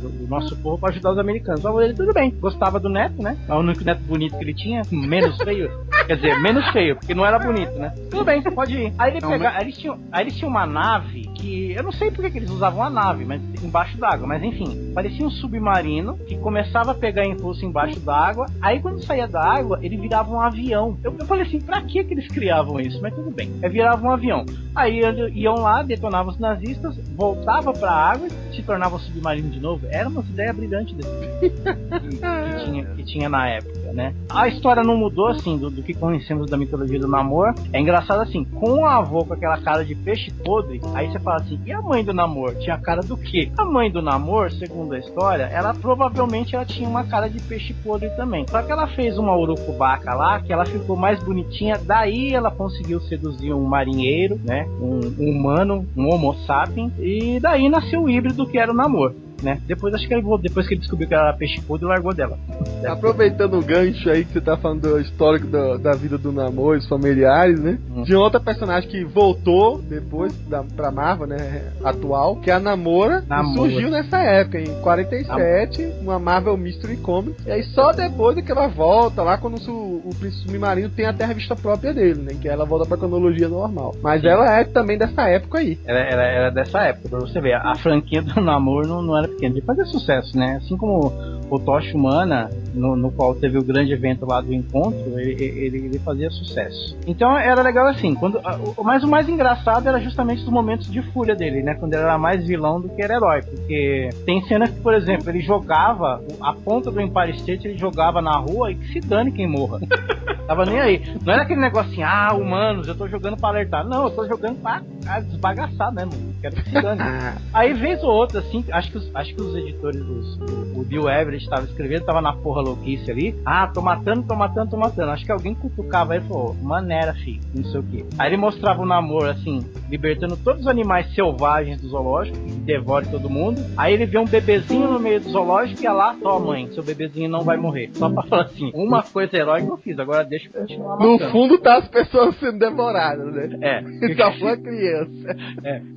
do, 0.00 0.08
do 0.10 0.23
nosso 0.28 0.56
povo 0.56 0.78
pra 0.78 0.90
ajudar 0.90 1.12
os 1.12 1.18
americanos. 1.18 1.64
O 1.64 1.68
avô 1.68 1.80
dele, 1.80 1.94
tudo 1.94 2.12
bem, 2.12 2.30
gostava 2.30 2.78
do 2.78 2.88
neto, 2.88 3.22
né? 3.22 3.36
É 3.48 3.54
o 3.54 3.58
único 3.58 3.84
neto 3.84 4.02
bonito 4.02 4.36
que 4.36 4.44
ele 4.44 4.54
tinha, 4.54 4.82
menos 4.90 5.36
feio. 5.38 5.70
Quer 6.06 6.16
dizer, 6.16 6.40
menos 6.40 6.68
feio, 6.70 6.96
porque 6.96 7.14
não 7.14 7.24
era 7.24 7.38
bonito, 7.38 7.72
né? 7.78 7.92
Tudo 8.10 8.24
bem, 8.24 8.42
pode 8.42 8.76
ir. 8.76 8.92
Aí 8.98 9.12
ele 9.12 9.20
Não, 9.20 9.30
pega, 9.30 9.50
aí 9.50 9.62
eles 9.62 9.78
tinham, 9.78 9.98
aí 10.12 10.24
eles 10.24 10.36
tinham 10.36 10.50
uma 10.50 10.66
nave 10.66 11.22
que 11.34 11.72
eu 11.72 11.82
não 11.82 11.92
sei 11.92 12.10
por 12.10 12.28
que 12.30 12.38
eles 12.38 12.50
usavam 12.50 12.82
a 12.82 12.90
nave, 12.90 13.24
mas 13.24 13.40
embaixo 13.62 13.96
d'água, 13.98 14.26
mas 14.26 14.42
enfim, 14.42 14.92
parecia 14.94 15.26
um 15.26 15.30
submarino 15.30 16.16
que 16.18 16.36
começava 16.38 16.92
a 16.92 16.94
pegar 16.94 17.26
impulso 17.26 17.64
embaixo 17.64 17.98
d'água. 18.00 18.46
Aí 18.60 18.80
quando 18.80 19.02
saía 19.02 19.26
da 19.26 19.42
água, 19.42 19.78
ele 19.82 19.96
virava 19.96 20.30
um 20.30 20.40
avião. 20.40 20.98
Eu, 21.02 21.14
eu 21.18 21.26
falei 21.26 21.44
assim, 21.46 21.60
pra 21.60 21.82
que 21.82 22.04
que 22.04 22.14
eles 22.14 22.28
criavam 22.28 22.80
isso? 22.80 23.00
Mas 23.00 23.14
tudo 23.14 23.30
bem. 23.30 23.50
Aí 23.62 23.68
virava 23.68 24.04
um 24.04 24.10
avião. 24.10 24.44
Aí 24.74 25.00
iam 25.34 25.54
lá, 25.54 25.82
detonavam 25.82 26.32
os 26.32 26.38
nazistas, 26.38 26.96
voltava 27.14 27.72
pra 27.72 27.90
água 27.90 28.28
e 28.28 28.56
se 28.56 28.62
tornava 28.62 28.96
um 28.96 28.98
submarino 28.98 29.50
de 29.50 29.60
novo. 29.60 29.86
Era 29.90 30.08
uma 30.18 30.30
ideia 30.30 30.52
brilhante 30.52 30.94
desse 30.94 31.10
que, 31.40 31.50
que 31.50 32.64
tinha, 32.64 32.84
que 32.84 33.04
tinha 33.04 33.28
na 33.28 33.48
época, 33.48 33.92
né? 33.92 34.14
A 34.30 34.48
história 34.48 34.82
não 34.82 34.96
mudou, 34.96 35.28
assim, 35.28 35.58
do, 35.58 35.70
do 35.70 35.82
que 35.82 35.94
conhecemos 35.94 36.50
da 36.50 36.56
mitologia 36.56 36.98
do 36.98 37.08
Namor. 37.08 37.54
É 37.72 37.80
engraçado, 37.80 38.20
assim, 38.20 38.44
com 38.44 38.80
o 38.80 38.86
avô 38.86 39.24
com 39.24 39.34
aquela 39.34 39.58
cara 39.60 39.84
de 39.84 39.94
peixe 39.94 40.30
podre, 40.44 40.80
aí 40.94 41.10
você 41.10 41.18
fala 41.18 41.36
assim, 41.36 41.60
e 41.64 41.72
a 41.72 41.80
mãe 41.80 42.04
do 42.04 42.12
Namor? 42.12 42.54
Tinha 42.56 42.78
cara 42.78 43.00
do 43.02 43.16
quê? 43.16 43.50
A 43.56 43.64
mãe 43.64 43.90
do 43.90 44.02
Namor, 44.02 44.50
segundo 44.52 44.94
a 44.94 44.98
história, 44.98 45.44
ela 45.44 45.74
provavelmente 45.74 46.54
ela 46.54 46.64
tinha 46.64 46.88
uma 46.88 47.04
cara 47.04 47.28
de 47.28 47.40
peixe 47.40 47.74
podre 47.84 48.10
também. 48.10 48.46
Só 48.48 48.62
que 48.62 48.72
ela 48.72 48.86
fez 48.88 49.18
uma 49.18 49.36
urucubaca 49.36 50.14
lá, 50.14 50.40
que 50.40 50.52
ela 50.52 50.66
ficou 50.66 50.96
mais 50.96 51.22
bonitinha, 51.22 51.78
daí 51.84 52.32
ela 52.32 52.50
conseguiu 52.50 53.00
seduzir 53.00 53.52
um 53.52 53.64
marinheiro, 53.64 54.40
né? 54.44 54.66
Um, 54.80 55.00
um 55.18 55.30
humano, 55.30 55.86
um 55.96 56.08
homo 56.12 56.34
sapiens, 56.46 56.92
e 56.98 57.38
daí 57.40 57.68
nasceu 57.68 58.02
o 58.02 58.10
híbrido 58.10 58.46
que 58.46 58.58
era 58.58 58.70
o 58.70 58.74
Namor. 58.74 59.14
Né? 59.44 59.60
Depois 59.66 59.92
acho 59.94 60.08
que 60.08 60.14
ele 60.14 60.24
depois 60.40 60.66
que 60.66 60.74
ele 60.74 60.80
descobriu 60.80 61.06
que 61.06 61.14
ela 61.14 61.28
era 61.28 61.36
peixe 61.36 61.60
podre, 61.60 61.86
largou 61.86 62.14
dela. 62.14 62.38
Aproveitando 62.86 63.58
o 63.58 63.62
gancho 63.62 64.08
aí 64.08 64.24
que 64.24 64.32
você 64.32 64.40
tá 64.40 64.56
falando 64.56 64.80
do 64.80 65.00
histórico 65.00 65.46
da, 65.46 65.76
da 65.76 65.92
vida 65.92 66.16
do 66.16 66.32
namoro, 66.32 66.78
os 66.78 66.88
familiares, 66.88 67.60
né? 67.60 67.78
Hum. 67.94 68.02
De 68.02 68.14
outra 68.14 68.40
personagem 68.40 68.88
que 68.88 69.04
voltou 69.04 69.82
depois 69.82 70.34
da, 70.48 70.62
pra 70.62 70.90
Marvel, 70.90 71.26
né? 71.26 71.72
Atual, 71.84 72.36
que 72.36 72.50
é 72.50 72.54
a 72.54 72.60
Namora, 72.60 73.20
que 73.20 73.28
Namora. 73.28 73.70
surgiu 73.70 73.90
nessa 73.90 74.18
época, 74.18 74.60
em 74.60 74.80
47, 74.80 75.92
uma 76.00 76.18
Marvel 76.18 76.56
Mystery 76.56 76.96
Comics. 76.96 77.44
E 77.46 77.50
aí 77.50 77.62
só 77.64 77.92
depois 77.92 78.36
é 78.38 78.42
que 78.42 78.50
ela 78.50 78.68
volta, 78.68 79.22
lá 79.22 79.36
quando 79.36 79.58
o, 79.68 80.02
o 80.04 80.10
Príncipe 80.18 80.44
Submarino 80.46 80.88
tem 80.88 81.06
até 81.06 81.24
a 81.24 81.26
revista 81.26 81.54
própria 81.54 81.92
dele, 81.92 82.22
né? 82.22 82.34
Que 82.40 82.48
ela 82.48 82.64
volta 82.64 82.86
pra 82.86 82.96
cronologia 82.96 83.48
normal. 83.48 83.94
Mas 84.02 84.24
ela 84.24 84.58
é 84.58 84.64
também 84.64 84.96
dessa 84.96 85.28
época 85.28 85.58
aí. 85.58 85.78
Era, 85.84 86.00
era, 86.00 86.22
era 86.22 86.50
dessa 86.50 86.80
época, 86.80 87.08
pra 87.08 87.20
você 87.20 87.40
ver. 87.40 87.54
A 87.54 87.74
franquia 87.76 88.22
do 88.22 88.40
namoro 88.40 88.86
não, 88.86 89.02
não 89.02 89.18
era 89.18 89.28
Ele 89.40 89.60
fazia 89.60 89.84
sucesso, 89.84 90.36
né? 90.36 90.56
Assim 90.56 90.76
como 90.76 91.12
o 91.56 91.60
Tocha 91.60 91.96
Humana, 91.96 92.50
no, 92.74 92.96
no 92.96 93.10
qual 93.10 93.34
teve 93.34 93.58
o 93.58 93.62
grande 93.64 93.92
evento 93.92 94.26
lá 94.26 94.40
do 94.40 94.52
encontro, 94.52 95.18
ele, 95.18 95.42
ele, 95.42 95.76
ele 95.86 95.98
fazia 95.98 96.30
sucesso. 96.30 96.96
Então 97.06 97.36
era 97.36 97.62
legal 97.62 97.86
assim. 97.88 98.14
Quando, 98.14 98.40
mas 98.82 99.02
o 99.04 99.08
mais 99.08 99.28
engraçado 99.28 99.88
era 99.88 99.98
justamente 100.00 100.42
os 100.42 100.48
momentos 100.48 100.90
de 100.90 101.02
fúria 101.12 101.34
dele, 101.34 101.62
né? 101.62 101.74
Quando 101.74 101.94
ele 101.94 102.02
era 102.02 102.18
mais 102.18 102.46
vilão 102.46 102.80
do 102.80 102.88
que 102.88 103.02
era 103.02 103.14
herói. 103.16 103.42
Porque 103.42 104.10
tem 104.26 104.42
cenas 104.46 104.70
que, 104.70 104.80
por 104.80 104.94
exemplo, 104.94 105.28
ele 105.30 105.40
jogava 105.40 106.22
a 106.40 106.52
ponta 106.52 106.90
do 106.90 107.00
Empire 107.00 107.36
State, 107.36 107.66
ele 107.68 107.78
jogava 107.78 108.20
na 108.20 108.36
rua 108.36 108.70
e 108.70 108.74
que 108.74 108.92
se 108.92 109.00
dane 109.00 109.32
quem 109.32 109.48
morra. 109.48 109.80
Tava 110.46 110.66
nem 110.66 110.78
aí. 110.80 111.02
Não 111.24 111.32
era 111.32 111.42
aquele 111.42 111.60
negócio 111.60 111.90
assim, 111.90 112.02
ah, 112.02 112.34
humanos, 112.34 112.86
eu 112.86 112.94
tô 112.94 113.08
jogando 113.08 113.36
pra 113.36 113.48
alertar. 113.48 113.86
Não, 113.86 114.04
eu 114.04 114.10
tô 114.10 114.26
jogando 114.26 114.60
pra 114.60 114.82
ah, 115.06 115.20
desbagaçar 115.20 115.92
mesmo. 115.92 116.12
Quero 116.40 116.56
que 116.56 116.64
se 116.68 116.72
dane. 116.82 117.00
Aí, 117.52 117.72
vez 117.72 118.02
ou 118.02 118.10
outra, 118.10 118.40
assim, 118.40 118.62
acho 118.70 118.90
que 118.90 118.98
os, 118.98 119.10
acho 119.14 119.34
que 119.34 119.40
os 119.40 119.54
editores, 119.56 120.00
os- 120.02 120.36
o, 120.38 120.80
o 120.80 120.84
Bill 120.84 121.08
Everett 121.08 121.43
tava 121.48 121.64
escrevendo, 121.64 122.04
tava 122.04 122.20
na 122.20 122.32
porra 122.32 122.60
louquice 122.62 123.10
ali. 123.10 123.34
Ah, 123.44 123.66
tô 123.66 123.80
matando, 123.80 124.22
tô 124.26 124.34
matando, 124.34 124.70
tô 124.70 124.76
matando. 124.76 125.10
Acho 125.10 125.24
que 125.24 125.32
alguém 125.32 125.54
cutucava 125.54 126.14
ele 126.16 126.24
e 126.24 126.28
falou, 126.28 126.54
maneira, 126.62 127.14
filho, 127.14 127.40
não 127.54 127.64
sei 127.64 127.80
o 127.80 127.82
que. 127.82 128.04
Aí 128.18 128.28
ele 128.30 128.36
mostrava 128.36 128.82
o 128.82 128.86
namoro, 128.86 129.28
assim, 129.30 129.64
libertando 129.88 130.36
todos 130.36 130.62
os 130.62 130.66
animais 130.66 131.12
selvagens 131.14 131.80
do 131.80 131.88
zoológico, 131.88 132.38
que 132.38 132.50
devore 132.52 133.06
todo 133.08 133.28
mundo. 133.30 133.60
Aí 133.76 133.92
ele 133.94 134.06
vê 134.06 134.18
um 134.18 134.24
bebezinho 134.24 134.90
no 134.90 134.98
meio 134.98 135.20
do 135.20 135.30
zoológico 135.30 135.80
e 135.80 135.84
ia 135.84 135.92
lá, 135.92 136.16
ó, 136.24 136.38
mãe, 136.38 136.68
seu 136.72 136.82
bebezinho 136.82 137.28
não 137.30 137.40
vai 137.42 137.56
morrer. 137.56 137.90
Só 137.94 138.08
pra 138.10 138.22
falar 138.24 138.42
assim, 138.44 138.70
uma 138.74 139.02
coisa 139.02 139.36
heróica 139.36 139.68
eu 139.68 139.76
fiz, 139.78 139.98
agora 139.98 140.24
deixa 140.24 140.48
eu 140.52 140.60
continuar 140.60 140.96
No 140.98 141.12
matando. 141.12 141.32
fundo 141.32 141.58
tá 141.58 141.76
as 141.78 141.88
pessoas 141.88 142.36
sendo 142.38 142.58
devoradas, 142.58 143.32
né? 143.32 143.58
É. 143.62 143.84
Só 144.14 144.32
foi 144.38 144.52
a 144.52 144.56
criança. 144.56 145.36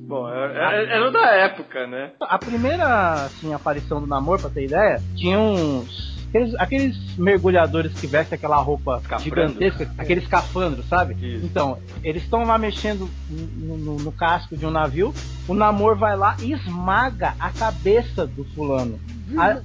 Bom, 0.08 0.28
era, 0.28 0.76
era 0.94 1.10
da 1.10 1.26
época, 1.36 1.86
né? 1.86 2.10
A 2.20 2.38
primeira 2.38 3.12
assim, 3.12 3.52
aparição 3.52 4.00
do 4.00 4.06
namoro, 4.06 4.40
pra 4.40 4.50
ter 4.50 4.64
ideia, 4.64 5.00
tinha 5.16 5.27
uns. 5.36 6.08
Aqueles, 6.28 6.54
aqueles 6.56 7.16
mergulhadores 7.16 7.92
que 7.98 8.06
vestem 8.06 8.36
aquela 8.36 8.56
roupa 8.58 8.98
Escafandro. 9.02 9.24
gigantesca, 9.48 9.90
aquele 9.96 10.20
escafandro, 10.20 10.82
sabe? 10.82 11.14
Isso. 11.14 11.46
Então, 11.46 11.78
eles 12.04 12.22
estão 12.22 12.44
lá 12.44 12.58
mexendo 12.58 13.08
no, 13.30 13.78
no- 13.78 13.96
no 13.96 14.12
casco 14.12 14.54
de 14.54 14.66
um 14.66 14.70
navio, 14.70 15.14
o 15.48 15.54
namor 15.54 15.96
vai 15.96 16.14
lá 16.18 16.36
e 16.42 16.52
esmaga 16.52 17.34
a 17.40 17.48
cabeça 17.50 18.26
do 18.26 18.44
fulano. 18.54 19.00
A- 19.36 19.58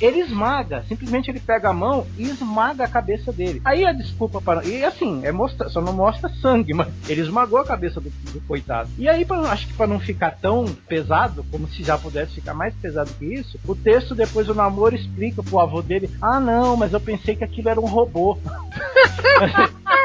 ele 0.00 0.20
esmaga, 0.20 0.84
simplesmente 0.88 1.30
ele 1.30 1.40
pega 1.40 1.70
a 1.70 1.72
mão 1.72 2.06
e 2.18 2.24
esmaga 2.24 2.84
a 2.84 2.88
cabeça 2.88 3.32
dele. 3.32 3.62
Aí 3.64 3.84
a 3.84 3.92
desculpa 3.92 4.40
para. 4.40 4.64
E 4.66 4.84
assim, 4.84 5.24
é 5.24 5.30
mostra, 5.32 5.68
só 5.68 5.80
não 5.80 5.92
mostra 5.92 6.28
sangue, 6.40 6.74
mas 6.74 6.88
ele 7.08 7.20
esmagou 7.20 7.58
a 7.60 7.64
cabeça 7.64 8.00
do, 8.00 8.10
do 8.32 8.40
coitado. 8.42 8.88
E 8.98 9.08
aí, 9.08 9.24
pra, 9.24 9.38
acho 9.50 9.66
que 9.68 9.74
para 9.74 9.86
não 9.86 10.00
ficar 10.00 10.32
tão 10.32 10.64
pesado, 10.88 11.44
como 11.50 11.68
se 11.68 11.82
já 11.82 11.96
pudesse 11.96 12.34
ficar 12.34 12.54
mais 12.54 12.74
pesado 12.74 13.10
que 13.18 13.24
isso, 13.24 13.58
o 13.66 13.74
texto 13.74 14.14
depois 14.14 14.48
o 14.48 14.54
namoro 14.54 14.94
explica 14.96 15.42
pro 15.42 15.60
avô 15.60 15.80
dele: 15.82 16.10
Ah, 16.20 16.40
não, 16.40 16.76
mas 16.76 16.92
eu 16.92 17.00
pensei 17.00 17.36
que 17.36 17.44
aquilo 17.44 17.68
era 17.68 17.80
um 17.80 17.86
robô. 17.86 18.36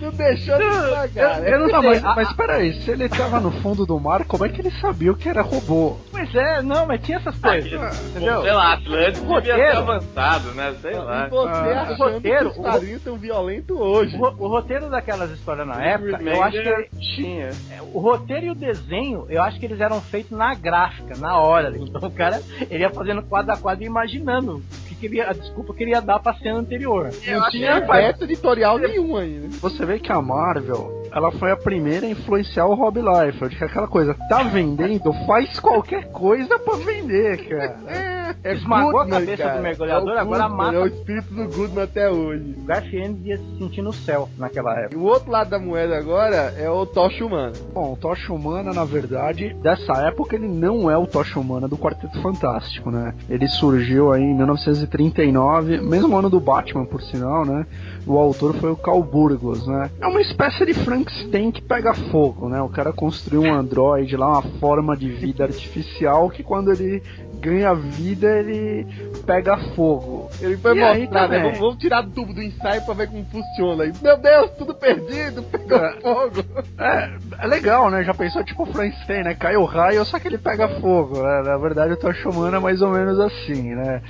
Não 0.00 0.10
deixou 0.10 0.58
de 0.58 0.90
pagar, 0.90 1.46
eu 1.48 1.60
não 1.60 1.68
Não, 1.68 1.80
sei. 1.80 1.90
mas, 1.90 2.04
a- 2.04 2.14
mas 2.16 2.32
peraí, 2.32 2.82
se 2.82 2.90
ele 2.90 3.08
tava 3.08 3.38
no 3.40 3.50
fundo 3.62 3.86
do 3.86 3.98
mar, 3.98 4.24
como 4.24 4.44
é 4.44 4.48
que 4.48 4.60
ele 4.60 4.70
sabia 4.80 5.12
o 5.12 5.16
que 5.16 5.28
era 5.28 5.40
robô? 5.40 5.96
Pois 6.10 6.34
é, 6.34 6.60
não, 6.62 6.84
mas 6.86 7.00
tinha 7.02 7.18
essas 7.18 7.36
coisas. 7.38 7.70
Entendeu? 8.34 8.42
Sei 8.42 8.52
lá, 8.52 8.72
Atlantis 8.74 9.20
O 9.20 9.26
devia 9.40 9.40
ter 9.54 9.60
roteiro- 9.62 9.78
avançado, 9.78 10.54
né? 10.54 10.74
Sei 10.80 10.94
lá. 10.94 11.28
Você 11.28 11.48
Ah, 11.48 11.86
o 11.90 11.94
roteiro, 11.94 12.38
que 12.52 12.58
os 12.60 12.64
quadrinhos 12.66 13.02
tão 13.02 13.16
violentos 13.16 13.76
hoje. 13.78 14.16
O, 14.16 14.22
o 14.22 14.48
roteiro 14.48 14.88
daquelas 14.90 15.30
histórias 15.30 15.66
na 15.66 15.82
época, 15.84 16.22
eu 16.22 16.42
acho 16.42 16.58
que 16.62 16.96
tinha. 17.16 17.50
o 17.92 17.98
roteiro 18.00 18.46
e 18.46 18.50
o 18.50 18.54
desenho, 18.54 19.26
eu 19.28 19.42
acho 19.42 19.58
que 19.58 19.66
eles 19.66 19.80
eram 19.80 20.00
feitos 20.00 20.30
na 20.36 20.54
gráfica, 20.54 21.14
na 21.18 21.38
hora. 21.38 21.72
Então 21.76 22.08
o 22.08 22.10
cara, 22.10 22.40
ele 22.70 22.82
ia 22.82 22.90
fazendo 22.90 23.22
quadro 23.22 23.52
a 23.52 23.56
quadro 23.56 23.84
e 23.84 23.86
imaginando 23.86 24.56
o 24.56 24.88
que, 24.88 24.94
que 24.94 25.06
ele 25.06 25.16
ia, 25.16 25.30
a 25.30 25.32
desculpa 25.32 25.74
que 25.74 25.82
ele 25.82 25.90
ia 25.92 26.00
dar 26.00 26.18
pra 26.18 26.34
cena 26.34 26.58
anterior. 26.58 27.10
Não 27.26 27.50
tinha 27.50 27.80
veto 27.80 28.24
editorial 28.24 28.78
nenhum 28.78 29.16
aí, 29.16 29.30
né? 29.38 29.48
Você 29.60 29.84
vê 29.84 29.98
que 29.98 30.10
a 30.12 30.20
Marvel, 30.20 31.04
ela 31.12 31.30
foi 31.32 31.50
a 31.50 31.56
primeira 31.56 32.06
a 32.06 32.10
influenciar 32.10 32.66
o 32.66 32.74
Rob 32.74 33.00
Liefeld, 33.00 33.56
que 33.56 33.62
é 33.64 33.66
aquela 33.66 33.86
coisa, 33.88 34.14
tá 34.28 34.42
vendendo, 34.42 35.12
faz 35.26 35.58
qualquer 35.60 36.10
coisa 36.10 36.58
pra 36.58 36.76
vender, 36.76 37.48
cara. 37.48 37.76
É 38.44 38.52
Esmagou 38.52 39.00
a 39.00 39.08
cabeça 39.08 39.42
cara. 39.42 39.56
do 39.56 39.62
mergulhador, 39.62 40.10
É 40.10 40.16
o 40.16 40.18
agora 40.18 40.42
Goodman, 40.42 40.56
mata- 40.56 40.76
É 40.76 40.80
o 40.80 40.86
espírito 40.86 41.34
do 41.34 41.44
Goodman 41.48 41.82
até 41.84 42.10
hoje. 42.10 42.54
O 42.58 42.64
Garfield 42.64 43.20
ia 43.28 43.38
se 43.38 43.58
sentir 43.58 43.80
no 43.82 43.92
céu 43.92 44.28
naquela 44.38 44.78
E 44.80 44.84
época. 44.84 44.98
o 45.00 45.04
outro 45.04 45.30
lado 45.30 45.48
da 45.50 45.58
moeda 45.58 45.96
agora 45.96 46.54
é 46.58 46.68
o 46.70 46.84
Tocha 46.84 47.24
Humana. 47.24 47.52
Bom, 47.72 47.94
o 47.94 47.96
Tocha 47.96 48.32
Humana, 48.32 48.72
na 48.74 48.84
verdade, 48.84 49.54
dessa 49.62 49.94
época 50.02 50.36
ele 50.36 50.46
não 50.46 50.90
é 50.90 50.96
o 50.98 51.06
Tocha 51.06 51.40
Humana 51.40 51.66
do 51.66 51.76
Quarteto 51.78 52.20
Fantástico, 52.20 52.90
né? 52.90 53.14
Ele 53.30 53.48
surgiu 53.48 54.12
aí 54.12 54.22
em 54.22 54.34
1939, 54.34 55.80
mesmo 55.80 56.16
ano 56.16 56.28
do 56.28 56.38
Batman, 56.40 56.84
por 56.84 57.00
sinal, 57.02 57.44
né? 57.44 57.66
O 58.06 58.18
autor 58.18 58.54
foi 58.56 58.70
o 58.70 58.76
Carl 58.76 59.02
Burgos, 59.02 59.66
né? 59.66 59.90
É 60.00 60.06
uma 60.06 60.20
espécie 60.20 60.66
de 60.66 60.74
Frankenstein 60.74 61.50
que 61.50 61.62
pega 61.62 61.94
fogo, 61.94 62.48
né? 62.48 62.60
O 62.60 62.68
cara 62.68 62.92
construiu 62.92 63.42
um 63.42 63.54
androide 63.54 64.16
lá, 64.16 64.28
uma 64.28 64.42
forma 64.60 64.94
de 64.96 65.08
vida 65.08 65.44
artificial 65.44 66.28
que 66.28 66.42
quando 66.42 66.70
ele 66.70 67.02
ganha 67.40 67.74
vida, 67.74 68.38
ele 68.38 68.86
pega 69.26 69.56
fogo. 69.74 70.28
Ele 70.40 70.56
foi 70.56 70.76
E 70.76 70.80
mostrar, 70.80 71.28
né? 71.28 71.42
Vamos, 71.42 71.58
vamos 71.58 71.76
tirar 71.78 72.02
tubo 72.04 72.32
do 72.32 72.42
ensaio 72.42 72.82
pra 72.82 72.94
ver 72.94 73.08
como 73.08 73.24
funciona. 73.26 73.84
E, 73.86 73.92
meu 74.02 74.16
Deus, 74.18 74.50
tudo 74.52 74.74
perdido, 74.74 75.42
pegou 75.42 75.78
É. 75.78 76.00
fogo. 76.00 76.44
É, 76.78 77.10
é 77.40 77.46
legal, 77.46 77.90
né? 77.90 78.04
Já 78.04 78.14
pensou 78.14 78.44
tipo 78.44 78.62
o 78.64 78.66
Frankenstein, 78.66 79.24
né? 79.24 79.34
Cai 79.34 79.56
o 79.56 79.64
raio, 79.64 80.04
só 80.04 80.18
que 80.18 80.28
ele 80.28 80.38
pega 80.38 80.68
fogo, 80.80 81.22
né? 81.22 81.42
Na 81.44 81.56
verdade, 81.56 81.92
o 81.92 81.96
Tocha 81.96 82.28
Humana 82.28 82.56
é 82.58 82.60
mais 82.60 82.82
ou 82.82 82.90
menos 82.90 83.18
assim, 83.20 83.74
né? 83.74 84.02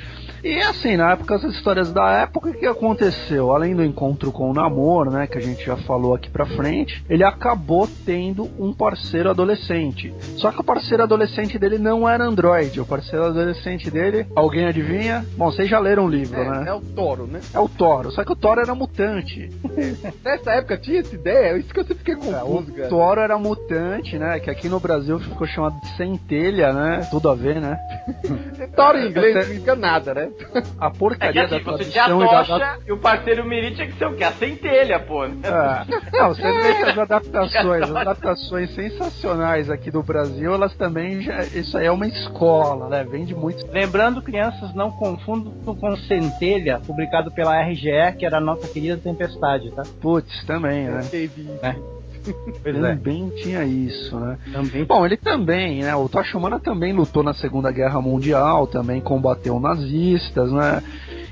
E 0.43 0.61
assim, 0.61 0.97
na 0.97 1.13
época, 1.13 1.37
as 1.37 1.45
histórias 1.45 1.91
da 1.93 2.11
época, 2.23 2.51
o 2.51 2.55
que 2.55 2.67
aconteceu? 2.67 3.53
Além 3.55 3.75
do 3.75 3.83
encontro 3.83 4.31
com 4.31 4.51
o 4.51 4.53
Namor, 4.53 5.11
né? 5.11 5.27
Que 5.27 5.39
a 5.39 5.41
gente 5.41 5.65
já 5.65 5.77
falou 5.77 6.15
aqui 6.15 6.29
pra 6.29 6.45
frente, 6.45 7.03
ele 7.09 7.25
acabou 7.25 7.89
tendo 8.05 8.51
um 8.59 8.73
parceiro 8.73 9.31
adolescente. 9.31 10.13
Só 10.37 10.51
que 10.51 10.61
o 10.61 10.65
parceiro 10.65 11.03
adolescente 11.03 11.59
dele 11.59 11.79
não 11.79 12.07
era 12.09 12.25
androide. 12.25 12.81
O 12.81 12.85
parceiro 12.87 13.14
adolescente 13.23 13.91
dele, 13.91 14.27
alguém 14.35 14.67
adivinha? 14.67 15.25
Bom, 15.37 15.51
vocês 15.51 15.69
já 15.69 15.79
leram 15.79 16.07
o 16.07 16.09
livro, 16.09 16.41
É, 16.41 16.49
né? 16.49 16.65
é 16.69 16.73
o 16.75 16.81
Toro, 16.81 17.27
né? 17.27 17.41
É 17.53 17.59
o 17.61 17.69
Toro. 17.69 18.11
Só 18.11 18.25
que 18.25 18.33
o 18.33 18.37
Toro 18.37 18.61
era 18.61 18.75
mutante. 18.75 19.49
Nessa 20.25 20.53
época 20.53 20.77
tinha 20.79 21.01
essa 21.01 21.15
ideia, 21.15 21.57
isso 21.57 21.73
que 21.73 21.81
eu 21.81 21.85
sempre 21.85 21.99
fiquei 21.99 22.17
confuso, 22.17 22.71
o 22.71 22.75
cara. 22.75 22.89
Toro 22.89 23.21
era 23.21 23.39
mutante, 23.39 24.19
né? 24.19 24.39
Que 24.41 24.51
aqui 24.51 24.69
no 24.69 24.81
Brasil 24.81 25.19
ficou 25.21 25.47
chamado 25.47 25.81
de 25.81 25.97
centelha, 25.97 26.73
né? 26.73 27.07
Tudo 27.11 27.31
a 27.31 27.35
ver, 27.35 27.61
né? 27.61 27.79
Toro 28.75 28.99
em 28.99 29.09
inglês 29.09 29.31
Essa- 29.31 29.39
não 29.39 29.45
significa 29.47 29.77
nada, 29.77 30.15
né? 30.15 30.29
A 30.81 30.87
É 30.87 30.91
que 30.91 30.99
porcaria 30.99 31.45
assim, 31.45 31.63
da 31.63 31.73
você 31.73 31.85
tinha 31.85 32.05
a 32.05 32.09
e 32.09 32.19
da 32.19 32.45
tocha 32.45 32.79
e 32.87 32.93
o 32.93 32.99
parceiro 32.99 33.45
Miri 33.45 33.75
tinha 33.75 33.87
que 33.87 33.95
ser 33.99 34.07
o 34.07 34.15
quê? 34.15 34.25
A 34.25 34.33
centelha, 34.33 34.99
pô. 35.01 35.27
né? 35.27 35.35
É. 35.45 36.19
Não, 36.19 36.29
você 36.35 36.43
vê 36.43 36.75
que 36.75 36.83
as 36.83 36.99
adaptações, 36.99 37.83
as 37.83 37.95
adaptações 37.97 38.75
sensacionais 38.75 39.71
aqui 39.71 39.91
do 39.91 40.03
Brasil, 40.03 40.53
elas 40.55 40.75
também 40.77 41.21
já, 41.23 41.41
isso 41.45 41.77
aí 41.77 41.87
é 41.87 41.91
uma 41.93 42.07
escola, 42.07 42.89
né? 42.89 43.04
Vende 43.05 43.35
muito. 43.35 43.67
Lembrando, 43.71 44.23
crianças, 44.23 44.75
não 44.75 44.91
confundam 44.91 45.53
com 45.65 45.97
Centelha, 45.97 46.81
publicado 46.81 47.31
pela 47.31 47.61
RGE, 47.63 48.17
que 48.19 48.27
era 48.27 48.39
a 48.39 48.41
nossa 48.41 48.67
querida 48.69 48.97
Tempestade, 48.97 49.71
tá? 49.73 49.83
Putz, 50.01 50.45
também, 50.47 50.85
né? 50.85 51.01
É. 51.63 52.04
Pois 52.63 52.77
é. 52.77 52.95
Também 52.95 53.29
tinha 53.43 53.65
isso, 53.65 54.19
né? 54.19 54.39
Também. 54.53 54.85
Bom, 54.85 55.05
ele 55.05 55.17
também, 55.17 55.83
né? 55.83 55.95
O 55.95 56.09
Tocha 56.09 56.37
Humana 56.39 56.59
também 56.59 56.93
lutou 56.93 57.23
na 57.23 57.35
Segunda 57.35 57.71
Guerra 57.71 58.01
Mundial, 58.01 58.67
também 58.67 59.01
combateu 59.01 59.59
nazistas, 59.61 60.51
né? 60.53 60.83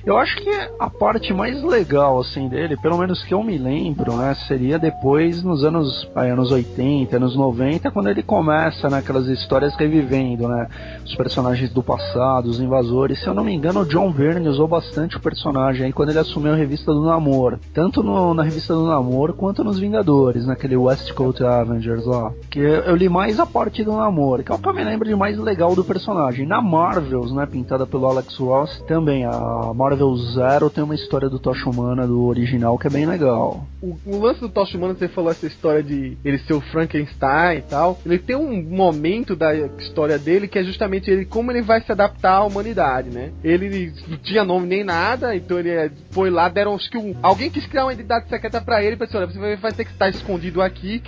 Eu 0.05 0.19
acho 0.19 0.35
que 0.39 0.51
a 0.81 0.91
parte 0.91 1.33
mais 1.33 1.63
legal, 1.63 2.19
assim, 2.19 2.49
dele, 2.49 2.77
pelo 2.77 2.99
menos 2.99 3.23
que 3.23 3.33
eu 3.33 3.41
me 3.41 3.57
lembro, 3.57 4.17
né? 4.17 4.35
Seria 4.49 4.77
depois, 4.77 5.45
nos 5.45 5.63
anos, 5.63 6.11
aí, 6.17 6.29
anos 6.29 6.51
80, 6.51 7.15
anos 7.17 7.37
90, 7.37 7.89
quando 7.93 8.09
ele 8.09 8.21
começa, 8.21 8.91
né? 8.91 8.99
Aquelas 8.99 9.29
histórias 9.29 9.77
revivendo, 9.77 10.49
né? 10.49 10.67
Os 11.07 11.15
personagens 11.15 11.73
do 11.73 11.85
passado, 11.85 12.47
os 12.47 12.59
invasores. 12.59 13.21
Se 13.21 13.29
eu 13.29 13.35
não 13.35 13.45
me 13.45 13.55
engano, 13.55 13.83
o 13.83 13.87
John 13.87 14.11
Verne 14.11 14.49
usou 14.49 14.67
bastante 14.67 15.17
o 15.17 15.21
personagem 15.21 15.87
aí 15.87 15.93
quando 15.93 16.09
ele 16.11 16.19
assumiu 16.19 16.53
a 16.53 16.57
revista 16.57 16.93
do 16.93 17.05
Namor. 17.05 17.61
Tanto 17.73 18.03
no- 18.03 18.35
na 18.35 18.43
revista 18.43 18.75
do 18.75 18.85
Namor, 18.85 19.35
quanto 19.35 19.63
nos 19.63 19.79
Vingadores, 19.79 20.45
naquele 20.45 20.77
West 20.85 21.13
Coast 21.13 21.43
Avengers 21.43 22.05
lá. 22.07 22.33
Que 22.51 22.61
eu, 22.61 22.95
li 22.95 23.09
mais 23.09 23.39
a 23.39 23.47
parte 23.47 23.85
do 23.85 23.93
Namor, 23.93 24.43
que 24.43 24.53
é 24.53 24.55
o 24.55 24.59
que 24.59 24.69
eu 24.69 24.75
me 24.75 24.85
lembro 24.85 25.09
de 25.09 25.15
mais 25.15 25.39
legal 25.39 25.75
do 25.75 25.85
personagem. 25.85 26.47
Na 26.47 26.61
Marvels, 26.61 27.33
né? 27.33 27.47
Pintada 27.47 27.87
pelo 27.87 28.07
Alex 28.07 28.37
Ross, 28.37 28.83
também 28.87 29.25
a 29.25 29.73
Marvel 29.75 30.15
Zero 30.17 30.71
tem 30.71 30.85
uma 30.85 30.95
história 30.95 31.29
do 31.29 31.39
Tocha 31.39 31.69
Humana 31.69 32.07
do 32.07 32.25
original 32.25 32.79
que 32.79 32.87
é 32.87 32.91
bem 32.91 33.07
legal. 33.07 33.67
O, 33.83 33.97
o 34.07 34.21
lance 34.21 34.41
do 34.41 34.49
Tocha 34.49 34.77
Humana, 34.77 34.95
você 34.95 35.09
falou 35.09 35.31
essa 35.31 35.47
história 35.47 35.83
de 35.83 36.17
ele 36.25 36.39
ser 36.39 36.55
o 36.55 36.61
Frankenstein 36.61 37.59
e 37.59 37.63
tal. 37.63 37.99
Ele 38.05 38.19
tem 38.19 38.37
um 38.37 38.63
momento 38.63 39.35
da 39.37 39.55
história 39.79 40.19
dele 40.19 40.49
que 40.49 40.59
é 40.59 40.65
justamente 40.65 41.11
ele 41.11 41.25
como 41.25 41.51
ele 41.51 41.63
vai 41.63 41.81
se 41.81 41.91
adaptar 41.91 42.37
à 42.37 42.45
humanidade, 42.45 43.11
né? 43.11 43.33
Ele 43.43 43.93
não 44.09 44.19
tinha 44.19 44.45
nome 44.45 44.67
nem 44.67 44.85
nada, 44.85 45.35
então 45.35 45.59
ele 45.59 45.71
é, 45.71 45.91
foi 46.11 46.31
lá, 46.31 46.49
deram 46.49 46.75
acho 46.75 46.91
que 46.91 46.99
um, 46.99 47.15
alguém 47.23 47.51
quis 47.51 47.67
criar 47.67 47.85
uma 47.85 47.93
identidade 47.93 48.29
secreta 48.29 48.61
pra 48.61 48.83
ele, 48.83 48.97
pensou, 48.97 49.21
olha, 49.21 49.31
você 49.31 49.57
vai 49.57 49.73
ter 49.73 49.85
que 49.85 49.93
estar 49.93 50.09
escondido 50.09 50.61
aqui, 50.61 50.72
que 50.73 51.01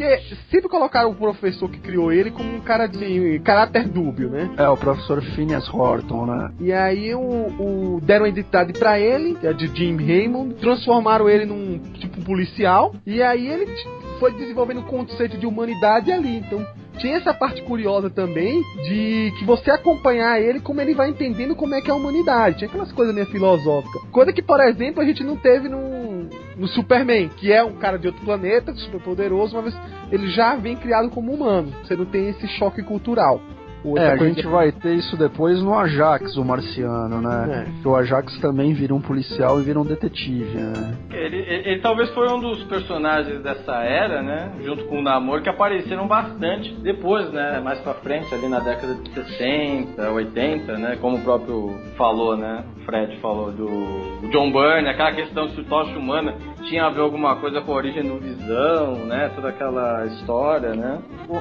sempre 0.50 0.68
colocaram 0.68 1.10
o 1.10 1.14
professor 1.14 1.68
que 1.70 1.78
criou 1.78 2.12
ele 2.12 2.30
como 2.30 2.54
um 2.54 2.60
cara 2.60 2.86
de 2.86 3.38
caráter 3.40 3.88
dúbio, 3.88 4.28
né? 4.30 4.50
É, 4.56 4.68
o 4.68 4.76
professor 4.76 5.22
Phineas 5.22 5.68
Horton, 5.72 6.26
né? 6.26 6.50
E 6.60 6.72
aí 6.72 7.14
o, 7.14 7.20
o- 7.20 8.00
deram 8.02 8.24
a 8.24 8.28
identidade 8.28 8.72
pra 8.72 8.98
ele, 8.98 9.34
que 9.34 9.46
é 9.46 9.52
de 9.52 9.66
Jim 9.68 9.96
Raymond, 9.96 10.54
transformaram 10.54 11.28
ele 11.28 11.44
num 11.46 11.78
tipo 11.94 12.22
policial, 12.24 12.94
e 13.06 13.22
aí 13.22 13.46
ele 13.48 13.66
foi 14.20 14.32
desenvolvendo 14.32 14.80
o 14.80 14.84
conceito 14.84 15.36
de 15.36 15.46
humanidade 15.46 16.10
ali. 16.12 16.38
Então 16.38 16.64
tinha 16.98 17.16
essa 17.16 17.34
parte 17.34 17.62
curiosa 17.62 18.08
também 18.08 18.62
de 18.84 19.32
que 19.38 19.44
você 19.44 19.70
acompanhar 19.70 20.40
ele 20.40 20.60
como 20.60 20.80
ele 20.80 20.94
vai 20.94 21.10
entendendo 21.10 21.54
como 21.54 21.74
é 21.74 21.80
que 21.80 21.90
é 21.90 21.92
a 21.92 21.96
humanidade. 21.96 22.58
Tinha 22.58 22.68
aquelas 22.68 22.92
coisas 22.92 23.14
meio 23.14 23.26
filosóficas. 23.26 24.02
Coisa 24.10 24.32
que, 24.32 24.42
por 24.42 24.60
exemplo, 24.60 25.02
a 25.02 25.04
gente 25.04 25.22
não 25.22 25.36
teve 25.36 25.68
no, 25.68 26.28
no 26.56 26.68
Superman, 26.68 27.28
que 27.36 27.52
é 27.52 27.62
um 27.62 27.74
cara 27.74 27.98
de 27.98 28.06
outro 28.06 28.24
planeta, 28.24 28.74
super 28.74 29.00
poderoso, 29.00 29.60
mas 29.60 29.74
ele 30.10 30.28
já 30.28 30.54
vem 30.56 30.76
criado 30.76 31.10
como 31.10 31.32
humano. 31.32 31.72
Você 31.82 31.96
não 31.96 32.04
tem 32.04 32.28
esse 32.28 32.46
choque 32.48 32.82
cultural. 32.82 33.40
É, 33.96 34.12
a 34.12 34.16
gente 34.16 34.46
vai 34.46 34.72
ter 34.72 34.94
isso 34.94 35.16
depois 35.16 35.60
no 35.62 35.74
Ajax, 35.78 36.36
o 36.36 36.44
marciano, 36.44 37.20
né? 37.20 37.66
É. 37.84 37.88
O 37.88 37.94
Ajax 37.94 38.38
também 38.40 38.72
vira 38.72 38.94
um 38.94 39.00
policial 39.00 39.60
e 39.60 39.64
vira 39.64 39.78
um 39.80 39.84
detetive, 39.84 40.56
né? 40.56 40.96
Ele, 41.12 41.36
ele- 41.36 41.68
ele 41.68 41.80
talvez 41.80 42.08
foi 42.10 42.28
um 42.30 42.40
dos 42.40 42.62
personagens 42.64 43.42
dessa 43.42 43.72
era, 43.82 44.22
né? 44.22 44.52
Junto 44.62 44.84
com 44.84 44.98
o 44.98 45.02
Namor, 45.02 45.42
que 45.42 45.48
apareceram 45.48 46.06
bastante 46.06 46.72
depois, 46.82 47.30
né? 47.32 47.60
Mais 47.62 47.78
pra 47.80 47.94
frente, 47.94 48.32
ali 48.34 48.48
na 48.48 48.60
década 48.60 48.94
de 48.94 49.10
60, 49.10 50.10
80, 50.10 50.78
né? 50.78 50.96
Como 51.00 51.16
o 51.16 51.20
próprio 51.22 51.74
falou, 51.96 52.36
né? 52.36 52.64
O 52.80 52.84
Fred 52.84 53.16
falou 53.20 53.50
do 53.52 54.28
John 54.30 54.50
Byrne, 54.52 54.88
aquela 54.88 55.12
questão 55.12 55.48
se 55.50 55.60
o 55.60 55.64
Tocha 55.64 55.98
Humana 55.98 56.34
tinha 56.64 56.84
a 56.86 56.90
ver 56.90 57.00
alguma 57.00 57.36
coisa 57.36 57.60
com 57.60 57.72
a 57.72 57.76
origem 57.76 58.02
do 58.02 58.18
Visão, 58.18 58.96
né? 59.06 59.30
Toda 59.34 59.48
aquela 59.50 60.06
história, 60.06 60.74
né? 60.74 60.98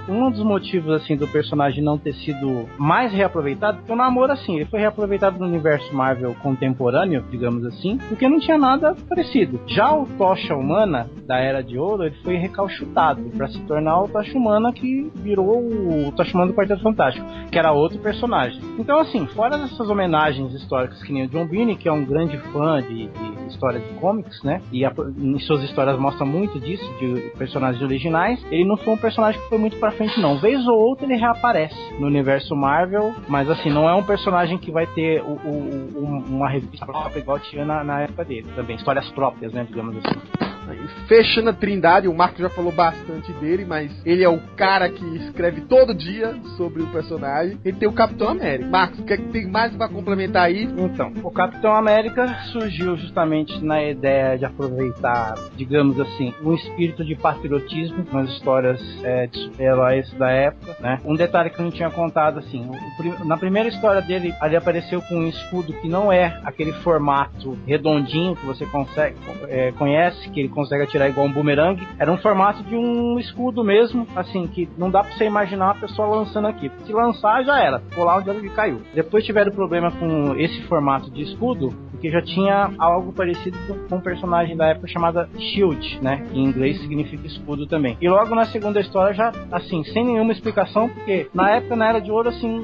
Um 0.10 0.30
dos 0.32 0.44
motivos, 0.44 0.91
assim, 0.94 1.16
do 1.16 1.28
personagem 1.28 1.84
não 1.84 1.98
ter 1.98 2.14
sido 2.14 2.33
mais 2.78 3.12
reaproveitado, 3.12 3.78
porque 3.78 3.92
o 3.92 3.96
Namor, 3.96 4.30
assim, 4.32 4.56
ele 4.56 4.66
foi 4.66 4.80
reaproveitado 4.80 5.40
no 5.40 5.46
universo 5.46 5.94
Marvel 5.96 6.36
contemporâneo, 6.42 7.24
digamos 7.30 7.66
assim, 7.66 7.98
porque 8.10 8.28
não 8.28 8.40
tinha 8.40 8.58
nada 8.58 8.96
parecido. 9.10 9.60
Já 9.68 9.94
o 9.94 10.06
Tocha 10.18 10.56
Humana, 10.56 11.10
da 11.26 11.38
Era 11.38 11.62
de 11.64 11.78
Ouro, 11.78 12.04
ele 12.04 12.16
foi 12.24 12.36
recalchutado 12.36 13.22
pra 13.36 13.48
se 13.48 13.60
tornar 13.62 14.02
o 14.02 14.08
Tocha 14.08 14.38
Humana 14.38 14.72
que 14.74 15.12
virou 15.16 15.60
o 15.60 16.12
Tocha 16.16 16.34
Humana 16.36 16.52
do 16.52 16.56
Quarteto 16.58 16.82
Fantástico, 16.82 17.26
que 17.52 17.58
era 17.58 17.72
outro 17.72 18.00
personagem. 18.00 18.60
Então, 18.78 19.00
assim, 19.00 19.26
fora 19.28 19.58
dessas 19.58 19.90
homenagens 19.90 20.54
históricas 20.54 21.02
que 21.04 21.14
nem 21.14 21.26
o 21.26 21.30
John 21.30 21.46
Byrne, 21.46 21.76
que 21.76 21.88
é 21.88 21.92
um 21.92 22.04
grande 22.06 22.38
fã 22.52 22.82
de, 22.82 23.08
de 23.08 23.48
história 23.48 23.80
de 23.80 23.90
comics, 24.00 24.42
né, 24.44 24.62
e 24.72 24.84
a- 24.86 24.94
em 25.18 25.40
suas 25.40 25.64
histórias 25.64 25.98
mostra 26.00 26.26
muito 26.26 26.60
disso, 26.60 26.84
de 27.00 27.32
personagens 27.38 27.82
originais, 27.84 28.44
ele 28.52 28.66
não 28.66 28.78
foi 28.78 28.94
um 28.94 28.98
personagem 28.98 29.40
que 29.42 29.50
foi 29.50 29.58
muito 29.58 29.78
pra 29.78 29.92
frente, 29.92 30.20
não. 30.20 30.38
Vez 30.40 30.66
ou 30.68 30.78
outra 30.78 31.06
ele 31.06 31.16
reaparece 31.16 31.76
no 32.00 32.08
universo 32.08 32.23
Marvel, 32.56 33.14
mas 33.28 33.50
assim, 33.50 33.70
não 33.70 33.88
é 33.88 33.94
um 33.94 34.04
personagem 34.04 34.58
que 34.58 34.72
vai 34.72 34.86
ter 34.88 35.22
o- 35.22 35.40
o- 35.44 35.92
o- 35.96 36.24
uma 36.30 36.50
revista 36.50 36.86
própria 36.86 37.20
igual 37.20 37.40
tinha 37.40 37.66
na, 37.66 37.84
na 37.84 38.02
época 38.02 38.26
dele 38.26 38.48
também. 38.56 38.76
Histórias 38.76 39.10
próprias, 39.12 39.54
né, 39.54 39.66
digamos 39.68 39.98
assim. 39.98 40.20
Fechando 41.08 41.50
a 41.50 41.54
Trindade, 41.54 42.08
o 42.08 42.14
Marco 42.14 42.42
já 42.42 42.50
falou 42.50 42.72
bastante 42.72 43.32
dele, 43.34 43.66
mas 43.66 43.92
ele 44.06 44.24
é 44.24 44.30
o 44.30 44.40
cara 44.56 44.90
que 44.90 45.04
escreve 45.18 45.62
todo 45.62 45.94
dia 45.94 46.34
sobre 46.58 46.82
o 46.82 46.88
personagem. 46.88 47.58
Ele 47.66 47.78
tem 47.78 47.88
o 47.88 47.94
Capitão 47.94 48.30
América. 48.30 48.70
Marcos, 48.70 49.00
o 49.00 49.04
que, 49.04 49.14
é 49.14 49.18
que 49.18 49.28
tem 49.30 49.46
mais 49.46 49.76
pra 49.76 49.90
complementar 49.90 50.44
aí? 50.44 50.64
Então, 50.64 51.12
o 51.22 51.30
Capitão 51.32 51.76
América 51.76 52.28
surgiu 52.52 52.96
justamente 52.96 53.64
na 53.64 53.84
ideia 53.84 54.38
de 54.38 54.46
aproveitar, 54.46 55.36
digamos 55.56 56.00
assim, 56.00 56.34
um 56.42 56.54
espírito 56.54 57.04
de 57.04 57.16
patriotismo 57.16 58.06
nas 58.12 58.30
histórias 58.30 58.82
é, 59.04 59.28
de 59.28 59.40
super-heróis 59.40 60.12
da 60.14 60.32
época, 60.32 60.78
né? 60.80 61.00
Um 61.04 61.16
detalhe 61.16 61.50
que 61.50 61.60
eu 61.60 61.66
não 61.66 61.72
tinha 61.72 61.90
contado, 62.14 62.38
assim, 62.39 62.70
na 63.26 63.36
primeira 63.36 63.68
história 63.68 64.01
dele, 64.01 64.34
ele 64.41 64.55
apareceu 64.55 65.01
com 65.01 65.16
um 65.16 65.28
escudo 65.28 65.74
que 65.74 65.89
não 65.89 66.11
é 66.11 66.39
aquele 66.43 66.72
formato 66.72 67.57
redondinho 67.66 68.36
que 68.36 68.45
você 68.45 68.66
consegue, 68.68 69.16
é, 69.47 69.72
conhece, 69.72 70.30
que 70.30 70.39
ele 70.39 70.49
consegue 70.49 70.84
atirar 70.84 71.09
igual 71.09 71.26
um 71.26 71.32
boomerang, 71.32 71.82
era 71.97 72.11
um 72.11 72.18
formato 72.18 72.61
de 72.64 72.76
um 72.76 73.18
escudo 73.20 73.64
mesmo, 73.64 74.07
assim, 74.16 74.45
que 74.45 74.70
não 74.78 74.91
dá 74.91 75.03
pra 75.03 75.11
você 75.14 75.26
imaginar 75.26 75.66
uma 75.66 75.82
pessoa 75.82 76.07
lançando 76.07 76.47
aqui. 76.47 76.72
Se 76.86 76.93
lançar, 76.93 77.43
já 77.43 77.59
era, 77.59 77.80
ficou 77.80 78.05
lá 78.05 78.18
onde 78.18 78.30
ele 78.30 78.49
caiu. 78.49 78.82
Depois 78.93 79.26
tiveram 79.26 79.51
problema 79.51 79.89
com 79.91 80.36
esse 80.38 80.61
formato 80.64 81.09
de 81.09 81.24
escudo, 81.24 81.74
porque 81.89 82.11
já 82.11 82.22
tinha 82.22 82.70
algo 82.78 83.11
parecido 83.14 83.57
com 83.89 83.95
um 83.95 84.01
personagem 84.01 84.55
da 84.55 84.68
época 84.68 84.88
chamada 84.88 85.30
Shield, 85.38 85.99
né? 86.01 86.24
Que 86.30 86.38
em 86.38 86.43
inglês 86.43 86.80
significa 86.82 87.26
escudo 87.26 87.66
também. 87.66 87.97
E 87.99 88.09
logo 88.09 88.36
na 88.36 88.45
segunda 88.45 88.80
história 88.80 89.14
já, 89.14 89.32
assim, 89.51 89.84
sem 89.86 90.05
nenhuma 90.05 90.34
explicação, 90.34 90.89
porque 90.89 91.28
na 91.34 91.49
época, 91.51 91.76
na 91.76 91.88
Era 91.88 92.03
de 92.04 92.12
Ouro, 92.12 92.30
assim, 92.30 92.64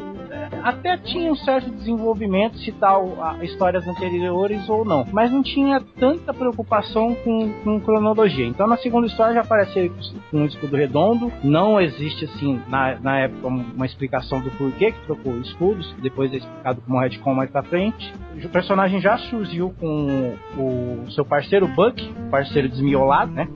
até 0.63 0.97
tinha 0.97 1.31
um 1.31 1.35
certo 1.35 1.69
desenvolvimento 1.71 2.57
se 2.59 2.71
tal 2.73 3.17
histórias 3.41 3.87
anteriores 3.87 4.67
ou 4.69 4.85
não, 4.85 5.05
mas 5.11 5.31
não 5.31 5.41
tinha 5.41 5.81
tanta 5.99 6.33
preocupação 6.33 7.15
com, 7.15 7.51
com 7.63 7.79
cronologia. 7.79 8.45
Então 8.45 8.67
na 8.67 8.77
segunda 8.77 9.07
história 9.07 9.33
já 9.33 9.41
aparece 9.41 9.79
ele 9.79 9.91
com 10.29 10.37
um 10.37 10.45
escudo 10.45 10.75
redondo, 10.75 11.31
não 11.43 11.79
existe 11.79 12.25
assim 12.25 12.61
na, 12.67 12.99
na 12.99 13.19
época 13.19 13.47
uma 13.47 13.85
explicação 13.85 14.41
do 14.41 14.51
porquê 14.51 14.91
que 14.91 14.99
trocou 15.05 15.37
escudos, 15.39 15.93
depois 16.01 16.33
é 16.33 16.37
explicado 16.37 16.81
como 16.81 16.99
retcon 16.99 17.33
mais 17.33 17.49
pra 17.49 17.63
frente. 17.63 18.13
O 18.43 18.49
personagem 18.49 19.01
já 19.01 19.17
surgiu 19.17 19.73
com 19.79 20.35
o 20.57 21.11
seu 21.11 21.25
parceiro 21.25 21.67
Buck, 21.67 22.01
parceiro 22.29 22.69
desmiolado, 22.69 23.31
né? 23.31 23.47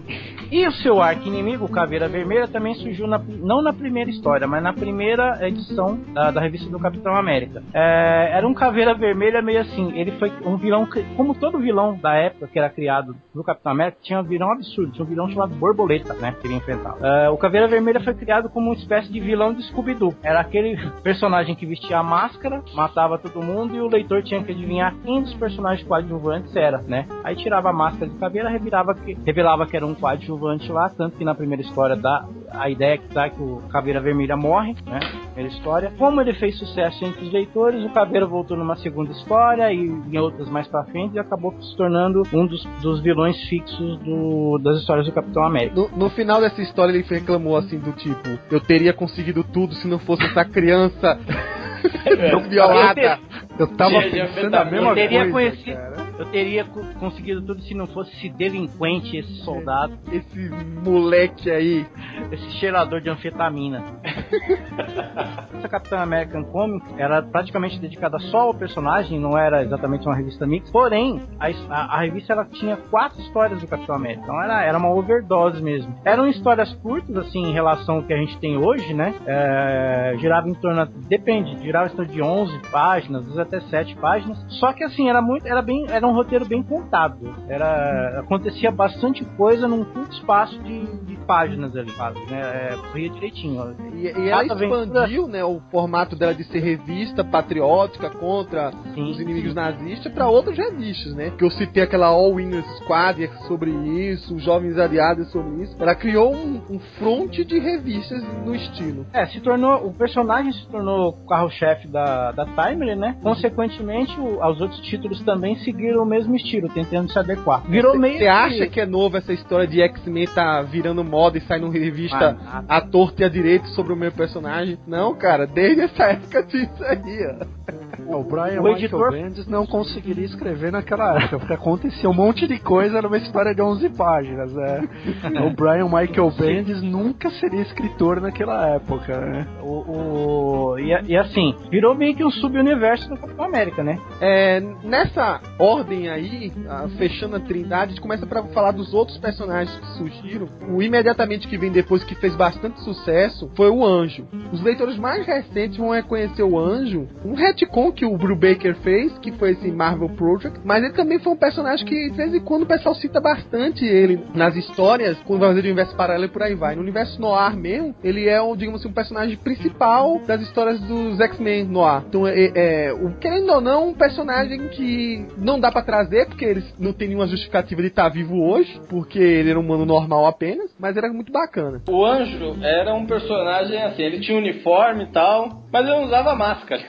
E 0.53 0.67
o 0.67 0.71
seu 0.71 1.01
arco 1.01 1.27
inimigo, 1.27 1.67
Caveira 1.67 2.07
Vermelha, 2.07 2.47
também 2.47 2.75
surgiu 2.75 3.07
na, 3.07 3.17
não 3.17 3.59
na 3.59 3.73
primeira 3.73 4.11
história, 4.11 4.45
mas 4.45 4.61
na 4.61 4.71
primeira 4.71 5.39
edição 5.47 5.97
da, 6.13 6.29
da 6.29 6.39
revista 6.39 6.69
do 6.69 6.77
Capitão 6.77 7.15
América. 7.15 7.63
É, 7.73 8.29
era 8.33 8.47
um 8.47 8.53
Caveira 8.53 8.93
Vermelha 8.93 9.41
meio 9.41 9.61
assim, 9.61 9.97
ele 9.97 10.11
foi 10.19 10.31
um 10.45 10.55
vilão, 10.55 10.87
como 11.17 11.33
todo 11.33 11.57
vilão 11.57 11.97
da 11.99 12.13
época 12.13 12.47
que 12.47 12.59
era 12.59 12.69
criado 12.69 13.15
no 13.33 13.43
Capitão 13.43 13.71
América, 13.71 13.97
tinha 14.03 14.19
um 14.19 14.23
vilão 14.23 14.51
absurdo, 14.51 14.91
tinha 14.91 15.03
um 15.03 15.09
vilão 15.09 15.27
chamado 15.27 15.55
Borboleta, 15.55 16.13
né, 16.13 16.35
que 16.39 16.45
ele 16.45 16.53
enfrentava. 16.53 16.99
É, 17.01 17.29
o 17.31 17.37
Caveira 17.37 17.67
Vermelha 17.67 17.99
foi 18.01 18.13
criado 18.13 18.47
como 18.47 18.67
uma 18.67 18.75
espécie 18.75 19.11
de 19.11 19.19
vilão 19.19 19.55
de 19.55 19.63
Scooby-Doo. 19.63 20.13
Era 20.21 20.39
aquele 20.39 20.77
personagem 21.01 21.55
que 21.55 21.65
vestia 21.65 21.97
a 21.97 22.03
máscara, 22.03 22.61
matava 22.75 23.17
todo 23.17 23.41
mundo 23.41 23.75
e 23.75 23.81
o 23.81 23.87
leitor 23.87 24.21
tinha 24.21 24.43
que 24.43 24.51
adivinhar 24.51 24.93
quem 25.03 25.19
dos 25.19 25.33
personagens 25.33 25.87
coadjuvantes 25.87 26.55
era, 26.55 26.77
né? 26.83 27.07
Aí 27.23 27.35
tirava 27.35 27.71
a 27.71 27.73
máscara 27.73 28.07
de 28.07 28.19
caveira, 28.19 28.49
revelava 28.49 28.93
que, 28.93 29.17
revelava 29.25 29.65
que 29.65 29.75
era 29.75 29.87
um 29.87 29.95
coadjuvante 29.95 30.42
lá, 30.71 30.89
tanto 30.89 31.17
que 31.17 31.25
na 31.25 31.35
primeira 31.35 31.61
história 31.61 31.95
dá 31.95 32.25
a 32.51 32.69
ideia 32.69 32.97
que 32.97 33.13
dá 33.13 33.29
que 33.29 33.41
o 33.41 33.61
Caveira 33.69 33.99
Vermelha 33.99 34.35
morre, 34.35 34.75
né? 34.85 34.99
Primeira 35.33 35.55
história. 35.55 35.91
Como 35.97 36.21
ele 36.21 36.33
fez 36.33 36.57
sucesso 36.57 37.03
entre 37.05 37.25
os 37.25 37.31
leitores, 37.31 37.83
o 37.83 37.89
Caveira 37.89 38.25
voltou 38.25 38.55
numa 38.55 38.75
segunda 38.77 39.11
história 39.11 39.71
e 39.71 39.79
em 39.79 40.17
outras 40.17 40.49
mais 40.49 40.67
pra 40.67 40.83
frente 40.85 41.15
e 41.15 41.19
acabou 41.19 41.53
se 41.61 41.75
tornando 41.75 42.23
um 42.33 42.45
dos, 42.45 42.63
dos 42.81 43.01
vilões 43.01 43.37
fixos 43.47 43.97
do, 43.99 44.59
das 44.59 44.79
histórias 44.79 45.05
do 45.05 45.11
Capitão 45.11 45.43
América. 45.43 45.75
No, 45.75 45.89
no, 45.89 46.09
final 46.09 46.39
dessa 46.39 46.61
história 46.61 46.91
ele 46.91 47.03
reclamou 47.03 47.57
assim 47.57 47.79
do 47.79 47.91
tipo, 47.93 48.29
eu 48.51 48.59
teria 48.59 48.93
conseguido 48.93 49.43
tudo 49.43 49.73
se 49.75 49.87
não 49.87 49.99
fosse 49.99 50.23
essa 50.25 50.45
criança 50.45 51.19
é, 52.05 52.35
violada. 52.47 53.01
Eu 53.01 53.52
tava 53.77 54.01
pensando 54.01 54.55
a 54.55 54.65
mesma 54.65 54.89
eu 54.89 54.95
teria 54.95 55.31
coisa, 55.31 55.51
conhecido, 55.51 55.77
cara. 55.77 56.13
Eu 56.17 56.25
teria 56.27 56.65
conseguido 56.99 57.41
tudo 57.41 57.61
se 57.63 57.73
não 57.73 57.87
fosse 57.87 58.11
esse 58.15 58.29
delinquente, 58.29 59.17
esse 59.17 59.33
soldado. 59.43 59.97
Esse 60.11 60.49
moleque 60.83 61.49
aí. 61.49 61.85
Esse 62.31 62.51
cheirador 62.59 63.01
de 63.01 63.09
anfetamina. 63.09 63.83
Essa 65.57 65.67
Capitã 65.67 65.99
American 65.99 66.43
Comics 66.45 66.87
era 66.97 67.21
praticamente 67.21 67.79
dedicada 67.79 68.19
só 68.19 68.41
ao 68.41 68.53
personagem, 68.53 69.19
não 69.19 69.37
era 69.37 69.63
exatamente 69.63 70.05
uma 70.05 70.15
revista 70.15 70.45
mix. 70.45 70.69
Porém, 70.69 71.21
a, 71.39 71.47
a, 71.69 71.97
a 71.97 72.01
revista 72.01 72.33
ela 72.33 72.45
tinha 72.45 72.77
quatro 72.77 73.19
histórias 73.21 73.59
do 73.59 73.67
Capitão 73.67 73.95
América. 73.95 74.23
Então 74.23 74.41
era, 74.41 74.63
era 74.63 74.77
uma 74.77 74.93
overdose 74.93 75.61
mesmo. 75.61 75.95
Eram 76.05 76.27
histórias 76.27 76.71
curtas, 76.75 77.15
assim, 77.17 77.41
em 77.41 77.53
relação 77.53 77.95
ao 77.95 78.03
que 78.03 78.13
a 78.13 78.17
gente 78.17 78.37
tem 78.39 78.57
hoje, 78.57 78.93
né? 78.93 79.13
É, 79.25 80.15
girava 80.19 80.47
em 80.47 80.53
torno. 80.53 80.85
Depende, 81.07 81.57
girava 81.63 81.87
em 81.87 81.95
torno 81.95 82.11
de 82.11 82.21
11 82.21 82.59
páginas, 82.71 83.27
até 83.43 83.61
7 83.61 83.95
páginas. 83.95 84.37
Só 84.59 84.73
que 84.73 84.83
assim, 84.83 85.09
era 85.09 85.21
muito. 85.21 85.47
Era 85.47 85.61
bem. 85.61 85.85
Era 85.89 86.07
um 86.07 86.13
roteiro 86.13 86.45
bem 86.45 86.63
contado. 86.63 87.35
Era. 87.47 88.19
Acontecia 88.19 88.71
bastante 88.71 89.23
coisa 89.37 89.67
num 89.67 89.83
curto 89.83 90.13
espaço 90.13 90.57
de, 90.63 90.85
de 91.05 91.15
páginas 91.25 91.75
ali, 91.75 91.91
quase, 91.91 92.19
né? 92.29 92.41
É, 92.41 92.75
corria 92.75 93.09
direitinho. 93.09 93.75
E, 93.93 94.05
e 94.05 94.29
ela 94.29 94.45
expandiu, 94.45 95.27
né, 95.27 95.43
o 95.43 95.61
formato 95.71 96.15
dela 96.15 96.33
de 96.33 96.43
ser 96.45 96.59
revista 96.59 97.23
patriótica 97.23 98.09
contra 98.09 98.71
sim, 98.93 99.03
os 99.03 99.19
inimigos 99.19 99.51
sim. 99.51 99.55
nazistas 99.55 100.11
para 100.11 100.27
outras 100.27 100.57
revistas, 100.57 101.13
né? 101.15 101.31
Que 101.37 101.43
eu 101.43 101.51
citei 101.51 101.83
aquela 101.83 102.07
All 102.07 102.33
Winners 102.33 102.65
Squad 102.77 103.29
sobre 103.47 103.71
isso, 103.71 104.35
os 104.35 104.43
Jovens 104.43 104.77
Aliados 104.77 105.31
sobre 105.31 105.63
isso. 105.63 105.75
Ela 105.79 105.95
criou 105.95 106.33
um, 106.33 106.61
um 106.69 106.79
fronte 106.97 107.43
de 107.43 107.59
revistas 107.59 108.23
no 108.45 108.55
estilo. 108.55 109.05
É, 109.13 109.25
se 109.27 109.39
tornou. 109.41 109.87
O 109.87 109.93
personagem 109.93 110.51
se 110.53 110.67
tornou 110.67 111.09
o 111.09 111.27
carro-chefe 111.27 111.87
da, 111.87 112.31
da 112.31 112.45
Timely, 112.45 112.95
né? 112.95 113.17
Consequentemente, 113.35 114.19
o, 114.19 114.45
os 114.45 114.61
outros 114.61 114.79
títulos 114.81 115.21
também 115.23 115.55
seguiram 115.57 116.03
o 116.03 116.05
mesmo 116.05 116.35
estilo, 116.35 116.69
tentando 116.69 117.11
se 117.11 117.17
adequar. 117.17 117.63
Virou 117.67 117.97
meio. 117.97 118.17
Você 118.17 118.27
acha 118.27 118.67
que 118.67 118.79
é 118.79 118.85
novo 118.85 119.17
essa 119.17 119.33
história 119.33 119.67
de 119.67 119.81
X-Men 119.81 120.27
tá 120.27 120.61
virando 120.61 121.03
moda 121.03 121.37
e 121.37 121.41
saindo 121.41 121.69
revista 121.69 122.37
ah, 122.45 122.63
a 122.67 122.81
torto 122.81 123.21
e 123.21 123.25
a 123.25 123.29
direito 123.29 123.67
sobre 123.69 123.93
o 123.93 123.95
meu 123.95 124.11
personagem? 124.11 124.77
Não, 124.87 125.15
cara, 125.15 125.45
desde 125.45 125.81
essa 125.81 126.03
época 126.03 126.43
tinha 126.43 126.63
isso 126.63 126.83
aí, 126.83 127.37
ó. 127.39 127.63
O 128.07 128.23
Brian 128.23 128.59
o 128.59 128.63
Michael 128.63 128.77
editor... 128.77 129.11
Bendis 129.11 129.47
não 129.47 129.65
conseguiria 129.65 130.25
escrever 130.25 130.71
naquela 130.71 131.15
época, 131.15 131.39
porque 131.39 131.53
acontecia 131.53 132.09
um 132.09 132.13
monte 132.13 132.47
de 132.47 132.59
coisa 132.59 133.01
numa 133.01 133.17
história 133.17 133.55
de 133.55 133.61
11 133.61 133.89
páginas, 133.89 134.53
né? 134.53 134.87
o 135.45 135.49
Brian 135.51 135.85
Michael 135.85 136.31
Bendis 136.31 136.81
nunca 136.81 137.29
seria 137.31 137.61
escritor 137.61 138.19
naquela 138.19 138.67
época, 138.69 139.17
né? 139.19 139.47
O, 139.61 140.71
o... 140.71 140.79
E, 140.79 141.11
e, 141.11 141.17
assim, 141.17 141.55
virou 141.69 141.95
meio 141.95 142.15
que 142.15 142.23
um 142.23 142.31
subuniverso 142.31 143.09
do 143.09 143.17
Capitão 143.23 143.45
América, 143.45 143.83
né? 143.83 143.99
É, 144.19 144.59
nessa 144.83 145.41
ordem 145.57 146.09
aí, 146.09 146.51
fechando 146.97 147.37
a 147.37 147.39
trindade, 147.39 147.83
a 147.83 147.87
gente 147.87 148.01
começa 148.01 148.25
para 148.25 148.43
falar 148.47 148.71
dos 148.71 148.93
outros 148.93 149.17
personagens 149.17 149.75
que 149.77 149.87
surgiram. 149.97 150.47
O 150.69 150.81
imediatamente 150.81 151.47
que 151.47 151.57
vem 151.57 151.71
depois, 151.71 152.03
que 152.03 152.15
fez 152.15 152.35
bastante 152.35 152.81
sucesso, 152.81 153.49
foi 153.55 153.69
o 153.69 153.85
Anjo. 153.85 154.27
Os 154.51 154.61
leitores 154.61 154.97
mais 154.97 155.25
recentes 155.25 155.77
vão 155.77 155.91
reconhecer 155.91 156.43
o 156.43 156.59
Anjo, 156.59 157.07
um 157.23 157.33
retcon 157.33 157.91
que 157.91 158.05
o 158.05 158.17
Brubaker 158.17 158.75
fez, 158.77 159.17
que 159.19 159.31
foi 159.31 159.51
esse 159.51 159.71
Marvel 159.71 160.09
Project, 160.09 160.59
mas 160.63 160.83
ele 160.83 160.93
também 160.93 161.19
foi 161.19 161.33
um 161.33 161.37
personagem 161.37 161.85
que 161.85 162.09
de 162.09 162.17
vez 162.17 162.33
em 162.33 162.39
quando 162.39 162.63
o 162.63 162.67
pessoal 162.67 162.93
cita 162.95 163.21
bastante 163.21 163.85
ele 163.85 164.21
nas 164.35 164.55
histórias, 164.55 165.17
quando 165.25 165.39
vai 165.39 165.49
fazer 165.49 165.61
de 165.61 165.67
universo 165.67 165.95
paralelo 165.95 166.25
e 166.25 166.29
por 166.29 166.43
aí 166.43 166.55
vai. 166.55 166.75
No 166.75 166.81
universo 166.81 167.19
noir 167.21 167.55
mesmo, 167.55 167.95
ele 168.03 168.27
é, 168.27 168.39
digamos 168.55 168.81
assim, 168.81 168.89
um 168.89 168.93
personagem 168.93 169.37
principal 169.37 170.19
das 170.27 170.41
histórias 170.41 170.79
dos 170.81 171.19
X-Men 171.19 171.65
noir. 171.65 172.03
Então, 172.07 172.27
é, 172.27 172.51
é, 172.53 172.93
o, 172.93 173.12
querendo 173.19 173.51
ou 173.51 173.61
não, 173.61 173.89
um 173.89 173.93
personagem 173.93 174.67
que 174.69 175.25
não 175.37 175.59
dá 175.59 175.71
para 175.71 175.83
trazer, 175.83 176.27
porque 176.27 176.45
ele 176.45 176.63
não 176.79 176.93
tem 176.93 177.07
nenhuma 177.07 177.27
justificativa 177.27 177.81
de 177.81 177.87
estar 177.87 178.03
tá 178.03 178.09
vivo 178.09 178.41
hoje, 178.41 178.79
porque 178.89 179.19
ele 179.19 179.49
era 179.49 179.59
um 179.59 179.63
humano 179.63 179.85
normal 179.85 180.25
apenas, 180.25 180.73
mas 180.79 180.95
era 180.97 181.11
muito 181.11 181.31
bacana. 181.31 181.81
O 181.87 182.05
Anjo 182.05 182.57
era 182.61 182.93
um 182.93 183.05
personagem 183.05 183.81
assim, 183.81 184.03
ele 184.03 184.19
tinha 184.19 184.37
uniforme 184.37 185.05
e 185.05 185.11
tal, 185.11 185.63
mas 185.71 185.85
ele 185.85 185.95
não 185.95 186.05
usava 186.05 186.35
máscara, 186.35 186.83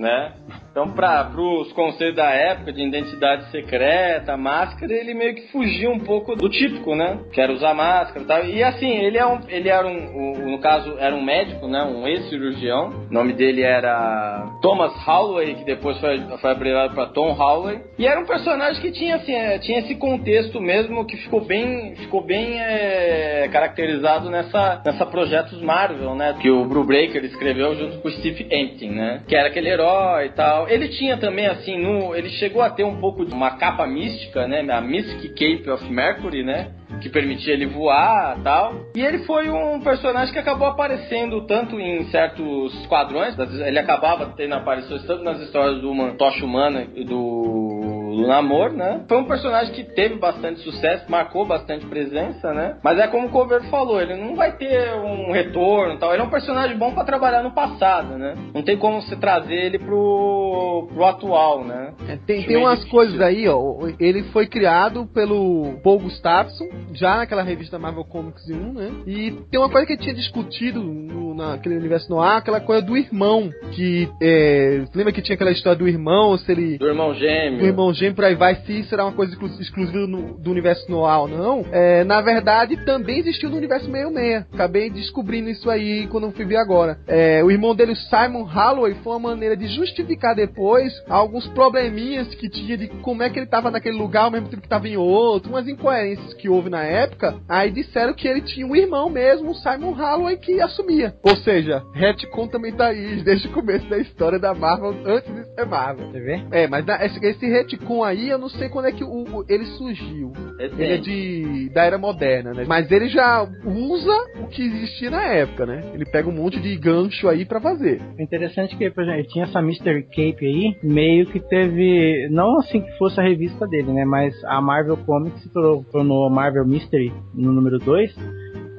né? 0.00 0.32
Então, 0.70 0.92
para 0.92 1.30
os 1.36 1.72
conceitos 1.72 2.16
da 2.16 2.30
época 2.30 2.72
de 2.72 2.82
identidade 2.82 3.50
secreta, 3.50 4.36
máscara, 4.36 4.92
ele 4.92 5.12
meio 5.12 5.34
que 5.34 5.48
fugia 5.48 5.90
um 5.90 5.98
pouco 5.98 6.34
do 6.34 6.48
típico, 6.48 6.94
né? 6.94 7.18
Era 7.36 7.52
usar 7.52 7.74
máscara 7.74 8.20
e 8.22 8.26
tal. 8.26 8.44
E 8.46 8.62
assim, 8.62 8.88
ele, 8.88 9.18
é 9.18 9.26
um, 9.26 9.40
ele 9.48 9.68
era 9.68 9.86
um, 9.86 9.92
um, 9.92 10.50
no 10.52 10.58
caso, 10.58 10.96
era 10.98 11.14
um 11.14 11.22
médico, 11.22 11.66
né? 11.66 11.82
Um 11.82 12.06
ex-cirurgião. 12.06 13.06
O 13.10 13.12
nome 13.12 13.32
dele 13.32 13.62
era 13.62 14.46
Thomas 14.62 14.92
Holloway, 15.04 15.54
que 15.54 15.64
depois 15.64 15.98
foi, 15.98 16.18
foi 16.40 16.50
abreviado 16.50 16.94
para 16.94 17.06
Tom 17.06 17.32
Holloway. 17.32 17.80
E 17.98 18.06
era 18.06 18.20
um 18.20 18.26
personagem 18.26 18.80
que 18.80 18.92
tinha, 18.92 19.16
assim, 19.16 19.34
é, 19.34 19.58
tinha 19.58 19.80
esse 19.80 19.96
contexto 19.96 20.60
mesmo 20.60 21.04
que 21.04 21.16
ficou 21.16 21.44
bem, 21.44 21.96
ficou 21.96 22.22
bem 22.22 22.60
é, 22.60 23.48
caracterizado 23.52 24.30
nessa, 24.30 24.80
nessa 24.84 25.04
Projetos 25.04 25.60
Marvel, 25.60 26.14
né? 26.14 26.36
Que 26.40 26.50
o 26.50 26.64
Brubaker 26.64 27.24
escreveu 27.24 27.74
junto 27.74 27.98
com 27.98 28.08
o 28.08 28.12
Steve 28.12 28.46
Empton, 28.50 28.92
né? 28.92 29.22
Que 29.26 29.34
era 29.34 29.48
aquele 29.48 29.68
herói 29.68 29.89
e 30.24 30.30
tal. 30.30 30.68
Ele 30.68 30.88
tinha 30.88 31.16
também, 31.16 31.46
assim, 31.46 31.78
no, 31.78 32.14
ele 32.14 32.28
chegou 32.30 32.62
a 32.62 32.70
ter 32.70 32.84
um 32.84 33.00
pouco 33.00 33.24
de 33.24 33.32
uma 33.32 33.52
capa 33.52 33.86
mística, 33.86 34.46
né? 34.46 34.60
A 34.72 34.80
Mystic 34.80 35.30
Cape 35.30 35.70
of 35.70 35.90
Mercury, 35.90 36.42
né? 36.42 36.72
Que 37.00 37.08
permitia 37.08 37.54
ele 37.54 37.66
voar 37.66 38.38
tal. 38.42 38.74
E 38.94 39.00
ele 39.00 39.18
foi 39.20 39.48
um 39.48 39.80
personagem 39.80 40.32
que 40.32 40.38
acabou 40.38 40.66
aparecendo 40.66 41.46
tanto 41.46 41.78
em 41.80 42.04
certos 42.10 42.86
quadrões, 42.86 43.36
ele 43.38 43.78
acabava 43.78 44.34
tendo 44.36 44.54
aparições 44.54 45.04
tanto 45.06 45.22
nas 45.22 45.40
histórias 45.40 45.80
do 45.80 45.90
uma 45.90 46.12
Tocha 46.14 46.44
Humana 46.44 46.86
e 46.94 47.04
do 47.04 47.69
do 48.16 48.26
Namor, 48.26 48.72
né? 48.72 49.02
Foi 49.08 49.18
um 49.18 49.24
personagem 49.24 49.72
que 49.72 49.84
teve 49.84 50.16
bastante 50.16 50.60
sucesso, 50.60 51.04
marcou 51.08 51.44
bastante 51.44 51.86
presença, 51.86 52.52
né? 52.52 52.76
Mas 52.82 52.98
é 52.98 53.06
como 53.06 53.28
o 53.28 53.30
Cover 53.30 53.62
falou, 53.70 54.00
ele 54.00 54.16
não 54.16 54.34
vai 54.36 54.52
ter 54.56 54.94
um 54.94 55.32
retorno 55.32 55.98
tal. 55.98 56.12
Ele 56.12 56.22
é 56.22 56.24
um 56.24 56.30
personagem 56.30 56.76
bom 56.76 56.92
para 56.92 57.04
trabalhar 57.04 57.42
no 57.42 57.52
passado, 57.52 58.16
né? 58.16 58.34
Não 58.54 58.62
tem 58.62 58.76
como 58.76 59.00
você 59.02 59.16
trazer 59.16 59.54
ele 59.54 59.78
pro, 59.78 60.88
pro 60.92 61.04
atual, 61.04 61.64
né? 61.64 61.92
É, 62.08 62.16
tem, 62.16 62.42
tem 62.44 62.56
umas 62.56 62.78
difícil. 62.80 62.90
coisas 62.90 63.20
aí, 63.20 63.48
ó. 63.48 63.60
Ele 63.98 64.24
foi 64.24 64.46
criado 64.46 65.06
pelo 65.06 65.78
Paul 65.82 66.00
Gustafsson, 66.00 66.68
já 66.92 67.16
naquela 67.16 67.42
revista 67.42 67.78
Marvel 67.78 68.04
Comics 68.04 68.48
1, 68.48 68.72
né? 68.72 68.90
E 69.06 69.30
tem 69.50 69.60
uma 69.60 69.70
coisa 69.70 69.86
que 69.86 69.94
ele 69.94 70.02
tinha 70.02 70.14
discutido 70.14 70.82
no 70.82 71.29
naquele 71.40 71.76
universo 71.76 72.10
no 72.10 72.20
ar, 72.20 72.38
aquela 72.38 72.60
coisa 72.60 72.82
do 72.82 72.96
irmão, 72.96 73.50
que 73.72 74.08
é, 74.22 74.84
lembra 74.94 75.12
que 75.12 75.22
tinha 75.22 75.34
aquela 75.34 75.50
história 75.50 75.78
do 75.78 75.88
irmão, 75.88 76.36
se 76.38 76.50
ele 76.52 76.78
Do 76.78 76.86
irmão 76.86 77.14
gêmeo. 77.14 77.58
do 77.60 77.66
irmão 77.66 77.92
gêmeo 77.94 78.14
por 78.14 78.24
aí 78.24 78.34
vai, 78.34 78.56
se 78.56 78.80
isso 78.80 78.94
era 78.94 79.04
uma 79.04 79.12
coisa 79.12 79.32
exclu- 79.32 79.60
exclusiva 79.60 80.06
no- 80.06 80.34
do 80.38 80.50
universo 80.50 80.90
Noir 80.90 81.20
ou 81.20 81.28
não, 81.28 81.64
é, 81.72 82.04
na 82.04 82.20
verdade 82.20 82.76
também 82.84 83.18
existiu 83.18 83.50
no 83.50 83.56
universo 83.56 83.86
66. 83.86 84.44
Acabei 84.52 84.90
descobrindo 84.90 85.48
isso 85.50 85.68
aí 85.70 86.06
quando 86.08 86.24
eu 86.24 86.32
fui 86.32 86.44
ver 86.44 86.56
agora. 86.56 86.98
É, 87.06 87.42
o 87.42 87.50
irmão 87.50 87.74
dele, 87.74 87.92
o 87.92 87.96
Simon 87.96 88.42
Holloway, 88.44 88.94
foi 89.02 89.12
uma 89.16 89.30
maneira 89.30 89.56
de 89.56 89.66
justificar 89.68 90.34
depois 90.34 90.92
alguns 91.08 91.46
probleminhas 91.48 92.28
que 92.34 92.48
tinha 92.48 92.76
de 92.76 92.88
como 92.88 93.22
é 93.22 93.30
que 93.30 93.38
ele 93.38 93.46
tava 93.46 93.70
naquele 93.70 93.96
lugar 93.96 94.24
ao 94.24 94.30
mesmo 94.30 94.48
tempo 94.48 94.62
que 94.62 94.68
tava 94.68 94.88
em 94.88 94.96
outro, 94.96 95.50
umas 95.50 95.66
incoerências 95.68 96.34
que 96.34 96.48
houve 96.48 96.68
na 96.70 96.82
época. 96.84 97.36
Aí 97.48 97.70
disseram 97.70 98.12
que 98.14 98.26
ele 98.26 98.40
tinha 98.40 98.66
um 98.66 98.74
irmão 98.76 99.08
mesmo, 99.08 99.50
o 99.50 99.54
Simon 99.54 99.92
Holloway, 99.92 100.36
que 100.36 100.60
assumia. 100.60 101.14
Ou 101.30 101.36
seja, 101.36 101.82
retcon 101.94 102.48
também 102.48 102.72
tá 102.72 102.86
aí 102.88 103.22
desde 103.24 103.48
o 103.48 103.52
começo 103.52 103.88
da 103.88 103.98
história 103.98 104.38
da 104.38 104.52
Marvel, 104.54 104.94
antes 105.06 105.32
de 105.34 105.44
ser 105.54 105.66
Marvel. 105.66 106.06
Você 106.10 106.20
vê? 106.20 106.42
É, 106.50 106.66
mas 106.66 106.84
na- 106.84 107.04
esse, 107.04 107.24
esse 107.24 107.46
retcon 107.46 108.02
aí, 108.04 108.28
eu 108.28 108.38
não 108.38 108.48
sei 108.48 108.68
quando 108.68 108.86
é 108.86 108.92
que 108.92 109.04
o, 109.04 109.08
o- 109.24 109.44
ele 109.48 109.64
surgiu. 109.66 110.32
Recente. 110.58 110.82
Ele 110.82 110.92
é 110.92 110.96
de 110.98 111.70
da 111.72 111.84
era 111.84 111.98
moderna, 111.98 112.52
né? 112.52 112.64
Mas 112.66 112.90
ele 112.90 113.08
já 113.08 113.46
usa 113.64 114.12
o 114.42 114.46
que 114.48 114.62
existia 114.62 115.10
na 115.10 115.24
época, 115.24 115.64
né? 115.66 115.82
Ele 115.94 116.04
pega 116.04 116.28
um 116.28 116.32
monte 116.32 116.60
de 116.60 116.76
gancho 116.76 117.28
aí 117.28 117.44
pra 117.44 117.60
fazer. 117.60 118.00
O 118.18 118.22
interessante 118.22 118.74
é 118.74 118.78
que, 118.78 118.90
por 118.90 119.04
exemplo, 119.04 119.24
tinha 119.28 119.44
essa 119.44 119.62
Mystery 119.62 120.02
Cape 120.04 120.44
aí, 120.46 120.76
meio 120.82 121.26
que 121.26 121.40
teve. 121.40 122.28
Não 122.30 122.58
assim 122.58 122.80
que 122.80 122.98
fosse 122.98 123.20
a 123.20 123.22
revista 123.22 123.66
dele, 123.66 123.92
né? 123.92 124.04
Mas 124.04 124.34
a 124.44 124.60
Marvel 124.60 124.96
Comics 124.98 125.42
se 125.42 125.52
tornou, 125.52 125.84
tornou 125.90 126.28
Marvel 126.30 126.66
Mystery 126.66 127.12
no 127.34 127.52
número 127.52 127.78
2. 127.78 128.14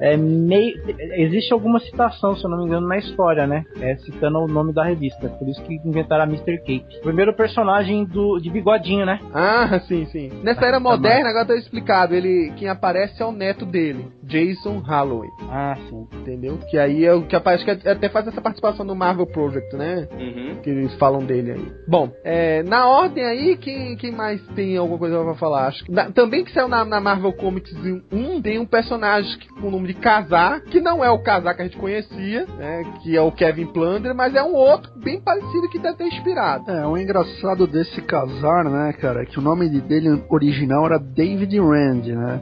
É 0.02 0.16
meio. 0.16 0.74
Existe 1.16 1.52
alguma 1.52 1.78
citação, 1.80 2.34
se 2.36 2.44
eu 2.44 2.50
não 2.50 2.58
me 2.58 2.64
engano, 2.64 2.88
na 2.88 2.98
história, 2.98 3.46
né? 3.46 3.64
É, 3.80 3.94
citando 3.96 4.38
o 4.40 4.48
nome 4.48 4.72
da 4.72 4.84
revista. 4.84 5.28
Por 5.28 5.48
isso 5.48 5.62
que 5.62 5.74
inventaram 5.84 6.24
a 6.24 6.26
Mystery 6.26 6.58
Cape. 6.58 6.98
O 6.98 7.02
primeiro 7.02 7.32
personagem 7.34 8.04
do, 8.04 8.38
de 8.38 8.50
bigodinho, 8.50 9.06
né? 9.06 9.20
Ah, 9.32 9.78
sim, 9.86 10.04
sim. 10.06 10.30
Nessa 10.42 10.66
era 10.66 10.80
moderna, 10.80 11.28
agora 11.30 11.46
tá 11.46 11.54
explicado. 11.56 12.14
Ele, 12.14 12.52
quem 12.56 12.68
aparece 12.68 13.22
é 13.22 13.26
o 13.26 13.30
neto 13.32 13.64
dele, 13.64 14.06
Jason 14.24 14.78
Holloway, 14.84 15.28
Ah, 15.50 15.76
sim. 15.88 16.06
entendeu? 16.14 16.58
Que 16.68 16.78
aí 16.78 17.04
é 17.04 17.14
o 17.14 17.22
que 17.22 17.36
aparece, 17.36 17.64
que 17.64 17.88
até 17.88 18.08
faz 18.08 18.26
essa 18.26 18.40
participação 18.40 18.84
no 18.84 18.94
Marvel 18.96 19.26
Project, 19.26 19.76
né? 19.76 20.08
Uhum. 20.12 20.56
que 20.62 20.70
eles 20.70 20.92
falam 20.94 21.24
dele 21.24 21.52
aí. 21.52 21.72
Bom, 21.86 22.10
é, 22.24 22.62
na 22.64 22.88
ordem 22.88 23.24
aí, 23.24 23.56
quem, 23.56 23.96
quem 23.96 24.10
mais 24.10 24.40
tem 24.56 24.76
alguma 24.76 24.98
coisa 24.98 25.22
pra 25.22 25.34
falar? 25.34 25.68
Acho 25.68 25.84
que, 25.84 25.92
na- 25.92 26.10
também 26.10 26.44
que 26.44 26.52
saiu 26.52 26.66
na, 26.68 26.84
na 26.84 27.00
Marvel 27.00 27.32
Comics 27.32 27.72
1, 28.12 28.42
tem 28.42 28.58
um 28.58 28.66
personagem 28.66 29.38
que- 29.38 29.48
com 29.48 29.68
o 29.68 29.70
nome 29.70 29.88
de 29.88 29.91
Kazar, 29.94 30.60
que 30.62 30.80
não 30.80 31.02
é 31.04 31.10
o 31.10 31.18
Kazar 31.18 31.54
que 31.54 31.62
a 31.62 31.64
gente 31.64 31.76
conhecia, 31.76 32.46
né, 32.58 32.84
que 33.02 33.16
é 33.16 33.20
o 33.20 33.32
Kevin 33.32 33.66
Plunder, 33.66 34.14
mas 34.14 34.34
é 34.34 34.42
um 34.42 34.54
outro 34.54 34.90
bem 34.96 35.20
parecido 35.20 35.68
que 35.70 35.78
deve 35.78 35.96
ter 35.96 36.06
inspirado. 36.06 36.70
É, 36.70 36.86
o 36.86 36.96
engraçado 36.96 37.66
desse 37.66 38.00
casar, 38.02 38.64
né, 38.64 38.92
cara, 38.94 39.22
é 39.22 39.26
que 39.26 39.38
o 39.38 39.42
nome 39.42 39.68
de- 39.68 39.80
dele 39.80 40.22
original 40.30 40.86
era 40.86 40.98
David 40.98 41.58
Rand, 41.58 42.06
né? 42.06 42.40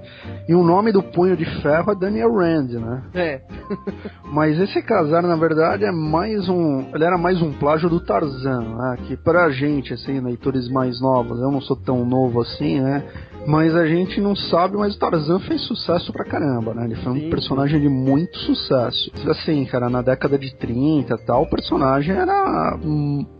E 0.48 0.54
o 0.54 0.62
nome 0.62 0.92
do 0.92 1.02
punho 1.02 1.36
de 1.36 1.44
ferro 1.62 1.92
é 1.92 1.94
Daniel 1.94 2.32
Rand, 2.34 2.70
né? 2.72 3.02
É, 3.14 3.40
Mas 4.32 4.58
esse 4.60 4.80
casar, 4.82 5.22
na 5.22 5.36
verdade, 5.36 5.84
é 5.84 5.90
mais 5.92 6.48
um. 6.48 6.86
Ele 6.94 7.04
era 7.04 7.18
mais 7.18 7.40
um 7.42 7.52
plágio 7.52 7.88
do 7.88 8.00
Tarzan, 8.00 8.60
né? 8.60 8.96
Que 9.06 9.16
pra 9.16 9.50
gente, 9.50 9.92
assim, 9.92 10.20
leitores 10.20 10.68
mais 10.68 11.00
novos, 11.00 11.40
eu 11.40 11.50
não 11.50 11.60
sou 11.60 11.76
tão 11.76 12.04
novo 12.04 12.40
assim, 12.40 12.80
né? 12.80 13.02
Mas 13.46 13.74
a 13.74 13.86
gente 13.86 14.20
não 14.20 14.36
sabe, 14.36 14.76
mas 14.76 14.94
o 14.94 14.98
Tarzan 14.98 15.38
fez 15.40 15.62
sucesso 15.62 16.12
pra 16.12 16.24
caramba, 16.24 16.74
né? 16.74 16.84
Ele 16.84 16.96
foi 16.96 17.12
um 17.12 17.20
Sim, 17.20 17.30
personagem 17.30 17.80
de 17.80 17.88
muito 17.88 18.36
sucesso. 18.38 19.10
Assim, 19.28 19.64
cara, 19.64 19.88
na 19.88 20.02
década 20.02 20.38
de 20.38 20.54
30 20.56 21.14
e 21.14 21.18
tal, 21.26 21.42
o 21.42 21.50
personagem 21.50 22.14
era. 22.14 22.78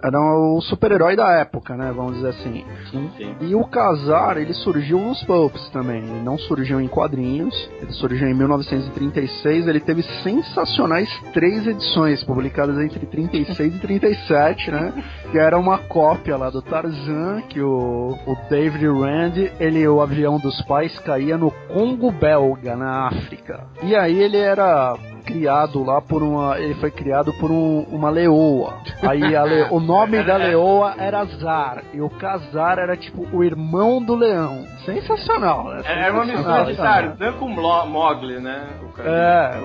Era 0.03 0.21
o 0.21 0.61
super-herói 0.63 1.17
da 1.17 1.31
época, 1.33 1.77
né? 1.77 1.93
Vamos 1.95 2.15
dizer 2.15 2.29
assim. 2.29 2.65
Sim. 2.91 3.11
E 3.41 3.55
o 3.55 3.65
Casar, 3.65 4.37
ele 4.37 4.55
surgiu 4.55 4.99
nos 4.99 5.23
pulps 5.25 5.69
também. 5.71 6.03
Ele 6.03 6.23
não 6.23 6.39
surgiu 6.39 6.81
em 6.81 6.89
quadrinhos. 6.89 7.55
Ele 7.81 7.93
surgiu 7.93 8.29
em 8.29 8.35
1936. 8.35 9.69
Ele 9.69 9.81
teve 9.81 10.03
sensacionais 10.23 11.09
três 11.33 11.67
edições, 11.67 12.23
publicadas 12.25 12.79
entre 12.79 13.07
36 13.07 13.77
e 13.77 13.79
37, 13.79 14.71
né? 14.71 14.93
Que 15.31 15.39
era 15.39 15.59
uma 15.59 15.79
cópia 15.79 16.37
lá 16.37 16.51
do 16.51 16.63
Tarzan, 16.63 17.43
que 17.49 17.61
o, 17.61 18.17
o 18.27 18.37
David 18.49 18.87
Rand, 18.87 19.37
ele, 19.59 19.87
o 19.91 20.01
avião 20.01 20.39
dos 20.39 20.61
pais 20.63 20.99
caía 21.01 21.37
no 21.37 21.51
Congo 21.69 22.11
belga, 22.11 22.77
na 22.77 23.09
África. 23.09 23.67
E 23.83 23.95
aí 23.95 24.19
ele 24.19 24.39
era 24.39 24.97
criado 25.21 25.85
lá 25.85 26.01
por 26.01 26.23
uma. 26.23 26.59
Ele 26.59 26.75
foi 26.75 26.91
criado 26.91 27.33
por 27.35 27.51
um- 27.51 27.85
uma 27.91 28.11
leoa. 28.11 28.75
Aí 29.03 29.21
le- 29.21 29.69
o 29.71 29.79
nome 29.81 30.23
da 30.23 30.37
leoa 30.37 30.95
era 30.99 31.25
Zar. 31.25 31.83
E 31.93 32.01
o 32.01 32.09
Kazar 32.11 32.79
era 32.79 32.97
tipo 32.97 33.27
o 33.33 33.45
irmão 33.45 34.03
do 34.03 34.15
leão. 34.15 34.65
Sensacional, 34.85 35.65
né? 35.65 35.83
É 35.87 36.11
uma 36.11 36.25
mistura 36.25 36.65
de 36.65 36.77
Tarzan 36.77 37.33
com 37.39 37.49
Mogli, 37.49 38.41
né? 38.41 38.67
É, 39.03 39.61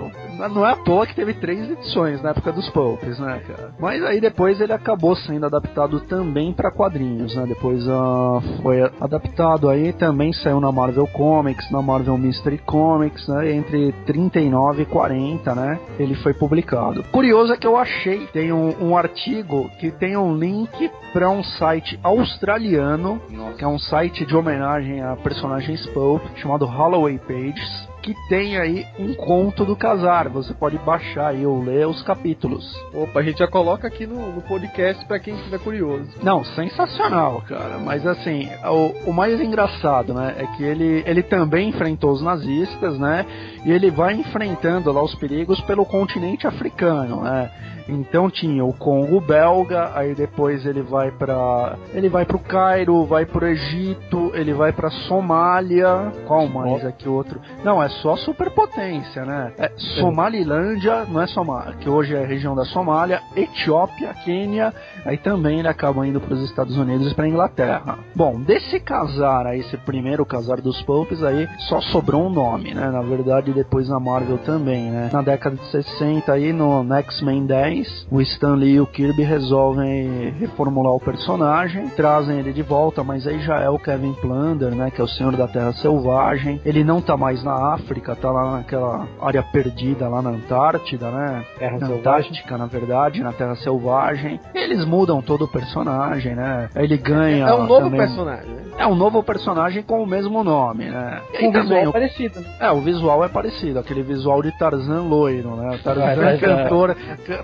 não 0.49 0.65
é 0.65 0.71
à 0.71 0.75
toa 0.75 1.05
que 1.05 1.15
teve 1.15 1.33
três 1.33 1.69
edições 1.69 2.21
na 2.21 2.29
época 2.29 2.51
dos 2.51 2.69
Popes, 2.69 3.17
né, 3.19 3.41
cara? 3.47 3.71
Mas 3.79 4.03
aí 4.03 4.21
depois 4.21 4.59
ele 4.61 4.71
acabou 4.73 5.15
sendo 5.15 5.45
adaptado 5.45 5.99
também 6.01 6.53
pra 6.53 6.71
quadrinhos, 6.71 7.35
né? 7.35 7.45
Depois 7.47 7.85
ah, 7.89 8.39
foi 8.61 8.81
adaptado 9.01 9.69
aí, 9.69 9.91
também 9.93 10.31
saiu 10.33 10.59
na 10.59 10.71
Marvel 10.71 11.07
Comics, 11.07 11.69
na 11.71 11.81
Marvel 11.81 12.17
Mystery 12.17 12.57
Comics, 12.59 13.27
né? 13.27 13.51
Entre 13.53 13.91
39 14.05 14.83
e 14.83 14.85
40, 14.85 15.44
né? 15.53 15.79
Ele 15.99 16.15
foi 16.15 16.33
publicado. 16.33 17.03
Curioso 17.11 17.53
é 17.53 17.57
que 17.57 17.67
eu 17.67 17.77
achei, 17.77 18.25
tem 18.27 18.51
um, 18.51 18.89
um 18.89 18.97
artigo 18.97 19.69
que 19.79 19.91
tem 19.91 20.15
um 20.17 20.35
link 20.35 20.89
pra 21.13 21.29
um 21.29 21.43
site 21.43 21.99
australiano 22.01 23.21
Nossa. 23.29 23.57
que 23.57 23.63
é 23.63 23.67
um 23.67 23.79
site 23.79 24.25
de 24.25 24.35
homenagem 24.35 25.01
a 25.01 25.15
personagens 25.15 25.85
pulp 25.87 26.21
chamado 26.37 26.65
Holloway 26.65 27.19
Pages, 27.19 27.87
que 28.05 28.13
tem 28.29 28.55
aí 28.55 28.85
um 28.99 29.15
conto 29.15 29.65
do 29.65 29.75
casar. 29.75 30.29
Você 30.29 30.53
pode 30.53 30.77
baixar 30.77 31.29
aí 31.29 31.43
ou 31.43 31.59
ler 31.63 31.87
os 31.87 32.03
capítulos. 32.03 32.63
opa, 32.93 33.19
a 33.19 33.23
gente 33.23 33.39
já 33.39 33.47
coloca 33.47 33.87
aqui 33.87 34.05
no, 34.05 34.31
no 34.31 34.41
podcast 34.43 35.03
pra 35.07 35.17
quem 35.17 35.33
estiver 35.33 35.57
curioso. 35.57 36.11
Não, 36.21 36.43
sensacional, 36.43 37.41
cara. 37.47 37.79
Mas 37.79 38.05
assim, 38.05 38.47
o, 38.63 39.09
o 39.09 39.13
mais 39.13 39.41
engraçado, 39.41 40.13
né, 40.13 40.35
é 40.37 40.45
que 40.55 40.63
ele, 40.63 41.03
ele 41.07 41.23
também 41.23 41.69
enfrentou 41.69 42.11
os 42.11 42.21
nazistas, 42.21 42.99
né? 42.99 43.25
E 43.65 43.71
ele 43.71 43.89
vai 43.89 44.13
enfrentando 44.13 44.91
lá 44.91 45.01
os 45.01 45.15
perigos 45.15 45.59
pelo 45.61 45.83
continente 45.83 46.45
africano, 46.45 47.21
né? 47.23 47.49
Então 47.87 48.29
tinha 48.29 48.65
o 48.65 48.73
Congo 48.73 49.21
belga, 49.21 49.91
aí 49.93 50.15
depois 50.15 50.65
ele 50.65 50.81
vai 50.81 51.11
para 51.11 51.77
ele 51.93 52.09
vai 52.09 52.25
pro 52.25 52.39
Cairo, 52.39 53.05
vai 53.05 53.25
pro 53.25 53.45
Egito, 53.45 54.31
ele 54.33 54.53
vai 54.53 54.71
pra 54.71 54.89
Somália. 54.89 56.11
Qual 56.25 56.47
mais 56.47 56.85
aqui 56.85 57.07
outro? 57.07 57.39
Não, 57.63 57.81
é 57.81 57.89
só 58.01 58.15
superpotência, 58.15 59.25
né? 59.25 59.53
É 59.57 59.71
Somalilândia, 59.99 61.05
não 61.05 61.21
é 61.21 61.27
Somália, 61.27 61.75
que 61.75 61.89
hoje 61.89 62.15
é 62.15 62.23
a 62.23 62.27
região 62.27 62.55
da 62.55 62.65
Somália, 62.65 63.21
Etiópia, 63.35 64.13
Quênia, 64.23 64.73
aí 65.05 65.17
também 65.17 65.59
ele 65.59 65.67
acaba 65.67 66.05
indo 66.05 66.19
para 66.19 66.33
os 66.33 66.43
Estados 66.43 66.77
Unidos 66.77 67.11
e 67.11 67.15
para 67.15 67.27
Inglaterra. 67.27 67.99
Bom, 68.15 68.39
desse 68.41 68.79
casar 68.79 69.47
aí, 69.47 69.59
esse 69.59 69.77
primeiro 69.77 70.25
casar 70.25 70.61
dos 70.61 70.81
Popes 70.83 71.23
aí, 71.23 71.47
só 71.67 71.81
sobrou 71.81 72.27
um 72.27 72.29
nome, 72.29 72.73
né? 72.73 72.89
Na 72.89 73.01
verdade, 73.01 73.53
depois 73.53 73.89
na 73.89 73.99
Marvel 73.99 74.37
também, 74.39 74.91
né? 74.91 75.09
Na 75.11 75.21
década 75.21 75.55
de 75.55 75.65
60 75.71 76.31
aí, 76.31 76.53
no 76.53 76.65
no 76.83 76.95
X-Men 76.95 77.45
10, 77.45 78.07
o 78.11 78.21
Stan 78.21 78.55
Lee 78.55 78.75
e 78.75 78.79
o 78.79 78.87
Kirby 78.87 79.23
resolvem 79.23 80.33
reformular 80.39 80.93
o 80.93 80.99
personagem, 80.99 81.87
trazem 81.89 82.39
ele 82.39 82.51
de 82.51 82.61
volta, 82.61 83.03
mas 83.03 83.27
aí 83.27 83.39
já 83.39 83.59
é 83.59 83.69
o 83.69 83.79
Kevin 83.79 84.13
Plunder, 84.13 84.73
né? 84.73 84.91
Que 84.91 85.01
é 85.01 85.03
o 85.03 85.07
Senhor 85.07 85.35
da 85.35 85.47
Terra 85.47 85.73
Selvagem. 85.73 86.61
Ele 86.65 86.83
não 86.83 87.01
tá 87.01 87.15
mais 87.15 87.43
na 87.43 87.73
África, 87.73 87.84
tá 88.15 88.31
lá 88.31 88.57
naquela 88.57 89.07
área 89.21 89.43
perdida 89.43 90.07
lá 90.09 90.21
na 90.21 90.29
Antártida, 90.31 91.09
né? 91.11 91.43
Terra 91.57 91.77
na. 91.79 91.87
Antártica, 91.87 92.57
na 92.57 92.65
verdade, 92.65 93.21
na 93.21 93.31
Terra 93.33 93.55
Selvagem. 93.55 94.39
Eles 94.53 94.83
mudam 94.85 95.21
todo 95.21 95.45
o 95.45 95.47
personagem, 95.47 96.35
né? 96.35 96.69
Ele 96.75 96.97
ganha. 96.97 97.45
É 97.47 97.53
um 97.53 97.65
novo 97.65 97.85
também- 97.85 97.99
personagem, 97.99 98.49
né? 98.51 98.61
É 98.77 98.87
um 98.87 98.95
novo 98.95 99.23
personagem 99.23 99.83
com 99.83 100.01
o 100.03 100.07
mesmo 100.07 100.43
nome, 100.43 100.85
né? 100.89 101.21
Com 101.39 101.51
também 101.51 101.61
visual 101.61 101.87
o- 101.87 101.93
parecido. 101.93 102.45
é, 102.59 102.71
o 102.71 102.81
visual 102.81 103.23
é 103.23 103.29
parecido, 103.29 103.79
aquele 103.79 104.01
visual 104.03 104.41
de 104.41 104.51
Tarzan 104.57 105.01
loiro, 105.03 105.55
né? 105.55 105.79
Tarzan 105.83 106.03
É, 106.03 106.31
é, 106.31 106.35
é. 106.35 106.37
cantor, 106.37 106.95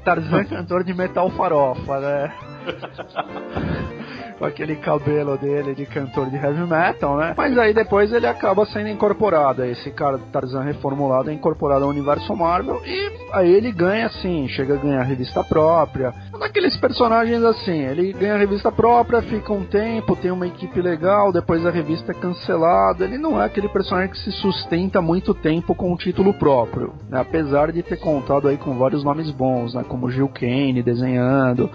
Tarzan 0.03 0.43
cantor 0.45 0.83
de 0.83 0.93
metal 0.93 1.29
farofa, 1.31 1.99
né? 1.99 2.31
com 4.41 4.47
aquele 4.47 4.75
cabelo 4.77 5.37
dele 5.37 5.75
de 5.75 5.85
cantor 5.85 6.27
de 6.31 6.35
heavy 6.35 6.65
metal, 6.67 7.15
né? 7.15 7.35
Mas 7.37 7.55
aí 7.59 7.75
depois 7.75 8.11
ele 8.11 8.25
acaba 8.25 8.65
sendo 8.65 8.89
incorporado, 8.89 9.63
esse 9.63 9.91
cara 9.91 10.17
Tarzan 10.31 10.63
reformulado 10.63 11.29
é 11.29 11.33
incorporado 11.33 11.83
ao 11.83 11.91
universo 11.91 12.35
Marvel 12.35 12.81
e 12.83 13.11
aí 13.31 13.53
ele 13.53 13.71
ganha 13.71 14.07
assim, 14.07 14.47
chega 14.47 14.73
a 14.73 14.77
ganhar 14.77 15.03
revista 15.03 15.43
própria. 15.43 16.11
Um 16.33 16.39
daqueles 16.39 16.75
personagens 16.75 17.43
assim, 17.43 17.83
ele 17.83 18.13
ganha 18.13 18.35
revista 18.35 18.71
própria, 18.71 19.21
fica 19.21 19.53
um 19.53 19.63
tempo, 19.63 20.15
tem 20.15 20.31
uma 20.31 20.47
equipe 20.47 20.81
legal, 20.81 21.31
depois 21.31 21.63
a 21.63 21.69
revista 21.69 22.11
é 22.11 22.15
cancelada. 22.15 23.05
Ele 23.05 23.19
não 23.19 23.39
é 23.39 23.45
aquele 23.45 23.69
personagem 23.69 24.09
que 24.09 24.17
se 24.17 24.31
sustenta 24.31 25.03
muito 25.03 25.35
tempo 25.35 25.75
com 25.75 25.93
o 25.93 25.97
título 25.97 26.33
próprio, 26.33 26.95
né? 27.07 27.19
apesar 27.19 27.71
de 27.71 27.83
ter 27.83 27.97
contado 27.97 28.47
aí 28.47 28.57
com 28.57 28.75
vários 28.75 29.03
nomes 29.03 29.29
bons, 29.29 29.75
né? 29.75 29.85
como 29.87 30.09
Gil 30.09 30.29
Kane 30.29 30.81
desenhando. 30.81 31.69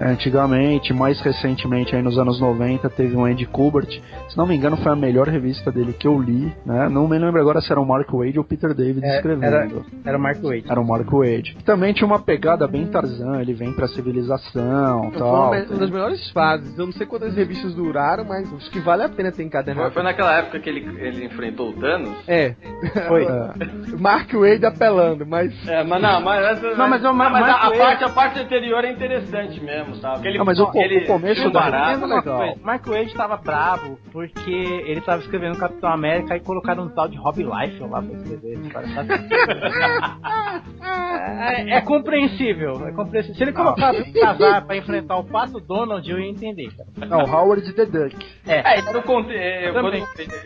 Antigamente, 0.00 0.92
mais 0.92 1.20
recentemente, 1.20 1.94
aí 1.94 2.02
nos 2.02 2.18
anos 2.18 2.40
90, 2.40 2.88
teve 2.90 3.14
um 3.16 3.24
Andy 3.24 3.46
Kubert. 3.46 4.00
Se 4.28 4.36
não 4.36 4.46
me 4.46 4.56
engano, 4.56 4.76
foi 4.78 4.92
a 4.92 4.96
melhor 4.96 5.28
revista 5.28 5.70
dele 5.70 5.92
que 5.92 6.06
eu 6.08 6.18
li, 6.20 6.52
né? 6.64 6.88
Não 6.88 7.06
me 7.06 7.18
lembro 7.18 7.40
agora 7.40 7.60
se 7.60 7.70
era 7.70 7.80
o 7.80 7.84
Mark 7.86 8.10
Wade 8.10 8.38
ou 8.38 8.44
o 8.44 8.46
Peter 8.46 8.72
David 8.74 9.04
É, 9.04 9.16
escrevendo. 9.16 9.44
era, 9.44 9.68
era 10.04 10.16
o 10.18 10.20
Mark 10.20 10.42
Wade. 10.42 10.64
Era 10.68 10.80
o 10.80 10.86
Mark 10.86 11.10
Wade. 11.10 11.56
Também 11.64 11.92
tinha 11.92 12.06
uma 12.06 12.18
pegada 12.18 12.66
bem 12.66 12.86
Tarzan, 12.86 13.40
ele 13.40 13.52
vem 13.52 13.72
pra 13.72 13.86
civilização 13.88 15.10
Foi 15.10 15.18
tal. 15.18 15.28
uma, 15.50 15.50
uma 15.50 15.78
das 15.78 15.90
melhores 15.90 16.30
fases. 16.30 16.78
Eu 16.78 16.86
não 16.86 16.92
sei 16.92 17.06
quantas 17.06 17.34
revistas 17.34 17.74
duraram, 17.74 18.24
mas 18.24 18.52
acho 18.54 18.70
que 18.70 18.80
vale 18.80 19.02
a 19.02 19.08
pena 19.08 19.30
ter 19.30 19.36
Foi, 19.36 19.44
encadernado. 19.44 19.90
foi 19.92 20.02
naquela 20.02 20.34
época 20.38 20.60
que 20.60 20.68
ele, 20.68 20.80
ele 21.00 21.24
enfrentou 21.26 21.70
o 21.70 21.72
Thanos? 21.74 22.16
É. 22.26 22.54
Foi. 23.08 23.26
Mark 23.98 24.32
Wade 24.32 24.64
apelando, 24.64 25.26
mas. 25.26 25.52
É, 25.68 25.82
mas 25.84 26.00
não, 26.02 26.20
mas, 26.20 26.44
essa- 26.58 26.74
Não, 26.76 26.88
mas 26.88 27.02
Ma- 27.02 27.12
mas 27.12 27.26
a, 27.26 27.30
Mark 27.30 27.62
a 27.64 27.66
Wade- 27.68 27.78
parte, 27.78 28.04
a 28.04 28.08
parte 28.08 28.38
anterior 28.40 28.84
é 28.84 28.92
interessante 28.92 29.60
mesmo, 29.62 29.89
tá? 29.98 30.14
Aquele, 30.14 30.38
Não, 30.38 30.44
mas 30.44 30.58
o 30.60 30.64
aquele 30.64 31.04
o 31.04 31.06
começo 31.06 31.50
da- 31.50 31.60
barato, 31.60 32.04
é 32.04 32.06
legal. 32.06 32.56
Mark 32.62 32.86
Wade 32.86 33.14
tava 33.14 33.36
bravo 33.36 33.98
porque 34.12 34.50
ele 34.50 35.00
tava 35.00 35.22
escrevendo 35.22 35.58
Capitão 35.58 35.90
América 35.90 36.36
e 36.36 36.40
colocaram 36.40 36.84
um 36.84 36.88
tal 36.88 37.08
de 37.08 37.16
Rob 37.16 37.42
Liefeld 37.42 37.90
lá 37.90 38.02
pra 38.02 38.12
escrever. 38.16 38.52
esse 38.58 38.68
cara, 38.70 38.88
sabe? 38.88 39.10
é, 40.82 41.76
é 41.76 41.80
compreensível, 41.80 42.86
é 42.86 42.92
compreensível. 42.92 43.36
Se 43.36 43.42
ele 43.42 43.52
colocasse 43.52 44.00
um 44.02 44.12
casar 44.12 44.64
pra 44.66 44.76
enfrentar 44.76 45.16
o 45.18 45.24
Pato 45.24 45.60
Donald, 45.60 46.08
eu 46.10 46.18
ia 46.18 46.28
entender, 46.30 46.68
cara. 46.76 47.08
Não, 47.08 47.20
Howard 47.20 47.72
the 47.72 47.86
Duck. 47.86 48.16
É, 48.46 48.78
e 48.80 48.88
era 48.88 48.98
o, 48.98 49.02
conte 49.02 49.32
é, 49.34 49.70
quando- 49.72 49.94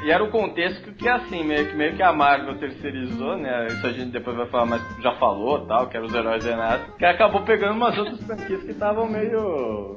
e 0.05 0.11
era 0.11 0.23
o 0.25 0.31
contexto 0.31 0.93
que 0.93 1.09
é 1.09 1.13
assim, 1.13 1.45
meio 1.45 1.67
que, 1.69 1.77
meio 1.77 1.95
que 1.95 2.03
a 2.03 2.13
Marvel 2.13 2.57
terceirizou, 2.59 3.37
né? 3.37 3.67
Isso 3.69 3.87
a 3.87 3.93
gente 3.93 4.11
depois 4.11 4.37
vai 4.37 4.47
falar, 4.47 4.67
mas 4.67 4.83
já 5.03 5.13
falou 5.13 5.67
tal, 5.67 5.87
que 5.89 5.97
eram 5.97 6.07
os 6.07 6.15
heróis 6.15 6.45
renatos, 6.45 6.95
que 6.97 7.05
acabou 7.05 7.43
pegando 7.43 7.75
umas 7.75 7.97
outras 7.97 8.21
franquias 8.23 8.63
que 8.63 8.71
estavam 8.71 9.07
meio. 9.09 9.34
싫어 9.35 9.97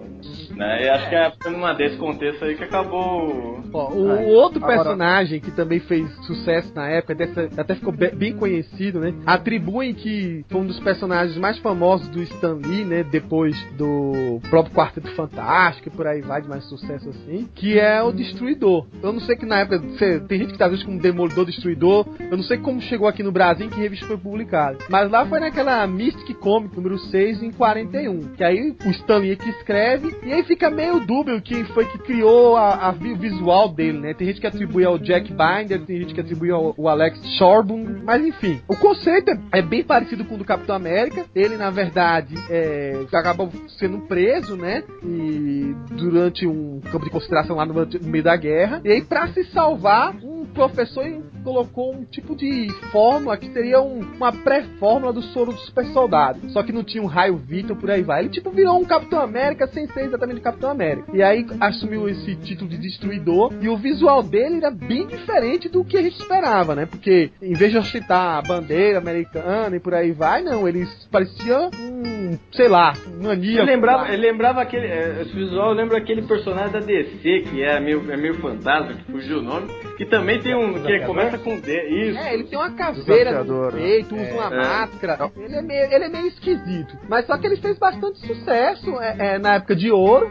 Né? 0.58 0.86
E 0.86 0.90
acho 0.90 1.10
que 1.10 1.16
é 1.16 1.32
numa 1.52 1.74
desse 1.74 1.98
contexto 1.98 2.44
aí 2.44 2.56
que 2.56 2.64
acabou. 2.64 3.62
Ó, 3.72 3.92
o, 3.94 4.12
Aí, 4.12 4.26
o 4.26 4.30
outro 4.30 4.58
agora- 4.64 4.78
personagem 4.78 5.40
que 5.40 5.52
também 5.52 5.80
fez 5.80 6.10
sucesso 6.26 6.72
na 6.74 6.88
época, 6.90 7.14
dessa, 7.14 7.48
até 7.58 7.76
ficou 7.76 7.94
be- 7.94 8.10
bem 8.16 8.34
conhecido, 8.36 9.00
né? 9.00 9.14
Atribuem 9.26 9.94
que 9.94 10.44
foi 10.50 10.62
um 10.62 10.66
dos 10.66 10.80
personagens 10.80 11.38
mais 11.38 11.58
famosos 11.60 12.08
do 12.10 12.22
Stan 12.24 12.54
Lee, 12.66 12.84
né? 12.84 13.04
Depois 13.04 13.56
do 13.78 14.40
próprio 14.50 14.74
Quarteto 14.74 15.12
Fantástico 15.12 15.90
e 15.90 15.92
por 15.92 16.08
aí 16.08 16.22
vai 16.22 16.42
de 16.42 16.48
mais 16.48 16.64
sucesso 16.66 17.10
assim, 17.10 17.48
que 17.54 17.78
é 17.80 18.02
o 18.02 18.12
Destruidor. 18.12 18.88
Eu 19.04 19.14
não 19.14 19.20
sei 19.20 19.36
que 19.36 19.46
na 19.46 19.60
época, 19.60 19.82
cê- 19.98 20.20
tem 20.22 20.40
gente 20.40 20.54
que 20.54 20.58
tá 20.58 20.68
vendo 20.68 20.84
como 20.86 21.00
Demolidor 21.00 21.46
Destruidor, 21.46 22.08
eu 22.20 22.36
não 22.38 22.44
sei 22.44 22.58
como 22.58 22.82
chegou 22.82 23.08
aqui 23.08 23.22
no 23.22 23.32
Brasil, 23.32 23.66
em 23.66 23.70
que 23.70 23.80
revista 23.80 24.08
foi 24.08 24.18
publicado. 24.18 24.80
Mas 24.90 25.10
lá 25.12 25.26
foi 25.26 25.40
naquela 25.40 25.86
Mystic 25.86 26.36
Comic 26.40 26.76
número 26.76 26.98
6 26.98 27.44
em 27.44 27.52
41, 27.52 28.34
que 28.36 28.44
aí 28.44 28.76
o 28.86 28.90
Stan 28.92 29.18
Lee 29.18 29.32
é 29.34 29.36
que 29.36 29.50
escreve, 29.50 30.16
e 30.24 30.32
aí 30.34 30.44
fica 30.48 30.70
meio 30.70 31.00
dúbio 31.00 31.42
quem 31.42 31.64
foi 31.66 31.86
que 31.86 31.98
criou 32.00 32.56
a, 32.56 32.88
a 32.88 32.92
visual 32.92 33.70
dele, 33.70 34.00
né? 34.00 34.14
Tem 34.14 34.28
gente 34.28 34.42
que 34.42 34.48
atribui 34.48 34.86
ao 34.86 34.98
Jack 34.98 35.32
Binder, 35.32 35.82
tem 35.86 36.00
gente 36.00 36.14
que 36.14 36.22
atribui 36.22 36.50
ao, 36.52 36.74
ao 36.78 36.88
Alex 36.88 37.20
Shorbun, 37.38 38.02
mas 38.04 38.26
enfim. 38.26 38.62
O 38.68 38.76
conceito 38.76 39.30
é, 39.32 39.60
é 39.60 39.62
bem 39.62 39.84
parecido 39.84 40.24
com 40.26 40.36
o 40.36 40.38
do 40.38 40.46
Capitão 40.46 40.76
América. 40.76 41.26
Ele, 41.36 41.58
na 41.58 41.70
verdade, 41.70 42.34
é, 42.50 43.06
acabou 43.14 43.50
sendo 43.80 44.00
preso, 44.00 44.56
né? 44.56 44.84
E 45.04 45.76
durante 45.92 46.48
um 46.48 46.80
campo 46.92 47.06
de 47.06 47.12
concentração 47.12 47.56
lá 47.58 47.66
no, 47.66 47.74
no 47.74 48.08
meio 48.08 48.24
da 48.24 48.36
guerra. 48.36 48.82
E 48.84 48.92
aí, 48.92 49.02
pra 49.02 49.28
se 49.30 49.44
salvar, 49.52 50.16
um 50.24 50.46
professor 50.46 51.06
colocou 51.44 51.94
um 51.94 52.04
tipo 52.06 52.36
de 52.36 52.68
fórmula 52.92 53.38
que 53.38 53.52
seria 53.52 53.82
um- 53.82 54.02
uma 54.16 54.32
pré-fórmula 54.32 55.14
do 55.14 55.22
soro 55.22 55.52
do 55.52 55.60
super 55.60 55.86
soldado. 55.88 56.50
Só 56.50 56.64
que 56.64 56.72
não 56.72 56.84
tinha 56.84 57.04
um 57.04 57.08
raio 57.08 57.38
Vitor 57.38 57.76
por 57.78 57.90
aí 57.92 58.02
vai. 58.02 58.22
Ele 58.22 58.30
tipo 58.30 58.50
virou 58.52 58.80
um 58.80 58.86
Capitão 58.86 59.20
América 59.22 59.68
sem 59.68 59.88
ser 59.88 60.06
exatamente 60.06 60.37
o 60.40 60.44
Capitão 60.44 60.70
América. 60.72 61.12
E 61.14 61.22
aí 61.24 61.46
assumiu 61.60 62.08
esse 62.10 62.36
título 62.38 62.70
de 62.70 62.78
destruidor. 62.78 63.54
E 63.62 63.70
o 63.70 63.78
visual 63.78 64.22
dele 64.24 64.58
era 64.58 64.72
bem 64.72 65.06
diferente 65.08 65.70
do 65.70 65.84
que 65.84 65.98
a 65.98 66.02
gente 66.02 66.20
esperava, 66.20 66.76
né? 66.76 66.86
Porque 66.86 67.32
em 67.42 67.54
vez 67.54 67.72
de 67.72 67.78
ostentar 67.78 68.38
a 68.38 68.42
bandeira 68.42 68.98
americana 68.98 69.76
e 69.76 69.80
por 69.80 69.94
aí 69.94 70.12
vai, 70.12 70.42
não. 70.42 70.68
Eles 70.68 70.90
pareciam 71.12 71.70
um, 71.80 72.38
sei 72.52 72.68
lá, 72.68 72.94
um 73.08 73.24
maníaco. 73.28 73.62
Ele 73.64 73.72
lembrava, 73.72 74.08
ele 74.14 74.22
lembrava 74.22 74.62
aquele. 74.62 74.88
é, 74.88 75.22
Esse 75.22 75.34
visual 75.34 75.74
lembra 75.74 75.98
aquele 75.98 76.22
personagem 76.24 76.72
da 76.72 76.80
DC, 76.80 77.42
que 77.50 77.62
é 77.64 77.80
meio, 77.80 78.12
é 78.12 78.18
meio 78.18 78.36
fantasma, 78.36 78.94
que 78.94 79.12
fugiu 79.12 79.40
o 79.40 79.42
nome, 79.42 79.68
que 79.98 80.06
também 80.06 80.40
tem 80.42 80.56
um. 80.56 80.74
que 80.82 81.00
começa 81.06 81.38
com 81.38 81.60
D. 81.60 81.88
Isso. 82.10 82.18
É, 82.20 82.34
ele 82.34 82.44
tem 82.46 82.58
uma 82.58 82.72
caveira 82.72 83.44
no 83.44 83.66
né? 83.66 83.72
peito, 83.72 84.16
usa 84.16 84.34
uma 84.34 84.54
É. 84.54 84.58
máscara. 84.58 85.32
Ele 85.38 85.56
é, 85.56 85.62
meio, 85.62 85.94
ele 85.94 86.04
é 86.06 86.10
meio 86.10 86.28
esquisito. 86.28 86.98
Mas 87.10 87.26
só 87.26 87.38
que 87.38 87.48
ele 87.48 87.58
fez 87.58 87.78
bastante 87.78 88.20
sucesso 88.26 89.00
é, 89.00 89.36
é, 89.36 89.40
na 89.40 89.56
época 89.56 89.76
de 89.76 89.92
ouro. 89.92 90.27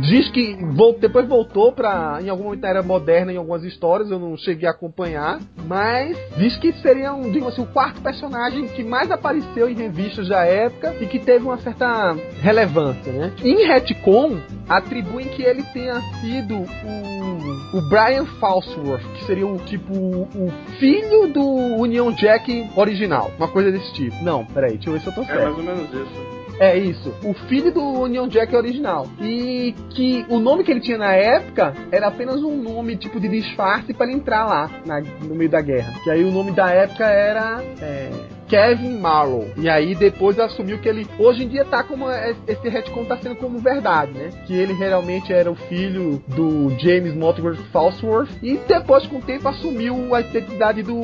Diz 0.00 0.28
que 0.30 0.56
vol- 0.72 0.98
depois 0.98 1.26
voltou 1.28 1.72
pra. 1.72 2.18
Em 2.22 2.28
algum 2.28 2.44
momento 2.44 2.62
na 2.62 2.68
era 2.68 2.82
moderna, 2.82 3.32
em 3.32 3.36
algumas 3.36 3.64
histórias, 3.64 4.10
eu 4.10 4.18
não 4.18 4.36
cheguei 4.36 4.68
a 4.68 4.72
acompanhar. 4.72 5.38
Mas 5.66 6.16
diz 6.36 6.56
que 6.58 6.72
seria 6.74 7.12
um, 7.12 7.30
digamos 7.30 7.52
assim, 7.54 7.62
o 7.62 7.66
quarto 7.66 8.00
personagem 8.00 8.66
que 8.68 8.84
mais 8.84 9.10
apareceu 9.10 9.68
em 9.68 9.74
revistas 9.74 10.28
da 10.28 10.44
época 10.44 10.94
e 11.00 11.06
que 11.06 11.18
teve 11.18 11.44
uma 11.44 11.58
certa 11.58 12.16
relevância, 12.40 13.12
né? 13.12 13.32
Em 13.42 13.66
retcon, 13.66 14.38
atribuem 14.68 15.26
que 15.28 15.42
ele 15.42 15.62
tenha 15.72 16.00
sido 16.20 16.54
o, 16.56 17.78
o 17.78 17.88
Brian 17.88 18.24
Falsworth, 18.40 19.02
que 19.14 19.24
seria 19.24 19.46
o 19.46 19.58
tipo 19.58 19.92
o 19.94 20.52
filho 20.78 21.26
do 21.28 21.44
Union 21.44 22.12
Jack 22.12 22.70
original, 22.76 23.30
uma 23.38 23.48
coisa 23.48 23.72
desse 23.72 23.92
tipo. 23.92 24.16
Não, 24.22 24.44
peraí, 24.44 24.74
deixa 24.74 24.88
eu 24.88 24.92
ver 24.94 25.00
se 25.00 25.06
eu 25.08 25.12
tô 25.14 25.22
É 25.22 25.26
certo. 25.26 25.42
mais 25.42 25.56
ou 25.58 25.62
menos 25.64 25.88
isso. 25.92 26.35
É 26.58 26.76
isso, 26.76 27.12
o 27.22 27.34
filho 27.48 27.70
do 27.70 27.82
Union 27.82 28.26
Jack 28.28 28.56
original. 28.56 29.06
E 29.20 29.74
que 29.90 30.24
o 30.30 30.38
nome 30.38 30.64
que 30.64 30.70
ele 30.70 30.80
tinha 30.80 30.96
na 30.96 31.12
época 31.14 31.74
era 31.92 32.06
apenas 32.06 32.42
um 32.42 32.56
nome 32.62 32.96
tipo 32.96 33.20
de 33.20 33.28
disfarce 33.28 33.92
para 33.92 34.06
ele 34.06 34.16
entrar 34.16 34.46
lá 34.46 34.70
na- 34.86 35.00
no 35.00 35.34
meio 35.34 35.50
da 35.50 35.60
guerra. 35.60 35.92
Que 36.02 36.10
aí 36.10 36.24
o 36.24 36.30
nome 36.30 36.52
da 36.52 36.70
época 36.70 37.04
era 37.04 37.62
é, 37.82 38.10
Kevin 38.48 38.98
Marlowe. 38.98 39.52
E 39.56 39.68
aí 39.68 39.94
depois 39.94 40.38
assumiu 40.38 40.78
que 40.78 40.88
ele 40.88 41.06
hoje 41.18 41.44
em 41.44 41.48
dia 41.48 41.64
tá 41.64 41.82
como 41.82 42.08
é- 42.10 42.34
esse 42.46 42.68
retcon 42.68 43.04
tá 43.04 43.16
sendo 43.18 43.36
como 43.36 43.58
verdade, 43.58 44.12
né? 44.12 44.30
Que 44.46 44.54
ele 44.54 44.72
realmente 44.72 45.32
era 45.32 45.50
o 45.50 45.54
filho 45.54 46.22
do 46.28 46.70
James 46.78 47.14
Montgomery 47.14 47.56
Falsworth 47.72 48.30
e 48.42 48.56
depois 48.68 49.06
com 49.06 49.16
o 49.18 49.22
tempo 49.22 49.48
assumiu 49.48 50.14
a 50.14 50.20
identidade 50.20 50.82
do, 50.82 51.00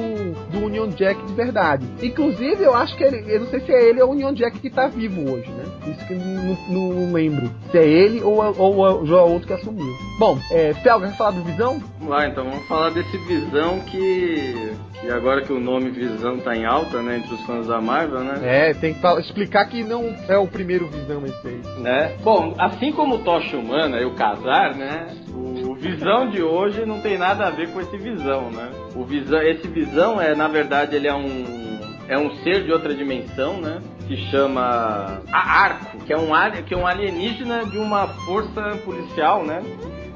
do 0.51 0.67
Union 0.67 0.89
Jack 0.89 1.21
de 1.27 1.33
verdade. 1.35 1.87
Inclusive 2.03 2.63
eu 2.63 2.75
acho 2.75 2.97
que 2.97 3.05
ele, 3.05 3.25
eu 3.33 3.41
não 3.41 3.47
sei 3.49 3.61
se 3.61 3.73
é 3.73 3.89
ele 3.89 4.01
ou 4.03 4.11
o 4.11 4.13
Union 4.13 4.33
Jack 4.33 4.59
que 4.59 4.71
tá 4.71 4.87
vivo 4.89 5.23
hoje, 5.33 5.51
né? 5.51 5.65
Isso 5.91 6.07
que 6.07 6.13
eu 6.15 6.19
não, 6.19 6.57
não- 6.69 6.93
não 7.07 7.13
lembro. 7.13 7.51
Se 7.71 7.79
é 7.79 7.85
ele 7.87 8.23
ou, 8.23 8.37
ou, 8.59 8.77
ou 8.77 9.07
é 9.19 9.23
outro 9.23 9.47
que 9.49 9.53
assumiu. 9.53 9.93
Bom, 10.19 10.39
é, 10.51 10.73
Felga, 10.75 11.09
quer 11.09 11.17
falar 11.17 11.31
do 11.33 11.43
Visão? 11.43 11.81
Vamos 11.99 12.15
lá, 12.15 12.29
então 12.29 12.45
vamos 12.45 12.67
falar 12.69 12.91
desse 12.91 13.17
Visão 13.19 13.81
que. 13.81 14.73
Que 15.03 15.11
agora 15.11 15.43
que 15.43 15.53
o 15.53 15.59
nome 15.59 15.91
Visão 15.91 16.39
tá 16.39 16.57
em 16.57 16.65
alta, 16.65 17.03
né, 17.03 17.17
entre 17.19 17.35
os 17.35 17.41
fãs 17.43 17.67
da 17.67 17.81
Marvel, 17.81 18.21
né? 18.21 18.39
É, 18.43 18.73
tem 18.73 18.95
que 18.95 19.07
explicar 19.19 19.65
que 19.67 19.83
não 19.83 20.15
é 20.29 20.39
o 20.39 20.47
primeiro 20.47 20.87
Visão 20.87 21.25
esse 21.27 21.49
aí. 21.49 21.61
né? 21.81 22.17
Bom, 22.23 22.55
assim 22.57 22.93
como 22.93 23.17
o 23.17 23.19
Tocha 23.19 23.57
Humana 23.57 24.01
e 24.01 24.05
o 24.05 24.15
Casar, 24.15 24.77
né? 24.77 25.09
O 25.35 25.75
Visão 25.75 26.31
de 26.31 26.41
hoje 26.41 26.87
não 26.87 27.01
tem 27.01 27.19
nada 27.19 27.49
a 27.49 27.51
ver 27.51 27.73
com 27.73 27.81
esse 27.81 27.97
Visão, 27.97 28.49
né? 28.53 28.71
O 28.95 29.05
Visão, 29.05 29.43
esse 29.43 29.67
Visão 29.67 30.21
é, 30.21 30.37
na 30.37 30.47
verdade, 30.47 30.95
ele 30.95 31.09
é 31.09 31.15
um 31.15 31.63
é 32.09 32.19
um 32.19 32.31
ser 32.43 32.65
de 32.65 32.73
outra 32.73 32.95
dimensão, 32.95 33.61
né? 33.61 33.81
Que 34.07 34.17
chama 34.31 35.21
a 35.33 35.63
Arco, 35.63 35.99
que 36.05 36.13
é 36.13 36.17
um 36.17 36.31
que 36.65 36.75
é 36.75 36.77
um 36.77 36.87
alienígena 36.87 37.65
de 37.65 37.79
uma 37.79 38.07
força 38.07 38.77
policial, 38.85 39.45
né? 39.45 39.63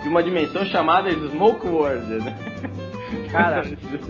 De 0.02 0.08
uma 0.08 0.22
dimensão 0.22 0.64
chamada 0.66 1.10
Smoke 1.10 1.66
World, 1.66 2.24
né? 2.24 2.36
Cara, 3.31 3.62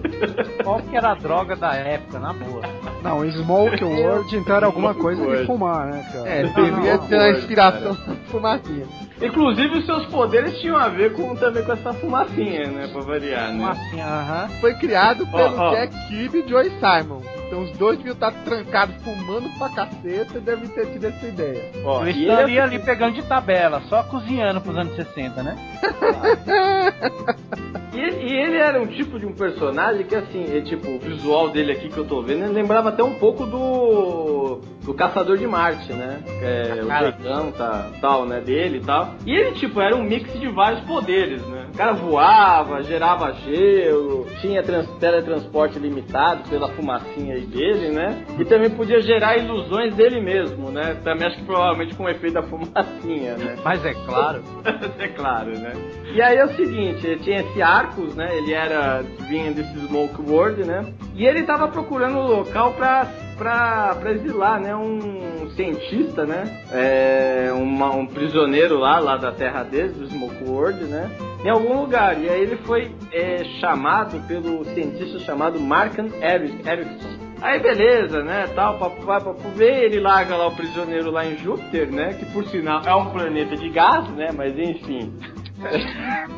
qual 0.65 0.81
que 0.81 0.97
era 0.97 1.11
a 1.11 1.15
droga 1.15 1.57
da 1.57 1.75
época, 1.75 2.19
na 2.19 2.33
boa? 2.33 2.63
Não, 3.03 3.31
Smoke 3.31 3.85
World 3.85 4.37
então 4.37 4.57
era 4.57 4.67
alguma 4.67 4.95
coisa 4.95 5.37
de 5.37 5.47
fumar, 5.47 5.87
né, 5.87 6.09
cara? 6.13 6.29
É, 6.29 6.43
devia 6.45 6.99
ter 6.99 7.17
Word, 7.17 7.39
inspiração 7.39 7.95
fumacinha. 8.27 8.87
Inclusive, 9.21 9.79
os 9.79 9.87
seus 9.87 10.07
poderes 10.07 10.59
tinham 10.61 10.77
a 10.77 10.89
ver 10.89 11.13
com, 11.15 11.35
também 11.37 11.65
com 11.65 11.73
essa 11.73 11.93
fumacinha, 11.95 12.67
né? 12.69 12.89
Pra 12.93 13.01
variar, 13.03 13.53
né? 13.53 13.59
Fumacinha, 13.59 14.05
aham. 14.07 14.49
Foi 14.61 14.75
criado 14.75 15.27
pelo 15.27 15.59
ó. 15.59 15.71
Jack 15.71 16.09
Kirby 16.09 16.41
e 16.41 16.49
Joey 16.49 16.71
Simon. 16.81 17.23
Então 17.47 17.63
os 17.63 17.71
dois 17.73 17.97
deviam 17.99 18.15
estar 18.15 18.33
trancados 18.33 18.97
fumando 19.03 19.49
pra 19.59 19.69
caceta 19.69 20.39
e 20.39 20.41
devem 20.41 20.69
ter 20.69 20.87
tido 20.87 21.05
essa 21.05 21.27
ideia. 21.27 21.71
Ó, 21.85 22.01
Eu 22.03 22.07
e 22.07 22.11
ele 22.11 22.23
estaria 22.23 22.63
ali 22.65 22.79
pegando 22.79 23.15
de 23.15 23.23
tabela, 23.23 23.81
só 23.89 24.03
cozinhando 24.03 24.61
pros 24.61 24.77
anos 24.77 24.97
60, 24.97 25.43
né? 25.43 25.57
E, 27.97 27.99
e 27.99 28.37
ele 28.37 28.59
era 28.59 28.79
um 28.81 28.87
tipo 28.87 29.19
de 29.19 29.25
um 29.25 29.33
personagem 29.33 30.05
que, 30.05 30.15
assim, 30.15 30.45
é, 30.55 30.61
tipo, 30.61 30.87
o 30.91 30.99
visual 30.99 31.49
dele 31.49 31.73
aqui 31.73 31.89
que 31.89 31.97
eu 31.97 32.05
tô 32.05 32.21
vendo, 32.21 32.45
ele 32.45 32.53
lembrava 32.53 32.91
até 32.91 33.03
um 33.03 33.15
pouco 33.15 33.47
do. 33.47 34.61
do 34.83 34.93
Caçador 34.93 35.39
de 35.39 35.47
Marte, 35.47 35.95
né? 35.95 36.19
É, 36.43 36.83
o 36.85 36.99
jeitão, 36.99 37.53
tá, 37.53 37.91
tal, 38.01 38.27
né? 38.27 38.41
Dele 38.41 38.79
e 38.79 38.81
tal. 38.83 39.15
E 39.25 39.35
ele, 39.35 39.53
tipo, 39.53 39.81
era 39.81 39.97
um 39.97 40.03
mix 40.03 40.31
de 40.39 40.47
vários 40.49 40.83
poderes, 40.83 41.41
né? 41.47 41.66
O 41.77 41.79
cara 41.79 41.93
voava, 41.93 42.83
gerava 42.83 43.31
gelo, 43.35 44.27
tinha 44.41 44.63
trans, 44.63 44.89
teletransporte 44.99 45.79
limitado 45.79 46.49
pela 46.49 46.69
fumacinha 46.71 47.35
aí 47.35 47.43
dele, 47.45 47.91
né? 47.91 48.25
E 48.39 48.47
também 48.47 48.71
podia 48.71 48.99
gerar 49.03 49.37
ilusões 49.37 49.95
dele 49.95 50.19
mesmo, 50.23 50.71
né? 50.71 50.97
Também 51.05 51.27
acho 51.27 51.37
que 51.37 51.45
provavelmente 51.45 51.95
com 51.95 52.05
o 52.05 52.09
efeito 52.09 52.33
da 52.33 52.43
fumacinha, 52.45 53.37
né? 53.37 53.57
Mas 53.63 53.85
é 53.85 53.93
claro. 53.93 54.43
é 54.99 55.09
claro, 55.09 55.51
né? 55.51 55.73
E 56.15 56.23
aí 56.23 56.39
é 56.39 56.47
o 56.47 56.57
seguinte, 56.57 57.07
ele 57.07 57.21
tinha 57.21 57.41
esse 57.41 57.61
Arcos, 57.61 58.15
né? 58.17 58.39
Ele 58.39 58.55
era 58.55 59.03
vinha 59.29 59.53
desse 59.53 59.79
Smoke 59.87 60.23
World, 60.31 60.65
né? 60.65 60.83
E 61.15 61.27
ele 61.27 61.43
tava 61.43 61.69
procurando 61.69 62.17
um 62.17 62.27
local 62.27 62.73
pra, 62.73 63.07
pra, 63.37 63.97
pra 64.01 64.13
exilar, 64.13 64.59
né? 64.63 64.75
Um 64.75 65.51
cientista, 65.51 66.25
né? 66.25 66.45
É, 66.73 67.51
uma- 67.53 67.95
um 67.95 68.07
prisioneiro 68.07 68.79
lá, 68.79 68.99
lá 68.99 69.19
da 69.19 69.31
terra 69.31 69.63
deles, 69.63 69.93
do 69.93 70.07
Smoke 70.09 70.43
World, 70.45 70.85
né? 70.85 71.11
Em 71.47 71.51
algum 71.51 71.81
lugar. 71.83 72.21
E 72.21 72.29
aí 72.29 72.41
ele 72.41 72.57
foi 72.57 72.91
é, 73.13 73.45
chamado 73.61 74.19
pelo 74.27 74.65
cientista 74.65 75.21
chamado 75.21 75.61
Markan 75.61 76.09
Eri- 76.21 76.61
Erickson. 76.67 77.09
Aí 77.41 77.61
beleza, 77.61 78.25
né, 78.25 78.47
tal, 78.55 78.79
papo 78.79 79.03
vai, 79.03 79.21
papo 79.21 79.49
vem, 79.51 79.77
ele 79.77 80.01
larga 80.01 80.37
lá 80.37 80.49
o 80.49 80.57
prisioneiro 80.57 81.11
lá 81.11 81.25
em 81.25 81.37
Júpiter, 81.37 81.93
né, 81.93 82.15
que 82.15 82.25
por 82.33 82.45
sinal 82.49 82.81
é 82.85 82.95
um 82.97 83.11
planeta 83.11 83.55
de 83.55 83.69
gás, 83.69 84.09
né, 84.11 84.31
mas 84.35 84.59
enfim. 84.59 85.13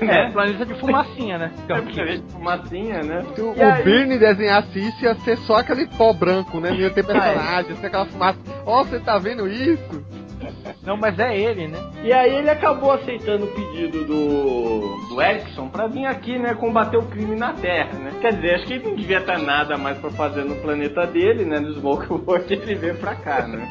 É, 0.00 0.30
planeta 0.30 0.64
de 0.64 0.74
fumacinha, 0.74 1.38
né? 1.38 1.52
É 1.68 1.74
um 1.74 1.84
planeta 1.86 2.18
de 2.22 2.32
fumacinha, 2.32 3.02
né. 3.02 3.24
Se 3.34 3.40
o, 3.40 3.50
o 3.50 3.82
Birne 3.82 4.16
desenhasse 4.16 4.78
isso, 4.78 5.04
ia 5.04 5.14
ser 5.16 5.36
só 5.38 5.56
aquele 5.56 5.86
pó 5.88 6.12
branco, 6.12 6.60
né? 6.60 6.70
Não 6.70 6.76
ia 6.78 6.90
ter 6.90 7.04
personagem, 7.04 7.70
ia 7.72 7.76
ser 7.76 7.86
aquela 7.88 8.06
fumaça. 8.06 8.38
Ó, 8.64 8.84
você 8.84 9.00
tá 9.00 9.18
vendo 9.18 9.48
isso? 9.48 10.04
Não, 10.88 10.96
mas 10.96 11.18
é 11.18 11.38
ele, 11.38 11.68
né? 11.68 11.78
E 12.02 12.10
aí 12.10 12.34
ele 12.34 12.48
acabou 12.48 12.92
aceitando 12.92 13.44
o 13.44 13.48
pedido 13.48 14.06
do, 14.06 15.08
do 15.10 15.20
Erickson 15.20 15.68
pra 15.68 15.86
vir 15.86 16.06
aqui, 16.06 16.38
né, 16.38 16.54
combater 16.54 16.96
o 16.96 17.02
crime 17.02 17.36
na 17.36 17.52
Terra, 17.52 17.92
né? 17.98 18.10
Quer 18.22 18.32
dizer, 18.32 18.54
acho 18.54 18.66
que 18.66 18.72
ele 18.72 18.88
não 18.88 18.94
devia 18.94 19.20
ter 19.20 19.38
nada 19.38 19.76
mais 19.76 19.98
pra 19.98 20.08
fazer 20.12 20.46
no 20.46 20.54
planeta 20.62 21.06
dele, 21.06 21.44
né, 21.44 21.60
no 21.60 21.74
Smoke 21.74 22.10
World, 22.10 22.50
ele 22.54 22.74
veio 22.74 22.94
pra 22.94 23.14
cá, 23.16 23.46
né? 23.46 23.70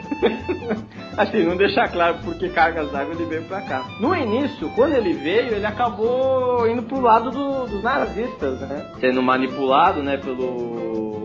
assim, 1.18 1.44
não 1.44 1.58
deixar 1.58 1.92
claro 1.92 2.20
por 2.24 2.36
que 2.36 2.50
cargas 2.50 2.92
d'água 2.92 3.16
ele 3.16 3.26
veio 3.26 3.44
pra 3.46 3.62
cá. 3.62 3.84
No 4.00 4.16
início, 4.16 4.70
quando 4.76 4.94
ele 4.94 5.14
veio, 5.14 5.56
ele 5.56 5.66
acabou 5.66 6.70
indo 6.70 6.84
pro 6.84 7.02
lado 7.02 7.32
do- 7.32 7.66
dos 7.66 7.82
nazistas, 7.82 8.60
né? 8.62 8.92
Sendo 9.00 9.24
manipulado, 9.24 10.04
né, 10.04 10.18
pelo 10.18 11.17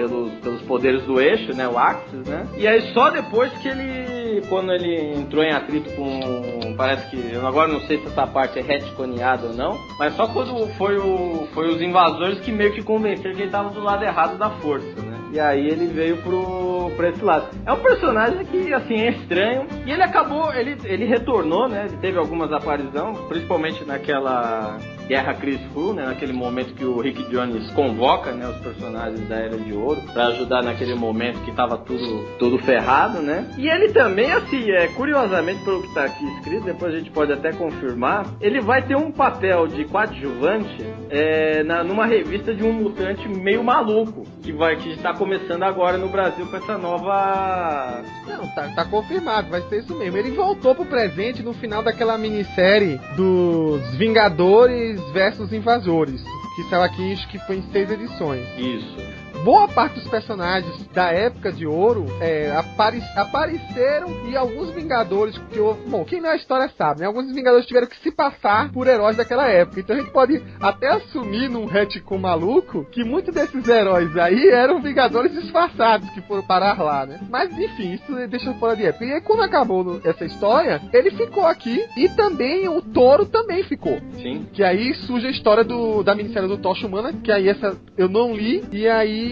pelos, 0.00 0.32
pelos 0.40 0.62
poderes 0.62 1.02
do 1.04 1.20
eixo, 1.20 1.54
né, 1.54 1.68
o 1.68 1.78
Axis, 1.78 2.26
né? 2.26 2.46
E 2.56 2.66
aí 2.66 2.80
só 2.92 3.10
depois 3.10 3.52
que 3.58 3.68
ele, 3.68 4.42
quando 4.48 4.72
ele 4.72 5.14
entrou 5.14 5.44
em 5.44 5.52
atrito 5.52 5.90
com, 5.94 6.74
parece 6.76 7.10
que, 7.10 7.34
eu 7.34 7.46
agora 7.46 7.68
não 7.68 7.80
sei 7.80 7.98
se 7.98 8.06
essa 8.06 8.26
parte 8.26 8.58
é 8.58 8.62
retconeada 8.62 9.48
ou 9.48 9.54
não, 9.54 9.78
mas 9.98 10.14
só 10.14 10.26
quando 10.26 10.66
foi, 10.76 10.96
o, 10.96 11.46
foi 11.52 11.68
os 11.68 11.82
invasores 11.82 12.40
que 12.40 12.50
meio 12.50 12.72
que 12.72 12.82
convenceram 12.82 13.34
que 13.34 13.42
ele 13.42 13.48
estava 13.48 13.70
do 13.70 13.80
lado 13.80 14.02
errado 14.04 14.38
da 14.38 14.50
força, 14.50 15.00
né? 15.02 15.18
E 15.32 15.38
aí 15.38 15.68
ele 15.68 15.86
veio 15.86 16.16
pro, 16.16 16.90
pra 16.96 17.10
esse 17.10 17.22
lado. 17.22 17.46
É 17.64 17.72
um 17.72 17.78
personagem 17.78 18.44
que, 18.46 18.74
assim, 18.74 18.96
é 18.96 19.10
estranho. 19.10 19.64
E 19.86 19.92
ele 19.92 20.02
acabou, 20.02 20.52
ele, 20.52 20.76
ele 20.82 21.04
retornou, 21.04 21.68
né? 21.68 21.86
Ele 21.86 21.96
teve 21.98 22.18
algumas 22.18 22.52
aparições, 22.52 23.16
principalmente 23.28 23.84
naquela 23.84 24.76
Guerra 25.10 25.34
Chris 25.34 25.60
Fu, 25.74 25.92
né? 25.92 26.06
Naquele 26.06 26.32
momento 26.32 26.72
que 26.72 26.84
o 26.84 27.00
Rick 27.00 27.24
Jones 27.30 27.68
convoca, 27.72 28.30
né? 28.30 28.46
Os 28.48 28.58
personagens 28.58 29.28
da 29.28 29.34
Era 29.34 29.58
de 29.58 29.72
Ouro 29.72 30.00
pra 30.12 30.28
ajudar 30.28 30.62
naquele 30.62 30.94
momento 30.94 31.40
que 31.40 31.50
tava 31.50 31.76
tudo, 31.78 32.28
tudo 32.38 32.58
ferrado, 32.58 33.20
né? 33.20 33.44
E 33.58 33.68
ele 33.68 33.92
também, 33.92 34.30
assim, 34.30 34.70
é, 34.70 34.86
curiosamente, 34.86 35.64
pelo 35.64 35.82
que 35.82 35.92
tá 35.92 36.04
aqui 36.04 36.24
escrito, 36.36 36.64
depois 36.64 36.94
a 36.94 36.98
gente 36.98 37.10
pode 37.10 37.32
até 37.32 37.52
confirmar, 37.52 38.24
ele 38.40 38.60
vai 38.60 38.86
ter 38.86 38.94
um 38.94 39.10
papel 39.10 39.66
de 39.66 39.84
coadjuvante 39.86 40.86
é, 41.10 41.64
na, 41.64 41.82
numa 41.82 42.06
revista 42.06 42.54
de 42.54 42.62
um 42.62 42.72
mutante 42.72 43.28
meio 43.28 43.64
maluco, 43.64 44.24
que 44.40 44.52
vai 44.52 44.76
que 44.76 44.92
está 44.92 45.12
começando 45.12 45.64
agora 45.64 45.98
no 45.98 46.08
Brasil 46.08 46.46
com 46.46 46.56
essa 46.56 46.78
nova. 46.78 48.00
Não, 48.28 48.46
tá, 48.54 48.68
tá 48.76 48.84
confirmado, 48.84 49.50
vai 49.50 49.62
ser 49.62 49.80
isso 49.80 49.96
mesmo. 49.96 50.16
Ele 50.16 50.30
voltou 50.30 50.72
pro 50.72 50.84
presente 50.84 51.42
no 51.42 51.52
final 51.52 51.82
daquela 51.82 52.16
minissérie 52.16 53.00
dos 53.16 53.92
Vingadores 53.96 54.99
versus 55.12 55.52
Invasores. 55.52 56.22
Que 56.56 56.64
saiu 56.64 56.82
aqui, 56.82 57.12
acho 57.12 57.28
que 57.28 57.38
foi 57.40 57.56
em 57.56 57.72
seis 57.72 57.90
edições. 57.90 58.46
Isso. 58.58 59.19
Boa 59.44 59.66
parte 59.68 59.94
dos 59.94 60.08
personagens 60.08 60.86
da 60.88 61.10
época 61.10 61.50
de 61.50 61.66
ouro 61.66 62.04
é, 62.20 62.50
apare- 62.54 63.02
apareceram 63.16 64.28
e 64.28 64.36
alguns 64.36 64.70
Vingadores 64.70 65.36
que 65.50 65.56
eu, 65.58 65.76
bom, 65.88 66.04
quem 66.04 66.20
não 66.20 66.28
é 66.28 66.32
a 66.32 66.36
história 66.36 66.70
sabe, 66.76 67.00
né? 67.00 67.06
Alguns 67.06 67.32
Vingadores 67.34 67.66
tiveram 67.66 67.86
que 67.86 67.96
se 68.00 68.10
passar 68.10 68.70
por 68.70 68.86
heróis 68.86 69.16
daquela 69.16 69.48
época. 69.48 69.80
Então 69.80 69.96
a 69.96 69.98
gente 69.98 70.10
pode 70.12 70.42
até 70.60 70.88
assumir 70.88 71.48
num 71.48 71.64
retcon 71.64 72.18
maluco 72.18 72.84
que 72.90 73.02
muitos 73.02 73.34
desses 73.34 73.66
heróis 73.66 74.14
aí 74.16 74.48
eram 74.48 74.80
Vingadores 74.82 75.32
disfarçados 75.32 76.08
que 76.10 76.20
foram 76.22 76.42
parar 76.42 76.78
lá, 76.82 77.06
né? 77.06 77.18
Mas 77.30 77.50
enfim, 77.58 77.94
isso 77.94 78.14
deixa 78.28 78.52
fora 78.54 78.76
de 78.76 78.84
época. 78.86 79.04
E 79.04 79.12
aí 79.12 79.20
quando 79.20 79.42
acabou 79.42 80.00
essa 80.04 80.24
história, 80.24 80.80
ele 80.92 81.10
ficou 81.12 81.46
aqui 81.46 81.84
e 81.96 82.08
também 82.10 82.68
o 82.68 82.82
Toro 82.82 83.24
também 83.26 83.62
ficou. 83.64 83.98
Sim. 84.20 84.46
Que 84.52 84.62
aí 84.62 84.94
surge 85.06 85.26
a 85.26 85.30
história 85.30 85.64
do, 85.64 86.02
da 86.02 86.14
minissérie 86.14 86.48
do 86.48 86.58
Tocha 86.58 86.86
Humana, 86.86 87.12
que 87.12 87.32
aí 87.32 87.48
essa 87.48 87.76
eu 87.96 88.08
não 88.08 88.34
li, 88.34 88.64
e 88.72 88.86
aí 88.88 89.29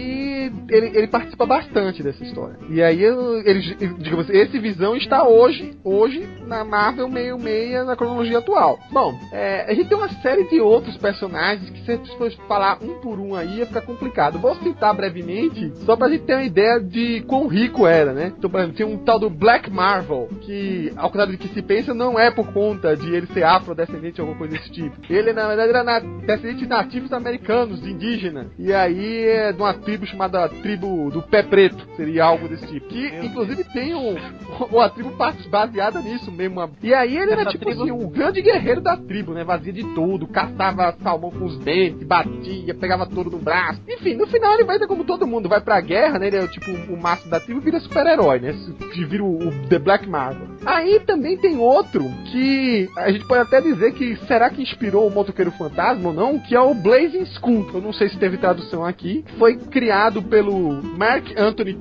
ele, 0.69 0.97
ele 0.97 1.07
participa 1.07 1.45
bastante 1.45 2.03
dessa 2.03 2.23
história. 2.23 2.57
E 2.69 2.81
aí 2.81 3.03
ele, 3.03 3.75
digamos, 3.99 4.29
esse 4.29 4.59
visão 4.59 4.95
está 4.95 5.27
hoje, 5.27 5.77
hoje 5.83 6.27
na 6.45 6.63
Marvel 6.63 7.07
meio 7.07 7.37
meia 7.37 7.83
na 7.83 7.95
cronologia 7.95 8.39
atual. 8.39 8.79
Bom, 8.91 9.17
é, 9.31 9.65
a 9.69 9.73
gente 9.73 9.89
tem 9.89 9.97
uma 9.97 10.09
série 10.21 10.45
de 10.49 10.59
outros 10.59 10.97
personagens 10.97 11.69
que 11.69 11.85
se 11.85 11.91
a 11.91 12.17
for 12.17 12.31
falar 12.47 12.79
um 12.81 12.99
por 12.99 13.19
um 13.19 13.35
aí 13.35 13.59
ia 13.59 13.65
ficar 13.65 13.81
complicado. 13.81 14.39
Vou 14.39 14.55
citar 14.55 14.93
brevemente, 14.93 15.71
só 15.85 15.95
pra 15.95 16.09
gente 16.09 16.23
ter 16.23 16.35
uma 16.35 16.43
ideia 16.43 16.79
de 16.79 17.21
quão 17.27 17.47
rico 17.47 17.87
era, 17.87 18.13
né? 18.13 18.33
Então, 18.37 18.49
por 18.49 18.59
exemplo, 18.59 18.77
tem 18.77 18.85
um 18.85 18.97
tal 18.97 19.19
do 19.19 19.29
Black 19.29 19.69
Marvel, 19.69 20.29
que, 20.41 20.91
ao 20.95 21.09
contrário 21.09 21.33
do 21.33 21.37
que 21.37 21.47
se 21.49 21.61
pensa, 21.61 21.93
não 21.93 22.19
é 22.19 22.31
por 22.31 22.51
conta 22.51 22.95
de 22.95 23.13
ele 23.13 23.27
ser 23.27 23.43
afrodescendente 23.43 24.21
ou 24.21 24.27
alguma 24.27 24.47
coisa 24.47 24.57
desse 24.57 24.71
tipo. 24.71 24.95
Ele, 25.09 25.33
na 25.33 25.47
verdade, 25.47 25.69
era 25.69 25.83
na, 25.83 25.99
descendente 25.99 26.59
de 26.59 26.67
nativos 26.67 27.13
americanos, 27.13 27.81
de 27.81 27.91
indígena. 27.91 28.47
E 28.57 28.73
aí 28.73 29.25
é 29.25 29.51
de 29.51 29.61
uma 29.61 29.73
tribo 29.89 30.05
chamada 30.05 30.47
tribo 30.49 31.09
do 31.11 31.21
pé 31.21 31.41
preto, 31.43 31.85
seria 31.95 32.23
algo 32.25 32.47
desse 32.47 32.65
tipo. 32.67 32.87
Que, 32.87 33.07
inclusive, 33.25 33.63
tem 33.65 33.93
um, 33.95 34.15
uma 34.71 34.89
tribo 34.89 35.11
baseada 35.49 35.99
nisso 36.01 36.31
mesmo. 36.31 36.69
E 36.83 36.93
aí 36.93 37.17
ele 37.17 37.31
era, 37.31 37.41
Essa 37.41 37.51
tipo 37.51 37.65
tribo- 37.65 37.81
assim, 37.83 37.91
o 37.91 38.07
grande 38.09 38.41
guerreiro 38.41 38.81
da 38.81 38.95
tribo, 38.97 39.33
né? 39.33 39.43
Vazia 39.43 39.73
de 39.73 39.83
tudo, 39.95 40.27
caçava 40.27 40.95
salmão 41.01 41.31
com 41.31 41.45
os 41.45 41.57
dentes, 41.59 42.03
batia, 42.05 42.73
pegava 42.75 43.05
touro 43.05 43.29
no 43.31 43.39
braço. 43.39 43.81
Enfim, 43.87 44.15
no 44.15 44.27
final 44.27 44.53
ele 44.55 44.63
vai 44.65 44.77
ser 44.77 44.87
como 44.87 45.03
todo 45.03 45.25
mundo, 45.27 45.49
vai 45.49 45.61
pra 45.61 45.79
guerra, 45.81 46.19
né? 46.19 46.27
Ele 46.27 46.37
é 46.37 46.47
tipo 46.47 46.71
o 46.71 47.01
máximo 47.01 47.31
da 47.31 47.39
tribo 47.39 47.59
e 47.59 47.63
vira 47.63 47.79
super-herói, 47.79 48.39
né? 48.39 48.53
Que 48.93 49.03
vira 49.05 49.23
o, 49.23 49.47
o 49.47 49.51
The 49.67 49.79
Black 49.79 50.07
Marvel. 50.07 50.47
Aí 50.65 50.99
também 51.01 51.37
tem 51.37 51.57
outro 51.57 52.03
que 52.31 52.89
a 52.97 53.11
gente 53.11 53.25
pode 53.25 53.41
até 53.41 53.61
dizer 53.61 53.93
que 53.93 54.15
será 54.27 54.49
que 54.49 54.61
inspirou 54.61 55.07
o 55.07 55.11
Motoqueiro 55.11 55.51
Fantasma 55.51 56.09
ou 56.09 56.13
não, 56.13 56.39
que 56.39 56.55
é 56.55 56.59
o 56.59 56.73
Blazing 56.73 57.23
Skull. 57.23 57.69
Eu 57.73 57.81
não 57.81 57.93
sei 57.93 58.09
se 58.09 58.17
teve 58.17 58.37
tradução 58.37 58.83
aqui. 58.85 59.23
Foi 59.37 59.55
criado 59.79 60.21
pelo 60.23 60.83
Mark 60.97 61.25
Anthony 61.37 61.73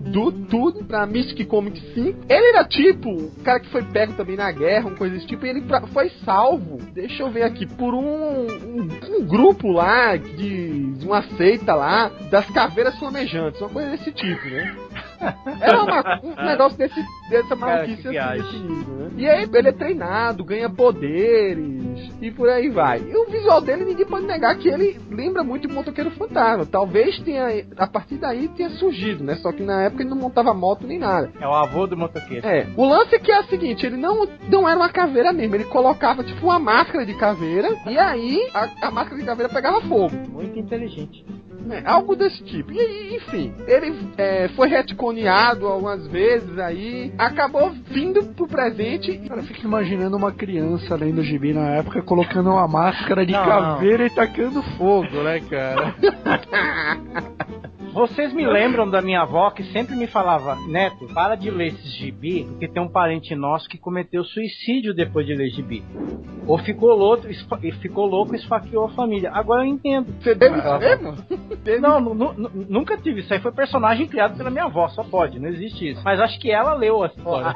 Tudo 0.49 0.85
pra 0.85 1.05
Mystic 1.05 1.49
Comics 1.49 1.83
5. 1.95 2.27
Ele 2.29 2.47
era 2.51 2.63
tipo 2.65 3.11
o 3.11 3.33
cara 3.43 3.59
que 3.59 3.69
foi 3.71 3.83
pego 3.83 4.13
também 4.13 4.37
na 4.37 4.53
guerra, 4.53 4.87
uma 4.87 4.97
coisa 4.97 5.17
desse 5.17 5.27
tipo, 5.27 5.45
e 5.45 5.49
ele 5.49 5.63
pra- 5.63 5.85
foi 5.89 6.09
salvo. 6.25 6.79
Deixa 6.95 7.25
eu 7.25 7.31
ver 7.31 7.43
aqui, 7.43 7.67
por 7.67 7.93
um, 7.95 8.47
um, 8.47 8.89
um 9.19 9.27
grupo 9.27 9.73
lá 9.73 10.15
de 10.17 10.95
uma 11.05 11.23
seita 11.37 11.75
lá 11.75 12.09
das 12.31 12.49
caveiras 12.51 12.97
flamejantes, 13.01 13.61
uma 13.61 13.69
coisa 13.71 13.91
desse 13.91 14.13
tipo, 14.13 14.45
né? 14.49 14.77
Era 15.61 15.83
uma- 15.83 16.21
um 16.23 16.45
negócio 16.47 16.79
desse, 16.79 17.01
dessa 17.31 17.57
Cara, 17.57 17.77
maluquice 17.77 18.09
que 18.09 18.19
assim, 18.19 18.59
nível, 18.69 18.95
né? 18.95 19.11
E 19.17 19.29
aí 19.29 19.49
ele 19.53 19.69
é 19.69 19.73
treinado, 19.73 20.45
ganha 20.45 20.69
poderes. 20.71 21.89
e 22.21 22.31
por 22.31 22.49
aí 22.49 22.69
vai. 22.69 23.01
E 23.01 23.17
o 23.17 23.27
visual 23.31 23.61
dele, 23.61 23.85
ninguém 23.85 24.07
pode 24.07 24.27
negar 24.27 24.57
que 24.57 24.69
ele 24.69 24.99
lembra 25.11 25.43
muito 25.45 25.69
o 25.69 25.73
Motoqueiro 25.73 26.11
Fantasma. 26.13 26.65
Talvez 26.67 27.19
tenha, 27.21 27.47
a 27.77 27.87
partir 27.87 28.17
daí 28.17 28.49
tenha 28.49 28.71
surgido, 28.71 29.23
né? 29.25 29.35
Só 29.37 29.53
que 29.53 29.63
na 29.63 29.83
época 29.85 30.03
ele 30.03 30.11
não 30.11 30.17
montava 30.17 30.53
moto 30.55 30.87
nem 30.87 30.99
nada. 30.99 31.31
É 31.41 31.47
o 31.47 31.53
avô 31.55 31.87
do 31.87 31.97
motoqueiro. 31.97 32.47
É, 32.47 32.67
o 32.77 32.85
lance 32.85 33.15
é 33.15 33.19
que 33.19 33.31
é 33.33 33.41
o 33.41 33.45
seguinte, 33.45 33.85
ele 33.87 33.97
não, 33.97 34.29
não 34.49 34.69
era 34.69 34.77
uma 34.79 34.89
caveira 34.89 35.33
mesmo, 35.33 35.55
ele 35.57 35.65
colocava 35.65 36.23
tipo 36.25 36.45
uma 36.47 36.59
máscara 36.59 37.05
de 37.07 37.15
caveira 37.15 37.69
e 37.87 37.99
aí 37.99 38.49
a, 38.55 38.69
a 38.89 38.91
máscara 38.91 39.19
de 39.21 39.27
caveira 39.27 39.53
pegava 39.53 39.81
fogo. 39.83 40.15
Muito 40.29 40.59
inteligente. 40.59 41.25
Né? 41.69 41.83
Algo 41.85 42.17
desse 42.17 42.43
tipo. 42.45 42.73
E, 42.73 43.17
enfim, 43.17 43.55
ele 43.67 43.95
é, 44.17 44.49
foi 44.57 44.69
retconeado 44.69 45.67
algumas 45.67 46.07
vezes 46.07 46.59
aí, 46.59 47.13
acabou 47.19 47.71
vindo 47.91 48.25
pro 48.35 48.49
presente. 48.49 49.17
Cara, 49.29 49.41
eu 49.41 49.45
fico 49.45 49.67
imaginando 49.67 50.17
uma 50.17 50.33
criança 50.33 50.97
lendo 50.97 51.23
gibi 51.23 51.53
na 51.53 51.69
época 51.77 52.03
colocando 52.03 52.51
uma 52.51 52.67
máscara 52.67 53.25
de 53.25 53.33
Não, 53.33 53.45
caveira 53.45 54.07
e 54.07 54.11
tacando 54.11 54.63
fogo, 54.77 55.23
né, 55.23 55.41
cara? 55.41 55.95
Vocês 57.93 58.33
me 58.33 58.47
lembram 58.47 58.89
da 58.89 59.01
minha 59.03 59.23
avó 59.23 59.51
que 59.51 59.65
sempre 59.73 59.97
me 59.97 60.07
falava, 60.07 60.57
Neto, 60.69 61.07
para 61.13 61.35
de 61.35 61.51
ler 61.51 61.69
esses 61.69 61.93
gibi, 61.95 62.45
porque 62.45 62.69
tem 62.69 62.83
um 62.83 62.89
parente 62.89 63.35
nosso 63.35 63.69
que 63.69 63.77
cometeu 63.79 64.23
suicídio 64.25 64.95
depois 64.95 65.27
de 65.27 65.35
ler 65.35 65.49
gibi. 65.51 65.83
Ou 66.47 66.59
ficou 66.59 66.95
louco, 66.97 67.29
esfa- 67.29 67.59
e 67.63 67.73
ficou 67.73 68.07
louco 68.07 68.35
e 68.35 68.39
esfaqueou 68.39 68.85
a 68.87 68.89
família. 68.91 69.31
Agora 69.33 69.63
eu 69.63 69.67
entendo. 69.67 70.07
Você 70.21 70.35
teve 70.35 70.59
isso 70.59 70.79
mesmo? 70.79 71.15
Não, 71.81 72.01
nu- 72.01 72.15
nu- 72.15 72.51
nunca 72.69 72.97
tive. 72.97 73.21
Isso 73.21 73.33
aí 73.35 73.41
foi 73.41 73.53
personagem 73.53 74.07
criado 74.07 74.37
pela 74.37 74.49
minha 74.51 74.65
avó, 74.65 74.89
só 74.89 75.03
pode, 75.05 75.39
não 75.39 75.49
existe 75.51 75.91
isso. 75.91 76.01
Mas 76.03 76.19
acho 76.19 76.41
que 76.41 76.51
ela 76.51 76.73
leu 76.73 77.03
a 77.03 77.09
história. 77.09 77.53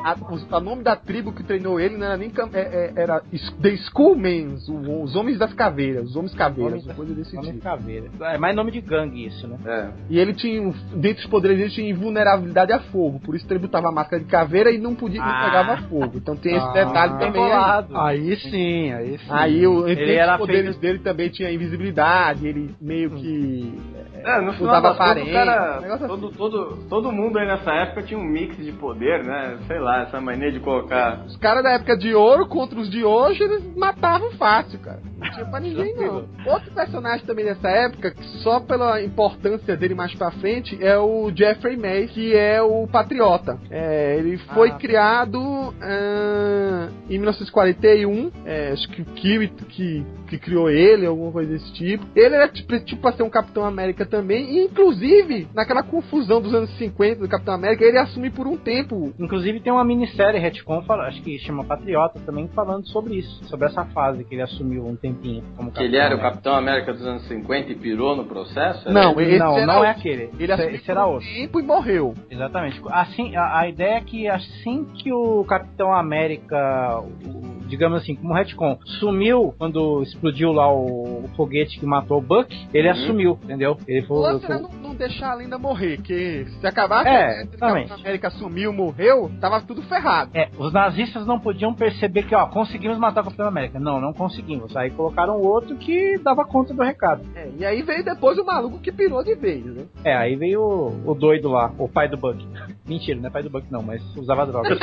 o 0.51 0.61
nome 0.61 0.83
da 0.83 0.95
tribo 0.95 1.33
que 1.33 1.43
treinou 1.43 1.81
ele 1.81 1.97
não 1.97 2.07
era 2.07 2.17
nem 2.19 2.31
é- 2.53 2.59
é- 2.61 2.93
era 2.95 3.21
The 3.63 3.77
Schoolmen, 3.89 4.55
os 5.03 5.17
homens 5.17 5.39
das 5.39 5.55
caveiras, 5.55 6.11
os 6.11 6.17
homens 6.17 6.35
caveiras, 6.35 6.83
Homens- 6.83 6.97
coisa 6.97 7.15
desse 7.15 7.35
Nome 7.35 7.47
de 7.49 7.53
tipo. 7.55 7.65
caveira. 7.65 8.07
É 8.21 8.37
mais 8.39 8.55
nome 8.55 8.71
de 8.71 8.81
gangue 8.83 9.25
isso, 9.27 9.47
né? 9.49 9.57
É. 9.65 9.89
E 10.11 10.19
ele 10.23 10.35
tinha, 10.35 10.73
dentre 10.95 11.23
os 11.25 11.31
poderes, 11.31 11.59
ele 11.61 11.71
tinha 11.71 11.91
invulnerabilidade 11.91 12.73
a 12.73 12.81
fogo, 12.81 13.21
por 13.21 13.35
isso 13.35 13.47
ele 13.51 13.59
botava 13.59 13.89
a 13.89 13.93
máscara 13.93 14.23
de 14.23 14.29
caveira 14.29 14.71
e 14.71 14.79
não 14.79 14.95
podia, 14.95 15.21
não 15.21 15.29
Ah. 15.29 15.45
pegava 15.45 15.77
fogo. 15.89 16.13
Então 16.17 16.37
tem 16.37 16.57
esse 16.57 16.67
Ah. 16.67 16.73
detalhe 16.73 17.13
Bem 17.19 17.33
também. 17.33 17.53
Aí. 17.53 17.85
Aí 17.95 18.37
sim, 18.37 18.93
aí 18.93 19.19
sim. 19.19 19.25
aí 19.31 19.67
o, 19.67 19.89
entre 19.89 20.05
Ele 20.13 20.31
os 20.31 20.37
poderes 20.39 20.63
feito- 20.71 20.81
dele 20.81 20.99
também 21.01 21.29
tinha 21.29 21.51
invisibilidade, 21.51 22.47
ele 22.47 22.75
meio 22.81 23.11
que 23.11 23.79
É, 24.25 24.41
no 24.41 24.53
final 24.53 24.69
usava 24.77 24.91
aparelho, 24.91 25.33
cara, 25.33 25.81
um 26.05 26.07
todo, 26.07 26.31
todo, 26.33 26.77
todo 26.89 27.11
mundo 27.13 27.39
aí 27.39 27.47
nessa 27.47 27.73
época 27.73 28.03
tinha 28.03 28.19
um 28.19 28.25
mix 28.25 28.57
de 28.57 28.71
poder, 28.73 29.25
né? 29.25 29.59
Sei 29.67 29.79
lá, 29.81 30.03
essa 30.03 30.21
mania 30.21 30.53
de 30.53 30.61
colocar. 30.61 31.25
Os 31.27 31.37
caras 31.39 31.63
da 31.65 31.73
época 31.73 31.97
de 31.97 32.15
ouro 32.15 32.47
contra 32.47 32.79
os 32.79 32.89
de 32.89 33.05
hoje, 33.05 33.43
eles 33.43 33.75
matavam 33.77 34.31
fácil, 34.33 34.79
cara. 34.79 35.01
Não 35.19 35.31
tinha 35.33 35.47
pra 35.47 35.59
ninguém, 35.61 35.95
não. 35.97 36.25
Outro 36.47 36.71
personagem 36.73 37.27
também 37.27 37.45
dessa 37.45 37.69
época, 37.69 38.13
que 38.13 38.23
só 38.43 38.61
pela 38.61 39.03
importância 39.03 39.77
dele 39.77 39.95
mais 39.95 40.12
pra 40.17 40.31
frente, 40.31 40.79
é 40.83 40.97
o 40.99 41.31
Jeffrey 41.35 41.77
May, 41.77 42.07
que 42.07 42.35
é 42.35 42.61
o 42.63 42.87
Patriota. 42.87 43.59
É, 43.71 44.17
ele 44.19 44.37
foi 44.39 44.71
Ah. 44.71 44.75
criado 44.75 45.75
ah, 45.81 46.89
em 47.09 47.19
1941, 47.19 48.31
é, 48.45 48.71
acho 48.73 48.89
que 48.89 49.03
o 49.03 49.05
Kiwi 49.05 49.49
que, 49.69 50.05
que 50.33 50.39
criou 50.39 50.71
ele, 50.71 51.07
alguma 51.07 51.31
coisa 51.31 51.51
desse 51.53 51.73
tipo. 51.75 52.05
Ele 52.17 52.35
era 52.35 52.49
tipo, 52.49 52.79
tipo 52.81 53.01
pra 53.03 53.13
ser 53.13 53.23
um 53.23 53.31
Capitão 53.31 53.65
América 53.65 54.07
também, 54.07 54.45
e 54.59 54.65
inclusive, 54.65 55.47
naquela 55.55 55.83
confusão 55.83 56.41
dos 56.41 56.55
anos 56.55 56.71
50 56.79 57.21
do 57.21 57.29
Capitão 57.29 57.55
América, 57.55 57.85
ele 57.85 57.99
assumiu 57.99 58.33
por 58.33 58.47
um 58.47 58.57
tempo 58.57 59.13
Inclusive 59.19 59.61
tem 59.61 59.73
uma 59.73 59.85
minissérie 59.85 60.41
retcon, 60.41 60.83
acho 60.89 61.23
que 61.23 61.39
chama 61.41 61.65
Patriota 61.65 62.19
também, 62.21 62.49
falando 62.55 62.87
sobre 62.89 63.17
isso, 63.17 63.45
sobre 63.45 63.67
essa 63.67 63.85
fase 63.87 64.25
que 64.25 64.35
ele 64.35 64.43
assumiu 64.43 64.87
um 64.87 64.97
tempinho 64.97 65.43
como 65.57 65.71
Que 65.71 65.83
ele 65.83 65.97
era 65.97 66.07
o 66.07 66.19
América. 66.19 66.31
Capitão 66.31 66.55
América 66.55 66.93
dos 66.93 67.07
anos 67.07 67.23
50 67.29 67.73
e 67.73 67.75
pirou 67.75 68.17
no 68.17 68.25
processo? 68.25 68.89
Era 68.89 68.93
Não, 68.93 69.21
ele? 69.21 69.31
esse 69.33 69.39
não, 69.39 69.57
era 69.57 69.67
não 69.67 69.81
o- 69.81 69.85
é 69.85 69.91
aquele. 69.91 70.31
Ele 70.39 70.53
assumiu 70.53 70.75
esse 70.77 70.91
era 70.91 71.01
por 71.03 71.09
um 71.09 71.13
outro. 71.15 71.29
tempo 71.29 71.61
e 71.61 71.63
morreu. 71.63 72.15
Exatamente. 72.31 72.81
Assim, 72.89 73.37
a, 73.37 73.59
a 73.61 73.69
ideia 73.69 73.97
é 73.97 74.01
que 74.01 74.29
assim 74.29 74.85
que 74.95 75.13
o 75.13 75.45
Capitão 75.45 75.93
América, 75.93 77.01
o- 77.01 77.53
digamos 77.67 78.03
assim, 78.03 78.15
como 78.15 78.35
retcon, 78.35 78.79
sumiu 79.01 79.55
quando 79.59 80.05
explodiu 80.23 80.53
lá 80.53 80.73
o, 80.73 81.25
o 81.25 81.29
foguete 81.37 81.81
que 81.81 81.85
matou 81.85 82.19
o 82.19 82.23
Buck, 82.23 82.55
ele 82.73 82.87
Uhum. 82.89 82.95
assumiu, 82.95 83.39
entendeu? 83.43 83.77
Ele 83.89 84.01
O 84.05 84.07
foi, 84.07 84.19
lance 84.21 84.47
foi- 84.47 84.55
era 84.55 84.63
não, 84.63 84.71
não 84.71 84.95
deixar 84.95 85.33
a 85.33 85.35
lenda 85.35 85.59
morrer, 85.59 86.01
que 86.01 86.45
se 86.61 86.67
acabasse 86.67 87.09
É, 87.09 87.45
a 87.61 87.95
América 87.95 88.31
sumiu, 88.31 88.73
morreu, 88.73 89.31
tava 89.41 89.61
tudo 89.61 89.83
ferrado. 89.83 90.31
É, 90.35 90.49
os 90.57 90.73
nazistas 90.73 91.27
não 91.27 91.41
podiam 91.41 91.75
perceber 91.75 92.23
que, 92.23 92.35
ó, 92.35 92.47
conseguimos 92.47 92.99
matar 92.99 93.23
o 93.23 93.25
Capitão 93.25 93.49
América. 93.49 93.81
Não, 93.81 94.01
não 94.01 94.13
conseguimos. 94.13 94.77
Aí 94.77 94.91
colocaram 94.91 95.41
outro 95.41 95.77
que 95.77 96.19
dava 96.19 96.45
conta 96.45 96.73
do 96.73 96.83
recado. 96.83 97.23
É, 97.35 97.49
e 97.59 97.65
aí 97.65 97.83
veio 97.83 98.05
depois 98.05 98.39
o 98.39 98.45
maluco 98.45 98.79
que 98.79 98.93
pirou 98.93 99.25
de 99.25 99.35
vez, 99.35 99.65
né? 99.65 99.85
É, 100.05 100.15
aí 100.15 100.37
veio 100.37 100.61
o, 100.61 101.11
o 101.11 101.15
doido 101.15 101.49
lá, 101.49 101.73
o 101.79 101.89
pai 101.89 102.09
do 102.09 102.17
Buck. 102.17 102.47
Mentira, 102.87 103.21
não 103.21 103.29
é 103.29 103.31
pai 103.31 103.43
do 103.45 103.51
Buck 103.51 103.71
não, 103.71 103.83
mas 103.83 104.03
usava 104.17 104.45
droga. 104.47 104.71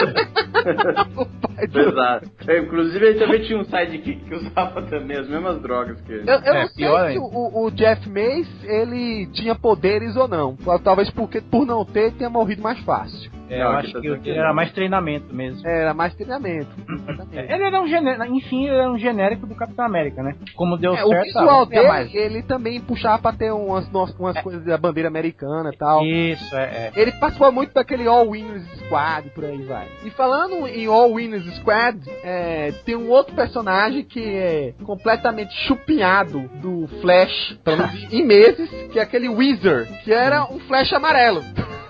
Exato. 1.62 2.30
É, 2.48 2.60
Inclusive 2.60 3.06
ele 3.06 3.20
também 3.20 3.42
tinha 3.44 3.60
um 3.60 3.66
sidekick 3.66 4.24
que 4.24 4.36
usava 4.36 4.82
também 4.84 5.18
as 5.18 5.28
mesmas 5.28 5.62
drogas 5.62 6.00
que 6.02 6.14
ele. 6.14 6.30
Eu, 6.30 6.36
eu 6.36 6.54
É, 6.54 6.62
não 6.62 6.68
sei 6.68 6.76
pior 6.78 7.12
se 7.12 7.18
o, 7.20 7.66
o 7.66 7.72
Jeff 7.72 8.08
Mace, 8.10 8.66
ele 8.66 9.28
tinha 9.34 9.54
poderes 9.56 10.16
ou 10.16 10.28
não. 10.28 10.56
Talvez 10.84 11.10
porque, 11.12 11.42
por 11.42 11.66
não 11.66 11.84
ter, 11.84 12.14
tenha 12.14 12.30
morrido 12.30 12.62
mais 12.62 12.80
fácil. 12.80 13.30
É, 13.50 13.60
Não, 13.60 13.66
eu 13.72 13.78
acho 13.78 13.94
tá 13.94 14.00
que 14.02 14.08
o 14.08 14.12
tranquilo. 14.12 14.18
dele 14.24 14.38
era 14.40 14.54
mais 14.54 14.72
treinamento 14.74 15.34
mesmo. 15.34 15.68
Era 15.68 15.94
mais 15.94 16.14
treinamento. 16.16 16.68
exatamente. 17.10 17.38
É, 17.52 17.54
Ele 17.56 17.64
era 17.64 17.82
um 17.82 17.88
genérico, 17.88 18.26
enfim, 18.36 18.66
ele 18.68 18.76
era 18.76 18.92
um 18.92 18.98
genérico 18.98 19.48
do 19.48 19.56
Capitão 19.56 19.86
América, 19.86 20.22
né? 20.22 20.36
Como 20.56 20.78
deu 20.78 20.94
É, 20.96 21.04
o 21.04 21.10
certo. 21.10 21.24
visual 21.26 21.46
vamos 21.48 21.68
criar 21.70 21.82
dele, 21.82 21.92
mais. 21.94 22.14
ele 22.16 22.44
também 22.44 22.80
puxava 22.82 23.20
pra 23.22 23.32
ter 23.34 23.52
umas, 23.52 23.88
umas, 23.90 24.12
umas 24.20 24.42
coisas 24.42 24.64
da 24.64 24.78
bandeira 24.78 25.10
americana 25.10 25.72
e 25.74 25.78
tal. 25.78 26.06
Isso, 26.06 26.56
é, 26.56 26.64
é. 26.64 26.92
Ele 26.96 27.12
participou 27.14 27.52
muito 27.52 27.74
daquele 27.74 28.08
All 28.08 28.30
Winners 28.30 28.64
Squad, 28.86 29.30
por 29.32 29.44
aí 29.46 29.62
vai. 29.64 29.88
E 30.06 30.10
falando 30.12 30.68
em 30.68 30.86
All 30.88 31.12
Winners 31.14 31.46
Squad, 31.58 32.00
é, 32.24 32.72
tem 32.86 32.96
um 32.96 33.10
outro 33.10 33.34
personagem 33.36 34.04
que 34.04 34.24
é 34.24 34.74
completamente 34.84 35.54
chupinhado 35.68 36.42
do 36.62 36.88
Flash, 37.02 37.58
pelo 37.64 37.78
menos 37.78 38.14
em 38.14 38.26
meses, 38.26 38.70
que 38.92 39.00
é 39.00 39.02
aquele 39.02 39.28
Wizard, 39.30 39.92
que 40.04 40.12
era 40.14 40.44
um 40.46 40.60
Flash 40.60 40.94
amarelo. 40.94 41.42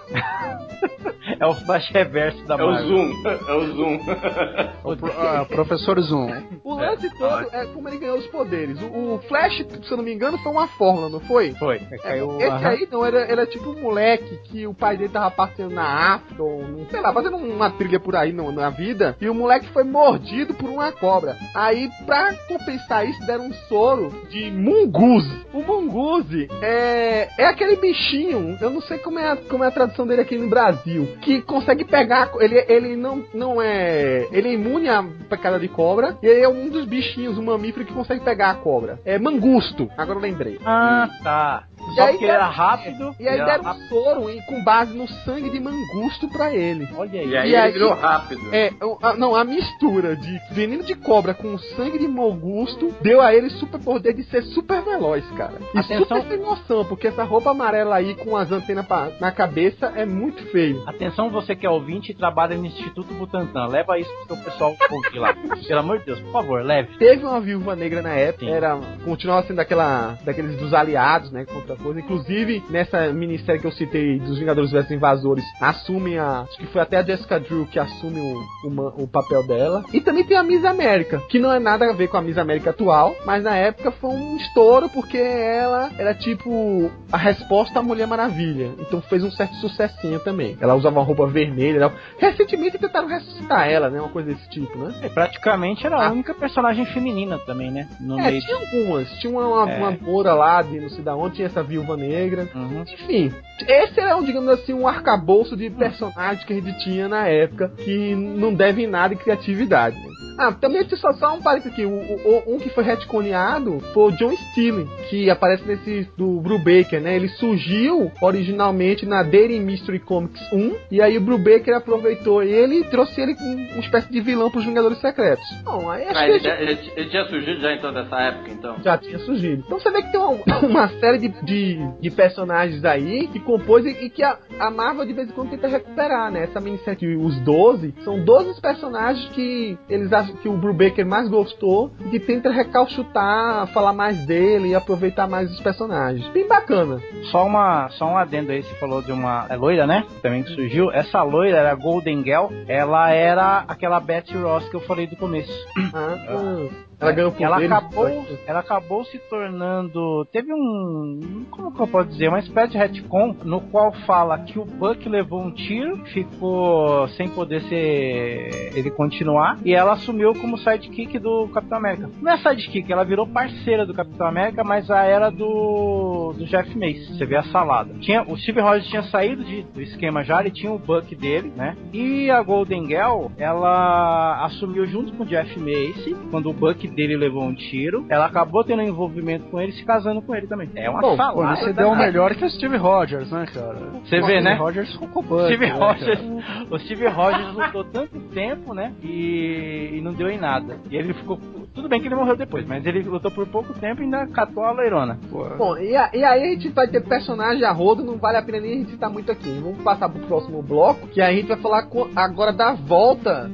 É 1.40 1.46
o 1.46 1.54
flash 1.54 1.90
reverso 1.92 2.44
da 2.46 2.56
É 2.56 2.64
o 2.64 2.68
Marvel. 2.72 2.88
Zoom, 2.90 3.28
é 3.48 3.54
o 3.54 3.68
Zoom. 3.76 4.00
O 4.84 4.96
pro- 4.96 5.12
ah, 5.12 5.46
professor 5.46 6.00
Zoom. 6.00 6.32
O 6.64 6.74
lance 6.74 7.10
todo 7.18 7.48
é 7.52 7.66
como 7.68 7.88
ele 7.90 7.98
ganhou 7.98 8.18
os 8.18 8.26
poderes. 8.28 8.82
O, 8.82 9.16
o 9.16 9.20
Flash, 9.28 9.58
se 9.84 9.92
eu 9.92 9.98
não 9.98 10.04
me 10.04 10.14
engano, 10.14 10.38
foi 10.40 10.52
uma 10.52 10.68
fórmula, 10.68 11.10
não 11.10 11.20
foi? 11.20 11.52
Foi, 11.56 11.76
É, 11.92 11.98
caiu. 11.98 12.38
esse 12.40 12.48
aham. 12.50 12.68
aí 12.70 12.88
não, 12.92 13.06
era, 13.06 13.20
era 13.20 13.46
tipo 13.46 13.70
um 13.70 13.80
moleque 13.82 14.38
que 14.46 14.66
o 14.66 14.74
pai 14.74 14.98
dele 14.98 15.10
tava 15.10 15.30
passeando 15.30 15.76
na 15.76 16.16
África, 16.16 16.42
ou 16.42 16.88
sei 16.90 17.02
lá, 17.02 17.14
fazendo 17.14 17.36
uma 17.38 17.70
trilha 17.70 18.00
por 18.00 18.16
aí 18.16 18.32
no- 18.32 18.52
na 18.52 18.70
vida, 18.70 19.16
e 19.22 19.30
o 19.30 19.34
moleque 19.36 19.68
foi 19.68 19.84
mordido 19.84 20.54
por 20.54 20.70
uma 20.70 20.92
cobra. 20.92 21.36
Aí, 21.54 21.90
pra 22.06 22.34
compensar 22.48 23.08
isso, 23.08 23.24
deram 23.28 23.48
um 23.48 23.54
soro 23.68 24.10
de 24.30 24.50
munguze. 24.50 25.46
O 25.54 25.62
munguze 25.62 26.48
é, 26.62 27.28
é 27.38 27.46
aquele 27.46 27.76
bichinho, 27.76 28.58
eu 28.62 28.70
não 28.72 28.82
sei 28.82 28.98
como 28.98 29.20
é, 29.20 29.32
a, 29.32 29.36
como 29.36 29.64
é 29.64 29.68
a 29.68 29.72
tradução 29.72 30.08
dele 30.08 30.22
aqui 30.22 30.38
no 30.38 30.50
Brasil, 30.50 31.16
que 31.22 31.29
consegue 31.42 31.86
pegar, 31.86 32.32
ele, 32.40 32.66
ele 32.68 32.96
não, 32.96 33.24
não 33.34 33.62
é, 33.62 34.28
ele 34.32 34.50
é 34.50 34.54
imune 34.54 34.90
à 34.90 35.04
picada 35.30 35.60
de 35.60 35.68
cobra, 35.68 36.18
e 36.22 36.28
ele 36.28 36.42
é 36.42 36.50
um 36.50 36.70
dos 36.70 36.86
bichinhos, 36.86 37.38
um 37.38 37.44
mamífero 37.44 37.86
que 37.86 37.94
consegue 37.94 38.24
pegar 38.24 38.52
a 38.52 38.56
cobra. 38.56 39.00
É 39.06 39.18
mangusto, 39.18 39.90
agora 39.98 40.18
eu 40.18 40.24
lembrei. 40.24 40.60
Ah, 40.66 41.10
tá. 41.24 41.64
E 41.92 41.96
Só 41.96 42.08
porque 42.08 42.24
ele 42.26 42.32
era 42.32 42.48
rápido. 42.48 43.16
E 43.20 43.28
aí 43.28 43.34
ele 43.36 43.42
era 43.44 43.58
deram 43.58 43.72
um 43.72 43.88
soro 43.88 44.30
em- 44.30 44.42
com 44.42 44.64
base 44.64 44.94
no 44.98 45.08
sangue 45.08 45.50
de 45.50 45.60
mangusto 45.60 46.28
pra 46.30 46.54
ele. 46.54 46.88
Olha 46.96 47.20
aí. 47.22 47.28
E 47.30 47.38
aí 47.38 47.44
E 47.50 47.54
ele 47.54 47.56
aí- 47.58 47.72
virou 47.72 47.94
rápido. 47.94 48.42
É, 48.54 48.72
a- 49.02 49.14
não, 49.16 49.36
a 49.36 49.44
mistura 49.44 50.16
de 50.16 50.40
veneno 50.52 50.84
de 50.84 50.96
cobra 50.96 51.34
com 51.34 51.58
sangue 51.58 51.98
de 51.98 52.08
mangusto 52.08 52.94
deu 53.02 53.22
a 53.22 53.34
ele 53.34 53.50
super 53.52 53.80
poder 53.80 54.14
de 54.14 54.24
ser 54.24 54.44
super 54.44 54.82
veloz, 54.82 55.26
cara. 55.32 55.54
E 55.74 55.78
Atenção. 55.80 56.06
super 56.20 56.28
sem 56.30 56.38
noção, 56.40 56.86
porque 56.86 57.08
essa 57.08 57.24
roupa 57.24 57.52
amarela 57.52 57.96
aí 57.96 58.16
com 58.16 58.36
as 58.38 58.52
antenas 58.52 58.86
pa- 58.86 59.10
na 59.20 59.32
cabeça 59.32 59.92
é 59.96 60.06
muito 60.06 60.44
feio. 60.52 60.84
Atenção, 60.88 61.30
você 61.30 61.56
que 61.56 61.66
é 61.66 61.70
ouvinte 61.70 62.12
e 62.12 62.16
trabalha 62.16 62.56
no 62.58 62.66
Instituto 62.66 63.14
Butantan. 63.14 63.68
Leva 63.68 63.98
isso 64.00 64.10
pro 64.28 64.36
seu 64.36 64.46
pessoal 64.46 64.76
ouvir 64.90 65.20
lá. 65.20 65.34
Pelo 65.68 65.80
amor 65.80 66.00
de 66.00 66.06
Deus, 66.06 66.20
por 66.22 66.32
favor, 66.32 66.64
leve. 66.64 66.98
Teve 66.98 67.26
uma 67.26 67.40
viúva 67.40 67.76
negra 67.76 68.02
na 68.02 68.14
época, 68.14 68.46
Sim. 68.46 68.52
era 68.52 68.78
continuava 69.04 69.46
sendo 69.48 69.58
daquela, 69.58 70.18
daqueles 70.24 70.58
dos 70.58 70.74
aliados, 70.74 71.32
né, 71.32 71.46
contra 71.46 71.76
coisa. 71.80 72.00
Inclusive, 72.00 72.64
nessa 72.70 73.12
minissérie 73.12 73.60
que 73.60 73.68
eu 73.68 73.72
citei 73.72 74.20
dos 74.20 74.38
Vingadores 74.38 74.72
vs 74.72 74.92
Invasores, 74.92 75.44
assumem 75.60 76.18
a. 76.18 76.42
Acho 76.42 76.58
que 76.58 76.68
foi 76.68 76.82
até 76.82 76.98
a 76.98 77.04
Jessica 77.04 77.40
Drew 77.40 77.66
que 77.66 77.80
assume 77.80 78.20
o, 78.20 78.70
o, 78.70 79.04
o, 79.04 79.08
papel 79.08 79.46
dela. 79.46 79.84
E 79.94 80.02
também 80.02 80.24
tem 80.24 80.38
a 80.38 80.44
Miss 80.44 80.64
América, 80.66 81.22
que 81.30 81.40
não 81.40 81.52
é 81.52 81.60
nada 81.60 81.90
a 81.90 81.94
ver 81.94 82.08
com 82.08 82.18
a 82.18 82.22
Miss 82.22 82.38
América 82.38 82.70
atual, 82.70 83.16
mas 83.26 83.44
na 83.44 83.56
época 83.56 83.92
foi 83.92 84.12
um 84.12 84.38
estouro 84.38 84.90
porque 84.90 85.18
ela 85.18 85.90
era 85.98 86.14
tipo 86.14 86.92
a 87.12 87.18
resposta 87.18 87.80
à 87.80 87.84
Mulher 87.84 88.08
Maravilha. 88.08 88.72
Então 88.80 89.02
fez 89.02 89.24
um 89.24 89.32
certo 89.32 89.56
sucessinho 89.56 90.20
também. 90.20 90.58
Ela 90.60 90.76
usava 90.76 91.00
uma 91.00 91.06
roupa 91.06 91.28
vermelha. 91.28 91.92
Recentemente 92.18 92.78
tentaram 92.78 93.08
ressuscitar 93.08 93.68
ela, 93.68 93.90
né? 93.90 94.00
Uma 94.00 94.10
coisa 94.10 94.30
desse 94.30 94.50
tipo, 94.50 94.78
né? 94.78 94.94
É, 95.02 95.10
praticamente 95.10 95.86
era 95.86 95.98
a 95.98 96.08
ah. 96.08 96.12
única 96.12 96.34
personagem 96.34 96.86
feminina 96.88 97.38
também, 97.40 97.72
né? 97.72 97.88
No 98.00 98.20
é, 98.20 98.40
tinha 98.40 98.56
algumas. 98.56 99.10
Tinha 99.20 99.32
uma, 99.32 99.48
uma, 99.48 99.72
é. 99.72 99.78
uma 99.78 99.92
Moura 99.92 100.34
lá 100.34 100.62
de 100.62 100.80
não 100.80 100.90
sei 100.90 101.04
da 101.04 101.16
onde, 101.16 101.36
tinha 101.36 101.48
essa 101.48 101.64
viúva 101.70 101.96
negra. 101.96 102.48
Uhum. 102.54 102.82
Enfim, 102.82 103.32
esse 103.68 104.00
era, 104.00 104.20
digamos 104.22 104.50
assim, 104.50 104.74
um 104.74 104.88
arcabouço 104.88 105.56
de 105.56 105.70
personagens 105.70 106.44
que 106.44 106.54
a 106.54 106.56
gente 106.56 106.80
tinha 106.80 107.08
na 107.08 107.28
época 107.28 107.72
que 107.78 108.16
não 108.16 108.54
devem 108.54 108.88
nada 108.88 109.14
em 109.14 109.18
criatividade. 109.18 109.96
Né? 109.96 110.10
Ah, 110.40 110.54
também 110.54 110.88
só, 110.96 111.12
só 111.14 111.36
um 111.36 111.42
parênteses 111.42 111.74
aqui. 111.74 111.86
O, 111.86 111.90
o, 111.92 112.56
um 112.56 112.60
que 112.60 112.70
foi 112.70 112.82
retconeado 112.82 113.82
foi 113.94 114.04
o 114.10 114.16
John 114.16 114.34
Steele, 114.38 114.88
que 115.10 115.30
aparece 115.30 115.66
nesse 115.66 116.10
do 116.18 116.40
Brubaker, 116.40 117.02
né? 117.02 117.16
Ele 117.16 117.28
surgiu 117.28 118.10
originalmente 118.22 119.06
na 119.06 119.22
Daily 119.22 119.60
Mystery 119.60 120.00
Comics 120.00 120.42
1, 120.54 120.76
e 120.92 121.02
aí 121.02 121.18
o 121.18 121.22
Brubaker 121.22 121.76
aproveitou 121.76 122.42
ele 122.42 122.80
e 122.80 122.84
trouxe 122.86 123.20
ele 123.20 123.36
como 123.36 123.54
uma 123.54 123.80
espécie 123.80 124.10
de 124.10 124.22
vilão 124.22 124.50
para 124.50 124.60
os 124.60 124.66
Vingadores 124.66 125.00
Secretos. 125.02 125.44
Bom, 125.66 125.90
aí 125.90 126.06
acho 126.06 126.18
ah, 126.18 126.30
ele, 126.30 126.48
ele, 126.48 126.92
ele, 126.96 127.10
tinha 127.10 127.26
surgido 127.26 127.60
já 127.60 127.74
então 127.74 127.94
dessa 127.94 128.16
época, 128.22 128.50
então? 128.50 128.78
Já 128.82 128.98
tinha 128.98 129.20
surgido. 129.20 129.64
Então 129.66 129.78
você 129.78 129.92
vê 129.92 130.02
que 130.04 130.12
tem 130.12 130.22
uma, 130.22 130.60
uma 130.64 130.88
série 131.00 131.18
de, 131.18 131.28
de, 131.44 131.59
de, 132.00 132.12
personagens 132.12 132.84
aí 132.84 133.28
que 133.28 133.40
compôs 133.40 133.86
e, 133.86 133.90
e 133.90 134.10
que 134.10 134.24
a, 134.24 134.38
a, 134.60 134.70
Marvel 134.70 135.06
de 135.06 135.14
vez 135.14 135.30
em 135.30 135.34
quando 135.34 135.52
tenta 135.52 135.68
recuperar, 135.68 136.32
né? 136.32 136.44
Essa 136.44 136.60
minissérie, 136.60 137.16
os 137.16 137.40
12, 137.42 137.94
são 138.04 138.24
12 138.24 138.60
personagens 138.62 139.30
que 139.30 139.78
eles 139.90 140.10
que 140.42 140.50
o 140.50 140.58
Brubaker 140.58 141.06
mais 141.06 141.30
gostou 141.30 141.92
e 142.12 142.20
tenta 142.20 142.50
recalchutar, 142.52 143.68
falar 143.68 143.94
mais 143.94 144.26
dele 144.26 144.70
e 144.70 144.76
aproveitar 144.76 145.28
mais 145.28 145.52
os 145.52 145.60
personagens. 145.60 146.28
Bem 146.30 146.48
bacana. 146.48 147.00
Só 147.32 147.46
uma 147.46 147.90
só 147.90 148.06
um 148.06 148.18
adendo 148.18 148.52
aí, 148.52 148.64
você 148.64 148.76
falou 148.76 149.02
de 149.02 149.12
uma 149.12 149.46
é 149.50 149.56
loira, 149.56 149.86
né? 149.86 150.06
Também 150.22 150.44
que 150.44 150.54
surgiu. 150.54 150.92
Essa 150.92 151.22
loira 151.24 151.58
era 151.58 151.72
a 151.72 151.76
Golden 151.76 152.24
Girl, 152.24 152.48
ela 152.68 153.12
era 153.12 153.64
aquela 153.68 154.00
Betty 154.00 154.36
Ross 154.36 154.68
que 154.70 154.76
eu 154.76 154.82
falei 154.82 155.08
do 155.08 155.16
começo. 155.16 155.54
Ah, 155.94 156.16
ah. 156.30 156.89
Ela 157.00 157.12
ganhou 157.14 157.34
ela 157.40 157.58
acabou, 157.58 158.26
ela 158.46 158.60
acabou 158.60 159.06
se 159.06 159.18
tornando. 159.30 160.26
Teve 160.34 160.54
um. 160.54 161.46
Como 161.50 161.74
que 161.74 161.80
eu 161.80 161.88
posso 161.88 162.10
dizer? 162.10 162.28
Uma 162.28 162.40
espécie 162.40 162.74
de 162.74 162.78
retcon 162.78 163.36
no 163.46 163.62
qual 163.62 163.94
fala 164.06 164.40
que 164.40 164.60
o 164.60 164.66
Buck 164.66 165.08
levou 165.08 165.42
um 165.42 165.52
tiro, 165.52 166.06
ficou 166.08 167.08
sem 167.10 167.30
poder 167.30 167.62
ser. 167.64 168.74
ele 168.76 168.92
continuar, 168.92 169.58
e 169.64 169.74
ela 169.74 169.94
assumiu 169.94 170.34
como 170.34 170.58
sidekick 170.58 171.18
do 171.20 171.48
Capitão 171.54 171.78
América. 171.78 172.10
Não 172.22 172.34
é 172.34 172.38
sidekick, 172.38 172.92
ela 172.92 173.06
virou 173.06 173.26
parceira 173.26 173.86
do 173.86 173.94
Capitão 173.94 174.28
América, 174.28 174.64
mas 174.64 174.92
a 174.92 175.04
era 175.04 175.30
do. 175.30 176.34
do 176.38 176.46
Jeff 176.46 176.78
Mace. 176.78 177.18
Você 177.18 177.26
vê 177.26 177.38
a 177.38 177.44
salada. 177.44 177.94
Tinha, 178.02 178.24
o 178.24 178.38
Steve 178.38 178.60
Rogers 178.60 178.88
tinha 178.88 179.04
saído 179.04 179.44
de, 179.46 179.64
do 179.64 179.82
esquema 179.82 180.24
já, 180.24 180.42
ele 180.42 180.52
tinha 180.52 180.72
o 180.72 180.78
Buck 180.78 181.16
dele, 181.16 181.54
né? 181.56 181.78
E 181.94 182.30
a 182.30 182.42
Golden 182.42 182.86
Girl, 182.88 183.28
ela 183.38 184.44
assumiu 184.44 184.86
junto 184.86 185.14
com 185.14 185.24
o 185.24 185.26
Jeff 185.26 185.58
Mace, 185.60 186.16
quando 186.30 186.50
o 186.50 186.54
Buck 186.54 186.89
dele 186.90 187.16
levou 187.16 187.44
um 187.44 187.54
tiro. 187.54 188.06
Ela 188.10 188.26
acabou 188.26 188.64
tendo 188.64 188.82
um 188.82 188.88
envolvimento 188.88 189.46
com 189.46 189.60
ele, 189.60 189.72
se 189.72 189.84
casando 189.84 190.22
com 190.22 190.36
ele 190.36 190.48
também. 190.48 190.70
É 190.76 190.90
uma 190.90 191.02
Bom, 191.02 191.16
salada. 191.16 191.62
Você 191.62 191.74
deu 191.74 191.90
o 191.90 191.98
melhor 191.98 192.36
que 192.36 192.46
o 192.46 192.50
Steve 192.50 192.78
Rogers, 192.78 193.32
né, 193.32 193.46
cara? 193.54 193.80
Você 194.04 194.20
vê, 194.22 194.42
né? 194.42 194.56
Rogers 194.56 194.96
com 194.98 195.20
o 195.20 195.46
Steve 195.46 195.68
né, 195.68 195.74
Rogers, 195.74 196.22
o 196.70 196.80
Steve 196.80 197.08
Rogers 197.08 197.54
lutou 197.54 197.84
tanto 197.86 198.20
tempo, 198.34 198.74
né? 198.74 198.94
E, 199.04 199.92
e 199.94 200.02
não 200.02 200.14
deu 200.14 200.30
em 200.30 200.38
nada. 200.38 200.78
E 200.90 200.96
ele 200.96 201.14
ficou. 201.14 201.40
Tudo 201.74 201.88
bem 201.88 202.02
que 202.02 202.08
ele 202.08 202.16
morreu 202.16 202.36
depois, 202.36 202.66
mas 202.68 202.86
ele 202.86 203.04
lutou 203.04 203.32
por 203.32 203.48
pouco 203.48 203.74
tempo 203.74 204.02
e 204.02 204.06
ainda 204.06 204.28
catou 204.28 204.64
a 204.64 204.72
loirona. 204.72 205.20
Bom, 205.58 205.78
e, 205.78 205.96
a, 205.96 206.10
e, 206.14 206.24
aí 206.24 206.44
a 206.44 206.54
gente 206.54 206.70
vai 206.70 206.88
ter 206.88 207.02
personagem 207.02 207.64
a 207.64 207.72
rodo, 207.72 208.04
não 208.04 208.18
vale 208.18 208.38
a 208.38 208.42
pena 208.42 208.60
nem 208.60 208.74
a 208.74 208.78
gente 208.78 208.92
citar 208.92 209.10
muito 209.10 209.32
aqui. 209.32 209.60
Vamos 209.62 209.82
passar 209.84 210.10
pro 210.10 210.26
próximo 210.28 210.62
bloco, 210.62 211.08
que 211.08 211.22
a 211.22 211.32
gente 211.32 211.48
vai 211.48 211.58
falar 211.58 211.88
agora 212.16 212.52
da 212.52 212.74
volta 212.74 213.50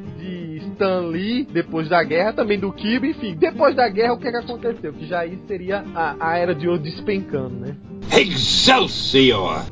Stan 0.76 1.08
Lee, 1.08 1.46
depois 1.46 1.88
da 1.88 2.04
guerra, 2.04 2.34
também 2.34 2.60
do 2.60 2.72
Kirby, 2.72 3.10
enfim. 3.10 3.36
Depois 3.36 3.76
da 3.76 3.88
guerra, 3.88 4.14
o 4.14 4.20
que, 4.20 4.28
é 4.28 4.32
que 4.32 4.38
aconteceu? 4.38 4.94
Que 4.94 5.08
já 5.08 5.22
aí 5.22 5.40
seria 5.48 5.84
a, 5.96 6.16
a 6.20 6.38
era 6.38 6.54
de 6.54 6.68
ouro 6.68 6.82
despencando, 6.82 7.56
né? 7.56 7.76
Excelsior! 8.12 9.66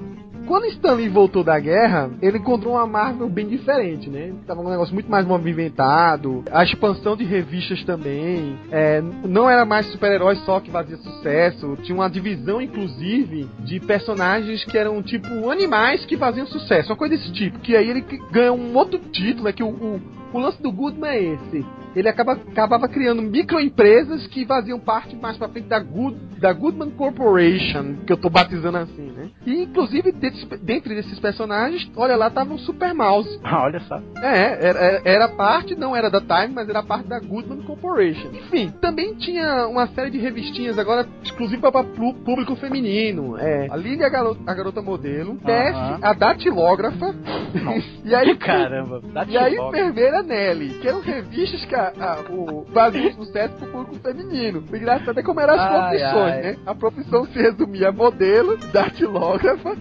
Quando 0.48 0.66
Stan 0.68 0.94
Lee 0.94 1.10
voltou 1.10 1.44
da 1.44 1.58
guerra, 1.60 2.12
ele 2.22 2.38
encontrou 2.38 2.74
uma 2.74 2.86
Marvel 2.86 3.30
bem 3.30 3.48
diferente, 3.48 4.10
né? 4.10 4.34
Tava 4.46 4.62
um 4.62 4.70
negócio 4.70 4.94
muito 4.94 5.10
mais 5.10 5.26
movimentado, 5.26 6.44
a 6.52 6.64
expansão 6.64 7.16
de 7.16 7.24
revistas 7.24 7.84
também. 7.84 8.58
É, 8.72 9.02
não 9.02 9.50
era 9.50 9.66
mais 9.66 9.86
super-heróis 9.88 10.40
só 10.46 10.60
que 10.60 10.70
fazia 10.72 10.98
sucesso, 10.98 11.78
tinha 11.84 11.96
uma 11.96 12.10
divisão, 12.10 12.62
inclusive, 12.62 13.48
de 13.60 13.80
personagens 13.80 14.64
que 14.66 14.78
eram 14.78 15.02
tipo 15.02 15.50
animais 15.50 16.06
que 16.06 16.18
faziam 16.18 16.46
sucesso, 16.46 16.92
uma 16.92 16.98
coisa 16.98 17.16
desse 17.16 17.32
tipo. 17.32 17.60
Que 17.60 17.76
aí 17.76 17.90
ele 17.90 18.02
ganhou 18.32 18.58
um 18.58 18.76
outro 18.76 19.00
título, 19.00 19.48
é 19.48 19.54
que 19.54 19.64
o, 19.64 19.70
o 19.70 20.02
o 20.34 20.40
lance 20.40 20.62
do 20.62 20.72
Goodman 20.72 21.10
é 21.10 21.22
esse. 21.22 21.66
Ele 21.96 22.10
acaba, 22.10 22.34
acabava 22.34 22.88
criando 22.88 23.22
microempresas 23.22 24.26
que 24.26 24.48
faziam 24.48 24.80
parte 24.80 25.16
mais 25.16 25.38
pra 25.38 25.48
frente 25.48 25.68
da, 25.68 25.80
Good, 25.80 26.18
da 26.40 26.52
Goodman 26.52 26.90
Corporation, 26.90 27.98
que 28.06 28.12
eu 28.12 28.18
tô 28.18 28.32
batizando 28.32 28.80
assim, 28.80 29.12
né? 29.12 29.30
E 29.46 29.62
inclusive, 29.62 30.12
dentro, 30.34 30.58
dentro 30.58 30.96
desses 30.96 31.20
personagens, 31.20 31.90
olha 31.96 32.16
lá, 32.16 32.30
tava 32.30 32.54
o 32.54 32.60
Super 32.60 32.94
Mouse. 32.94 33.40
Ah, 33.44 33.64
olha 33.64 33.80
só. 33.82 34.02
É, 34.22 34.68
era, 34.68 35.02
era 35.06 35.30
parte, 35.30 35.76
não 35.76 35.96
era 35.96 36.10
da 36.10 36.20
Time, 36.20 36.54
mas 36.54 36.68
era 36.68 36.82
parte 36.84 37.08
da 37.08 37.20
Goodman 37.20 37.62
Corporation. 37.64 38.30
Enfim, 38.34 38.72
também 38.82 39.14
tinha 39.16 39.68
uma 39.68 39.88
série 39.88 40.10
de 40.10 40.18
revistinhas 40.18 40.78
agora 40.78 41.08
exclusiva 41.24 41.72
para 41.72 41.84
público 41.84 42.56
feminino. 42.56 43.38
É, 43.38 43.68
a 43.70 43.76
Lily, 43.76 44.04
a 44.04 44.10
garota, 44.10 44.40
a 44.46 44.54
garota 44.54 44.82
modelo, 44.82 45.34
uh 45.34 45.38
-huh. 45.38 46.00
a 46.02 46.14
datilógrafa. 46.14 47.14
e 48.04 48.16
aí, 48.16 48.36
caramba, 48.38 49.02
datilógrafa. 49.02 49.32
E 49.32 49.38
a 49.38 49.50
enfermeira 49.50 50.24
Nelly, 50.24 50.80
que 50.80 50.88
eram 50.88 51.02
revistas 51.02 51.66
que 51.66 51.76
a, 51.76 51.94
a, 52.00 52.32
o, 52.32 52.66
faziam 52.74 53.12
sucesso 53.14 53.54
pro 53.56 53.68
público 53.68 54.00
feminino. 54.00 54.64
O 54.72 54.76
engraçado 54.76 55.20
é 55.20 55.24
como 55.24 55.40
eram 55.40 55.54
as 55.54 55.60
ai, 55.60 55.90
profissões, 55.90 56.34
ai. 56.34 56.42
né? 56.42 56.58
A 56.66 56.76
profissão 56.76 57.26
se 57.28 57.40
resumia 57.40 57.90
a 57.90 57.92
modelo, 57.92 58.58
datilógrafa 58.72 59.76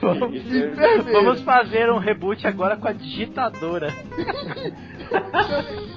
vamos, 0.00 1.12
vamos 1.12 1.40
fazer 1.42 1.90
um 1.90 1.98
reboot 1.98 2.46
agora 2.46 2.76
com 2.76 2.88
a 2.88 2.92
digitadora. 2.92 3.92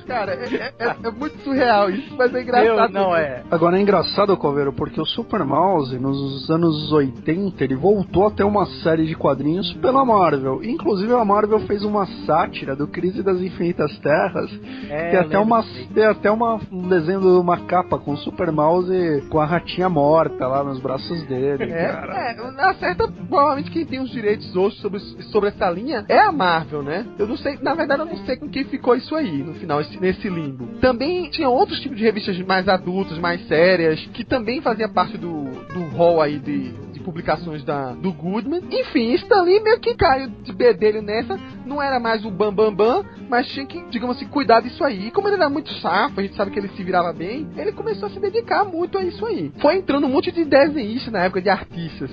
Cara, 0.08 0.34
é, 0.34 0.74
é, 0.80 0.95
é, 1.03 1.12
muito 1.12 1.38
surreal 1.44 1.90
isso, 1.90 2.16
mas 2.18 2.34
é 2.34 2.41
engraçado. 2.41 2.94
não 2.94 3.16
é. 3.16 3.44
Agora 3.52 3.78
é 3.78 3.82
engraçado, 3.82 4.36
Coveiro, 4.38 4.74
porque 4.74 4.99
o 4.99 5.06
Super 5.06 5.44
Mouse, 5.44 5.98
nos 5.99 6.49
anos 6.49 6.91
80, 6.91 7.64
ele 7.64 7.76
voltou 7.76 8.28
a 8.28 8.32
ter 8.32 8.44
uma 8.44 8.66
série 8.84 9.06
de 9.06 9.16
quadrinhos 9.16 9.72
pela 9.76 10.06
Marvel. 10.06 10.64
Inclusive, 10.64 11.14
a 11.14 11.26
Marvel 11.26 11.60
fez 11.62 11.84
uma 11.84 12.06
sátira 12.26 12.76
do 12.76 12.88
Crise 12.88 13.24
das 13.24 13.40
Infinitas 13.40 13.98
Terras. 13.99 14.52
É, 14.90 15.12
tem 15.12 15.20
até, 15.20 15.40
uma, 15.40 15.64
tem 15.94 16.06
até 16.06 16.32
uma, 16.32 16.60
um 16.72 16.88
desenho 16.88 17.22
de 17.22 17.28
uma 17.28 17.58
capa 17.66 17.98
com 17.98 18.12
o 18.12 18.18
Super 18.18 18.52
Mouse 18.52 18.91
com 19.30 19.40
a 19.40 19.45
ratinha 19.45 19.90
morta 19.90 20.48
lá 20.48 20.64
nos 20.64 20.80
braços 20.80 21.24
dele. 21.24 21.72
É, 21.72 21.88
cara. 21.88 22.32
é 22.32 22.52
na 22.52 22.74
certa, 22.76 23.08
provavelmente 23.08 23.70
quem 23.72 23.85
tem 23.85 23.99
os 23.99 24.11
direitos 24.11 24.56
hoje 24.56 24.77
sobre, 24.77 24.99
sobre 25.31 25.49
essa 25.49 25.69
linha 25.69 26.06
é 26.07 26.19
a 26.19 26.31
Marvel, 26.31 26.84
né? 26.84 27.06
Eu 27.18 27.27
não 27.27 27.38
sei, 27.38 27.57
na 27.61 27.73
verdade, 27.73 28.02
eu 28.02 28.06
não 28.06 28.26
sei 28.26 28.38
com 28.38 28.49
quem 28.49 28.64
ficou 28.65 28.95
isso 28.95 29.15
aí 29.15 29.43
no 29.43 29.53
final, 29.56 29.81
esse, 29.81 29.99
nesse 29.99 30.30
limbo. 30.30 30.68
Também 30.80 31.30
tinha 31.30 31.49
outros 31.49 31.80
tipos 31.80 31.98
de 31.98 32.03
revistas 32.03 32.38
mais 32.39 32.68
adultas, 32.68 33.18
mais 33.18 33.45
sérias, 33.48 33.99
que 34.14 34.23
também 34.23 34.61
fazia 34.61 34.88
parte 34.88 35.18
do, 35.18 35.45
do 35.73 35.95
hall 35.95 36.22
aí 36.22 36.39
de, 36.39 36.73
publicações 37.02 37.64
da, 37.64 37.94
do 37.94 38.11
Goodman. 38.11 38.61
Enfim, 38.72 39.14
Stanley 39.15 39.61
meio 39.61 39.80
que 39.80 39.95
caiu 39.95 40.30
de 40.30 40.53
bedelho 40.53 41.02
nessa, 41.02 41.40
não 41.65 41.82
era 41.82 41.99
mais 41.99 42.23
o 42.26 42.32
bam 42.32 42.53
bam 42.53 42.73
bam, 42.73 43.03
mas 43.30 43.48
tinha 43.48 43.65
que, 43.65 43.82
digamos 43.90 44.15
assim, 44.15 44.28
cuidar 44.28 44.61
disso 44.61 44.84
aí. 44.84 45.07
E 45.07 45.11
como 45.11 45.28
ele 45.28 45.36
era 45.36 45.49
muito 45.49 45.72
safo, 45.76 46.19
a 46.19 46.23
gente 46.23 46.36
sabe 46.36 46.52
que 46.52 46.60
ele 46.60 46.69
se 46.69 46.84
virava 46.84 47.11
bem, 47.14 47.48
ele 47.57 47.72
começou 47.72 48.07
a 48.07 48.11
se 48.11 48.19
dedicar 48.19 48.65
muito 48.65 48.98
a 48.98 49.03
isso 49.03 49.26
aí. 49.26 49.52
Foi 49.60 49.78
entrando 49.78 50.06
um 50.06 50.10
monte 50.10 50.32
de 50.32 50.45
desenhistas 50.45 51.11
na 51.11 51.23
época 51.23 51.41
de 51.41 51.49
artistas 51.49 52.10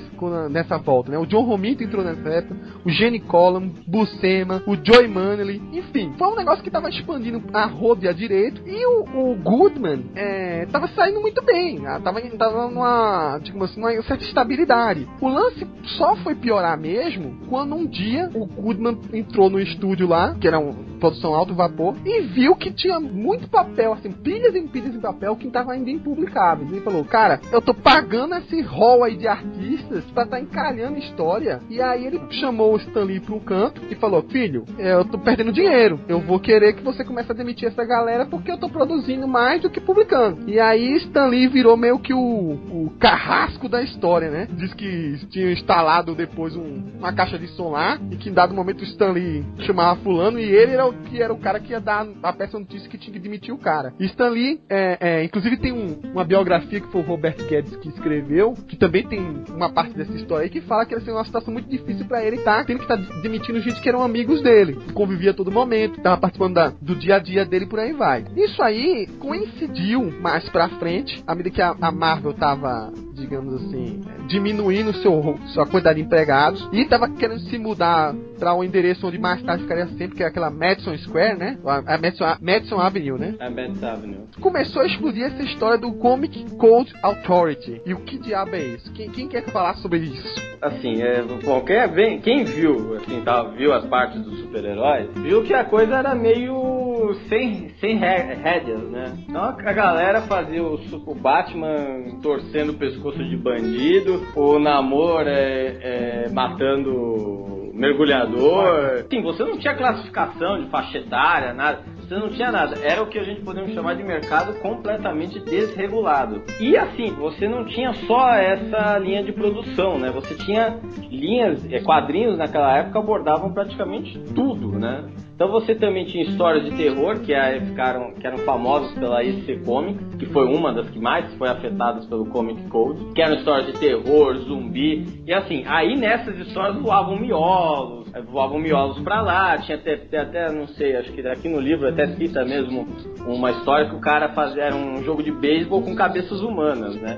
nessa 0.51 0.79
volta, 0.79 1.11
né? 1.11 1.19
O 1.19 1.27
John 1.27 1.43
Romito 1.43 1.83
entrou 1.83 2.05
nessa 2.05 2.29
época, 2.29 2.57
o 2.85 2.91
Jenny 2.91 3.21
Collum, 3.21 3.73
Buscema, 3.87 4.63
o 4.67 4.77
Joy 4.77 5.09
Manley, 5.09 5.61
enfim, 5.73 6.13
foi 6.19 6.29
um 6.29 6.37
negócio 6.37 6.63
que 6.63 6.71
tava 6.71 6.89
expandindo 6.89 7.43
a 7.53 7.67
roda 7.67 8.13
direito 8.15 8.63
e 8.67 8.87
o, 8.87 9.33
o 9.33 9.35
Goodman 9.37 10.11
é, 10.15 10.67
tava 10.67 10.89
saindo 10.89 11.21
muito 11.21 11.43
bem, 11.45 11.87
ah, 11.87 12.01
tava, 12.01 12.21
tava 12.21 12.69
numa, 12.69 13.39
digamos 13.43 13.71
assim, 13.71 13.81
uma 13.81 14.03
certa 14.03 14.25
estabilidade. 14.25 14.78
O 15.21 15.29
lance 15.29 15.67
só 15.97 16.17
foi 16.17 16.35
piorar 16.35 16.79
mesmo 16.79 17.37
quando 17.49 17.75
um 17.75 17.87
dia 17.87 18.31
o 18.35 18.47
Goodman 18.47 18.99
entrou 19.13 19.51
no 19.51 19.61
estúdio 19.61 20.07
lá, 20.07 20.35
que 20.35 20.47
era 20.47 20.59
um 20.59 20.98
produção 20.99 21.35
alto 21.35 21.55
vapor, 21.55 21.95
e 22.05 22.23
viu 22.23 22.55
que 22.57 22.71
tinha 22.71 23.01
muito 23.01 23.49
papel, 23.49 23.93
assim, 23.93 24.13
pilhas 24.13 24.55
e 24.55 24.63
pilhas 24.63 24.93
de 24.93 24.99
papel 24.99 25.37
que 25.37 25.51
tava 25.51 25.73
ainda 25.73 25.91
impublicáveis. 25.91 26.71
E 26.73 26.81
falou, 26.81 27.05
cara, 27.05 27.41
eu 27.51 27.61
tô 27.61 27.73
pagando 27.75 28.35
esse 28.37 28.61
rol 28.61 29.05
aí 29.05 29.17
de 29.17 29.27
artistas 29.27 30.05
pra 30.13 30.27
tá 30.27 30.41
encalhando 30.41 30.99
história. 30.99 31.61
E 31.69 31.81
aí 31.81 32.07
ele 32.07 32.21
chamou 32.31 32.75
o 32.75 32.77
Stanley 32.77 33.21
pra 33.21 33.35
um 33.35 33.41
canto 33.41 33.81
e 33.91 33.95
falou, 33.95 34.23
filho, 34.23 34.65
eu 34.79 35.05
tô 35.05 35.19
perdendo 35.19 35.53
dinheiro, 35.53 36.01
eu 36.09 36.21
vou 36.21 36.39
querer 36.39 36.75
que 36.75 36.83
você 36.83 37.05
comece 37.05 37.31
a 37.33 37.35
demitir 37.35 37.69
essa 37.69 37.85
galera 37.85 38.27
porque 38.27 38.51
eu 38.51 38.59
tô 38.59 38.69
produzindo 38.69 39.27
mais 39.27 39.63
do 39.63 39.71
que 39.71 39.81
publicando. 39.81 40.49
E 40.49 40.61
aí 40.61 40.97
Stanley 40.97 41.49
virou 41.49 41.77
meio 41.77 41.99
que 41.99 42.13
o, 42.13 42.19
o 42.19 42.93
carrasco 42.99 43.69
da 43.69 43.83
história, 43.83 44.31
né? 44.31 44.49
Diz 44.51 44.75
que 44.75 45.19
tinha 45.31 45.53
instalado 45.53 46.15
depois 46.15 46.55
um, 46.55 46.83
uma 46.99 47.13
caixa 47.13 47.39
de 47.39 47.49
som 47.49 47.71
lá 47.71 47.99
e 48.11 48.17
que 48.17 48.29
em 48.29 48.33
dado 48.33 48.55
momento 48.55 48.81
o 48.81 48.85
Stanley 48.85 49.45
chamava 49.61 50.01
fulano 50.01 50.39
e 50.39 50.45
ele 50.45 50.73
era 50.73 50.87
o 50.89 50.93
que 50.93 51.23
era 51.23 51.33
o 51.33 51.39
cara 51.39 51.61
que 51.61 51.73
ia 51.73 51.81
dar 51.81 52.07
a 52.23 52.33
peça 52.33 52.59
notícia 52.59 52.89
que 52.89 52.99
tinha 52.99 53.13
que 53.13 53.19
demitir 53.19 53.55
o 53.55 53.59
cara. 53.59 53.93
E 53.99 54.07
Stanley, 54.07 54.61
é, 54.69 54.99
é, 55.01 55.25
inclusive 55.25 55.57
tem 55.57 55.73
um, 55.73 56.01
uma 56.13 56.25
biografia 56.25 56.81
que 56.81 56.91
foi 56.91 57.01
o 57.01 57.05
Robert 57.05 57.37
Guedes 57.49 57.77
que 57.77 57.89
escreveu, 57.89 58.55
que 58.67 58.77
também 58.77 59.07
tem 59.07 59.21
uma 59.49 59.71
parte 59.71 59.95
dessa 59.95 60.13
história 60.13 60.45
aí 60.45 60.51
que 60.51 60.61
fala 60.61 60.85
que 60.85 60.95
era 60.95 61.03
assim, 61.03 61.11
uma 61.11 61.25
situação 61.25 61.53
muito 61.53 61.69
difícil 61.69 62.07
para 62.07 62.25
ele 62.25 62.39
tá, 62.39 62.65
tendo 62.65 62.79
que 62.79 62.85
estar 62.85 62.97
tá 62.97 63.21
demitindo 63.21 63.61
gente 63.61 63.81
que 63.81 63.89
eram 63.89 64.03
amigos 64.03 64.43
dele, 64.43 64.75
que 64.75 64.93
convivia 64.93 65.31
a 65.31 65.35
todo 65.35 65.51
momento, 65.51 66.01
tava 66.01 66.21
participando 66.21 66.55
da, 66.55 66.69
do 66.81 66.95
dia 66.95 67.17
a 67.17 67.19
dia 67.19 67.45
dele 67.45 67.67
por 67.67 67.79
aí 67.79 67.93
vai. 67.93 68.25
Isso 68.37 68.63
aí 68.63 69.07
coincidiu 69.19 70.13
mais 70.21 70.49
pra 70.49 70.69
frente, 70.69 71.23
à 71.27 71.35
medida 71.35 71.55
que 71.55 71.63
a, 71.63 71.77
a 71.81 71.91
Marvel 71.91 72.33
tava 72.35 72.93
digamos 73.19 73.55
assim, 73.55 74.01
diminuindo 74.27 74.93
seu, 74.95 75.39
sua 75.49 75.67
quantidade 75.67 76.01
de 76.01 76.07
empregados 76.07 76.69
e 76.73 76.83
estava 76.83 77.09
querendo 77.09 77.41
se 77.41 77.59
mudar 77.59 78.15
para 78.39 78.55
um 78.55 78.63
endereço 78.63 79.07
onde 79.07 79.19
mais 79.19 79.43
tarde 79.43 79.63
ficaria 79.63 79.87
sempre, 79.89 80.17
que 80.17 80.23
é 80.23 80.27
aquela 80.27 80.51
Madison 80.51 80.97
Square, 80.99 81.39
né? 81.39 81.59
A 81.65 81.99
Madison, 81.99 82.25
a 82.25 82.39
Madison 82.41 82.79
Avenue, 82.79 83.19
né? 83.19 83.35
A 83.41 83.51
Madison 83.51 83.87
Avenue. 83.87 84.19
Começou 84.41 84.83
a 84.83 84.87
explodir 84.87 85.25
essa 85.25 85.43
história 85.43 85.79
do 85.79 85.93
Comic 85.95 86.45
Code 86.57 86.95
Authority. 87.03 87.83
E 87.85 87.93
o 87.93 88.01
que 88.01 88.19
diabo 88.19 88.55
é 88.55 88.63
isso? 88.63 88.93
Quem, 88.93 89.11
quem 89.11 89.29
quer 89.29 89.45
falar 89.51 89.75
sobre 89.77 89.99
isso? 89.99 90.49
Assim, 90.61 91.01
é, 91.03 91.23
bom, 91.23 91.61
quem, 91.61 92.21
quem 92.21 92.45
viu, 92.45 92.97
assim, 92.97 93.21
tá, 93.21 93.45
viu 93.45 93.73
as 93.73 93.85
partes 93.87 94.21
dos 94.23 94.41
super-heróis, 94.41 95.09
viu 95.15 95.45
que 95.45 95.55
a 95.55 95.65
coisa 95.65 95.97
era 95.97 96.15
meio 96.17 97.15
sem, 97.29 97.69
sem 97.81 97.97
rédeas, 97.97 98.83
né? 98.91 99.17
Então 99.29 99.43
a 99.43 99.53
galera 99.73 100.23
fazia 100.23 100.63
o, 100.63 100.75
o 101.07 101.15
Batman 101.15 102.19
torcendo 102.21 102.71
o 102.71 102.75
pescoço 102.75 103.08
pescoço 103.09 103.25
de 103.25 103.37
bandido, 103.37 104.23
o 104.35 104.59
Namor 104.59 105.27
é, 105.27 106.25
é 106.27 106.29
matando 106.31 107.71
mergulhador. 107.73 109.05
Sim, 109.11 109.23
você 109.23 109.45
não 109.45 109.57
tinha 109.59 109.75
classificação 109.75 110.61
de 110.61 110.69
faixa 110.69 110.99
etária, 110.99 111.55
nada. 111.55 111.81
Você 111.97 112.17
não 112.17 112.29
tinha 112.29 112.51
nada. 112.51 112.77
Era 112.83 113.03
o 113.03 113.07
que 113.07 113.19
a 113.19 113.23
gente 113.23 113.43
podemos 113.43 113.73
chamar 113.73 113.95
de 113.95 114.03
mercado 114.03 114.59
completamente 114.61 115.39
desregulado. 115.41 116.43
E 116.61 116.77
assim, 116.77 117.13
você 117.15 117.47
não 117.47 117.65
tinha 117.67 117.93
só 117.93 118.31
essa 118.31 118.99
linha 118.99 119.23
de 119.23 119.33
produção, 119.33 119.99
né? 119.99 120.11
Você 120.11 120.35
tinha 120.35 120.81
linhas, 121.11 121.65
é, 121.71 121.81
quadrinhos 121.81 122.37
naquela 122.37 122.79
época 122.79 122.99
abordavam 122.99 123.53
praticamente 123.53 124.19
tudo, 124.35 124.79
né? 124.79 125.05
Então 125.39 125.53
você 125.53 125.73
também 125.73 126.05
tinha 126.05 126.25
histórias 126.25 126.65
de 126.65 126.77
terror 126.77 127.21
que, 127.21 127.33
é, 127.33 127.61
ficaram, 127.61 128.13
que 128.13 128.27
eram 128.27 128.39
famosas 128.39 128.91
pela 128.99 129.23
IC 129.23 129.59
Comics, 129.65 130.17
que 130.17 130.27
foi 130.27 130.45
uma 130.45 130.73
das 130.73 130.91
que 130.91 130.99
mais 130.99 131.33
foi 131.35 131.49
afetadas 131.49 132.05
pelo 132.07 132.27
Comic 132.27 132.61
Code, 132.69 133.13
que 133.15 133.23
eram 133.23 133.37
histórias 133.37 133.73
de 133.73 133.79
terror, 133.79 134.35
zumbi, 134.39 135.07
e 135.25 135.33
assim, 135.33 135.63
aí 135.65 135.97
nessas 135.97 136.37
histórias 136.41 136.77
voavam 136.83 137.21
miolos, 137.21 138.13
eh, 138.13 138.21
voavam 138.21 138.59
miolos 138.59 138.99
pra 139.05 139.21
lá, 139.21 139.57
tinha 139.59 139.79
até, 139.79 139.95
até, 140.19 140.51
não 140.51 140.67
sei, 140.67 140.97
acho 140.97 141.13
que 141.13 141.25
aqui 141.29 141.49
no 141.49 141.61
livro 141.61 141.87
até 141.87 142.09
cita 142.17 142.45
mesmo 142.45 142.89
uma 143.25 143.53
história 143.53 143.89
que 143.89 143.95
o 143.95 144.01
cara 144.01 144.31
fazia, 144.31 144.75
um 144.75 145.05
jogo 145.05 145.23
de 145.23 145.31
beisebol 145.31 145.83
com 145.83 145.95
cabeças 145.95 146.41
humanas, 146.41 146.97
né? 146.97 147.17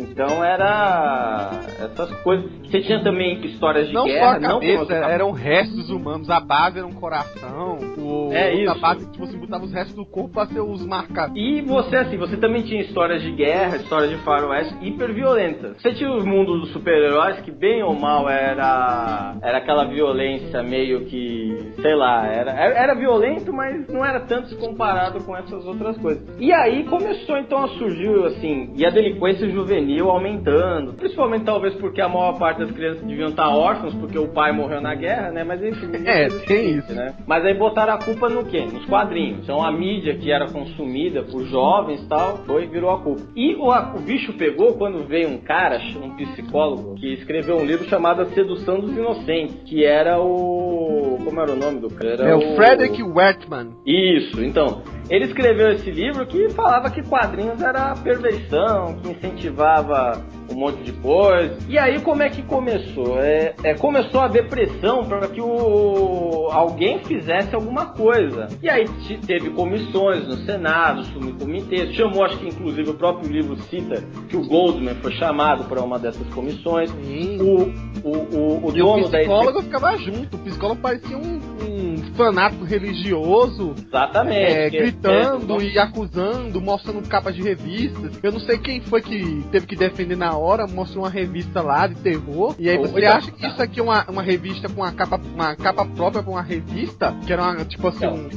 Então 0.00 0.42
era 0.44 1.50
essas 1.78 2.10
coisas. 2.22 2.50
Você 2.64 2.80
tinha 2.82 3.02
também 3.02 3.44
histórias 3.44 3.88
de 3.88 3.94
não 3.94 4.04
guerra, 4.04 4.40
só 4.40 4.46
a 4.46 4.50
cabeça, 4.52 5.00
não 5.00 5.08
eram 5.08 5.30
restos 5.32 5.90
humanos. 5.90 6.30
A 6.30 6.40
base 6.40 6.78
era 6.78 6.86
um 6.86 6.92
coração. 6.92 7.78
O, 7.98 8.32
é 8.32 8.54
isso. 8.54 8.70
A 8.70 8.74
base 8.74 9.10
tipo, 9.10 9.26
você 9.26 9.36
botava 9.36 9.64
os 9.64 9.72
restos 9.72 9.94
do 9.94 10.06
corpo 10.06 10.30
para 10.30 10.46
ser 10.46 10.60
os 10.60 10.84
marcados. 10.86 11.36
E 11.36 11.60
você 11.62 11.96
assim, 11.96 12.16
você 12.16 12.36
também 12.36 12.62
tinha 12.62 12.80
histórias 12.80 13.22
de 13.22 13.32
guerra, 13.32 13.76
histórias 13.76 14.10
de 14.10 14.16
faroeste 14.18 14.74
hiper 14.80 15.12
violentas. 15.12 15.76
Você 15.80 15.92
tinha 15.94 16.10
o 16.10 16.24
mundo 16.24 16.60
dos 16.60 16.72
super-heróis 16.72 17.40
que 17.40 17.50
bem 17.50 17.82
ou 17.82 17.94
mal 17.94 18.28
era 18.28 19.34
era 19.42 19.58
aquela 19.58 19.84
violência 19.84 20.62
meio 20.62 21.06
que, 21.06 21.72
sei 21.80 21.94
lá, 21.94 22.26
era 22.26 22.52
era 22.52 22.94
violento, 22.94 23.52
mas 23.52 23.86
não 23.88 24.04
era 24.04 24.20
tanto 24.20 24.56
comparado 24.56 25.22
com 25.24 25.36
essas 25.36 25.66
outras 25.66 25.96
coisas. 25.98 26.22
E 26.38 26.52
aí 26.52 26.84
começou 26.84 27.36
então 27.38 27.64
a 27.64 27.68
surgir 27.68 28.10
assim, 28.26 28.72
e 28.76 28.86
a 28.86 28.90
delinquência 28.90 29.48
juvenil 29.48 29.89
juvenil 29.90 30.10
aumentando. 30.10 30.92
Principalmente 30.94 31.44
talvez 31.44 31.74
porque 31.74 32.00
a 32.00 32.08
maior 32.08 32.38
parte 32.38 32.58
das 32.58 32.70
crianças 32.70 33.02
deviam 33.02 33.28
estar 33.28 33.48
órfãos 33.48 33.94
porque 33.94 34.18
o 34.18 34.28
pai 34.28 34.52
morreu 34.52 34.80
na 34.80 34.94
guerra, 34.94 35.30
né? 35.30 35.44
Mas 35.44 35.62
enfim. 35.62 35.90
É, 36.06 36.28
tem 36.46 36.78
isso. 36.78 36.92
Né? 36.92 37.14
Mas 37.26 37.44
aí 37.44 37.54
botaram 37.54 37.94
a 37.94 37.98
culpa 37.98 38.28
no 38.28 38.44
quê? 38.44 38.64
Nos 38.72 38.84
quadrinhos. 38.86 39.40
Então 39.42 39.62
a 39.62 39.72
mídia 39.72 40.16
que 40.16 40.30
era 40.30 40.46
consumida 40.46 41.22
por 41.22 41.44
jovens 41.44 42.02
e 42.02 42.08
tal, 42.08 42.38
foi 42.38 42.66
virou 42.66 42.90
a 42.90 43.00
culpa. 43.00 43.22
E 43.34 43.54
o, 43.54 43.68
o 43.70 44.00
bicho 44.00 44.32
pegou 44.34 44.74
quando 44.74 45.06
veio 45.06 45.28
um 45.28 45.38
cara, 45.38 45.80
um 46.02 46.16
psicólogo, 46.16 46.94
que 46.94 47.12
escreveu 47.14 47.56
um 47.56 47.64
livro 47.64 47.88
chamado 47.88 48.22
A 48.22 48.26
Sedução 48.26 48.80
dos 48.80 48.92
Inocentes, 48.92 49.56
que 49.64 49.84
era 49.84 50.20
o. 50.20 51.18
Como 51.24 51.40
era 51.40 51.52
o 51.52 51.56
nome 51.56 51.80
do 51.80 51.88
cara? 51.90 52.10
Era 52.10 52.28
é 52.30 52.34
o, 52.34 52.52
o 52.52 52.56
Frederick 52.56 53.02
Wertmann. 53.02 53.72
Isso, 53.86 54.42
então. 54.42 54.82
Ele 55.10 55.24
escreveu 55.24 55.72
esse 55.72 55.90
livro 55.90 56.24
que 56.24 56.48
falava 56.50 56.88
que 56.88 57.02
quadrinhos 57.02 57.60
era 57.60 57.94
perversão, 57.96 58.96
que 59.02 59.10
incentivava 59.10 60.22
um 60.48 60.54
monte 60.54 60.82
de 60.82 60.92
coisa. 60.92 61.58
E 61.68 61.78
aí 61.78 62.00
como 62.00 62.22
é 62.22 62.30
que 62.30 62.42
começou? 62.42 63.18
É, 63.20 63.54
é 63.64 63.74
começou 63.74 64.20
a 64.20 64.28
depressão 64.28 65.04
para 65.04 65.26
que 65.28 65.40
o, 65.40 66.48
alguém 66.50 67.00
fizesse 67.00 67.54
alguma 67.54 67.86
coisa. 67.86 68.48
E 68.62 68.68
aí 68.68 68.84
teve 69.26 69.50
comissões 69.50 70.26
no 70.28 70.36
Senado, 70.44 71.04
subcomitês, 71.06 71.92
chamou, 71.94 72.24
acho 72.24 72.38
que 72.38 72.48
inclusive 72.48 72.90
o 72.90 72.94
próprio 72.94 73.30
livro 73.30 73.56
cita 73.64 74.02
que 74.28 74.36
o 74.36 74.46
Goldman 74.46 74.94
foi 74.96 75.12
chamado 75.12 75.64
para 75.64 75.82
uma 75.82 75.98
dessas 75.98 76.26
comissões. 76.28 76.90
Sim. 76.90 77.40
O, 77.40 77.90
o, 78.06 78.16
o, 78.36 78.68
o 78.68 78.72
dono 78.72 79.06
o 79.06 79.10
psicólogo 79.10 79.58
da... 79.58 79.62
ficava 79.62 79.96
junto, 79.96 80.36
o 80.36 80.40
psicólogo 80.40 80.80
parecia 80.80 81.16
um, 81.16 81.40
um 81.62 81.96
fanático 82.14 82.64
religioso. 82.64 83.74
Exatamente. 83.76 84.76
É, 84.76 84.86
gritando 85.00 85.60
é, 85.60 85.64
e 85.64 85.78
acusando, 85.78 86.60
mostrando 86.60 87.08
capas 87.08 87.34
de 87.34 87.42
revistas. 87.42 88.18
Eu 88.22 88.32
não 88.32 88.40
sei 88.40 88.58
quem 88.58 88.80
foi 88.80 89.00
que 89.00 89.44
teve 89.50 89.66
que 89.66 89.76
defender 89.76 90.16
na 90.16 90.36
hora, 90.36 90.66
mostrou 90.66 91.04
uma 91.04 91.10
revista 91.10 91.62
lá 91.62 91.86
de 91.86 91.94
terror. 91.96 92.54
E 92.58 92.68
aí 92.68 92.76
você 92.76 93.04
acha 93.06 93.30
que 93.30 93.46
isso 93.46 93.60
aqui 93.60 93.80
é 93.80 93.82
uma, 93.82 94.04
uma 94.08 94.22
revista 94.22 94.68
com 94.68 94.82
uma 94.82 94.92
capa, 94.92 95.20
uma 95.34 95.56
capa 95.56 95.84
própria 95.84 96.22
pra 96.22 96.30
uma 96.30 96.42
revista? 96.42 97.14
Que 97.26 97.32
era 97.32 97.42
uma, 97.42 97.64
tipo 97.64 97.88
assim, 97.88 98.06
um, 98.06 98.28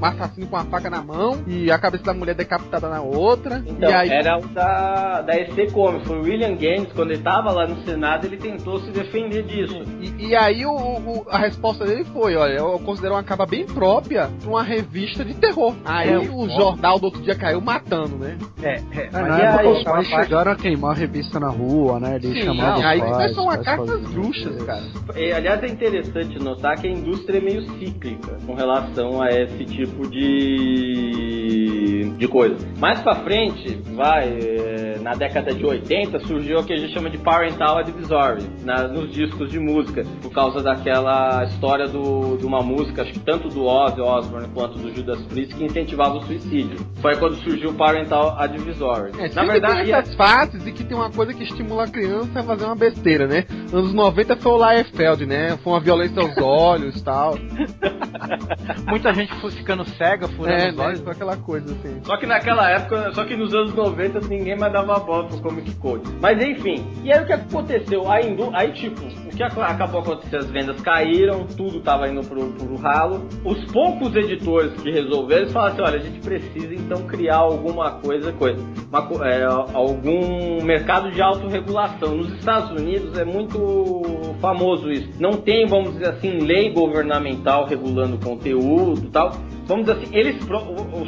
um, 0.00 0.04
assassino 0.04 0.46
com 0.46 0.56
uma 0.56 0.64
faca 0.64 0.90
na 0.90 1.02
mão 1.02 1.42
e 1.46 1.70
a 1.70 1.78
cabeça 1.78 2.04
da 2.04 2.14
mulher 2.14 2.34
decapitada 2.34 2.88
na 2.88 3.00
outra. 3.00 3.62
Então, 3.66 3.88
e 3.88 3.92
aí... 3.92 4.08
era 4.10 4.38
o 4.38 4.48
da, 4.48 5.22
da 5.22 5.36
EC 5.36 5.72
Comics. 5.72 6.06
Foi 6.06 6.18
o 6.18 6.22
William 6.22 6.54
Gaines, 6.56 6.92
quando 6.92 7.12
ele 7.12 7.22
tava 7.22 7.52
lá 7.52 7.66
no 7.66 7.82
Senado, 7.84 8.26
ele 8.26 8.36
tentou 8.36 8.80
se 8.80 8.90
defender 8.90 9.42
disso. 9.44 9.82
E, 10.00 10.28
e 10.28 10.36
aí 10.36 10.64
o, 10.64 10.72
o, 10.72 11.26
a 11.28 11.38
resposta 11.38 11.84
dele 11.84 12.04
foi: 12.04 12.36
olha, 12.36 12.54
eu 12.54 12.78
considero 12.80 13.14
uma 13.14 13.22
capa 13.22 13.46
bem 13.46 13.66
própria 13.66 14.30
pra 14.40 14.50
uma 14.50 14.62
revista 14.62 15.24
de 15.24 15.34
terror. 15.34 15.74
Aí 15.98 16.10
é, 16.10 16.18
o 16.18 16.48
jornal 16.48 16.98
do 16.98 17.06
outro 17.06 17.20
dia 17.22 17.34
caiu 17.34 17.60
matando, 17.60 18.16
né? 18.16 18.38
É, 18.62 18.76
é. 18.76 19.08
Mas 19.12 19.28
na 19.28 19.38
época 19.38 19.68
os 19.70 19.84
pais 19.84 20.06
chegaram 20.06 20.52
a 20.52 20.56
queimar 20.56 20.92
a 20.92 20.94
revista 20.94 21.40
na 21.40 21.48
rua, 21.48 21.98
né? 21.98 22.16
Eles 22.16 22.32
Sim, 22.32 22.42
chamavam 22.42 22.86
aí 22.86 23.00
pais, 23.00 23.12
começou 23.12 23.44
uma 23.44 23.58
caça 23.58 23.94
às 23.94 24.00
bruxas, 24.10 24.62
cara. 24.62 24.82
E, 25.16 25.32
aliás, 25.32 25.62
é 25.62 25.66
interessante 25.66 26.38
notar 26.38 26.76
que 26.80 26.86
a 26.86 26.90
indústria 26.90 27.38
é 27.38 27.40
meio 27.40 27.62
cíclica 27.78 28.38
com 28.46 28.54
relação 28.54 29.20
a 29.20 29.28
esse 29.30 29.64
tipo 29.64 30.08
de, 30.08 31.67
de 32.16 32.28
coisa. 32.28 32.56
Mais 32.78 33.00
pra 33.00 33.16
frente, 33.16 33.80
vai, 33.94 34.28
é, 34.28 34.98
na 35.00 35.12
década 35.14 35.54
de 35.54 35.64
80, 35.64 36.20
surgiu 36.20 36.58
o 36.58 36.64
que 36.64 36.72
a 36.72 36.76
gente 36.76 36.92
chama 36.92 37.10
de 37.10 37.18
Parental 37.18 37.78
Advisory, 37.78 38.44
na, 38.64 38.88
nos 38.88 39.10
discos 39.12 39.50
de 39.50 39.58
música, 39.58 40.04
por 40.22 40.30
causa 40.32 40.62
daquela 40.62 41.44
história 41.44 41.86
do, 41.86 42.36
de 42.36 42.46
uma 42.46 42.60
música, 42.60 43.02
acho 43.02 43.12
que 43.12 43.20
tanto 43.20 43.48
do 43.48 43.64
Ozzy 43.64 44.00
Osbourne 44.00 44.48
quanto 44.54 44.78
do 44.78 44.94
Judas 44.94 45.20
Priest, 45.22 45.54
que 45.54 45.64
incentivava 45.64 46.16
o 46.16 46.22
suicídio. 46.24 46.78
Foi 47.00 47.16
quando 47.16 47.36
surgiu 47.36 47.70
o 47.70 47.74
Parental 47.74 48.36
Advisory. 48.38 49.12
É, 49.18 49.28
na 49.34 49.44
verdade, 49.44 49.84
tem 49.84 49.94
essas 49.94 50.14
fases 50.14 50.66
e 50.66 50.72
que 50.72 50.84
tem 50.84 50.96
uma 50.96 51.10
coisa 51.10 51.32
que 51.34 51.44
estimula 51.44 51.84
a 51.84 51.88
criança 51.88 52.40
a 52.40 52.42
fazer 52.42 52.64
uma 52.64 52.76
besteira, 52.76 53.26
né? 53.26 53.44
Anos 53.72 53.92
90 53.92 54.36
foi 54.36 54.52
o 54.52 54.56
Laerfeld, 54.56 55.26
né? 55.26 55.56
Foi 55.62 55.72
uma 55.72 55.80
violência 55.80 56.20
aos 56.22 56.36
olhos 56.38 56.96
e 56.96 57.04
tal. 57.04 57.36
Muita 58.88 59.12
gente 59.12 59.34
foi 59.40 59.50
ficando 59.50 59.84
cega, 59.90 60.28
furando 60.28 60.62
É, 60.62 60.70
os 60.70 60.76
né? 60.76 60.84
olhos. 60.84 61.00
Foi 61.00 61.12
aquela 61.12 61.36
coisa 61.36 61.67
Só 62.04 62.16
que 62.16 62.26
naquela 62.26 62.70
época, 62.70 63.12
só 63.14 63.24
que 63.24 63.36
nos 63.36 63.54
anos 63.54 63.74
90 63.74 64.20
ninguém 64.28 64.56
mais 64.56 64.72
dava 64.72 64.98
bola 64.98 65.24
pro 65.24 65.40
Comic 65.40 65.74
Code. 65.76 66.04
Mas 66.20 66.40
enfim, 66.42 66.84
e 67.04 67.12
aí 67.12 67.22
o 67.22 67.26
que 67.26 67.32
aconteceu? 67.32 68.10
Aí, 68.10 68.36
aí 68.54 68.72
tipo, 68.72 69.00
o 69.04 69.28
que 69.36 69.42
ac- 69.42 69.58
acabou 69.60 70.00
acontecendo? 70.00 70.40
As 70.40 70.50
vendas 70.50 70.80
caíram, 70.80 71.46
tudo 71.56 71.80
tava 71.80 72.08
indo 72.08 72.22
pro, 72.22 72.46
pro 72.52 72.76
ralo. 72.76 73.26
Os 73.44 73.64
poucos 73.72 74.14
editores 74.16 74.72
que 74.82 74.90
resolveram, 74.90 75.42
eles 75.42 75.52
falaram 75.52 75.72
assim, 75.74 75.82
olha, 75.82 75.96
a 76.00 76.02
gente 76.04 76.20
precisa 76.20 76.74
então 76.74 77.02
criar 77.02 77.36
alguma 77.36 77.92
coisa, 77.92 78.32
coisa. 78.32 78.58
Uma 78.90 79.26
é, 79.28 79.44
algum 79.44 80.62
mercado 80.64 81.10
de 81.10 81.20
autorregulação. 81.20 82.16
Nos 82.16 82.32
Estados 82.34 82.70
Unidos 82.70 83.18
é 83.18 83.24
muito 83.24 84.36
famoso 84.40 84.90
isso. 84.90 85.08
Não 85.18 85.32
tem, 85.32 85.66
vamos 85.66 85.92
dizer 85.92 86.08
assim, 86.10 86.38
lei 86.38 86.70
governamental 86.72 87.64
regulando 87.66 88.18
conteúdo 88.18 89.08
tal. 89.10 89.32
Vamos 89.66 89.84
dizer 89.84 89.98
assim, 89.98 90.16
eles, 90.16 90.44
pró- 90.44 90.62
o- 90.62 91.02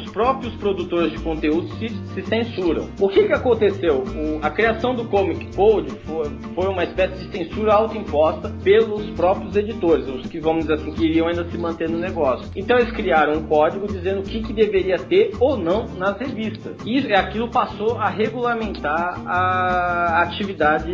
os 0.51 0.55
produtores 0.57 1.11
de 1.11 1.19
conteúdo 1.19 1.67
se, 1.75 1.89
se 1.89 2.21
censuram. 2.23 2.87
O 2.99 3.07
que 3.09 3.23
que 3.25 3.33
aconteceu? 3.33 4.03
O- 4.03 4.39
a 4.41 4.49
criação 4.49 4.93
do 4.95 5.05
Comic 5.05 5.55
Code 5.55 5.91
foi, 6.05 6.25
foi 6.55 6.67
uma 6.67 6.83
espécie 6.83 7.25
de 7.25 7.37
censura 7.37 7.73
autoimposta 7.73 8.49
pelos 8.63 9.05
próprios 9.11 9.55
editores, 9.55 10.07
os 10.07 10.27
que, 10.27 10.39
vamos 10.39 10.61
dizer 10.65 10.75
assim, 10.75 10.91
queriam 10.93 11.27
ainda 11.27 11.43
se 11.49 11.57
manter 11.57 11.89
no 11.89 11.97
negócio. 11.97 12.49
Então 12.55 12.77
eles 12.77 12.91
criaram 12.91 13.33
um 13.33 13.43
código 13.43 13.87
dizendo 13.87 14.19
o 14.19 14.23
que, 14.23 14.41
que 14.41 14.53
deveria 14.53 14.97
ter 14.97 15.31
ou 15.39 15.57
não 15.57 15.85
nas 15.97 16.17
revistas. 16.17 16.75
E 16.85 17.13
aquilo 17.13 17.49
passou 17.49 17.97
a 17.97 18.09
regulamentar 18.09 19.21
a 19.25 20.21
atividade 20.23 20.91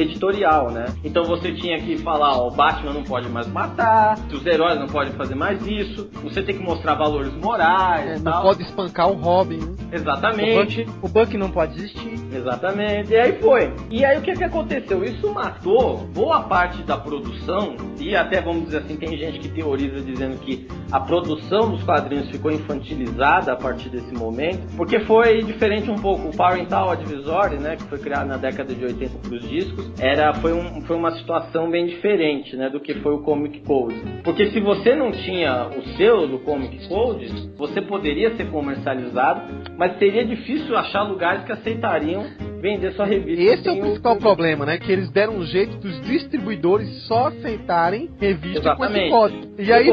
editorial, 0.00 0.70
né? 0.70 0.86
Então 1.04 1.24
você 1.24 1.52
tinha 1.52 1.78
que 1.78 1.96
falar, 1.98 2.36
ó, 2.38 2.48
o 2.48 2.50
Batman 2.50 2.92
não 2.92 3.02
pode 3.02 3.28
mais 3.28 3.46
matar, 3.48 4.18
os 4.32 4.44
heróis 4.46 4.78
não 4.78 4.86
podem 4.86 5.12
fazer 5.14 5.34
mais 5.34 5.64
isso, 5.66 6.08
você 6.22 6.42
tem 6.42 6.56
que 6.56 6.62
mostrar 6.62 6.94
valores 6.94 7.32
morais, 7.34 8.10
É, 8.10 8.18
não 8.18 8.42
pode 8.42 8.62
espancar 8.68 9.10
o 9.10 9.14
Robin, 9.14 9.58
né? 9.58 9.74
Exatamente. 9.92 10.86
O 11.02 11.08
Buck 11.08 11.36
não 11.36 11.50
pode 11.50 11.76
existir. 11.76 12.14
Exatamente. 12.32 13.12
E 13.12 13.16
aí 13.16 13.32
foi. 13.40 13.72
E 13.90 14.04
aí 14.04 14.18
o 14.18 14.22
que 14.22 14.32
que 14.32 14.44
aconteceu? 14.44 15.04
Isso 15.04 15.32
matou 15.32 15.98
boa 16.14 16.42
parte 16.42 16.82
da 16.82 16.96
produção 16.96 17.76
e 18.00 18.14
até 18.14 18.40
vamos 18.40 18.66
dizer 18.66 18.78
assim, 18.78 18.96
tem 18.96 19.16
gente 19.16 19.38
que 19.40 19.48
teoriza 19.48 20.00
dizendo 20.00 20.38
que 20.38 20.66
a 20.90 21.00
produção 21.00 21.70
dos 21.70 21.82
quadrinhos 21.82 22.30
ficou 22.30 22.50
infantilizada 22.50 23.52
a 23.52 23.56
partir 23.56 23.88
desse 23.88 24.12
momento, 24.14 24.60
porque 24.76 25.00
foi 25.00 25.42
diferente 25.42 25.90
um 25.90 25.96
pouco 25.96 26.28
o 26.28 26.36
Parental 26.36 26.90
Advisory, 26.90 27.56
né, 27.56 27.76
que 27.76 27.84
foi 27.84 27.98
criado 27.98 28.26
na 28.26 28.36
década 28.36 28.74
de 28.74 28.84
80 28.84 29.18
para 29.18 29.34
os 29.34 29.48
discos, 29.48 29.92
era 29.98 30.32
foi, 30.34 30.52
um, 30.52 30.80
foi 30.82 30.96
uma 30.96 31.12
situação 31.16 31.70
bem 31.70 31.86
diferente, 31.86 32.56
né, 32.56 32.70
do 32.70 32.80
que 32.80 32.94
foi 32.94 33.14
o 33.14 33.22
Comic 33.22 33.60
Code. 33.60 34.00
Porque 34.22 34.50
se 34.50 34.60
você 34.60 34.94
não 34.94 35.10
tinha 35.10 35.68
o 35.68 35.82
selo 35.96 36.26
do 36.26 36.38
Comic 36.38 36.88
Code, 36.88 37.50
você 37.56 37.82
poderia 37.82 38.34
ser 38.36 38.47
comercializado, 38.48 39.42
mas 39.76 39.98
seria 39.98 40.24
difícil 40.24 40.76
achar 40.76 41.02
lugares 41.02 41.44
que 41.44 41.52
aceitariam 41.52 42.24
vender 42.60 42.90
sua 42.92 43.06
revista. 43.06 43.40
Esse 43.54 43.68
é 43.68 43.72
o 43.72 43.80
principal 43.80 44.16
problema, 44.16 44.66
né? 44.66 44.78
Que 44.78 44.90
eles 44.90 45.08
deram 45.10 45.36
um 45.36 45.44
jeito 45.44 45.76
dos 45.76 46.00
distribuidores 46.02 46.88
só 47.06 47.28
aceitarem 47.28 48.10
revista 48.20 48.74
com 48.74 48.84
esse 48.84 48.98
Exatamente. 48.98 49.10
código. 49.10 49.48
E 49.58 49.64
E 49.64 49.72
aí 49.72 49.86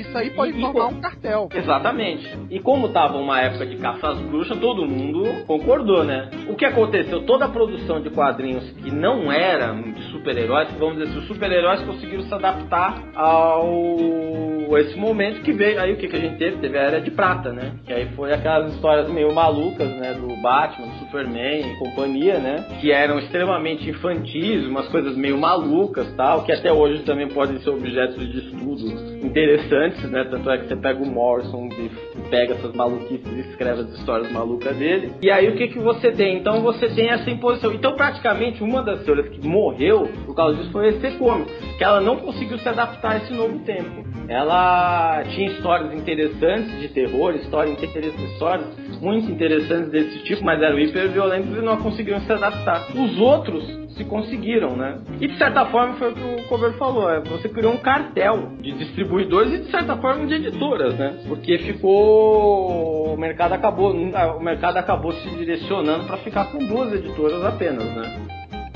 Isso 0.00 0.16
aí 0.18 0.30
pode 0.30 0.52
e- 0.52 0.58
e 0.58 0.60
formar 0.60 0.84
como- 0.84 0.96
um 0.98 1.00
cartel. 1.00 1.48
Exatamente. 1.52 2.38
E 2.50 2.60
como 2.60 2.88
tava 2.90 3.16
uma 3.18 3.40
época 3.40 3.66
de 3.66 3.76
caça 3.76 4.10
às 4.10 4.20
bruxas, 4.20 4.56
todo 4.58 4.86
mundo 4.86 5.24
concordou, 5.46 6.04
né? 6.04 6.30
O 6.48 6.54
que 6.54 6.64
aconteceu? 6.64 7.22
Toda 7.22 7.46
a 7.46 7.48
produção 7.48 8.00
de 8.00 8.10
quadrinhos 8.10 8.64
que 8.82 8.90
não 8.92 9.30
era 9.32 9.72
de 9.72 10.02
super-heróis, 10.12 10.68
vamos 10.78 10.98
dizer 10.98 11.10
assim, 11.10 11.18
os 11.18 11.26
super-heróis 11.26 11.80
conseguiram 11.82 12.22
se 12.22 12.32
adaptar 12.34 13.02
ao 13.16 14.76
esse 14.78 14.96
momento 14.98 15.40
que 15.42 15.52
veio. 15.52 15.80
Aí 15.80 15.92
o 15.92 15.96
que, 15.96 16.06
que 16.08 16.16
a 16.16 16.20
gente 16.20 16.36
teve? 16.36 16.58
Teve 16.58 16.78
a 16.78 16.82
Era 16.82 17.00
de 17.00 17.10
Prata, 17.10 17.52
né? 17.52 17.72
Que 17.86 17.92
aí 17.92 18.08
foi 18.14 18.32
aquelas 18.32 18.74
histórias 18.74 19.08
meio 19.10 19.32
malucas, 19.34 19.88
né? 19.88 20.14
Do 20.14 20.36
Batman, 20.42 20.88
do 20.88 20.98
Superman 20.98 21.60
e 21.60 21.78
companhia, 21.78 22.38
né? 22.38 22.78
Que 22.80 22.92
eram 22.92 23.18
extremamente 23.18 23.88
infantis, 23.88 24.66
umas 24.66 24.88
coisas 24.88 25.16
meio 25.16 25.38
malucas 25.38 26.12
tal, 26.16 26.44
que 26.44 26.52
até 26.52 26.72
hoje 26.72 27.02
também 27.04 27.28
podem 27.28 27.58
ser 27.60 27.70
objetos 27.70 28.30
de 28.30 28.38
estudo 28.38 29.18
interessantes, 29.24 30.02
né? 30.10 30.24
Tanto 30.24 30.50
é 30.50 30.58
que 30.58 30.68
você 30.68 30.76
pega 30.76 31.02
o 31.02 31.06
Morrison 31.06 31.68
e 31.68 31.88
pega 32.30 32.54
essas 32.54 32.72
maluquices 32.74 33.26
e 33.32 33.40
escreve 33.40 33.82
as 33.82 33.90
histórias 33.98 34.30
malucas 34.30 34.76
dele. 34.76 35.12
E 35.22 35.30
aí 35.30 35.48
o 35.48 35.56
que 35.56 35.68
que 35.68 35.78
você 35.78 36.12
tem? 36.12 36.38
Então 36.38 36.62
você 36.62 36.88
tem 36.88 37.10
essa 37.10 37.30
imposição. 37.30 37.72
Então 37.72 37.94
praticamente 37.94 38.62
uma 38.62 38.82
das 38.82 39.04
senhoras 39.04 39.28
que 39.28 39.46
morreu 39.46 40.08
por 40.26 40.34
causa 40.34 40.56
disso 40.56 40.70
foi 40.70 40.88
EC 40.88 41.18
Comics, 41.18 41.52
que 41.76 41.84
ela 41.84 42.00
não 42.00 42.16
conseguiu 42.16 42.58
se 42.58 42.68
adaptar 42.68 43.12
a 43.12 43.16
esse 43.18 43.32
novo 43.32 43.58
tempo. 43.60 44.06
Ela 44.28 45.22
tinha 45.30 45.48
histórias 45.48 45.94
interessantes 45.94 46.80
de 46.80 46.88
terror, 46.88 47.34
histórias 47.34 47.78
histórias 47.82 48.66
muito 49.00 49.30
interessantes 49.30 49.90
desse 49.90 50.18
tipo, 50.24 50.44
mas 50.44 50.60
eram 50.60 50.78
hiper 50.78 51.08
violentas 51.08 51.56
e 51.56 51.60
não 51.60 51.76
conseguiram 51.78 52.20
se 52.20 52.32
adaptar. 52.32 52.88
Os 52.94 53.18
outros 53.18 53.87
se 53.90 54.04
conseguiram, 54.04 54.76
né? 54.76 54.98
E 55.20 55.26
de 55.26 55.36
certa 55.38 55.66
forma 55.66 55.94
foi 55.94 56.12
o 56.12 56.14
que 56.14 56.22
o 56.22 56.48
Cover 56.48 56.72
falou, 56.74 57.10
é, 57.10 57.20
você 57.20 57.48
criou 57.48 57.72
um 57.72 57.78
cartel 57.78 58.52
de 58.60 58.72
distribuidores 58.72 59.52
e 59.52 59.58
de 59.58 59.70
certa 59.70 59.96
forma 59.96 60.26
de 60.26 60.34
editoras, 60.34 60.94
né? 60.94 61.18
Porque 61.26 61.58
ficou 61.58 63.14
o 63.14 63.16
mercado 63.16 63.52
acabou, 63.52 63.92
o 63.92 64.42
mercado 64.42 64.76
acabou 64.76 65.12
se 65.12 65.28
direcionando 65.30 66.04
para 66.04 66.18
ficar 66.18 66.46
com 66.52 66.58
duas 66.58 66.92
editoras 66.92 67.44
apenas, 67.44 67.84
né? 67.84 68.26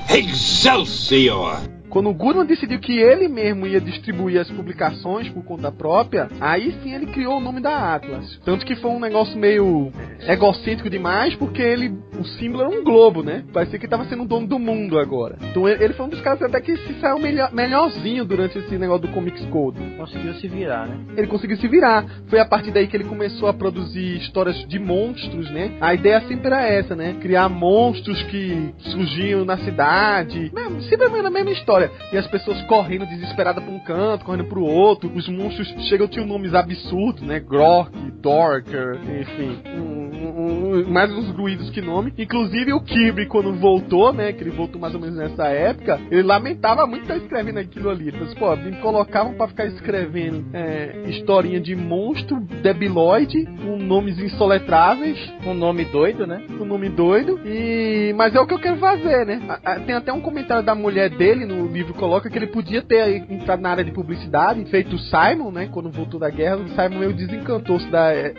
Excelsior! 0.09 1.82
Quando 1.93 2.09
o 2.09 2.13
Goodman 2.13 2.47
decidiu 2.47 2.79
que 2.79 2.97
ele 2.97 3.27
mesmo 3.27 3.67
ia 3.67 3.79
distribuir 3.79 4.41
as 4.41 4.49
publicações 4.49 5.29
por 5.29 5.43
conta 5.43 5.71
própria, 5.71 6.27
aí 6.41 6.75
sim 6.81 6.91
ele 6.91 7.05
criou 7.05 7.37
o 7.37 7.39
nome 7.39 7.61
da 7.61 7.93
Atlas. 7.93 8.39
Tanto 8.43 8.65
que 8.65 8.75
foi 8.77 8.89
um 8.89 8.99
negócio 8.99 9.37
meio 9.37 9.91
egocêntrico 10.27 10.89
demais, 10.89 11.35
porque 11.35 11.61
ele, 11.61 11.95
o 12.19 12.25
símbolo 12.25 12.63
era 12.63 12.71
um 12.71 12.83
globo, 12.83 13.21
né? 13.21 13.43
Parecia 13.53 13.77
que 13.77 13.85
ele 13.85 13.91
tava 13.91 14.05
sendo 14.05 14.23
o 14.23 14.27
dono 14.27 14.47
do 14.47 14.57
mundo 14.57 14.97
agora. 14.97 15.37
Então 15.43 15.69
ele, 15.69 15.93
foi 15.93 16.07
um 16.07 16.09
dos 16.09 16.19
caras 16.21 16.41
até 16.41 16.59
que 16.59 16.75
se 16.77 16.99
saiu 16.99 17.19
melhor, 17.19 17.53
melhorzinho 17.53 18.25
durante 18.25 18.57
esse 18.57 18.75
negócio 18.75 19.07
do 19.07 19.13
Comics 19.13 19.45
Code. 19.51 19.77
Conseguiu 19.95 20.33
se 20.33 20.47
virar, 20.47 20.87
né? 20.87 20.97
Ele 21.15 21.27
conseguiu 21.27 21.57
se 21.57 21.67
virar. 21.67 22.05
Foi 22.25 22.39
a 22.39 22.45
partir 22.45 22.71
daí 22.71 22.87
que 22.87 22.97
ele 22.97 23.03
começou 23.03 23.47
a 23.47 23.53
produzir 23.53 24.17
histórias 24.17 24.67
de 24.67 24.79
monstros, 24.79 25.51
né? 25.51 25.77
A 25.79 25.93
ideia 25.93 26.21
sempre 26.21 26.47
era 26.47 26.67
essa, 26.67 26.95
né? 26.95 27.17
Criar 27.21 27.47
monstros 27.49 28.23
que 28.23 28.73
surgiam 28.79 29.45
na 29.45 29.59
cidade. 29.59 30.51
Sempre 30.89 31.05
a 31.05 31.29
mesma 31.29 31.51
história. 31.51 31.82
E 32.11 32.17
as 32.17 32.27
pessoas 32.27 32.61
correndo 32.63 33.05
desesperadas 33.05 33.63
pra 33.63 33.73
um 33.73 33.79
canto, 33.79 34.25
correndo 34.25 34.45
pro 34.45 34.63
outro. 34.63 35.11
Os 35.13 35.27
monstros 35.27 35.67
chegam, 35.87 36.07
tinham 36.07 36.25
nomes 36.25 36.53
absurdos, 36.53 37.23
né? 37.23 37.39
Grok, 37.39 37.91
Dorker, 38.21 38.99
enfim. 39.19 39.59
Um, 39.75 40.03
um, 40.13 40.79
um, 40.79 40.89
mais 40.89 41.11
uns 41.11 41.29
ruídos 41.29 41.69
que 41.69 41.81
nome. 41.81 42.13
Inclusive 42.17 42.73
o 42.73 42.81
Kirby, 42.81 43.27
quando 43.27 43.53
voltou, 43.53 44.13
né? 44.13 44.31
Que 44.31 44.43
ele 44.43 44.51
voltou 44.51 44.79
mais 44.79 44.93
ou 44.93 45.01
menos 45.01 45.15
nessa 45.15 45.47
época, 45.47 45.99
ele 46.09 46.23
lamentava 46.23 46.85
muito 46.85 47.03
estar 47.03 47.17
escrevendo 47.17 47.59
aquilo 47.59 47.89
ali. 47.89 48.07
Ele 48.07 48.17
falou 48.17 48.27
assim, 48.27 48.39
pô, 48.39 48.55
me 48.55 48.81
colocavam 48.81 49.33
pra 49.33 49.47
ficar 49.47 49.65
escrevendo 49.65 50.45
é, 50.53 51.03
historinha 51.07 51.59
de 51.59 51.75
monstro 51.75 52.39
debilóide, 52.39 53.45
com 53.45 53.77
nomes 53.77 54.17
insoletráveis, 54.19 55.17
Um 55.45 55.53
nome 55.53 55.85
doido, 55.85 56.25
né? 56.25 56.43
com 56.57 56.65
nome 56.65 56.89
doido. 56.89 57.39
E. 57.45 58.13
Mas 58.15 58.33
é 58.35 58.39
o 58.39 58.47
que 58.47 58.53
eu 58.53 58.59
quero 58.59 58.77
fazer, 58.77 59.25
né? 59.25 59.41
Tem 59.85 59.95
até 59.95 60.11
um 60.13 60.21
comentário 60.21 60.63
da 60.63 60.75
mulher 60.75 61.09
dele 61.09 61.45
no 61.45 61.67
livro 61.73 61.93
coloca 61.93 62.29
que 62.29 62.37
ele 62.37 62.47
podia 62.47 62.81
ter 62.81 63.25
entrado 63.31 63.61
na 63.61 63.69
área 63.71 63.83
de 63.83 63.91
publicidade, 63.91 64.63
feito 64.65 64.95
o 64.95 64.99
Simon, 64.99 65.51
né? 65.51 65.67
Quando 65.71 65.89
voltou 65.89 66.19
da 66.19 66.29
guerra, 66.29 66.57
o 66.57 66.69
Simon 66.69 66.99
meio 66.99 67.13
desencantou-se 67.13 67.87
da, 67.89 68.13
é, 68.13 68.33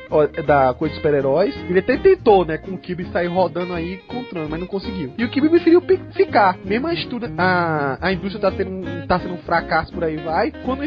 da 0.46 0.72
coisa 0.74 0.94
de 0.94 1.00
super-heróis. 1.00 1.54
Ele 1.68 1.78
até 1.80 1.96
tentou, 1.96 2.44
né? 2.44 2.58
Com 2.58 2.72
o 2.72 2.78
Kirby 2.78 3.06
sair 3.12 3.26
rodando 3.26 3.72
aí 3.74 3.94
encontrando, 3.94 4.48
mas 4.48 4.60
não 4.60 4.66
conseguiu. 4.66 5.12
E 5.18 5.24
o 5.24 5.28
Kirby 5.28 5.48
preferiu 5.48 5.82
ficar. 6.12 6.56
Mesmo 6.64 6.86
a, 6.86 6.94
estuda, 6.94 7.30
a, 7.36 7.98
a 8.00 8.12
indústria 8.12 8.40
tá, 8.40 8.50
tendo, 8.56 8.70
um- 8.70 9.03
tá 9.06 9.18
sendo 9.20 9.34
um 9.34 9.38
fracasso 9.38 9.92
por 9.92 10.04
aí 10.04 10.16
vai. 10.16 10.50
Quando 10.64 10.80
o 10.80 10.84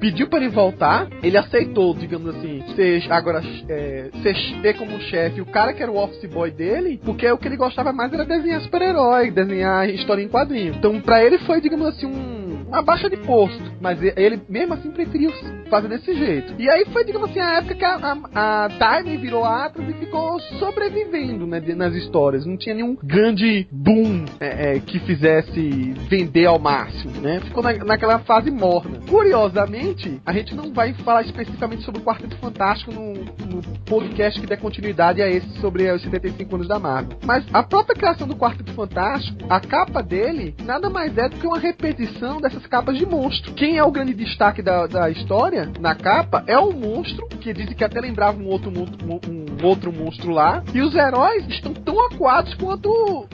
pediu 0.00 0.28
para 0.28 0.40
ele 0.40 0.48
voltar, 0.48 1.08
ele 1.22 1.36
aceitou, 1.36 1.94
digamos 1.94 2.34
assim, 2.34 2.62
ser 2.74 3.04
agora 3.10 3.42
é, 3.68 4.10
ser, 4.22 4.34
ter 4.62 4.74
como 4.74 5.00
chefe 5.00 5.40
o 5.40 5.46
cara 5.46 5.72
que 5.72 5.82
era 5.82 5.90
o 5.90 5.96
office 5.96 6.28
boy 6.30 6.50
dele, 6.50 7.00
porque 7.04 7.30
o 7.30 7.38
que 7.38 7.48
ele 7.48 7.56
gostava 7.56 7.92
mais 7.92 8.12
era 8.12 8.24
desenhar 8.24 8.60
super-herói, 8.62 9.30
desenhar 9.30 9.88
história 9.88 10.22
em 10.22 10.28
quadrinho. 10.28 10.74
Então, 10.74 11.00
pra 11.00 11.22
ele 11.22 11.38
foi, 11.38 11.60
digamos 11.60 11.86
assim, 11.86 12.06
um, 12.06 12.33
uma 12.74 12.82
baixa 12.82 13.08
de 13.08 13.16
posto. 13.18 13.62
Mas 13.80 13.98
ele, 14.02 14.40
mesmo 14.48 14.74
assim, 14.74 14.90
preferiu 14.90 15.32
fazer 15.70 15.88
desse 15.88 16.14
jeito. 16.14 16.54
E 16.58 16.68
aí 16.68 16.84
foi, 16.92 17.04
digamos 17.04 17.30
assim, 17.30 17.40
a 17.40 17.58
época 17.58 17.74
que 17.74 17.84
a, 17.84 18.18
a, 18.34 18.64
a 18.64 19.02
Time 19.02 19.16
virou 19.16 19.44
Atlas 19.44 19.88
e 19.88 19.92
ficou 19.94 20.38
sobrevivendo 20.58 21.46
né, 21.46 21.60
nas 21.74 21.94
histórias. 21.94 22.46
Não 22.46 22.56
tinha 22.56 22.74
nenhum 22.74 22.96
grande 23.02 23.66
boom 23.70 24.24
é, 24.40 24.76
é, 24.76 24.80
que 24.80 24.98
fizesse 25.00 25.94
vender 26.08 26.46
ao 26.46 26.58
máximo, 26.58 27.20
né? 27.20 27.40
Ficou 27.40 27.62
na, 27.62 27.72
naquela 27.84 28.18
fase 28.20 28.50
morna. 28.50 29.00
Curiosamente, 29.08 30.20
a 30.24 30.32
gente 30.32 30.54
não 30.54 30.72
vai 30.72 30.92
falar 30.94 31.22
especificamente 31.22 31.82
sobre 31.82 32.00
o 32.00 32.04
Quarteto 32.04 32.36
Fantástico 32.36 32.92
no, 32.92 33.14
no 33.14 33.62
podcast 33.86 34.40
que 34.40 34.46
der 34.46 34.58
continuidade 34.58 35.22
a 35.22 35.28
esse 35.28 35.48
sobre 35.60 35.90
os 35.90 36.02
75 36.02 36.54
anos 36.54 36.68
da 36.68 36.78
Marvel. 36.78 37.18
Mas 37.24 37.44
a 37.52 37.62
própria 37.62 37.96
criação 37.96 38.26
do 38.26 38.36
Quarteto 38.36 38.72
Fantástico, 38.72 39.38
a 39.48 39.60
capa 39.60 40.02
dele, 40.02 40.54
nada 40.64 40.88
mais 40.88 41.16
é 41.16 41.28
do 41.28 41.36
que 41.36 41.46
uma 41.46 41.58
repetição 41.58 42.40
dessas 42.40 42.63
capas 42.66 42.96
de 42.98 43.06
monstro. 43.06 43.52
Quem 43.54 43.76
é 43.78 43.84
o 43.84 43.90
grande 43.90 44.14
destaque 44.14 44.62
da, 44.62 44.86
da 44.86 45.10
história 45.10 45.70
na 45.80 45.94
capa 45.94 46.44
é 46.46 46.58
o 46.58 46.72
monstro, 46.72 47.26
que 47.28 47.52
dizem 47.52 47.74
que 47.74 47.84
até 47.84 48.00
lembrava 48.00 48.38
um 48.38 48.46
outro, 48.46 48.70
um 48.70 49.66
outro 49.66 49.92
monstro 49.92 50.30
lá, 50.30 50.62
e 50.72 50.80
os 50.80 50.94
heróis 50.94 51.46
estão 51.48 51.72
tão 51.72 52.04
acuados 52.06 52.54
quanto 52.54 53.26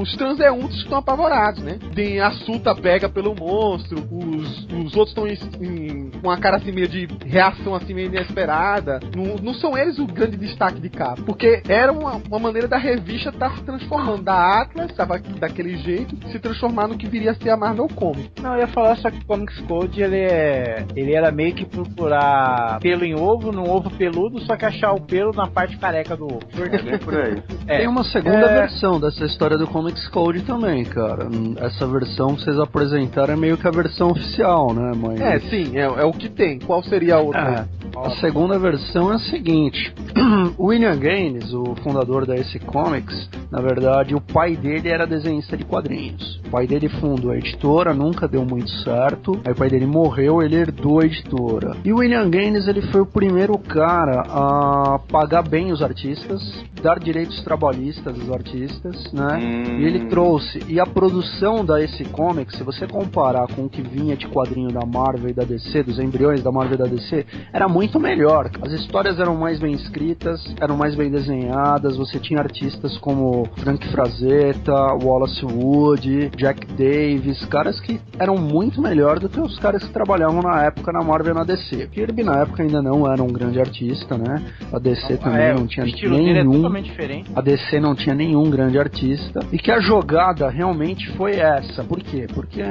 os 0.00 0.14
transeuntes 0.16 0.78
estão 0.78 0.98
apavorados, 0.98 1.62
né? 1.62 1.78
Tem 1.94 2.20
a 2.20 2.30
Suta 2.32 2.74
pega 2.74 3.08
pelo 3.08 3.34
monstro, 3.34 3.98
os, 4.10 4.66
os 4.66 4.96
outros 4.96 5.30
estão 5.30 5.50
com 5.58 6.10
uma 6.22 6.38
cara 6.38 6.56
assim 6.56 6.72
meio 6.72 6.88
de 6.88 7.08
reação 7.24 7.74
assim 7.74 7.94
meio 7.94 8.08
inesperada. 8.08 9.00
Não, 9.14 9.36
não 9.36 9.54
são 9.54 9.76
eles 9.76 9.98
o 9.98 10.06
grande 10.06 10.36
destaque 10.36 10.80
de 10.80 10.88
capa, 10.88 11.22
porque 11.22 11.62
era 11.68 11.92
uma, 11.92 12.20
uma 12.28 12.38
maneira 12.38 12.68
da 12.68 12.76
revista 12.76 13.30
estar 13.30 13.50
tá 13.50 13.56
se 13.56 13.62
transformando. 13.62 14.24
Da 14.24 14.62
Atlas, 14.62 14.90
estava 14.90 15.18
daquele 15.18 15.76
jeito, 15.76 16.16
se 16.30 16.38
transformar 16.38 16.88
no 16.88 16.96
que 16.96 17.06
viria 17.06 17.32
a 17.32 17.34
ser 17.34 17.50
a 17.50 17.56
Marvel 17.56 17.88
Comics. 17.88 18.42
Não, 18.42 18.56
ia 18.64 18.68
falar 18.68 18.96
só 18.96 19.10
que 19.10 19.18
o 19.18 19.24
Comics 19.26 19.60
Code 19.60 20.02
ele 20.02 20.16
é. 20.16 20.84
Ele 20.96 21.14
era 21.14 21.30
meio 21.30 21.54
que 21.54 21.64
procurar 21.64 22.78
pelo 22.80 23.04
em 23.04 23.14
ovo, 23.14 23.52
num 23.52 23.70
ovo 23.70 23.90
peludo, 23.90 24.40
só 24.40 24.56
que 24.56 24.64
achar 24.64 24.92
o 24.92 25.00
pelo 25.00 25.32
na 25.32 25.46
parte 25.46 25.76
careca 25.76 26.16
do 26.16 26.24
ovo. 26.24 26.40
É 26.54 26.98
por 26.98 27.14
aí. 27.14 27.42
É. 27.66 27.78
Tem 27.78 27.88
uma 27.88 28.04
segunda 28.04 28.46
é... 28.46 28.60
versão 28.60 29.00
dessa 29.00 29.24
história 29.24 29.56
do 29.56 29.66
Comics 29.66 30.06
Code 30.08 30.42
também, 30.42 30.84
cara. 30.84 31.28
Essa 31.56 31.86
versão 31.86 32.34
que 32.34 32.42
vocês 32.42 32.58
apresentaram 32.58 33.32
é 33.32 33.36
meio 33.36 33.56
que 33.56 33.66
a 33.66 33.70
versão 33.70 34.10
oficial, 34.10 34.74
né, 34.74 34.92
mãe? 34.94 35.16
É, 35.18 35.40
sim, 35.40 35.78
é, 35.78 35.84
é 35.84 36.04
o 36.04 36.12
que 36.12 36.28
tem. 36.28 36.58
Qual 36.58 36.82
seria 36.82 37.16
a 37.16 37.20
outra? 37.20 37.66
É. 37.80 37.84
A 37.96 38.10
segunda 38.16 38.58
versão 38.58 39.12
é 39.12 39.14
a 39.14 39.18
seguinte: 39.18 39.94
o 40.58 40.66
William 40.66 40.96
Gaines, 40.96 41.52
o 41.54 41.74
fundador 41.76 42.26
da 42.26 42.34
AC 42.34 42.58
Comics, 42.66 43.30
na 43.50 43.60
verdade, 43.60 44.14
o 44.14 44.20
pai 44.20 44.56
dele 44.56 44.88
era 44.88 45.06
desenhista 45.06 45.56
de 45.56 45.64
quadrinhos. 45.64 46.40
O 46.46 46.50
pai 46.50 46.66
dele 46.66 46.88
fundou 46.88 47.30
a 47.30 47.36
editora, 47.36 47.94
nunca 47.94 48.26
deu 48.26 48.43
muito 48.44 48.70
certo. 48.82 49.40
Aí 49.44 49.52
o 49.52 49.56
pai 49.56 49.68
dele 49.68 49.86
morreu, 49.86 50.42
ele 50.42 50.56
herdou 50.56 51.00
a 51.00 51.04
editora. 51.04 51.76
E 51.84 51.92
o 51.92 51.98
William 51.98 52.28
Gaines, 52.28 52.66
ele 52.66 52.82
foi 52.82 53.00
o 53.00 53.06
primeiro 53.06 53.58
cara 53.58 54.22
a 54.28 54.98
pagar 55.10 55.42
bem 55.42 55.72
os 55.72 55.82
artistas, 55.82 56.42
dar 56.82 56.98
direitos 56.98 57.42
trabalhistas 57.42 58.18
aos 58.20 58.30
artistas, 58.30 59.12
né? 59.12 59.38
Hum. 59.42 59.80
E 59.80 59.84
ele 59.84 60.06
trouxe. 60.06 60.60
E 60.68 60.78
a 60.80 60.86
produção 60.86 61.64
da 61.64 61.78
AC 61.78 62.06
Comics, 62.12 62.56
se 62.56 62.62
você 62.62 62.86
comparar 62.86 63.46
com 63.54 63.64
o 63.64 63.68
que 63.68 63.82
vinha 63.82 64.16
de 64.16 64.26
quadrinho 64.28 64.70
da 64.70 64.84
Marvel 64.86 65.30
e 65.30 65.32
da 65.32 65.44
DC, 65.44 65.82
dos 65.82 65.98
embriões 65.98 66.42
da 66.42 66.52
Marvel 66.52 66.74
e 66.74 66.78
da 66.78 66.86
DC, 66.86 67.26
era 67.52 67.68
muito 67.68 67.98
melhor. 67.98 68.50
As 68.62 68.72
histórias 68.72 69.18
eram 69.18 69.36
mais 69.36 69.58
bem 69.58 69.74
escritas, 69.74 70.40
eram 70.60 70.76
mais 70.76 70.94
bem 70.94 71.10
desenhadas. 71.10 71.96
Você 71.96 72.18
tinha 72.18 72.40
artistas 72.40 72.96
como 72.98 73.48
Frank 73.56 73.86
Frazetta, 73.88 74.72
Wallace 75.02 75.44
Wood, 75.44 76.30
Jack 76.36 76.66
Davis, 76.66 77.44
caras 77.46 77.80
que 77.80 78.00
eram 78.18 78.33
muito 78.38 78.80
melhor 78.80 79.18
do 79.18 79.28
que 79.28 79.40
os 79.40 79.58
caras 79.58 79.82
que 79.84 79.92
trabalhavam 79.92 80.42
na 80.42 80.64
época 80.64 80.92
na 80.92 81.02
Marvel 81.02 81.32
e 81.32 81.36
na 81.36 81.44
DC. 81.44 81.88
Kirby 81.88 82.22
na 82.22 82.42
época 82.42 82.62
ainda 82.62 82.82
não 82.82 83.10
era 83.10 83.22
um 83.22 83.28
grande 83.28 83.60
artista, 83.60 84.16
né? 84.16 84.42
A 84.72 84.78
DC 84.78 85.16
também 85.18 85.42
é, 85.42 85.54
não 85.54 85.66
tinha 85.66 85.86
é 85.86 86.10
nenhum. 86.10 86.76
É 86.76 87.24
a 87.34 87.40
DC 87.40 87.80
não 87.80 87.94
tinha 87.94 88.14
nenhum 88.14 88.50
grande 88.50 88.78
artista. 88.78 89.40
E 89.52 89.58
que 89.58 89.70
a 89.70 89.80
jogada 89.80 90.48
realmente 90.48 91.10
foi 91.12 91.36
essa. 91.36 91.84
Por 91.84 92.00
quê? 92.00 92.26
Porque 92.32 92.62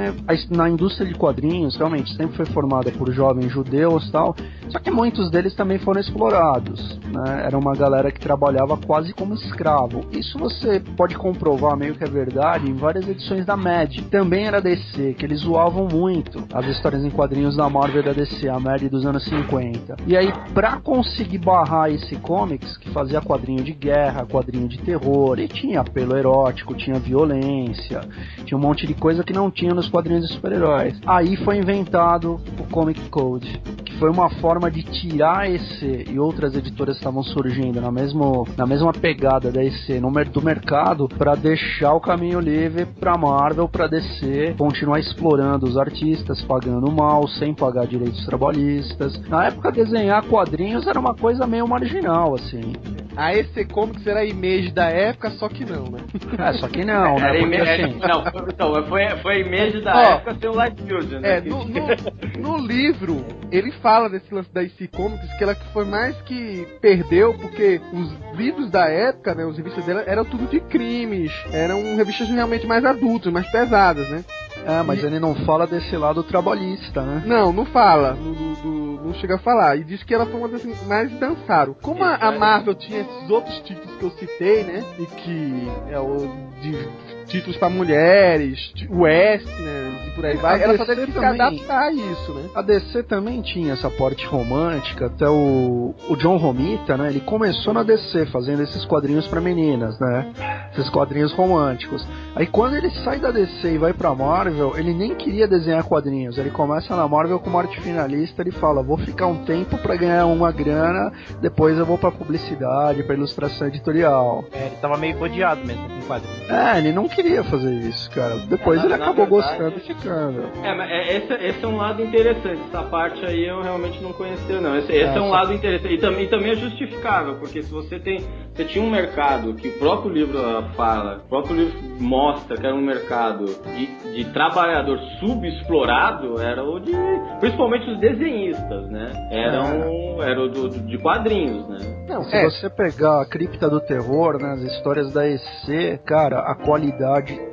na 0.49 0.69
indústria 0.69 1.07
de 1.07 1.13
quadrinhos 1.15 1.75
realmente 1.75 2.15
sempre 2.15 2.35
foi 2.35 2.45
formada 2.47 2.91
por 2.91 3.11
jovens 3.11 3.51
judeus 3.51 4.09
tal. 4.11 4.35
Só 4.69 4.79
que 4.79 4.91
muitos 4.91 5.29
deles 5.29 5.55
também 5.55 5.77
foram 5.79 5.99
explorados. 5.99 6.99
Né? 7.05 7.43
Era 7.45 7.57
uma 7.57 7.75
galera 7.75 8.11
que 8.11 8.19
trabalhava 8.19 8.77
quase 8.77 9.13
como 9.13 9.33
escravo. 9.33 10.05
Isso 10.11 10.37
você 10.37 10.79
pode 10.97 11.15
comprovar 11.15 11.77
meio 11.77 11.95
que 11.95 12.03
é 12.03 12.07
verdade 12.07 12.69
em 12.69 12.73
várias 12.73 13.07
edições 13.07 13.45
da 13.45 13.55
Mad. 13.55 13.95
Também 14.09 14.45
era 14.45 14.61
DC, 14.61 15.13
que 15.13 15.25
eles 15.25 15.43
zoavam 15.53 15.87
muito 15.87 16.43
as 16.51 16.65
histórias 16.65 17.05
em 17.05 17.11
quadrinhos 17.11 17.55
da 17.55 17.69
Marvel 17.69 18.01
e 18.01 18.05
da 18.05 18.11
DC, 18.11 18.49
a 18.49 18.59
Mad 18.59 18.81
dos 18.89 19.05
anos 19.05 19.23
50. 19.25 19.97
E 20.07 20.17
aí, 20.17 20.33
pra 20.51 20.77
conseguir 20.77 21.37
barrar 21.37 21.91
esse 21.91 22.15
comics, 22.15 22.75
que 22.77 22.89
fazia 22.89 23.21
quadrinho 23.21 23.63
de 23.63 23.71
guerra, 23.71 24.25
quadrinho 24.25 24.67
de 24.67 24.79
terror, 24.79 25.39
e 25.39 25.47
tinha 25.47 25.81
apelo 25.81 26.17
erótico, 26.17 26.73
tinha 26.73 26.99
violência, 26.99 28.01
tinha 28.45 28.57
um 28.57 28.61
monte 28.61 28.87
de 28.87 28.95
coisa 28.95 29.23
que 29.23 29.31
não 29.31 29.51
tinha 29.51 29.75
nos 29.75 29.87
quadrinhos 29.87 30.27
de 30.27 30.33
super-heróis. 30.33 30.99
Aí 31.05 31.35
foi 31.37 31.57
inventado 31.57 32.39
o 32.59 32.63
Comic 32.71 33.09
Code, 33.09 33.61
que 33.85 33.93
foi 33.99 34.09
uma 34.09 34.31
forma 34.41 34.71
de 34.71 34.81
tirar 34.81 35.49
esse 35.49 36.05
e 36.09 36.17
outras 36.17 36.55
editoras 36.55 36.97
estavam 36.97 37.21
surgindo 37.21 37.79
na, 37.79 37.91
mesmo, 37.91 38.47
na 38.57 38.65
mesma 38.65 38.91
pegada 38.91 39.51
da 39.51 39.63
EC 39.63 40.01
no, 40.01 40.11
do 40.25 40.41
mercado 40.41 41.07
para 41.07 41.35
deixar 41.35 41.93
o 41.93 41.99
caminho 41.99 42.39
livre 42.39 42.85
para 42.85 43.15
Marvel, 43.17 43.69
para 43.69 43.87
DC 43.87 44.55
continuar 44.57 44.99
explorando 44.99 45.42
os 45.61 45.77
artistas, 45.77 46.41
pagando 46.41 46.91
mal, 46.91 47.27
sem 47.27 47.53
pagar 47.53 47.85
direitos 47.85 48.25
trabalhistas. 48.25 49.19
Na 49.27 49.47
época, 49.47 49.71
desenhar 49.71 50.23
quadrinhos 50.23 50.87
era 50.87 50.99
uma 50.99 51.13
coisa 51.13 51.45
meio 51.45 51.67
marginal, 51.67 52.35
assim. 52.35 52.73
A 53.15 53.33
EC 53.35 53.71
Comics 53.71 54.05
era 54.07 54.21
a 54.21 54.25
image 54.25 54.71
da 54.71 54.89
época, 54.89 55.29
só 55.31 55.47
que 55.47 55.63
não, 55.65 55.83
né? 55.85 55.99
É, 56.37 56.53
só 56.53 56.67
que 56.67 56.83
não, 56.83 57.15
né? 57.15 57.29
Era 57.29 57.39
Porque, 57.39 57.55
assim... 57.57 57.99
Não, 58.03 58.23
então, 58.49 58.85
foi, 58.87 59.09
foi 59.21 59.33
a 59.35 59.39
image 59.39 59.81
da 59.81 59.95
Ó, 59.95 60.01
época 60.15 60.37
sem 60.39 60.49
o 60.49 60.53
Lightfield, 60.53 61.19
né? 61.19 61.37
É, 61.37 61.41
no, 61.41 61.63
no, 61.65 62.57
no 62.57 62.57
livro, 62.65 63.23
ele 63.51 63.71
fala 63.73 64.09
desse 64.09 64.33
lance 64.33 64.51
da 64.51 64.63
EC 64.63 64.89
Comics, 64.91 65.31
que 65.37 65.43
ela 65.43 65.55
foi 65.71 65.85
mais 65.85 66.19
que 66.21 66.65
perdeu, 66.81 67.33
porque 67.35 67.79
os 67.93 68.35
livros 68.35 68.69
da 68.69 68.89
época, 68.89 69.35
né, 69.35 69.45
os 69.45 69.57
revistas 69.57 69.85
dela, 69.85 70.03
eram 70.07 70.25
tudo 70.25 70.47
de 70.47 70.59
crimes, 70.59 71.31
eram 71.51 71.95
revistas 71.95 72.27
realmente 72.29 72.65
mais 72.65 72.83
adultas, 72.83 73.31
mais 73.31 73.49
pesadas, 73.51 74.09
né? 74.09 74.23
É, 74.65 74.81
mas 74.81 75.01
e... 75.01 75.05
ele 75.05 75.19
não 75.19 75.35
fala 75.45 75.67
desse 75.67 75.95
lado 75.95 76.23
trabalhista, 76.23 77.01
né? 77.01 77.23
Não, 77.25 77.51
não 77.51 77.65
fala. 77.65 78.13
Não, 78.13 78.33
não, 78.33 79.05
não 79.05 79.13
chega 79.15 79.35
a 79.35 79.39
falar. 79.39 79.77
E 79.77 79.83
diz 79.83 80.03
que 80.03 80.13
ela 80.13 80.25
foi 80.25 80.35
uma 80.39 80.47
das 80.47 80.63
mais 80.87 81.11
dançaram. 81.19 81.75
Como 81.81 82.03
a, 82.03 82.15
a 82.15 82.31
Marvel 82.31 82.75
tinha 82.75 83.01
esses 83.01 83.29
outros 83.29 83.59
títulos 83.61 83.95
que 83.97 84.03
eu 84.03 84.11
citei, 84.11 84.63
né? 84.63 84.83
E 84.99 85.05
que 85.05 85.67
é 85.89 85.99
o 85.99 86.27
de 86.61 86.87
títulos 87.25 87.57
para 87.57 87.69
mulheres, 87.69 88.73
westerns 88.89 90.07
e 90.07 90.11
por 90.11 90.25
aí 90.25 90.37
vai. 90.37 90.61
Ela 90.61 90.77
só 90.77 90.85
teve 90.85 91.11
que 91.11 91.17
adaptar 91.17 91.87
a 91.87 91.91
isso, 91.91 92.33
né? 92.33 92.49
A 92.55 92.61
DC 92.61 93.03
também 93.03 93.41
tinha 93.41 93.73
essa 93.73 93.89
parte 93.89 94.25
romântica, 94.25 95.07
até 95.07 95.27
o, 95.27 95.93
o 96.09 96.15
John 96.15 96.37
Romita, 96.37 96.97
né? 96.97 97.09
Ele 97.09 97.19
começou 97.21 97.73
na 97.73 97.83
DC 97.83 98.25
fazendo 98.27 98.63
esses 98.63 98.85
quadrinhos 98.85 99.27
para 99.27 99.41
meninas, 99.41 99.99
né? 99.99 100.31
Esses 100.71 100.89
quadrinhos 100.89 101.31
românticos. 101.33 102.05
Aí 102.35 102.47
quando 102.47 102.75
ele 102.75 102.89
sai 103.03 103.19
da 103.19 103.31
DC 103.31 103.73
e 103.73 103.77
vai 103.77 103.93
pra 103.93 104.13
Marvel, 104.13 104.73
ele 104.77 104.93
nem 104.93 105.15
queria 105.15 105.47
desenhar 105.47 105.83
quadrinhos. 105.83 106.37
Ele 106.37 106.49
começa 106.49 106.95
na 106.95 107.07
Marvel 107.07 107.39
como 107.39 107.57
arte 107.57 107.79
finalista, 107.81 108.41
ele 108.41 108.51
fala: 108.51 108.83
"Vou 108.83 108.97
ficar 108.97 109.27
um 109.27 109.43
tempo 109.45 109.77
para 109.77 109.95
ganhar 109.95 110.25
uma 110.25 110.51
grana, 110.51 111.11
depois 111.41 111.77
eu 111.77 111.85
vou 111.85 111.97
para 111.97 112.11
publicidade, 112.11 113.03
para 113.03 113.15
ilustração 113.15 113.67
editorial". 113.67 114.43
É, 114.51 114.67
ele 114.67 114.75
tava 114.81 114.97
meio 114.97 115.17
rodeado 115.17 115.65
mesmo 115.65 115.87
com 115.87 116.01
quadrinhos. 116.07 116.49
É, 116.49 116.77
ele 116.77 116.91
não 116.91 117.07
queria 117.07 117.22
fazer 117.43 117.73
isso, 117.75 118.09
cara. 118.11 118.37
Depois 118.49 118.81
é, 118.81 118.85
ele 118.85 118.93
acabou 118.93 119.25
verdade, 119.25 119.57
gostando 119.57 119.77
e 119.77 119.81
ficando. 119.81 120.41
É, 120.63 120.75
mas 120.75 120.89
é, 120.89 121.17
esse, 121.17 121.33
esse, 121.33 121.63
é 121.63 121.67
um 121.67 121.77
lado 121.77 122.03
interessante. 122.03 122.61
Essa 122.67 122.83
parte 122.83 123.25
aí 123.25 123.47
eu 123.47 123.61
realmente 123.61 124.01
não 124.01 124.11
conhecia, 124.11 124.59
não. 124.59 124.77
Esse, 124.77 124.91
esse 124.91 125.13
é, 125.13 125.17
é 125.17 125.21
um 125.21 125.29
lado 125.29 125.53
interessante. 125.53 125.93
E 125.93 125.97
também, 125.97 126.27
também 126.27 126.51
é 126.51 126.55
justificável, 126.55 127.35
porque 127.35 127.61
se 127.61 127.71
você 127.71 127.99
tem. 127.99 128.23
Você 128.53 128.65
tinha 128.65 128.83
um 128.83 128.89
mercado 128.89 129.55
que 129.55 129.67
o 129.67 129.79
próprio 129.79 130.11
livro 130.11 130.39
fala, 130.75 131.23
o 131.25 131.29
próprio 131.29 131.55
livro 131.55 131.79
mostra 131.99 132.55
que 132.55 132.65
era 132.65 132.75
um 132.75 132.85
mercado 132.85 133.45
de, 133.45 134.13
de 134.13 134.25
trabalhador 134.31 134.99
subexplorado, 135.19 136.39
era 136.39 136.63
o 136.63 136.79
de. 136.79 136.91
Principalmente 137.39 137.89
os 137.89 137.99
desenhistas, 137.99 138.89
né? 138.89 139.11
Eram. 139.31 140.21
É. 140.21 140.31
Era 140.31 140.41
o 140.41 140.49
do, 140.49 140.69
de 140.69 140.97
quadrinhos, 140.99 141.67
né? 141.67 141.79
Não, 142.07 142.23
se 142.23 142.35
é. 142.35 142.43
você 142.43 142.69
pegar 142.69 143.21
a 143.21 143.25
cripta 143.25 143.69
do 143.69 143.79
terror, 143.79 144.37
né? 144.39 144.51
As 144.53 144.61
histórias 144.61 145.11
da 145.11 145.27
EC, 145.27 145.99
cara, 146.05 146.39
a 146.39 146.55
qualidade 146.55 147.02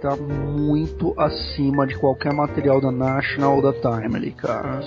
tá 0.01 0.17
muito 0.17 1.15
acima 1.19 1.87
de 1.87 1.97
qualquer 1.97 2.33
material 2.33 2.81
da 2.81 2.91
National 2.91 3.57
ou 3.57 3.63
da 3.63 3.73
Timely, 3.73 4.33
cara. 4.33 4.81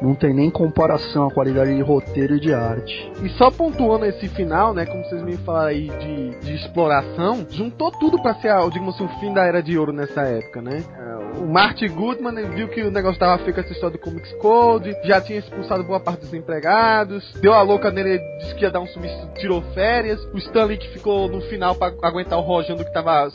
Não 0.00 0.14
tem 0.14 0.32
nem 0.32 0.50
comparação 0.50 1.26
a 1.26 1.30
qualidade 1.30 1.74
de 1.74 1.82
roteiro 1.82 2.36
e 2.36 2.40
de 2.40 2.54
arte. 2.54 3.12
E 3.22 3.28
só 3.30 3.50
pontuando 3.50 4.04
esse 4.04 4.28
final, 4.28 4.72
né, 4.72 4.86
como 4.86 5.04
vocês 5.04 5.22
me 5.22 5.36
falaram 5.38 5.68
aí 5.68 5.88
de, 5.88 6.30
de 6.40 6.54
exploração, 6.54 7.46
juntou 7.50 7.90
tudo 7.90 8.20
para 8.22 8.34
ser, 8.36 8.52
digamos 8.70 8.94
assim, 8.94 9.04
o 9.04 9.20
fim 9.20 9.32
da 9.32 9.44
era 9.44 9.62
de 9.62 9.76
ouro 9.76 9.92
nessa 9.92 10.22
época, 10.22 10.62
né? 10.62 10.84
É, 10.98 11.40
o 11.40 11.46
Marty 11.46 11.88
Goodman 11.88 12.34
viu 12.50 12.68
que 12.68 12.82
o 12.82 12.90
negócio 12.90 13.18
tava 13.18 13.42
feio 13.42 13.54
com 13.54 13.60
essa 13.60 13.72
história 13.72 13.96
do 13.96 14.02
Comics 14.02 14.32
Code, 14.34 14.94
já 15.04 15.20
tinha 15.20 15.38
expulsado 15.38 15.82
boa 15.82 16.00
parte 16.00 16.20
dos 16.20 16.34
empregados, 16.34 17.32
deu 17.40 17.52
a 17.52 17.62
louca 17.62 17.90
nele, 17.90 18.18
disse 18.38 18.54
que 18.54 18.62
ia 18.62 18.70
dar 18.70 18.80
um 18.80 18.86
sumiço, 18.86 19.28
tirou 19.36 19.62
férias. 19.74 20.22
O 20.32 20.38
Stanley 20.38 20.78
que 20.78 20.88
ficou 20.90 21.28
no 21.28 21.40
final 21.42 21.74
para 21.74 21.94
aguentar 22.02 22.38
o 22.38 22.42
Rojando 22.42 22.84
que 22.84 22.92
tava 22.92 23.28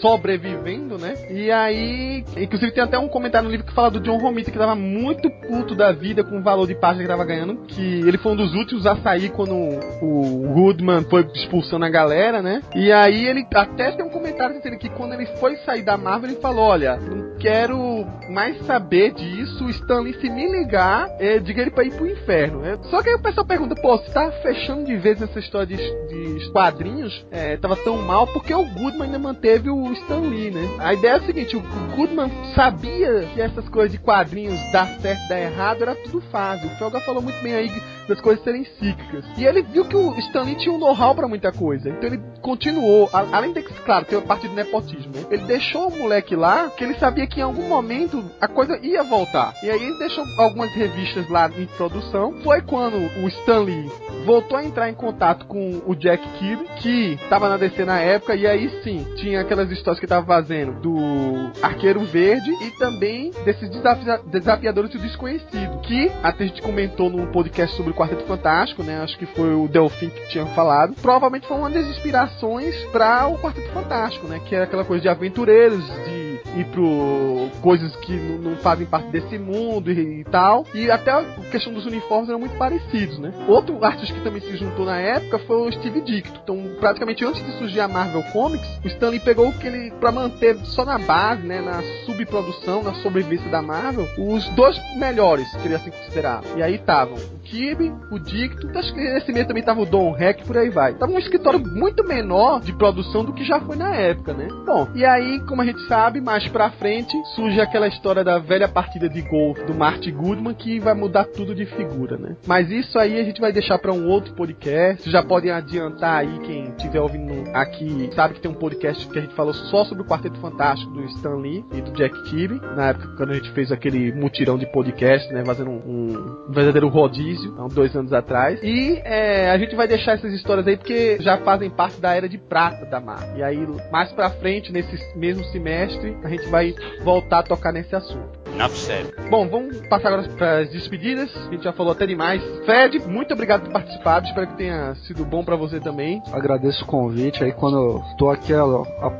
sobrevivendo, 0.00 0.98
né? 0.98 1.14
E 1.30 1.50
aí, 1.50 2.24
inclusive 2.36 2.72
tem 2.72 2.82
até 2.82 2.98
um 2.98 3.08
comentário 3.08 3.46
no 3.46 3.52
livro 3.52 3.66
que 3.66 3.74
fala 3.74 3.90
do 3.90 4.00
John 4.00 4.18
Romita 4.18 4.50
que 4.50 4.58
tava 4.58 4.74
muito 4.74 5.30
puto 5.30 5.74
da 5.74 5.92
vida 5.92 6.07
com 6.24 6.38
o 6.38 6.42
valor 6.42 6.66
de 6.66 6.74
página 6.74 7.02
que 7.02 7.08
tava 7.08 7.24
ganhando, 7.24 7.56
que 7.66 8.00
ele 8.00 8.18
foi 8.18 8.32
um 8.32 8.36
dos 8.36 8.54
últimos 8.54 8.86
a 8.86 8.96
sair 8.96 9.30
quando 9.30 9.54
o 9.54 10.52
Goodman 10.54 11.04
foi 11.04 11.26
expulsando 11.34 11.84
a 11.84 11.88
galera, 11.88 12.42
né? 12.42 12.62
E 12.74 12.92
aí 12.92 13.26
ele 13.26 13.46
até 13.54 13.92
tem 13.92 14.04
um 14.04 14.10
comentário 14.10 14.56
dizendo 14.56 14.78
que 14.78 14.88
quando 14.90 15.14
ele 15.14 15.26
foi 15.38 15.56
sair 15.58 15.82
da 15.82 15.96
Marvel, 15.96 16.30
ele 16.30 16.40
falou: 16.40 16.64
Olha, 16.64 16.96
não 16.96 17.37
quero 17.38 18.06
mais 18.30 18.58
saber 18.66 19.12
disso. 19.12 19.64
O 19.64 19.70
Stanley, 19.70 20.14
se 20.20 20.28
me 20.28 20.50
ligar, 20.50 21.08
é, 21.18 21.38
diga 21.38 21.62
ele 21.62 21.70
pra 21.70 21.84
ir 21.84 21.92
pro 21.92 22.06
inferno. 22.06 22.64
É, 22.64 22.76
só 22.90 23.02
que 23.02 23.08
aí 23.08 23.14
o 23.14 23.22
pessoal 23.22 23.46
pergunta: 23.46 23.74
Pô, 23.74 23.96
você 23.96 24.10
tá 24.10 24.30
fechando 24.42 24.84
de 24.84 24.96
vez 24.96 25.20
essa 25.20 25.38
história 25.38 25.66
de, 25.66 25.76
de 25.76 26.50
quadrinhos? 26.50 27.26
É, 27.30 27.56
tava 27.56 27.76
tão 27.76 27.98
mal 27.98 28.26
porque 28.26 28.54
o 28.54 28.64
Goodman 28.64 29.04
ainda 29.04 29.18
manteve 29.18 29.70
o 29.70 29.92
Stanley, 29.92 30.50
né? 30.50 30.76
A 30.78 30.92
ideia 30.94 31.12
é 31.12 31.16
a 31.16 31.22
seguinte: 31.22 31.56
o 31.56 31.62
Goodman 31.96 32.30
sabia 32.54 33.28
que 33.34 33.40
essas 33.40 33.68
coisas 33.68 33.92
de 33.92 33.98
quadrinhos 33.98 34.58
dar 34.72 34.86
certo 35.00 35.28
dar 35.28 35.40
errado 35.40 35.82
era 35.82 35.94
tudo 35.94 36.20
fácil. 36.30 36.68
O 36.68 36.76
Felga 36.76 37.00
falou 37.00 37.22
muito 37.22 37.40
bem 37.42 37.54
aí 37.54 37.70
das 38.08 38.20
coisas 38.20 38.42
serem 38.42 38.64
cíclicas. 38.64 39.24
E 39.36 39.44
ele 39.44 39.62
viu 39.62 39.84
que 39.84 39.94
o 39.94 40.18
Stanley 40.18 40.56
tinha 40.56 40.74
um 40.74 40.78
know-how 40.78 41.14
pra 41.14 41.28
muita 41.28 41.52
coisa. 41.52 41.90
Então 41.90 42.08
ele 42.08 42.20
continuou, 42.40 43.08
além 43.12 43.52
de 43.52 43.62
que, 43.62 43.74
claro, 43.82 44.06
tem 44.06 44.18
a 44.18 44.22
parte 44.22 44.48
do 44.48 44.54
nepotismo, 44.54 45.12
né? 45.12 45.26
Ele 45.30 45.44
deixou 45.44 45.88
o 45.88 45.98
moleque 45.98 46.34
lá, 46.34 46.70
que 46.70 46.82
ele 46.82 46.94
sabia 46.94 47.26
que 47.28 47.40
em 47.40 47.42
algum 47.42 47.68
momento 47.68 48.24
a 48.40 48.48
coisa 48.48 48.78
ia 48.82 49.02
voltar. 49.02 49.54
E 49.62 49.70
aí 49.70 49.82
ele 49.82 49.98
deixou 49.98 50.24
algumas 50.38 50.72
revistas 50.72 51.28
lá 51.28 51.50
em 51.56 51.66
produção. 51.66 52.34
Foi 52.42 52.62
quando 52.62 52.96
o 53.22 53.28
Stanley 53.28 53.90
voltou 54.28 54.58
a 54.58 54.62
entrar 54.62 54.90
em 54.90 54.94
contato 54.94 55.46
com 55.46 55.80
o 55.86 55.94
Jack 55.94 56.22
Kirby, 56.38 56.66
que 56.76 57.14
estava 57.14 57.48
na 57.48 57.56
DC 57.56 57.82
na 57.86 57.98
época, 57.98 58.34
e 58.34 58.46
aí 58.46 58.68
sim, 58.84 59.06
tinha 59.16 59.40
aquelas 59.40 59.70
histórias 59.70 59.98
que 59.98 60.04
estava 60.04 60.26
fazendo 60.26 60.82
do 60.82 61.50
Arqueiro 61.62 62.00
Verde 62.00 62.50
e 62.62 62.70
também 62.78 63.30
desses 63.46 63.70
desafia 63.70 64.20
desafiadores 64.26 64.90
do 64.90 64.98
desconhecido, 64.98 65.80
que 65.80 66.12
até 66.22 66.44
a 66.44 66.46
gente 66.46 66.60
comentou 66.60 67.08
num 67.08 67.32
podcast 67.32 67.74
sobre 67.74 67.92
o 67.92 67.94
Quarteto 67.94 68.24
Fantástico, 68.24 68.82
né? 68.82 69.00
Acho 69.00 69.16
que 69.16 69.24
foi 69.24 69.54
o 69.54 69.66
Delfim 69.66 70.10
que 70.10 70.28
tinha 70.28 70.44
falado. 70.48 70.94
Provavelmente 71.00 71.46
foi 71.46 71.56
uma 71.56 71.70
das 71.70 71.86
inspirações 71.86 72.76
para 72.92 73.26
o 73.28 73.38
Quarteto 73.38 73.70
Fantástico, 73.70 74.26
né? 74.26 74.42
Que 74.44 74.54
é 74.54 74.62
aquela 74.62 74.84
coisa 74.84 75.00
de 75.00 75.08
aventureiros, 75.08 75.82
de 76.04 76.28
ir 76.60 76.64
pro 76.66 77.48
coisas 77.60 77.94
que 77.96 78.12
não, 78.12 78.56
fazem 78.56 78.86
parte 78.86 79.08
desse 79.08 79.38
mundo 79.38 79.90
e, 79.90 80.20
e, 80.20 80.24
tal. 80.24 80.66
E 80.74 80.90
até 80.90 81.10
a 81.10 81.24
questão 81.50 81.72
dos 81.72 81.86
uniformes 81.86 82.28
eram 82.28 82.40
muito 82.40 82.56
parecidos, 82.56 83.18
né? 83.18 83.32
Outro 83.46 83.82
artista 83.84 84.17
que 84.18 84.24
também 84.24 84.40
se 84.40 84.56
juntou 84.56 84.84
na 84.84 84.98
época 84.98 85.38
foi 85.40 85.68
o 85.68 85.72
Steve 85.72 86.00
Ditko. 86.00 86.38
Então, 86.42 86.76
praticamente 86.80 87.24
antes 87.24 87.44
de 87.44 87.52
surgir 87.58 87.80
a 87.80 87.88
Marvel 87.88 88.22
Comics, 88.32 88.68
o 88.84 88.88
Stanley 88.88 89.20
pegou 89.20 89.52
que 89.52 89.66
ele 89.66 89.90
para 89.92 90.12
manter 90.12 90.56
só 90.66 90.84
na 90.84 90.98
base, 90.98 91.46
né, 91.46 91.60
na 91.60 91.82
subprodução, 92.04 92.82
na 92.82 92.94
sobrevivência 92.94 93.50
da 93.50 93.62
Marvel, 93.62 94.06
os 94.18 94.46
dois 94.50 94.78
melhores 94.96 95.48
que 95.56 95.66
ele 95.66 95.74
assim 95.74 95.90
considerava. 95.90 96.44
E 96.56 96.62
aí 96.62 96.74
estavam 96.74 97.16
o 97.16 97.38
Kirby, 97.40 97.92
o 98.10 98.18
Dicto, 98.18 98.68
acho 98.78 98.92
que 98.92 99.00
nesse 99.00 99.32
meio 99.32 99.46
também 99.46 99.62
tava 99.62 99.80
o 99.80 99.86
Don 99.86 100.16
Heck, 100.16 100.44
por 100.44 100.56
aí 100.56 100.70
vai. 100.70 100.94
Tava 100.94 101.12
um 101.12 101.18
escritório 101.18 101.60
muito 101.60 102.04
menor 102.04 102.60
de 102.60 102.72
produção 102.72 103.24
do 103.24 103.32
que 103.32 103.44
já 103.44 103.60
foi 103.60 103.76
na 103.76 103.94
época, 103.94 104.34
né? 104.34 104.48
Bom, 104.66 104.88
e 104.94 105.04
aí, 105.04 105.40
como 105.46 105.62
a 105.62 105.64
gente 105.64 105.80
sabe, 105.86 106.20
mais 106.20 106.46
pra 106.48 106.70
frente 106.70 107.16
surge 107.34 107.60
aquela 107.60 107.88
história 107.88 108.22
da 108.22 108.38
velha 108.38 108.68
partida 108.68 109.08
de 109.08 109.22
golfe 109.22 109.64
do 109.64 109.74
Marty 109.74 110.10
Goodman 110.10 110.54
que 110.54 110.78
vai 110.78 110.94
mudar 110.94 111.24
tudo 111.24 111.54
de 111.54 111.66
figura, 111.66 112.16
né? 112.16 112.36
Mas 112.46 112.70
isso 112.70 112.98
aí 112.98 113.18
a 113.18 113.24
gente 113.24 113.40
vai 113.40 113.52
deixar 113.52 113.78
para 113.78 113.92
um 113.92 114.07
outro 114.08 114.32
podcast. 114.34 115.02
Vocês 115.02 115.12
já 115.12 115.22
podem 115.22 115.50
adiantar 115.50 116.20
aí, 116.20 116.38
quem 116.40 116.70
estiver 116.70 117.00
ouvindo 117.00 117.50
aqui, 117.54 118.10
sabe 118.14 118.34
que 118.34 118.40
tem 118.40 118.50
um 118.50 118.54
podcast 118.54 119.06
que 119.08 119.18
a 119.18 119.22
gente 119.22 119.34
falou 119.34 119.54
só 119.54 119.84
sobre 119.84 120.02
o 120.02 120.06
Quarteto 120.06 120.38
Fantástico 120.38 120.90
do 120.92 121.04
Stan 121.06 121.36
Lee 121.36 121.64
e 121.72 121.80
do 121.80 121.92
Jack 121.92 122.22
Kirby, 122.24 122.60
na 122.74 122.88
época 122.88 123.08
quando 123.16 123.30
a 123.30 123.34
gente 123.34 123.50
fez 123.52 123.70
aquele 123.70 124.12
mutirão 124.12 124.58
de 124.58 124.66
podcast, 124.66 125.32
né? 125.32 125.44
Fazendo 125.44 125.70
um, 125.70 126.46
um 126.48 126.52
verdadeiro 126.52 126.88
rodízio, 126.88 127.54
há 127.58 127.64
uns 127.64 127.74
dois 127.74 127.94
anos 127.94 128.12
atrás. 128.12 128.60
E 128.62 129.00
é, 129.04 129.50
a 129.50 129.58
gente 129.58 129.74
vai 129.76 129.86
deixar 129.86 130.12
essas 130.12 130.32
histórias 130.32 130.66
aí 130.66 130.76
porque 130.76 131.18
já 131.20 131.38
fazem 131.38 131.70
parte 131.70 132.00
da 132.00 132.14
era 132.14 132.28
de 132.28 132.38
prata 132.38 132.86
da 132.86 133.00
Marvel. 133.00 133.36
E 133.36 133.42
aí, 133.42 133.66
mais 133.90 134.10
pra 134.12 134.30
frente, 134.30 134.72
nesse 134.72 134.96
mesmo 135.16 135.44
semestre, 135.44 136.16
a 136.22 136.28
gente 136.28 136.48
vai 136.48 136.74
voltar 137.02 137.40
a 137.40 137.42
tocar 137.42 137.72
nesse 137.72 137.94
assunto. 137.94 138.47
Enough 138.58 138.74
said. 138.74 139.06
Bom, 139.30 139.48
vamos 139.48 139.80
passar 139.88 140.08
agora 140.08 140.28
para 140.30 140.62
as 140.62 140.70
despedidas. 140.70 141.30
A 141.46 141.50
gente 141.52 141.62
já 141.62 141.72
falou 141.72 141.92
até 141.92 142.04
demais. 142.04 142.42
Fred, 142.64 142.98
muito 143.06 143.32
obrigado 143.32 143.62
por 143.62 143.70
participar. 143.72 144.20
Espero 144.24 144.48
que 144.48 144.56
tenha 144.56 144.96
sido 145.06 145.24
bom 145.24 145.44
para 145.44 145.54
você 145.54 145.78
também. 145.78 146.20
Agradeço 146.32 146.82
o 146.82 146.86
convite. 146.86 147.44
Aí 147.44 147.52
quando 147.52 147.76
eu 147.76 148.02
tô 148.18 148.28
aqui 148.30 148.52
a 148.52 148.66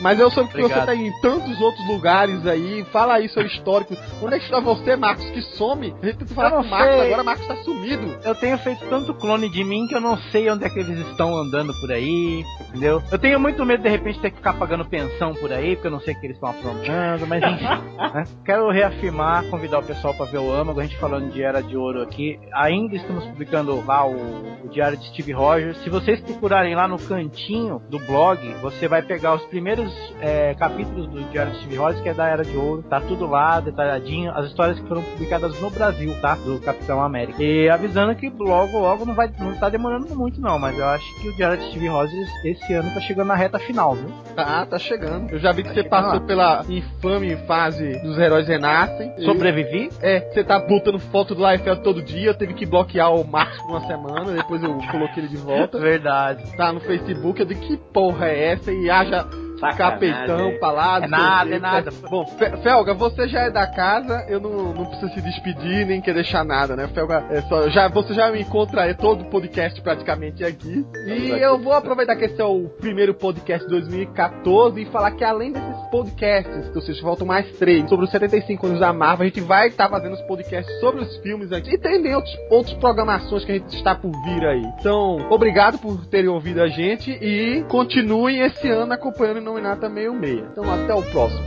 Mas 0.03 0.19
eu 0.19 0.31
soube 0.31 0.51
que 0.51 0.59
Obrigado. 0.59 0.81
você 0.81 0.86
tá 0.86 0.94
em 0.94 1.20
tantos 1.20 1.61
outros 1.61 1.86
lugares 1.89 2.44
aí. 2.47 2.85
Fala 2.93 3.15
aí 3.15 3.28
seu 3.28 3.47
histórico. 3.47 3.97
Onde 4.20 4.35
é 4.35 4.39
que 4.39 4.44
está 4.44 4.61
você, 4.61 4.97
Marcos, 4.97 5.24
que 5.31 5.40
some? 5.57 5.94
A 6.03 6.07
gente 6.07 6.19
tem 6.19 6.27
que 6.27 6.35
falar 6.35 6.51
com 6.51 6.62
o 6.62 6.69
Marcos, 6.69 6.94
sei. 6.97 7.07
agora 7.07 7.23
o 7.23 7.24
Marcos 7.24 7.47
tá 7.47 7.57
sumido. 7.57 8.19
Eu 8.24 8.35
tenho 8.35 8.59
feito 8.59 8.85
tanto 8.89 9.15
clone 9.15 9.49
de 9.49 9.62
mim 9.65 9.86
que 9.86 9.94
eu 9.94 10.01
não 10.01 10.16
sei 10.31 10.51
onde 10.51 10.65
é 10.65 10.69
que 10.69 10.81
eles 10.81 10.99
estão 11.09 11.36
andando 11.36 11.73
por 11.81 11.93
aí, 11.93 12.44
entendeu? 12.69 13.01
Eu 13.11 13.19
tenho 13.19 13.39
muito 13.39 13.65
medo 13.65 13.82
de 13.82 13.89
repente 13.89 14.19
ter 14.19 14.31
que 14.31 14.36
ficar 14.36 14.55
pagando 14.55 14.85
pensão 14.85 15.35
por 15.35 15.53
aí, 15.53 15.77
porque 15.77 15.86
eu 15.86 15.93
não 15.93 16.01
sei 16.01 16.15
o 16.15 16.20
que 16.20 16.27
eles 16.27 16.36
estão 16.36 16.51
aprontando, 16.51 17.27
mas 17.27 17.43
enfim. 17.43 17.65
né? 18.12 18.24
Quero 18.44 18.70
reafirmar, 18.70 19.44
convidar 19.44 19.78
o 19.78 19.85
pessoal 19.85 20.15
para 20.15 20.27
ver 20.27 20.39
o 20.39 20.53
âmago. 20.53 20.81
A 20.81 20.82
gente 20.82 20.99
falando 20.99 21.31
de 21.31 21.43
Era 21.43 21.62
de 21.62 21.77
Ouro 21.77 22.03
aqui. 22.03 22.40
Ainda 22.55 22.97
estamos 22.97 23.24
publicando 23.27 23.85
lá 23.86 24.05
o, 24.05 24.65
o 24.65 24.69
Diário 24.69 24.99
de 24.99 25.07
Steve 25.09 25.32
Rogers. 25.32 25.61
Se 25.82 25.90
vocês 25.90 26.20
procurarem 26.20 26.74
lá 26.74 26.89
no 26.89 26.98
cantinho 26.98 27.80
do 27.89 27.98
blog, 27.98 28.39
você 28.60 28.89
vai 28.89 29.02
pegar 29.02 29.34
os 29.34 29.44
primeiros 29.47 29.93
é, 30.20 30.55
capítulos 30.55 31.09
do 31.09 31.22
Diário 31.30 31.52
de 31.52 31.59
Steve 31.59 31.76
Rogers, 31.76 32.02
que 32.02 32.09
é 32.09 32.14
da 32.14 32.28
Era 32.28 32.44
de 32.44 32.56
Ouro. 32.56 32.82
Tá 32.82 33.01
tudo 33.01 33.26
lá, 33.26 33.60
detalhadinho. 33.60 34.32
As 34.32 34.47
histórias 34.47 34.78
que 34.78 34.86
foram 34.86 35.02
publicadas 35.02 35.60
no 35.60 35.70
Brasil, 35.70 36.14
tá? 36.20 36.34
Do 36.34 36.59
Capitão 36.60 37.02
América. 37.02 37.43
E 37.43 37.68
avisando 37.68 38.14
que 38.14 38.30
logo, 38.30 38.78
logo 38.78 39.05
não 39.05 39.14
vai 39.14 39.30
não 39.39 39.55
tá 39.55 39.68
demorando 39.68 40.14
muito, 40.14 40.40
não. 40.40 40.59
Mas 40.59 40.78
eu 40.78 40.86
acho 40.86 41.20
que 41.20 41.28
o 41.28 41.36
Diário 41.36 41.59
de 41.59 41.68
Steve 41.68 41.89
Rogers 41.89 42.28
esse 42.44 42.72
ano 42.72 42.93
tá 42.93 43.01
chegando 43.01 43.28
na 43.28 43.34
reta 43.34 43.59
final, 43.59 43.94
viu? 43.94 44.10
Tá, 44.34 44.66
tá 44.66 44.78
chegando. 44.78 45.30
Eu 45.30 45.39
já 45.39 45.52
vi 45.52 45.62
que 45.62 45.68
tá 45.68 45.74
você 45.74 45.84
passou 45.84 46.14
lá. 46.14 46.20
pela 46.20 46.64
infame 46.68 47.36
fase 47.47 47.98
dos 48.02 48.18
heróis 48.18 48.48
renascem. 48.48 49.12
Sobrevivi? 49.24 49.90
É, 50.01 50.20
você 50.20 50.44
tá 50.44 50.59
botando 50.59 50.98
foto 50.98 51.34
do 51.34 51.47
Liefeld 51.47 51.82
todo 51.82 52.02
dia. 52.02 52.28
Eu 52.28 52.34
teve 52.34 52.55
que 52.55 52.66
bloquear 52.66 53.12
o 53.12 53.26
Marcos 53.26 53.60
por 53.62 53.70
uma 53.70 53.86
semana. 53.86 54.32
Depois 54.32 54.62
eu 54.62 54.78
coloquei 54.90 55.22
ele 55.22 55.28
de 55.28 55.36
volta. 55.43 55.78
Verdade. 55.78 56.56
Tá 56.56 56.73
no 56.73 56.81
Facebook. 56.81 57.40
Eu 57.40 57.47
digo, 57.47 57.60
que 57.60 57.77
porra 57.77 58.28
é 58.28 58.52
essa? 58.52 58.73
E 58.73 58.89
haja 58.89 59.27
Capitão, 59.76 60.59
palavra. 60.59 61.06
É 61.06 61.10
nada, 61.10 61.55
é 61.55 61.59
nada. 61.59 61.90
Bom, 62.09 62.26
Felga, 62.62 62.94
você 62.94 63.28
já 63.28 63.43
é 63.43 63.51
da 63.51 63.66
casa, 63.66 64.24
eu 64.28 64.40
não, 64.40 64.72
não 64.72 64.86
preciso 64.86 65.12
se 65.14 65.20
despedir 65.20 65.86
nem 65.86 66.01
querer 66.01 66.22
deixar 66.22 66.44
nada, 66.44 66.76
né? 66.76 66.89
Felga, 66.89 67.24
é 67.30 67.43
só, 67.43 67.68
já, 67.68 67.89
você 67.89 68.14
já 68.14 68.30
me 68.30 68.40
encontra 68.40 68.86
é 68.86 68.94
todo 68.94 69.22
o 69.22 69.24
podcast 69.26 69.80
praticamente 69.82 70.44
aqui. 70.44 70.86
E 71.06 71.30
eu 71.30 71.59
vou 71.59 71.72
aproveitar 71.72 72.16
que 72.16 72.24
esse 72.24 72.40
é 72.40 72.44
o 72.44 72.68
primeiro 72.80 73.14
podcast 73.14 73.66
de 73.66 73.70
2014 73.72 74.80
e 74.80 74.86
falar 74.86 75.10
que 75.12 75.24
além 75.24 75.52
desses 75.52 75.82
podcasts, 75.90 76.74
ou 76.74 76.80
seja, 76.80 77.02
voltam 77.02 77.26
mais 77.26 77.51
três, 77.59 77.89
sobre 77.89 78.05
os 78.05 78.10
75 78.10 78.66
anos 78.66 78.80
da 78.80 78.93
Marvel, 78.93 79.24
a 79.24 79.28
gente 79.28 79.40
vai 79.40 79.68
estar 79.68 79.84
tá 79.84 79.90
fazendo 79.90 80.14
os 80.14 80.22
podcasts 80.22 80.80
sobre 80.80 81.02
os 81.02 81.16
filmes 81.18 81.52
aqui 81.52 81.74
e 81.74 81.78
também 81.78 82.14
outros, 82.14 82.34
outras 82.51 82.76
programações 82.78 83.44
que 83.44 83.52
a 83.52 83.55
gente 83.56 83.76
está 83.76 83.94
por 83.94 84.10
vir 84.24 84.47
aí. 84.47 84.62
Então, 84.78 85.26
obrigado 85.30 85.78
por 85.78 86.06
terem 86.06 86.28
ouvido 86.28 86.62
a 86.62 86.68
gente 86.68 87.10
e 87.10 87.64
continuem 87.68 88.40
esse 88.40 88.68
ano 88.68 88.93
acompanhando 88.93 89.40
o 89.52 89.58
Inata 89.58 89.88
meio 89.88 90.14
meia. 90.14 90.46
Então 90.50 90.70
até 90.70 90.94
o 90.94 91.02
próximo. 91.02 91.42